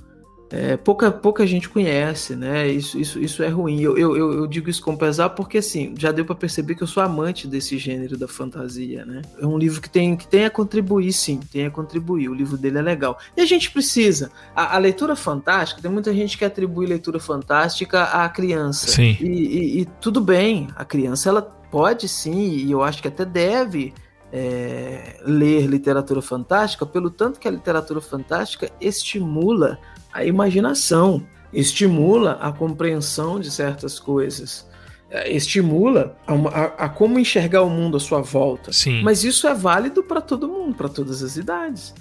é, 0.52 0.76
pouca, 0.76 1.10
pouca 1.10 1.46
gente 1.46 1.66
conhece, 1.66 2.36
né? 2.36 2.68
Isso, 2.68 2.98
isso, 3.00 3.18
isso 3.18 3.42
é 3.42 3.48
ruim. 3.48 3.80
Eu, 3.80 3.96
eu, 3.96 4.14
eu 4.16 4.46
digo 4.46 4.68
isso 4.68 4.82
com 4.82 4.94
pesar 4.94 5.30
porque, 5.30 5.56
assim, 5.56 5.94
já 5.96 6.12
deu 6.12 6.26
para 6.26 6.34
perceber 6.34 6.74
que 6.74 6.82
eu 6.82 6.86
sou 6.86 7.02
amante 7.02 7.48
desse 7.48 7.78
gênero 7.78 8.18
da 8.18 8.28
fantasia, 8.28 9.02
né? 9.06 9.22
É 9.40 9.46
um 9.46 9.56
livro 9.56 9.80
que 9.80 9.88
tem, 9.88 10.14
que 10.14 10.26
tem 10.26 10.44
a 10.44 10.50
contribuir, 10.50 11.10
sim, 11.14 11.40
tem 11.50 11.64
a 11.64 11.70
contribuir. 11.70 12.28
O 12.28 12.34
livro 12.34 12.58
dele 12.58 12.76
é 12.76 12.82
legal. 12.82 13.18
E 13.34 13.40
a 13.40 13.46
gente 13.46 13.70
precisa. 13.70 14.30
A, 14.54 14.76
a 14.76 14.78
leitura 14.78 15.16
fantástica, 15.16 15.80
tem 15.80 15.90
muita 15.90 16.12
gente 16.12 16.36
que 16.36 16.44
atribui 16.44 16.86
leitura 16.86 17.18
fantástica 17.18 18.02
à 18.02 18.28
criança. 18.28 18.88
Sim. 18.88 19.16
E, 19.22 19.26
e, 19.26 19.80
e 19.80 19.84
tudo 20.02 20.20
bem, 20.20 20.68
a 20.76 20.84
criança, 20.84 21.30
ela 21.30 21.40
pode 21.40 22.06
sim, 22.06 22.48
e 22.50 22.70
eu 22.70 22.82
acho 22.82 23.00
que 23.00 23.08
até 23.08 23.24
deve. 23.24 23.94
É, 24.34 25.20
ler 25.26 25.66
literatura 25.66 26.22
fantástica, 26.22 26.86
pelo 26.86 27.10
tanto 27.10 27.38
que 27.38 27.46
a 27.46 27.50
literatura 27.50 28.00
fantástica 28.00 28.70
estimula 28.80 29.78
a 30.12 30.24
imaginação, 30.24 31.26
estimula 31.52 32.32
a 32.40 32.52
compreensão 32.52 33.38
de 33.40 33.50
certas 33.50 33.98
coisas, 33.98 34.68
é, 35.10 35.30
estimula 35.32 36.16
a, 36.26 36.32
a, 36.32 36.64
a 36.84 36.88
como 36.88 37.18
enxergar 37.18 37.62
o 37.62 37.70
mundo 37.70 37.96
à 37.96 38.00
sua 38.00 38.20
volta. 38.20 38.72
Sim. 38.72 39.02
Mas 39.02 39.24
isso 39.24 39.46
é 39.46 39.54
válido 39.54 40.02
para 40.02 40.20
todo 40.20 40.48
mundo, 40.48 40.74
para 40.74 40.88
todas 40.88 41.22
as 41.22 41.36
idades 41.36 41.94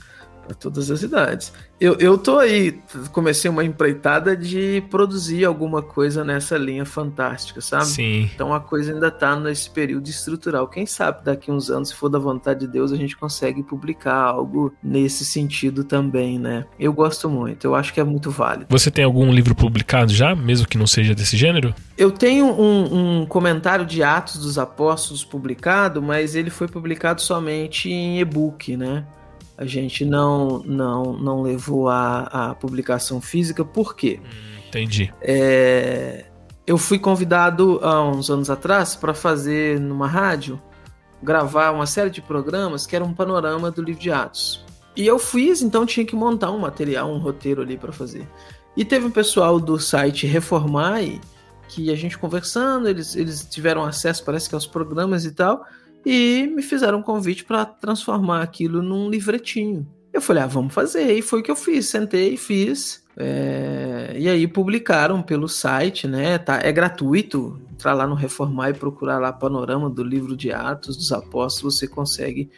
para 0.51 0.53
todas 0.53 0.91
as 0.91 1.01
idades. 1.01 1.53
Eu, 1.79 1.95
eu 1.95 2.17
tô 2.17 2.37
aí, 2.37 2.79
comecei 3.11 3.49
uma 3.49 3.63
empreitada 3.63 4.35
de 4.37 4.83
produzir 4.89 5.45
alguma 5.45 5.81
coisa 5.81 6.23
nessa 6.23 6.57
linha 6.57 6.85
fantástica, 6.85 7.59
sabe? 7.59 7.85
Sim. 7.85 8.29
Então 8.35 8.53
a 8.53 8.59
coisa 8.59 8.93
ainda 8.93 9.09
tá 9.09 9.35
nesse 9.35 9.69
período 9.69 10.07
estrutural. 10.07 10.67
Quem 10.67 10.85
sabe 10.85 11.23
daqui 11.23 11.49
uns 11.49 11.71
anos, 11.71 11.89
se 11.89 11.95
for 11.95 12.09
da 12.09 12.19
vontade 12.19 12.61
de 12.61 12.67
Deus, 12.67 12.91
a 12.91 12.95
gente 12.95 13.17
consegue 13.17 13.63
publicar 13.63 14.25
algo 14.25 14.73
nesse 14.83 15.25
sentido 15.25 15.83
também, 15.83 16.37
né? 16.37 16.65
Eu 16.79 16.93
gosto 16.93 17.29
muito, 17.29 17.65
eu 17.65 17.73
acho 17.73 17.93
que 17.93 17.99
é 17.99 18.03
muito 18.03 18.29
válido. 18.29 18.67
Você 18.69 18.91
tem 18.91 19.05
algum 19.05 19.31
livro 19.31 19.55
publicado 19.55 20.13
já, 20.13 20.35
mesmo 20.35 20.67
que 20.67 20.77
não 20.77 20.85
seja 20.85 21.15
desse 21.15 21.35
gênero? 21.35 21.73
Eu 21.97 22.11
tenho 22.11 22.45
um, 22.45 23.21
um 23.21 23.25
comentário 23.25 23.85
de 23.85 24.03
Atos 24.03 24.37
dos 24.37 24.59
Apóstolos 24.59 25.23
publicado, 25.23 26.01
mas 26.01 26.35
ele 26.35 26.49
foi 26.49 26.67
publicado 26.67 27.21
somente 27.21 27.89
em 27.89 28.19
e-book, 28.19 28.77
né? 28.77 29.03
A 29.61 29.65
gente 29.65 30.03
não 30.03 30.63
não 30.65 31.13
não 31.13 31.41
levou 31.43 31.87
a, 31.87 32.21
a 32.23 32.55
publicação 32.55 33.21
física, 33.21 33.63
por 33.63 33.95
quê? 33.95 34.19
Entendi. 34.67 35.13
É, 35.21 36.25
eu 36.65 36.79
fui 36.79 36.97
convidado 36.97 37.79
há 37.83 38.03
uns 38.03 38.31
anos 38.31 38.49
atrás 38.49 38.95
para 38.95 39.13
fazer 39.13 39.79
numa 39.79 40.07
rádio, 40.07 40.59
gravar 41.21 41.69
uma 41.69 41.85
série 41.85 42.09
de 42.09 42.23
programas 42.23 42.87
que 42.87 42.95
era 42.95 43.05
um 43.05 43.13
panorama 43.13 43.69
do 43.69 43.83
livro 43.83 44.01
de 44.01 44.11
Atos. 44.11 44.65
E 44.95 45.05
eu 45.05 45.19
fiz, 45.19 45.61
então 45.61 45.85
tinha 45.85 46.05
que 46.05 46.15
montar 46.15 46.51
um 46.51 46.57
material, 46.57 47.11
um 47.11 47.19
roteiro 47.19 47.61
ali 47.61 47.77
para 47.77 47.91
fazer. 47.91 48.27
E 48.75 48.83
teve 48.83 49.05
um 49.05 49.11
pessoal 49.11 49.59
do 49.59 49.77
site 49.77 50.25
Reformai 50.25 51.21
que 51.67 51.91
a 51.91 51.95
gente 51.95 52.17
conversando, 52.17 52.89
eles, 52.89 53.15
eles 53.15 53.45
tiveram 53.45 53.83
acesso, 53.83 54.25
parece 54.25 54.49
que 54.49 54.55
aos 54.55 54.65
programas 54.65 55.23
e 55.23 55.31
tal, 55.31 55.63
e 56.05 56.51
me 56.53 56.61
fizeram 56.61 56.99
um 56.99 57.03
convite 57.03 57.43
para 57.43 57.65
transformar 57.65 58.41
aquilo 58.41 58.81
num 58.81 59.09
livretinho. 59.09 59.87
Eu 60.13 60.21
falei, 60.21 60.43
ah, 60.43 60.47
vamos 60.47 60.73
fazer. 60.73 61.13
E 61.13 61.21
foi 61.21 61.39
o 61.39 61.43
que 61.43 61.51
eu 61.51 61.55
fiz. 61.55 61.87
Sentei 61.87 62.33
e 62.33 62.37
fiz. 62.37 63.03
É... 63.15 64.13
E 64.17 64.27
aí 64.27 64.47
publicaram 64.47 65.21
pelo 65.21 65.47
site, 65.47 66.07
né? 66.07 66.37
Tá, 66.37 66.59
é 66.61 66.71
gratuito. 66.71 67.59
Entrar 67.71 67.93
lá 67.93 68.05
no 68.05 68.15
Reformar 68.15 68.71
e 68.71 68.73
procurar 68.73 69.19
lá 69.19 69.31
panorama 69.31 69.89
do 69.89 70.03
livro 70.03 70.35
de 70.35 70.51
Atos 70.51 70.97
dos 70.97 71.11
Apóstolos, 71.11 71.77
você 71.77 71.87
consegue 71.87 72.49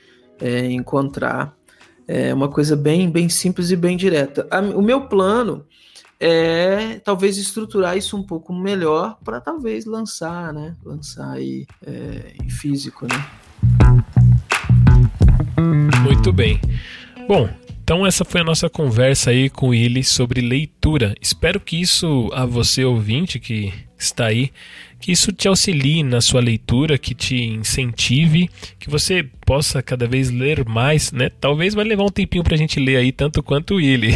é, 0.42 0.66
encontrar. 0.72 1.56
É 2.08 2.34
uma 2.34 2.50
coisa 2.50 2.76
bem, 2.76 3.10
bem 3.10 3.30
simples 3.30 3.72
e 3.72 3.76
bem 3.76 3.96
direta. 3.96 4.48
o 4.76 4.82
meu 4.82 5.08
plano 5.08 5.66
é 6.26 7.02
talvez 7.04 7.38
estruturar 7.38 7.98
isso 7.98 8.16
um 8.16 8.24
pouco 8.24 8.54
melhor 8.54 9.18
para 9.26 9.42
talvez 9.42 9.86
lançar, 9.86 10.54
né? 10.54 10.74
Lançar 10.86 11.32
aí 11.32 11.66
é, 11.86 12.34
em 12.42 12.50
físico, 12.50 13.06
né? 13.06 13.26
Muito 16.02 16.32
bem. 16.32 16.62
Bom, 17.28 17.50
então 17.84 18.08
essa 18.08 18.24
foi 18.24 18.40
a 18.40 18.44
nossa 18.46 18.70
conversa 18.70 19.32
aí 19.32 19.50
com 19.50 19.74
Ili 19.74 20.02
sobre 20.02 20.40
leitura. 20.40 21.14
Espero 21.20 21.60
que 21.60 21.82
isso 21.82 22.30
a 22.34 22.46
você 22.46 22.86
ouvinte 22.86 23.38
que 23.38 23.74
está 23.98 24.28
aí 24.28 24.50
que 25.04 25.12
isso 25.12 25.34
te 25.34 25.50
auxilie 25.50 26.02
na 26.02 26.22
sua 26.22 26.40
leitura, 26.40 26.98
que 26.98 27.14
te 27.14 27.36
incentive, 27.36 28.50
que 28.80 28.90
você 28.90 29.22
possa 29.46 29.84
cada 29.84 30.08
vez 30.08 30.32
ler 30.32 30.64
mais, 30.66 31.12
né? 31.12 31.30
Talvez 31.42 31.74
vai 31.74 31.84
levar 31.84 32.04
um 32.04 32.10
tempinho 32.10 32.42
pra 32.42 32.56
gente 32.56 32.80
ler 32.80 32.96
aí, 32.96 33.12
tanto 33.12 33.44
quanto 33.44 33.82
ele. 33.82 34.14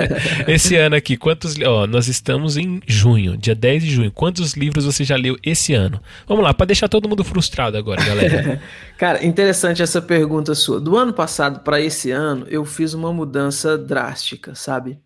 esse 0.48 0.76
ano 0.76 0.96
aqui, 0.96 1.18
quantos. 1.18 1.56
Ó, 1.60 1.86
nós 1.86 2.08
estamos 2.08 2.56
em 2.56 2.80
junho, 2.86 3.36
dia 3.36 3.54
10 3.54 3.84
de 3.84 3.90
junho. 3.90 4.10
Quantos 4.10 4.54
livros 4.54 4.86
você 4.86 5.04
já 5.04 5.14
leu 5.14 5.36
esse 5.42 5.74
ano? 5.74 6.00
Vamos 6.26 6.42
lá, 6.42 6.54
para 6.54 6.64
deixar 6.64 6.88
todo 6.88 7.06
mundo 7.06 7.22
frustrado 7.22 7.76
agora, 7.76 8.02
galera. 8.02 8.62
Cara, 8.96 9.22
interessante 9.22 9.82
essa 9.82 10.00
pergunta 10.00 10.54
sua. 10.54 10.80
Do 10.80 10.96
ano 10.96 11.12
passado 11.12 11.60
para 11.60 11.78
esse 11.82 12.10
ano, 12.10 12.46
eu 12.48 12.64
fiz 12.64 12.94
uma 12.94 13.12
mudança 13.12 13.76
drástica, 13.76 14.54
sabe? 14.54 14.98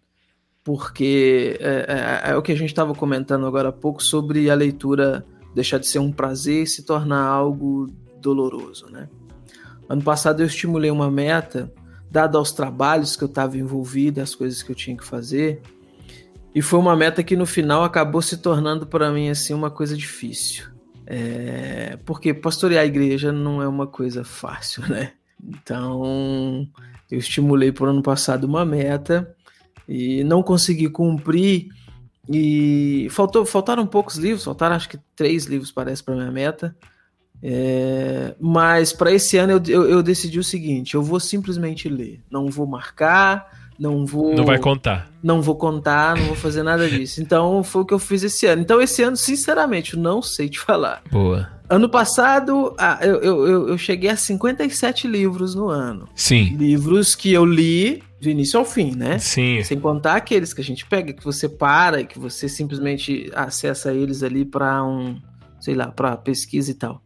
Porque 0.64 1.58
é, 1.60 2.22
é, 2.26 2.30
é 2.30 2.36
o 2.36 2.42
que 2.42 2.50
a 2.50 2.56
gente 2.56 2.70
estava 2.70 2.94
comentando 2.94 3.46
agora 3.46 3.68
há 3.68 3.72
pouco 3.72 4.02
sobre 4.02 4.50
a 4.50 4.54
leitura 4.54 5.24
deixar 5.54 5.78
de 5.78 5.86
ser 5.86 5.98
um 5.98 6.10
prazer 6.10 6.62
e 6.62 6.66
se 6.66 6.82
tornar 6.82 7.22
algo 7.22 7.86
doloroso, 8.20 8.90
né? 8.90 9.08
Ano 9.88 10.02
passado 10.02 10.40
eu 10.40 10.46
estimulei 10.46 10.90
uma 10.90 11.10
meta, 11.10 11.72
dada 12.10 12.38
aos 12.38 12.50
trabalhos 12.50 13.14
que 13.14 13.22
eu 13.22 13.28
estava 13.28 13.58
envolvido, 13.58 14.20
as 14.20 14.34
coisas 14.34 14.62
que 14.62 14.72
eu 14.72 14.74
tinha 14.74 14.96
que 14.96 15.04
fazer, 15.04 15.60
e 16.54 16.62
foi 16.62 16.78
uma 16.78 16.96
meta 16.96 17.22
que 17.22 17.36
no 17.36 17.44
final 17.44 17.84
acabou 17.84 18.22
se 18.22 18.38
tornando 18.38 18.86
para 18.86 19.12
mim 19.12 19.28
assim 19.28 19.52
uma 19.52 19.70
coisa 19.70 19.94
difícil, 19.96 20.64
é... 21.06 21.98
porque 22.06 22.32
pastorear 22.32 22.82
a 22.82 22.86
igreja 22.86 23.30
não 23.30 23.62
é 23.62 23.68
uma 23.68 23.86
coisa 23.86 24.24
fácil, 24.24 24.82
né? 24.88 25.12
Então 25.42 26.66
eu 27.10 27.18
estimulei 27.18 27.70
por 27.70 27.86
ano 27.86 28.02
passado 28.02 28.44
uma 28.44 28.64
meta 28.64 29.36
e 29.88 30.24
não 30.24 30.42
consegui 30.42 30.88
cumprir. 30.88 31.68
E 32.28 33.06
faltou, 33.10 33.44
faltaram 33.44 33.86
poucos 33.86 34.16
livros, 34.16 34.44
faltaram 34.44 34.76
acho 34.76 34.88
que 34.88 34.98
três 35.14 35.44
livros, 35.44 35.70
parece, 35.70 36.02
para 36.02 36.14
minha 36.14 36.30
meta. 36.30 36.74
É, 37.42 38.34
mas 38.40 38.92
para 38.92 39.12
esse 39.12 39.36
ano 39.36 39.52
eu, 39.52 39.62
eu, 39.68 39.90
eu, 39.90 40.02
decidi 40.02 40.38
o 40.38 40.44
seguinte: 40.44 40.94
eu 40.94 41.02
vou 41.02 41.20
simplesmente 41.20 41.90
ler, 41.90 42.22
não 42.30 42.48
vou 42.48 42.66
marcar, 42.66 43.50
não 43.78 44.06
vou. 44.06 44.34
Não 44.34 44.46
vai 44.46 44.58
contar. 44.58 45.10
Não 45.22 45.42
vou 45.42 45.56
contar, 45.56 46.16
não 46.16 46.26
vou 46.26 46.36
fazer 46.36 46.62
nada 46.62 46.88
disso. 46.88 47.20
Então 47.20 47.62
foi 47.62 47.82
o 47.82 47.84
que 47.84 47.92
eu 47.92 47.98
fiz 47.98 48.22
esse 48.22 48.46
ano. 48.46 48.62
Então 48.62 48.80
esse 48.80 49.02
ano, 49.02 49.16
sinceramente, 49.16 49.94
eu 49.94 50.00
não 50.00 50.22
sei 50.22 50.48
te 50.48 50.58
falar. 50.58 51.02
Boa. 51.10 51.50
Ano 51.68 51.88
passado, 51.88 52.74
ah, 52.78 52.98
eu, 53.02 53.22
eu, 53.22 53.68
eu 53.68 53.78
cheguei 53.78 54.10
a 54.10 54.16
57 54.16 55.08
livros 55.08 55.54
no 55.54 55.68
ano. 55.68 56.08
Sim. 56.14 56.56
Livros 56.56 57.14
que 57.14 57.32
eu 57.32 57.44
li 57.44 58.02
do 58.24 58.30
início 58.30 58.58
ao 58.58 58.64
fim, 58.64 58.94
né? 58.96 59.18
Sim. 59.18 59.62
Sem 59.62 59.78
contar 59.78 60.16
aqueles 60.16 60.52
que 60.52 60.60
a 60.60 60.64
gente 60.64 60.84
pega, 60.86 61.12
que 61.12 61.24
você 61.24 61.48
para 61.48 62.00
e 62.00 62.06
que 62.06 62.18
você 62.18 62.48
simplesmente 62.48 63.30
acessa 63.34 63.92
eles 63.92 64.22
ali 64.22 64.44
para 64.44 64.84
um, 64.84 65.20
sei 65.60 65.74
lá, 65.74 65.88
para 65.92 66.16
pesquisa 66.16 66.70
e 66.70 66.74
tal. 66.74 67.02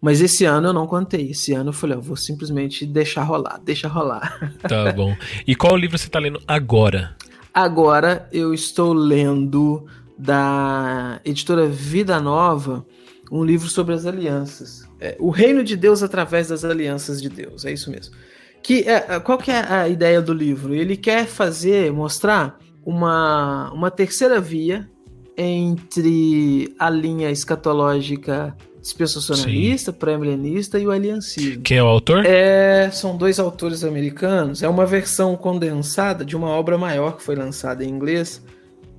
Mas 0.00 0.20
esse 0.20 0.44
ano 0.44 0.68
eu 0.68 0.72
não 0.72 0.86
contei. 0.86 1.30
Esse 1.30 1.52
ano 1.52 1.68
eu 1.68 1.72
falei, 1.72 1.96
ó, 1.96 2.00
vou 2.00 2.16
simplesmente 2.16 2.84
deixar 2.84 3.22
rolar, 3.22 3.60
deixa 3.64 3.86
rolar. 3.86 4.56
Tá 4.68 4.92
bom. 4.92 5.14
E 5.46 5.54
qual 5.54 5.76
livro 5.76 5.96
você 5.96 6.06
está 6.06 6.18
lendo 6.18 6.40
agora? 6.46 7.16
Agora 7.54 8.28
eu 8.32 8.52
estou 8.52 8.92
lendo 8.92 9.86
da 10.18 11.20
editora 11.24 11.66
Vida 11.68 12.20
Nova 12.20 12.84
um 13.30 13.44
livro 13.44 13.68
sobre 13.68 13.94
as 13.94 14.04
alianças. 14.04 14.88
É, 15.00 15.16
o 15.18 15.30
reino 15.30 15.62
de 15.62 15.76
Deus 15.76 16.02
através 16.02 16.48
das 16.48 16.64
alianças 16.64 17.20
de 17.22 17.28
Deus. 17.28 17.64
É 17.64 17.72
isso 17.72 17.90
mesmo. 17.90 18.14
Que, 18.62 18.88
é, 18.88 19.06
é, 19.08 19.20
qual 19.20 19.38
que 19.38 19.50
é 19.50 19.60
a 19.60 19.88
ideia 19.88 20.20
do 20.22 20.32
livro? 20.32 20.74
Ele 20.74 20.96
quer 20.96 21.26
fazer, 21.26 21.92
mostrar 21.92 22.58
uma, 22.84 23.70
uma 23.72 23.90
terceira 23.90 24.40
via 24.40 24.88
entre 25.36 26.74
a 26.78 26.88
linha 26.88 27.30
escatológica 27.30 28.56
dispensacionalista, 28.80 29.92
pré-milenista 29.92 30.78
e 30.78 30.86
o 30.86 30.90
aliancismo. 30.90 31.62
Quem 31.62 31.78
é 31.78 31.82
o 31.82 31.86
autor? 31.86 32.26
É, 32.26 32.90
são 32.90 33.16
dois 33.16 33.38
autores 33.38 33.84
americanos. 33.84 34.62
É 34.62 34.68
uma 34.68 34.84
versão 34.84 35.36
condensada 35.36 36.24
de 36.24 36.34
uma 36.36 36.48
obra 36.48 36.76
maior 36.76 37.16
que 37.16 37.22
foi 37.22 37.36
lançada 37.36 37.84
em 37.84 37.88
inglês. 37.88 38.42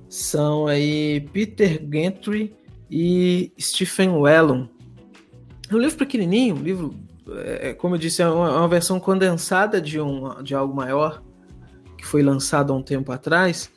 São 0.08 0.66
aí 0.66 1.20
Peter 1.32 1.82
Gentry 1.92 2.54
e 2.90 3.52
Stephen 3.60 4.10
Wellon. 4.10 4.66
É 5.70 5.74
um 5.74 5.78
livro 5.78 5.98
pequenininho, 5.98 6.56
um 6.56 6.62
livro 6.62 6.94
é, 7.28 7.70
é, 7.70 7.74
como 7.74 7.94
eu 7.94 7.98
disse, 7.98 8.22
é 8.22 8.28
uma, 8.28 8.48
é 8.48 8.56
uma, 8.56 8.68
versão 8.68 9.00
condensada 9.00 9.80
de, 9.80 10.00
um, 10.00 10.42
de 10.42 10.54
algo 10.54 10.74
maior 10.74 11.22
que 11.96 12.06
foi 12.06 12.22
lançado 12.22 12.72
há 12.72 12.76
um 12.76 12.82
tempo 12.82 13.10
atrás, 13.12 13.70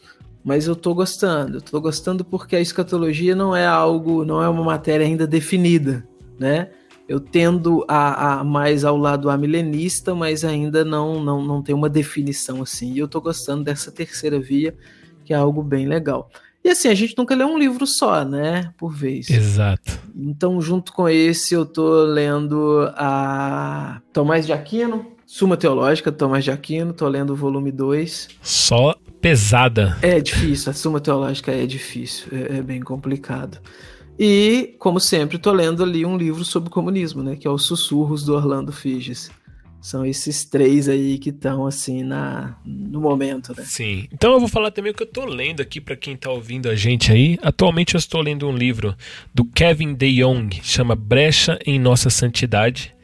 mas 0.44 0.68
eu 0.68 0.74
estou 0.74 0.94
gostando. 0.94 1.60
Estou 1.60 1.80
gostando 1.80 2.26
porque 2.26 2.56
a 2.56 2.62
escatologia 2.62 3.36
não 3.36 3.56
é 3.56 3.66
algo, 3.66 4.26
não 4.26 4.42
é 4.42 4.50
uma 4.50 4.64
matéria 4.64 5.06
ainda 5.06 5.26
definida, 5.26 6.08
né? 6.40 6.70
Eu 7.08 7.22
tendo 7.22 7.86
a, 7.88 8.40
a 8.40 8.44
mais 8.44 8.84
ao 8.84 8.98
lado 8.98 9.30
amilenista, 9.30 10.14
mas 10.14 10.44
ainda 10.44 10.84
não, 10.84 11.24
não, 11.24 11.42
não 11.42 11.64
tem 11.64 11.74
uma 11.74 11.90
definição 11.90 12.62
assim. 12.62 12.92
E 12.92 13.00
eu 13.00 13.06
estou 13.06 13.22
gostando 13.22 13.64
dessa 13.64 13.90
terceira 13.92 14.40
via, 14.40 14.76
que 15.24 15.34
é 15.34 15.38
algo 15.38 15.64
bem 15.64 15.88
legal. 15.88 16.30
E 16.64 16.70
assim, 16.70 16.90
a 16.90 16.96
gente 16.96 17.16
nunca 17.18 17.36
lê 17.36 17.44
um 17.46 17.58
livro 17.58 17.88
só, 17.88 18.26
né? 18.26 18.74
Por 18.78 18.94
vez. 18.94 19.30
Exato. 19.30 20.00
Então, 20.16 20.60
junto 20.62 20.92
com 20.92 21.08
esse, 21.08 21.54
eu 21.54 21.66
tô 21.66 22.04
lendo 22.04 22.92
a 22.96 24.02
Tomás 24.12 24.46
de 24.46 24.52
Aquino, 24.52 25.06
Suma 25.26 25.56
Teológica, 25.56 26.12
Tomás 26.12 26.44
de 26.44 26.52
Aquino, 26.52 26.94
tô 26.94 27.08
lendo 27.08 27.32
o 27.32 27.36
volume 27.36 27.72
2. 27.72 28.28
Só 28.42 28.96
pesada. 29.22 29.98
É 30.02 30.20
difícil, 30.20 30.70
a 30.70 30.74
Suma 30.74 31.00
Teológica 31.00 31.52
é 31.52 31.66
difícil, 31.66 32.28
é, 32.32 32.58
é 32.58 32.62
bem 32.62 32.82
complicado. 32.82 33.60
E, 34.20 34.76
como 34.80 35.00
sempre, 35.00 35.38
tô 35.38 35.52
lendo 35.52 35.84
ali 35.84 36.06
um 36.06 36.18
livro 36.18 36.44
sobre 36.44 36.70
comunismo, 36.70 37.22
né? 37.22 37.36
Que 37.36 37.48
é 37.48 37.52
Os 37.52 37.64
Sussurros 37.64 38.24
do 38.24 38.34
Orlando 38.34 38.72
Figes. 38.72 39.30
São 39.88 40.06
esses 40.06 40.44
três 40.44 40.90
aí 40.90 41.18
que 41.18 41.30
estão 41.30 41.66
assim 41.66 42.04
na 42.04 42.58
no 42.66 43.00
momento, 43.00 43.54
né? 43.56 43.64
Sim. 43.64 44.06
Então 44.12 44.34
eu 44.34 44.40
vou 44.42 44.50
falar 44.50 44.70
também 44.70 44.92
o 44.92 44.94
que 44.94 45.04
eu 45.04 45.08
tô 45.08 45.24
lendo 45.24 45.62
aqui 45.62 45.80
para 45.80 45.96
quem 45.96 46.14
tá 46.14 46.30
ouvindo 46.30 46.70
a 46.70 46.76
gente 46.76 47.10
aí. 47.10 47.40
Atualmente 47.42 47.96
eu 47.96 47.98
estou 47.98 48.20
lendo 48.20 48.46
um 48.50 48.54
livro 48.54 48.94
do 49.34 49.46
Kevin 49.46 49.94
DeYoung, 49.94 50.50
chama 50.62 50.94
Brecha 50.94 51.58
em 51.66 51.80
Nossa 51.80 52.10
Santidade. 52.10 52.97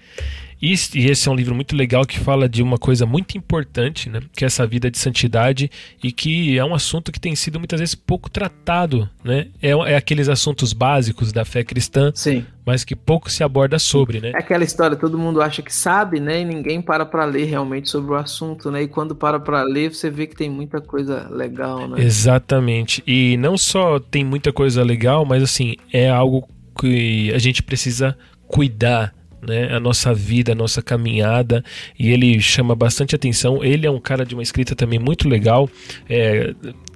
E 0.64 0.72
esse 0.72 1.28
é 1.28 1.32
um 1.32 1.36
livro 1.36 1.54
muito 1.54 1.76
legal 1.76 2.06
que 2.06 2.18
fala 2.18 2.48
de 2.48 2.64
uma 2.64 2.78
coisa 2.78 3.06
muito 3.06 3.38
importante, 3.38 4.10
né? 4.10 4.22
Que 4.34 4.46
é 4.46 4.48
essa 4.48 4.66
vida 4.66 4.90
de 4.90 4.98
santidade 4.98 5.70
e 6.02 6.10
que 6.10 6.58
é 6.58 6.64
um 6.64 6.74
assunto 6.74 7.12
que 7.12 7.20
tem 7.20 7.36
sido 7.36 7.60
muitas 7.60 7.82
vezes 7.82 7.96
pouco 7.96 8.30
tratado, 8.30 9.10
né? 9.22 9.48
É, 9.62 9.72
é 9.72 9.98
aqueles 9.98 10.30
assuntos 10.30 10.72
básicos 10.72 11.34
da 11.34 11.44
fé 11.44 11.66
cristã, 11.66 12.14
Sim. 12.16 12.46
mas 12.66 12.86
que 12.86 12.96
pouco 12.96 13.30
se 13.30 13.44
aborda 13.44 13.78
sobre, 13.78 14.22
né? 14.22 14.32
É 14.34 14.38
aquela 14.38 14.64
história, 14.64 14.96
todo 14.96 15.18
mundo 15.18 15.42
acha 15.42 15.62
que 15.62 15.76
sabe, 15.76 16.22
né? 16.22 16.40
E 16.40 16.46
ninguém 16.46 16.82
para 16.82 17.06
para 17.06 17.26
ler 17.26 17.44
realmente 17.44 17.90
sobre 17.90 18.14
o 18.14 18.16
assunto, 18.16 18.72
né? 18.72 18.84
E 18.84 18.88
quando 18.88 19.14
para 19.14 19.42
para 19.42 19.64
ler, 19.64 19.94
você 19.94 20.10
vê 20.10 20.28
que 20.28 20.36
tem 20.36 20.50
muita 20.50 20.80
coisa 20.80 21.28
legal, 21.30 21.90
né? 21.90 22.02
Exatamente. 22.02 23.04
E 23.06 23.36
não 23.36 23.58
só 23.58 24.00
tem 24.00 24.24
muita 24.24 24.54
coisa 24.54 24.82
legal, 24.82 25.26
mas 25.26 25.44
assim, 25.44 25.76
é 25.92 26.10
algo 26.10 26.48
que 26.80 27.34
a 27.34 27.38
gente 27.38 27.62
precisa 27.62 28.18
cuidar 28.48 29.14
né, 29.46 29.74
a 29.74 29.80
nossa 29.80 30.14
vida, 30.14 30.52
a 30.52 30.56
nossa 30.56 30.82
caminhada, 30.82 31.64
e 31.98 32.12
ele 32.12 32.40
chama 32.40 32.76
bastante 32.76 33.16
atenção. 33.16 33.64
Ele 33.64 33.86
é 33.86 33.92
um 33.92 34.00
cara 34.00 34.26
de 34.26 34.34
uma 34.34 34.44
escrita 34.44 34.76
também 34.76 35.00
muito 35.00 35.28
legal. 35.28 35.70
É, 36.10 36.54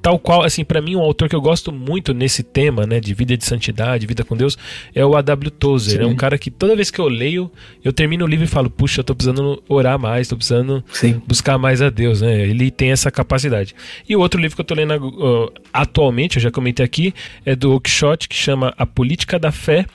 tal 0.08 0.18
qual, 0.18 0.42
assim, 0.42 0.64
para 0.64 0.82
mim, 0.82 0.96
um 0.96 1.02
autor 1.02 1.28
que 1.28 1.36
eu 1.36 1.42
gosto 1.42 1.70
muito 1.70 2.14
nesse 2.14 2.42
tema, 2.42 2.88
né, 2.88 2.98
de 2.98 3.14
vida 3.14 3.36
de 3.36 3.44
santidade, 3.44 4.08
vida 4.08 4.24
com 4.24 4.38
Deus, 4.38 4.58
é 4.96 5.06
o 5.06 5.18
A.W. 5.18 5.52
Tozer. 5.52 5.98
Sim. 6.00 6.06
É 6.06 6.08
um 6.08 6.16
cara 6.16 6.38
que 6.38 6.50
toda 6.50 6.78
vez 6.78 6.90
que 6.90 6.98
eu 6.98 7.10
leio, 7.10 7.52
eu 7.84 7.92
termino 7.92 8.24
o 8.24 8.28
livro 8.28 8.46
e 8.46 8.48
falo, 8.48 8.70
puxa, 8.70 9.02
eu 9.02 9.04
tô 9.04 9.14
precisando 9.14 9.62
orar 9.68 10.00
mais, 10.00 10.30
tô 10.30 10.38
precisando 10.38 10.82
Sim. 10.94 11.22
buscar 11.28 11.58
mais 11.58 11.82
a 11.82 11.90
Deus, 11.90 12.22
né? 12.22 12.40
Ele 12.40 12.72
tem 12.72 12.92
essa 12.92 13.12
capacidade. 13.12 13.76
E 14.08 14.16
o 14.16 14.22
outro 14.22 14.40
livro 14.40 14.56
que 14.56 14.62
eu 14.62 14.66
tô 14.66 14.74
lendo 14.74 14.96
uh, 14.96 15.52
atualmente, 15.74 16.38
eu 16.38 16.42
já 16.42 16.52
comentei 16.52 16.86
aqui, 16.86 17.14
é 17.46 17.54
do 17.54 17.74
Oakeshott, 17.74 18.30
que 18.30 18.36
chama 18.36 18.74
A 18.78 18.86
Política 18.86 19.38
da 19.38 19.52
Fé 19.52 19.86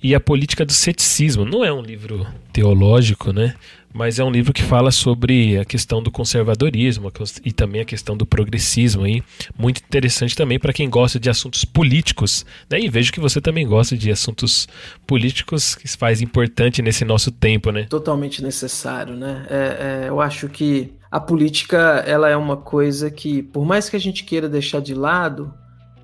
e 0.00 0.14
a 0.14 0.20
Política 0.20 0.64
do 0.64 0.72
Ceticismo. 0.72 1.44
Não 1.44 1.64
é 1.64 1.72
um 1.72 1.82
livro 1.82 2.24
teológico, 2.52 3.32
né? 3.32 3.54
Mas 3.92 4.18
é 4.18 4.24
um 4.24 4.30
livro 4.30 4.52
que 4.52 4.62
fala 4.62 4.90
sobre 4.90 5.58
a 5.58 5.64
questão 5.64 6.02
do 6.02 6.10
conservadorismo 6.10 7.10
e 7.44 7.52
também 7.52 7.80
a 7.80 7.84
questão 7.84 8.16
do 8.16 8.24
progressismo 8.24 9.04
aí, 9.04 9.22
muito 9.58 9.78
interessante 9.78 10.36
também 10.36 10.58
para 10.58 10.72
quem 10.72 10.88
gosta 10.88 11.18
de 11.18 11.28
assuntos 11.28 11.64
políticos, 11.64 12.46
né? 12.70 12.80
E 12.80 12.88
vejo 12.88 13.12
que 13.12 13.20
você 13.20 13.40
também 13.40 13.66
gosta 13.66 13.96
de 13.96 14.10
assuntos 14.10 14.68
políticos, 15.06 15.74
que 15.74 15.88
se 15.88 15.96
faz 15.96 16.20
importante 16.20 16.82
nesse 16.82 17.04
nosso 17.04 17.30
tempo, 17.30 17.70
né? 17.70 17.84
Totalmente 17.84 18.42
necessário, 18.42 19.16
né? 19.16 19.46
É, 19.50 20.04
é, 20.04 20.08
eu 20.08 20.20
acho 20.20 20.48
que 20.48 20.92
a 21.10 21.18
política 21.18 22.04
ela 22.06 22.28
é 22.28 22.36
uma 22.36 22.56
coisa 22.56 23.10
que, 23.10 23.42
por 23.42 23.64
mais 23.64 23.88
que 23.88 23.96
a 23.96 24.00
gente 24.00 24.22
queira 24.24 24.48
deixar 24.48 24.80
de 24.80 24.94
lado, 24.94 25.52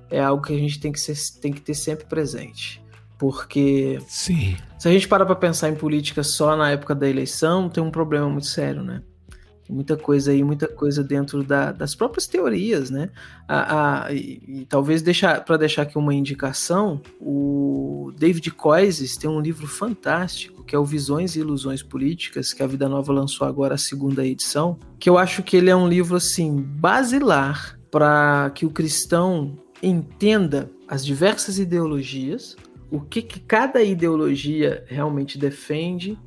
é 0.09 0.19
algo 0.19 0.43
que 0.43 0.53
a 0.53 0.57
gente 0.57 0.79
tem 0.79 0.91
que, 0.91 0.99
ser, 0.99 1.15
tem 1.39 1.51
que 1.53 1.61
ter 1.61 1.73
sempre 1.73 2.05
presente. 2.05 2.81
Porque 3.17 3.99
Sim. 4.07 4.55
se 4.77 4.87
a 4.87 4.91
gente 4.91 5.07
para 5.07 5.25
para 5.25 5.35
pensar 5.35 5.69
em 5.69 5.75
política 5.75 6.23
só 6.23 6.55
na 6.55 6.71
época 6.71 6.93
da 6.93 7.09
eleição, 7.09 7.69
tem 7.69 7.83
um 7.83 7.91
problema 7.91 8.29
muito 8.29 8.47
sério, 8.47 8.83
né? 8.83 9.01
Tem 9.65 9.75
muita 9.75 9.97
coisa 9.97 10.31
aí, 10.31 10.43
muita 10.43 10.67
coisa 10.67 11.03
dentro 11.03 11.43
da, 11.43 11.73
das 11.73 11.93
próprias 11.93 12.25
teorias, 12.25 12.89
né? 12.89 13.09
A, 13.47 14.05
a 14.05 14.13
e, 14.13 14.41
e, 14.47 14.65
talvez 14.65 15.01
deixar 15.01 15.43
para 15.43 15.57
deixar 15.57 15.81
aqui 15.81 15.97
uma 15.97 16.13
indicação, 16.13 17.01
o 17.19 18.13
David 18.17 18.51
Coises 18.51 19.17
tem 19.17 19.29
um 19.29 19.41
livro 19.41 19.67
fantástico 19.67 20.57
que 20.63 20.75
é 20.75 20.79
o 20.79 20.85
Visões 20.85 21.35
e 21.35 21.39
Ilusões 21.39 21.81
Políticas, 21.81 22.53
que 22.53 22.61
a 22.61 22.67
Vida 22.67 22.89
Nova 22.89 23.11
lançou 23.13 23.47
agora 23.47 23.75
a 23.75 23.77
segunda 23.77 24.25
edição, 24.25 24.77
que 24.99 25.09
eu 25.09 25.17
acho 25.17 25.41
que 25.41 25.55
ele 25.55 25.69
é 25.69 25.75
um 25.75 25.87
livro 25.87 26.17
assim 26.17 26.61
basilar 26.61 27.79
para 27.89 28.51
que 28.53 28.65
o 28.65 28.69
cristão 28.69 29.57
entenda 29.81 30.69
as 30.87 31.05
diversas 31.05 31.57
ideologias, 31.57 32.55
o 32.91 33.01
que, 33.01 33.21
que 33.21 33.39
cada 33.39 33.81
ideologia 33.83 34.83
realmente 34.87 35.37
defende 35.37 36.17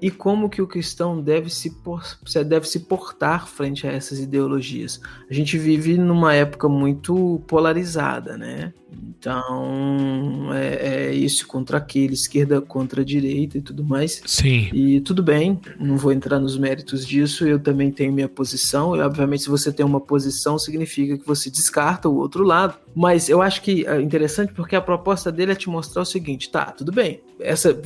e 0.00 0.10
como 0.10 0.50
que 0.50 0.60
o 0.60 0.66
cristão 0.66 1.20
deve 1.20 1.50
se, 1.50 1.70
por, 1.82 2.02
deve 2.46 2.68
se 2.68 2.80
portar 2.80 3.46
frente 3.46 3.86
a 3.86 3.92
essas 3.92 4.18
ideologias. 4.18 5.00
A 5.28 5.32
gente 5.32 5.56
vive 5.56 5.96
numa 5.96 6.34
época 6.34 6.68
muito 6.68 7.42
polarizada, 7.46 8.36
né? 8.36 8.72
Então, 8.92 10.52
é, 10.54 11.08
é 11.08 11.14
isso 11.14 11.46
contra 11.46 11.78
aquele, 11.78 12.14
esquerda 12.14 12.60
contra 12.60 13.02
a 13.02 13.04
direita 13.04 13.58
e 13.58 13.60
tudo 13.60 13.82
mais. 13.84 14.22
Sim. 14.26 14.68
E 14.72 15.00
tudo 15.00 15.22
bem, 15.22 15.60
não 15.78 15.96
vou 15.96 16.12
entrar 16.12 16.38
nos 16.38 16.56
méritos 16.56 17.06
disso, 17.06 17.46
eu 17.46 17.58
também 17.58 17.90
tenho 17.90 18.12
minha 18.12 18.28
posição. 18.28 18.94
E, 18.94 19.00
obviamente, 19.00 19.42
se 19.42 19.48
você 19.48 19.72
tem 19.72 19.84
uma 19.84 20.00
posição, 20.00 20.58
significa 20.58 21.18
que 21.18 21.26
você 21.26 21.50
descarta 21.50 22.08
o 22.08 22.16
outro 22.16 22.44
lado. 22.44 22.78
Mas 22.94 23.28
eu 23.28 23.42
acho 23.42 23.62
que 23.62 23.86
é 23.86 24.00
interessante 24.00 24.52
porque 24.52 24.76
a 24.76 24.80
proposta 24.80 25.30
dele 25.32 25.52
é 25.52 25.56
te 25.56 25.68
mostrar 25.68 26.02
o 26.02 26.06
seguinte: 26.06 26.48
tá, 26.48 26.66
tudo 26.66 26.92
bem, 26.92 27.20
essa, 27.40 27.78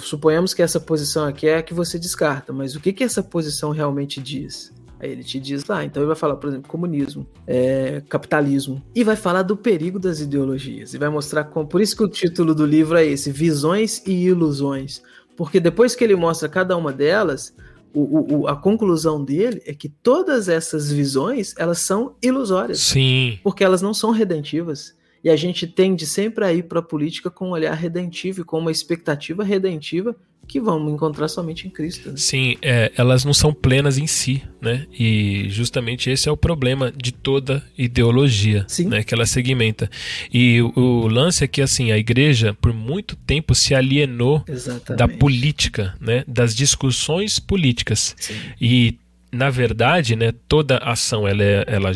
suponhamos 0.00 0.54
que 0.54 0.62
essa 0.62 0.80
posição 0.80 1.24
aqui 1.24 1.46
é 1.46 1.58
a 1.58 1.62
que 1.62 1.74
você 1.74 1.98
descarta, 1.98 2.52
mas 2.52 2.74
o 2.74 2.80
que, 2.80 2.92
que 2.92 3.04
essa 3.04 3.22
posição 3.22 3.70
realmente 3.70 4.20
diz? 4.20 4.72
Aí 4.98 5.10
ele 5.10 5.22
te 5.22 5.38
diz 5.38 5.64
lá, 5.66 5.84
então 5.84 6.02
ele 6.02 6.08
vai 6.08 6.16
falar, 6.16 6.36
por 6.36 6.48
exemplo, 6.48 6.68
comunismo, 6.68 7.26
é, 7.46 8.02
capitalismo, 8.08 8.82
e 8.94 9.04
vai 9.04 9.16
falar 9.16 9.42
do 9.42 9.56
perigo 9.56 9.98
das 9.98 10.20
ideologias, 10.20 10.94
e 10.94 10.98
vai 10.98 11.08
mostrar 11.08 11.44
como. 11.44 11.66
Por 11.66 11.80
isso 11.80 11.96
que 11.96 12.02
o 12.02 12.08
título 12.08 12.54
do 12.54 12.64
livro 12.64 12.96
é 12.96 13.04
esse: 13.04 13.30
Visões 13.30 14.02
e 14.06 14.12
Ilusões. 14.12 15.02
Porque 15.36 15.60
depois 15.60 15.94
que 15.94 16.02
ele 16.02 16.16
mostra 16.16 16.48
cada 16.48 16.74
uma 16.76 16.92
delas, 16.92 17.54
o, 17.92 18.40
o, 18.40 18.46
a 18.46 18.56
conclusão 18.56 19.22
dele 19.22 19.62
é 19.66 19.74
que 19.74 19.88
todas 19.88 20.48
essas 20.48 20.90
visões 20.90 21.54
elas 21.58 21.80
são 21.80 22.14
ilusórias. 22.22 22.80
Sim. 22.80 23.38
Porque 23.42 23.64
elas 23.64 23.82
não 23.82 23.94
são 23.94 24.10
redentivas. 24.10 24.94
E 25.24 25.30
a 25.30 25.36
gente 25.36 25.66
tende 25.66 26.06
sempre 26.06 26.44
a 26.44 26.52
ir 26.52 26.64
para 26.64 26.80
a 26.80 26.82
política 26.82 27.30
com 27.30 27.48
um 27.48 27.52
olhar 27.52 27.74
redentivo 27.74 28.42
e 28.42 28.44
com 28.44 28.58
uma 28.58 28.70
expectativa 28.70 29.42
redentiva 29.42 30.14
que 30.46 30.60
vamos 30.60 30.92
encontrar 30.92 31.28
somente 31.28 31.66
em 31.66 31.70
Cristo. 31.70 32.10
Né? 32.10 32.14
Sim, 32.16 32.56
é, 32.62 32.92
elas 32.96 33.24
não 33.24 33.34
são 33.34 33.52
plenas 33.52 33.98
em 33.98 34.06
si, 34.06 34.42
né? 34.60 34.86
E 34.98 35.46
justamente 35.48 36.08
esse 36.10 36.28
é 36.28 36.32
o 36.32 36.36
problema 36.36 36.92
de 36.92 37.12
toda 37.12 37.64
ideologia, 37.76 38.64
Sim. 38.68 38.88
né? 38.88 39.02
Que 39.02 39.14
ela 39.14 39.26
segmenta. 39.26 39.90
E 40.32 40.62
o, 40.62 40.72
o, 40.76 41.08
lance 41.08 41.44
é 41.44 41.48
que 41.48 41.60
assim 41.60 41.90
a 41.90 41.98
igreja 41.98 42.56
por 42.60 42.72
muito 42.72 43.16
tempo 43.16 43.54
se 43.54 43.74
alienou 43.74 44.44
Exatamente. 44.48 44.98
da 44.98 45.08
política, 45.08 45.94
né? 46.00 46.24
Das 46.26 46.54
discussões 46.54 47.38
políticas. 47.38 48.14
Sim. 48.18 48.34
E 48.60 48.98
na 49.32 49.50
verdade, 49.50 50.16
né? 50.16 50.32
Toda 50.48 50.78
ação 50.78 51.26
ela, 51.26 51.42
é, 51.42 51.64
ela 51.66 51.92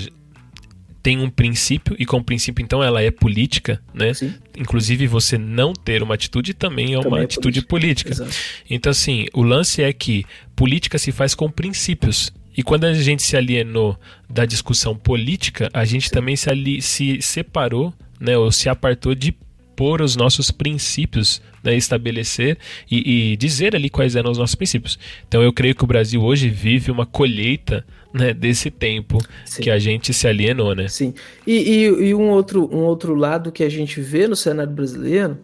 tem 1.02 1.18
um 1.18 1.30
princípio 1.30 1.96
e 1.98 2.04
com 2.04 2.22
princípio 2.22 2.62
então 2.62 2.82
ela 2.82 3.02
é 3.02 3.10
política, 3.10 3.80
né? 3.92 4.12
Sim. 4.14 4.34
Inclusive 4.56 5.06
você 5.06 5.38
não 5.38 5.72
ter 5.72 6.02
uma 6.02 6.14
atitude 6.14 6.54
também 6.54 6.94
é 6.94 6.96
também 6.96 7.08
uma 7.08 7.20
é 7.20 7.24
atitude 7.24 7.62
política. 7.62 8.14
política. 8.14 8.38
Então 8.68 8.90
assim, 8.90 9.26
o 9.32 9.42
lance 9.42 9.82
é 9.82 9.92
que 9.92 10.24
política 10.54 10.98
se 10.98 11.12
faz 11.12 11.34
com 11.34 11.50
princípios. 11.50 12.32
E 12.56 12.62
quando 12.62 12.84
a 12.84 12.92
gente 12.92 13.22
se 13.22 13.36
alienou 13.36 13.98
da 14.28 14.44
discussão 14.44 14.94
política, 14.96 15.70
a 15.72 15.84
gente 15.84 16.08
Sim. 16.08 16.14
também 16.14 16.36
se, 16.36 16.50
ali, 16.50 16.82
se 16.82 17.22
separou, 17.22 17.94
né, 18.18 18.36
ou 18.36 18.50
se 18.52 18.68
apartou 18.68 19.14
de 19.14 19.34
pôr 19.76 20.02
os 20.02 20.16
nossos 20.16 20.50
princípios, 20.50 21.40
né, 21.62 21.76
estabelecer 21.76 22.58
e, 22.90 23.32
e, 23.32 23.36
dizer 23.36 23.74
ali 23.74 23.88
quais 23.88 24.16
eram 24.16 24.30
os 24.30 24.38
nossos 24.38 24.54
princípios. 24.54 24.98
Então 25.26 25.42
eu 25.42 25.52
creio 25.52 25.74
que 25.74 25.84
o 25.84 25.86
Brasil 25.86 26.22
hoje 26.22 26.48
vive 26.48 26.90
uma 26.90 27.06
colheita 27.06 27.84
né, 28.12 28.34
desse 28.34 28.70
tempo 28.70 29.18
Sim. 29.44 29.62
que 29.62 29.70
a 29.70 29.78
gente 29.78 30.12
se 30.12 30.26
alienou, 30.26 30.74
né? 30.74 30.88
Sim. 30.88 31.14
E, 31.46 31.52
e, 31.52 31.84
e, 32.08 32.14
um, 32.14 32.28
outro, 32.30 32.68
um 32.74 32.80
outro 32.80 33.14
lado 33.14 33.52
que 33.52 33.62
a 33.62 33.68
gente 33.68 34.00
vê 34.00 34.26
no 34.26 34.36
cenário 34.36 34.72
brasileiro 34.72 35.38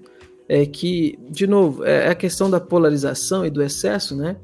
é 0.48 0.64
que, 0.64 1.18
de 1.28 1.46
novo, 1.46 1.84
é 1.84 2.08
a 2.08 2.14
questão 2.14 2.48
da 2.50 2.60
polarização 2.60 3.44
e 3.44 3.50
do 3.50 3.62
excesso, 3.62 4.16
né? 4.16 4.36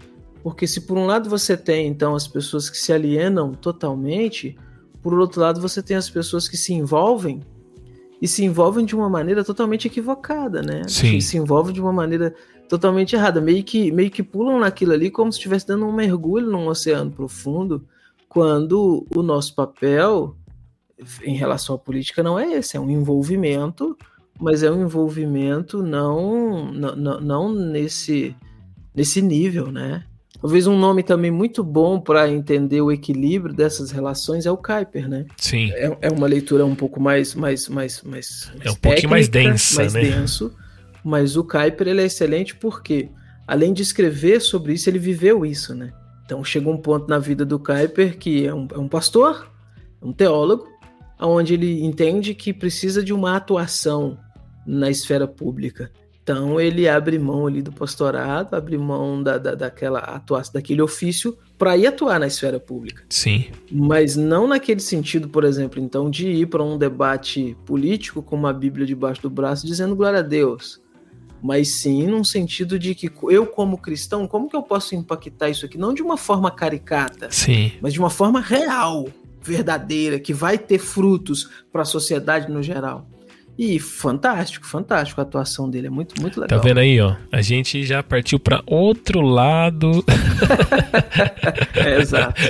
Porque 0.42 0.66
se 0.66 0.80
por 0.80 0.98
um 0.98 1.06
lado 1.06 1.30
você 1.30 1.56
tem, 1.56 1.86
então, 1.86 2.14
as 2.14 2.26
pessoas 2.26 2.68
que 2.68 2.76
se 2.76 2.92
alienam 2.92 3.52
totalmente, 3.54 4.56
por 5.00 5.14
outro 5.14 5.40
lado 5.40 5.60
você 5.60 5.80
tem 5.80 5.96
as 5.96 6.10
pessoas 6.10 6.48
que 6.48 6.56
se 6.56 6.72
envolvem 6.72 7.40
e 8.22 8.28
se 8.28 8.44
envolvem 8.44 8.84
de 8.84 8.94
uma 8.94 9.10
maneira 9.10 9.42
totalmente 9.42 9.88
equivocada, 9.88 10.62
né? 10.62 10.84
Sim. 10.86 11.20
Se 11.20 11.36
envolvem 11.36 11.74
de 11.74 11.80
uma 11.80 11.92
maneira 11.92 12.32
totalmente 12.68 13.16
errada, 13.16 13.40
meio 13.40 13.64
que, 13.64 13.90
meio 13.90 14.12
que 14.12 14.22
pulam 14.22 14.60
naquilo 14.60 14.92
ali 14.92 15.10
como 15.10 15.32
se 15.32 15.38
estivesse 15.38 15.66
dando 15.66 15.84
um 15.86 15.92
mergulho 15.92 16.48
num 16.48 16.68
oceano 16.68 17.10
profundo, 17.10 17.84
quando 18.28 19.04
o 19.12 19.24
nosso 19.24 19.56
papel 19.56 20.36
em 21.24 21.34
relação 21.34 21.74
à 21.74 21.78
política 21.78 22.22
não 22.22 22.38
é 22.38 22.52
esse, 22.52 22.76
é 22.76 22.80
um 22.80 22.88
envolvimento, 22.88 23.98
mas 24.38 24.62
é 24.62 24.70
um 24.70 24.82
envolvimento 24.82 25.82
não, 25.82 26.72
não, 26.72 27.20
não 27.20 27.52
nesse, 27.52 28.36
nesse 28.94 29.20
nível, 29.20 29.72
né? 29.72 30.04
Talvez 30.42 30.66
um 30.66 30.76
nome 30.76 31.04
também 31.04 31.30
muito 31.30 31.62
bom 31.62 32.00
para 32.00 32.28
entender 32.28 32.80
o 32.80 32.90
equilíbrio 32.90 33.54
dessas 33.54 33.92
relações 33.92 34.44
é 34.44 34.50
o 34.50 34.56
Kuiper, 34.56 35.08
né? 35.08 35.24
Sim. 35.36 35.70
É, 35.70 35.96
é 36.00 36.08
uma 36.10 36.26
leitura 36.26 36.66
um 36.66 36.74
pouco 36.74 37.00
mais, 37.00 37.32
mais, 37.32 37.68
mais, 37.68 38.02
mais 38.02 38.52
é 38.60 38.68
um 38.68 38.74
pouquinho 38.74 39.10
mais 39.10 39.28
densa, 39.28 39.82
mais 39.82 39.94
né? 39.94 40.00
denso. 40.00 40.52
Mas 41.04 41.36
o 41.36 41.44
Kuiper 41.44 41.86
ele 41.86 42.02
é 42.02 42.06
excelente 42.06 42.56
porque, 42.56 43.08
além 43.46 43.72
de 43.72 43.82
escrever 43.82 44.40
sobre 44.40 44.72
isso, 44.72 44.90
ele 44.90 44.98
viveu 44.98 45.46
isso, 45.46 45.76
né? 45.76 45.92
Então 46.24 46.42
chega 46.42 46.68
um 46.68 46.76
ponto 46.76 47.08
na 47.08 47.20
vida 47.20 47.44
do 47.44 47.60
Kuiper 47.60 48.18
que 48.18 48.44
é 48.44 48.52
um, 48.52 48.66
é 48.74 48.78
um 48.78 48.88
pastor, 48.88 49.48
é 50.02 50.04
um 50.04 50.12
teólogo, 50.12 50.66
onde 51.20 51.54
ele 51.54 51.84
entende 51.84 52.34
que 52.34 52.52
precisa 52.52 53.00
de 53.00 53.12
uma 53.12 53.36
atuação 53.36 54.18
na 54.66 54.90
esfera 54.90 55.28
pública. 55.28 55.92
Então 56.22 56.60
ele 56.60 56.88
abre 56.88 57.18
mão 57.18 57.46
ali 57.46 57.60
do 57.60 57.72
pastorado, 57.72 58.54
abre 58.54 58.78
mão 58.78 59.22
da, 59.22 59.38
da, 59.38 59.54
daquela 59.54 59.98
atuação, 59.98 60.52
daquele 60.54 60.80
ofício 60.80 61.36
para 61.58 61.76
ir 61.76 61.86
atuar 61.86 62.20
na 62.20 62.28
esfera 62.28 62.60
pública. 62.60 63.02
Sim. 63.08 63.46
Mas 63.70 64.16
não 64.16 64.46
naquele 64.46 64.80
sentido, 64.80 65.28
por 65.28 65.42
exemplo, 65.42 65.80
então 65.80 66.08
de 66.08 66.28
ir 66.28 66.46
para 66.46 66.62
um 66.62 66.78
debate 66.78 67.56
político 67.66 68.22
com 68.22 68.36
uma 68.36 68.52
Bíblia 68.52 68.86
debaixo 68.86 69.22
do 69.22 69.30
braço 69.30 69.66
dizendo 69.66 69.96
glória 69.96 70.20
a 70.20 70.22
Deus 70.22 70.80
mas 71.42 71.80
sim 71.80 72.06
num 72.06 72.22
sentido 72.22 72.78
de 72.78 72.94
que 72.94 73.10
eu, 73.28 73.44
como 73.44 73.76
cristão, 73.76 74.28
como 74.28 74.48
que 74.48 74.54
eu 74.54 74.62
posso 74.62 74.94
impactar 74.94 75.50
isso 75.50 75.66
aqui? 75.66 75.76
Não 75.76 75.92
de 75.92 76.00
uma 76.00 76.16
forma 76.16 76.50
caricata, 76.52 77.28
sim. 77.32 77.72
mas 77.80 77.92
de 77.92 77.98
uma 77.98 78.08
forma 78.10 78.40
real, 78.40 79.08
verdadeira, 79.42 80.20
que 80.20 80.32
vai 80.32 80.56
ter 80.56 80.78
frutos 80.78 81.50
para 81.72 81.82
a 81.82 81.84
sociedade 81.84 82.50
no 82.50 82.62
geral. 82.62 83.08
E 83.58 83.78
fantástico, 83.78 84.66
fantástico 84.66 85.20
a 85.20 85.24
atuação 85.24 85.68
dele, 85.68 85.86
é 85.86 85.90
muito, 85.90 86.20
muito 86.20 86.40
legal. 86.40 86.58
Tá 86.58 86.66
vendo 86.66 86.78
aí, 86.78 86.98
ó? 87.00 87.14
A 87.30 87.42
gente 87.42 87.84
já 87.84 88.02
partiu 88.02 88.38
para 88.38 88.62
outro 88.66 89.20
lado. 89.20 90.02
é, 91.74 92.00
exato. 92.00 92.40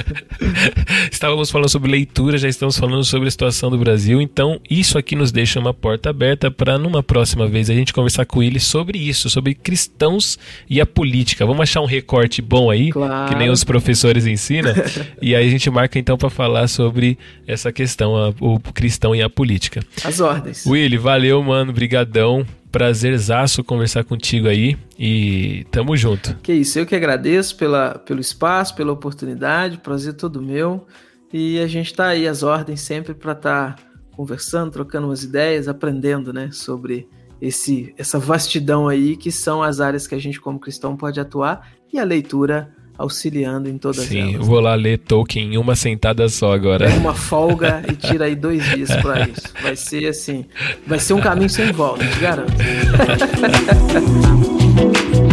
Estávamos 1.10 1.50
falando 1.50 1.68
sobre 1.68 1.90
leitura, 1.90 2.38
já 2.38 2.48
estamos 2.48 2.78
falando 2.78 3.04
sobre 3.04 3.26
a 3.26 3.30
situação 3.30 3.68
do 3.68 3.78
Brasil, 3.78 4.20
então 4.20 4.60
isso 4.70 4.96
aqui 4.96 5.16
nos 5.16 5.32
deixa 5.32 5.58
uma 5.58 5.74
porta 5.74 6.10
aberta 6.10 6.50
para 6.50 6.78
numa 6.78 7.02
próxima 7.02 7.48
vez 7.48 7.68
a 7.68 7.74
gente 7.74 7.92
conversar 7.92 8.24
com 8.24 8.42
ele 8.42 8.60
sobre 8.60 8.98
isso, 8.98 9.28
sobre 9.28 9.54
cristãos 9.54 10.38
e 10.70 10.80
a 10.80 10.86
política. 10.86 11.44
Vamos 11.44 11.62
achar 11.62 11.80
um 11.80 11.86
recorte 11.86 12.40
bom 12.40 12.70
aí, 12.70 12.92
claro. 12.92 13.28
que 13.28 13.38
nem 13.38 13.50
os 13.50 13.64
professores 13.64 14.24
ensinam, 14.24 14.72
e 15.20 15.34
aí 15.34 15.46
a 15.46 15.50
gente 15.50 15.68
marca 15.68 15.98
então 15.98 16.16
para 16.16 16.30
falar 16.30 16.68
sobre 16.68 17.18
essa 17.46 17.72
questão, 17.72 18.16
a, 18.16 18.32
o 18.40 18.60
cristão 18.60 19.14
e 19.14 19.20
a 19.20 19.28
política. 19.28 19.82
As 20.04 20.20
ordens. 20.20 20.64
Willy, 20.92 20.98
valeu, 20.98 21.42
mano, 21.42 21.72
brigadão. 21.72 22.46
Prazerzaço 22.70 23.62
conversar 23.62 24.04
contigo 24.04 24.48
aí 24.48 24.76
e 24.98 25.64
tamo 25.70 25.96
junto. 25.96 26.34
Que 26.36 26.52
isso, 26.52 26.78
eu 26.78 26.86
que 26.86 26.94
agradeço 26.94 27.56
pela, 27.56 27.98
pelo 27.98 28.20
espaço, 28.20 28.74
pela 28.74 28.92
oportunidade, 28.92 29.78
prazer 29.78 30.14
todo 30.14 30.42
meu. 30.42 30.86
E 31.32 31.58
a 31.60 31.66
gente 31.66 31.94
tá 31.94 32.08
aí, 32.08 32.26
as 32.26 32.42
ordens 32.42 32.80
sempre 32.80 33.14
para 33.14 33.32
estar 33.32 33.76
tá 33.76 33.82
conversando, 34.16 34.70
trocando 34.70 35.06
umas 35.06 35.22
ideias, 35.22 35.68
aprendendo, 35.68 36.32
né, 36.32 36.50
sobre 36.50 37.08
esse, 37.40 37.94
essa 37.98 38.18
vastidão 38.18 38.88
aí 38.88 39.16
que 39.16 39.30
são 39.30 39.62
as 39.62 39.80
áreas 39.80 40.06
que 40.06 40.14
a 40.14 40.20
gente 40.20 40.40
como 40.40 40.58
cristão 40.58 40.96
pode 40.96 41.20
atuar 41.20 41.72
e 41.92 41.98
a 41.98 42.04
leitura 42.04 42.74
auxiliando 43.02 43.68
em 43.68 43.76
todas 43.76 44.06
Sim, 44.06 44.20
elas. 44.20 44.32
Sim, 44.32 44.38
vou 44.38 44.60
lá 44.60 44.74
ler 44.74 44.98
Tolkien 44.98 45.54
em 45.54 45.58
uma 45.58 45.76
sentada 45.76 46.28
só 46.28 46.52
agora. 46.52 46.88
É 46.88 46.94
uma 46.94 47.14
folga 47.14 47.82
e 47.88 47.94
tira 47.94 48.26
aí 48.26 48.34
dois 48.34 48.64
dias 48.70 48.94
para 48.96 49.28
isso. 49.28 49.52
Vai 49.60 49.76
ser 49.76 50.06
assim, 50.06 50.44
vai 50.86 50.98
ser 50.98 51.14
um 51.14 51.20
caminho 51.20 51.50
sem 51.50 51.72
volta, 51.72 52.06
te 52.06 52.18
garanto. 52.18 52.52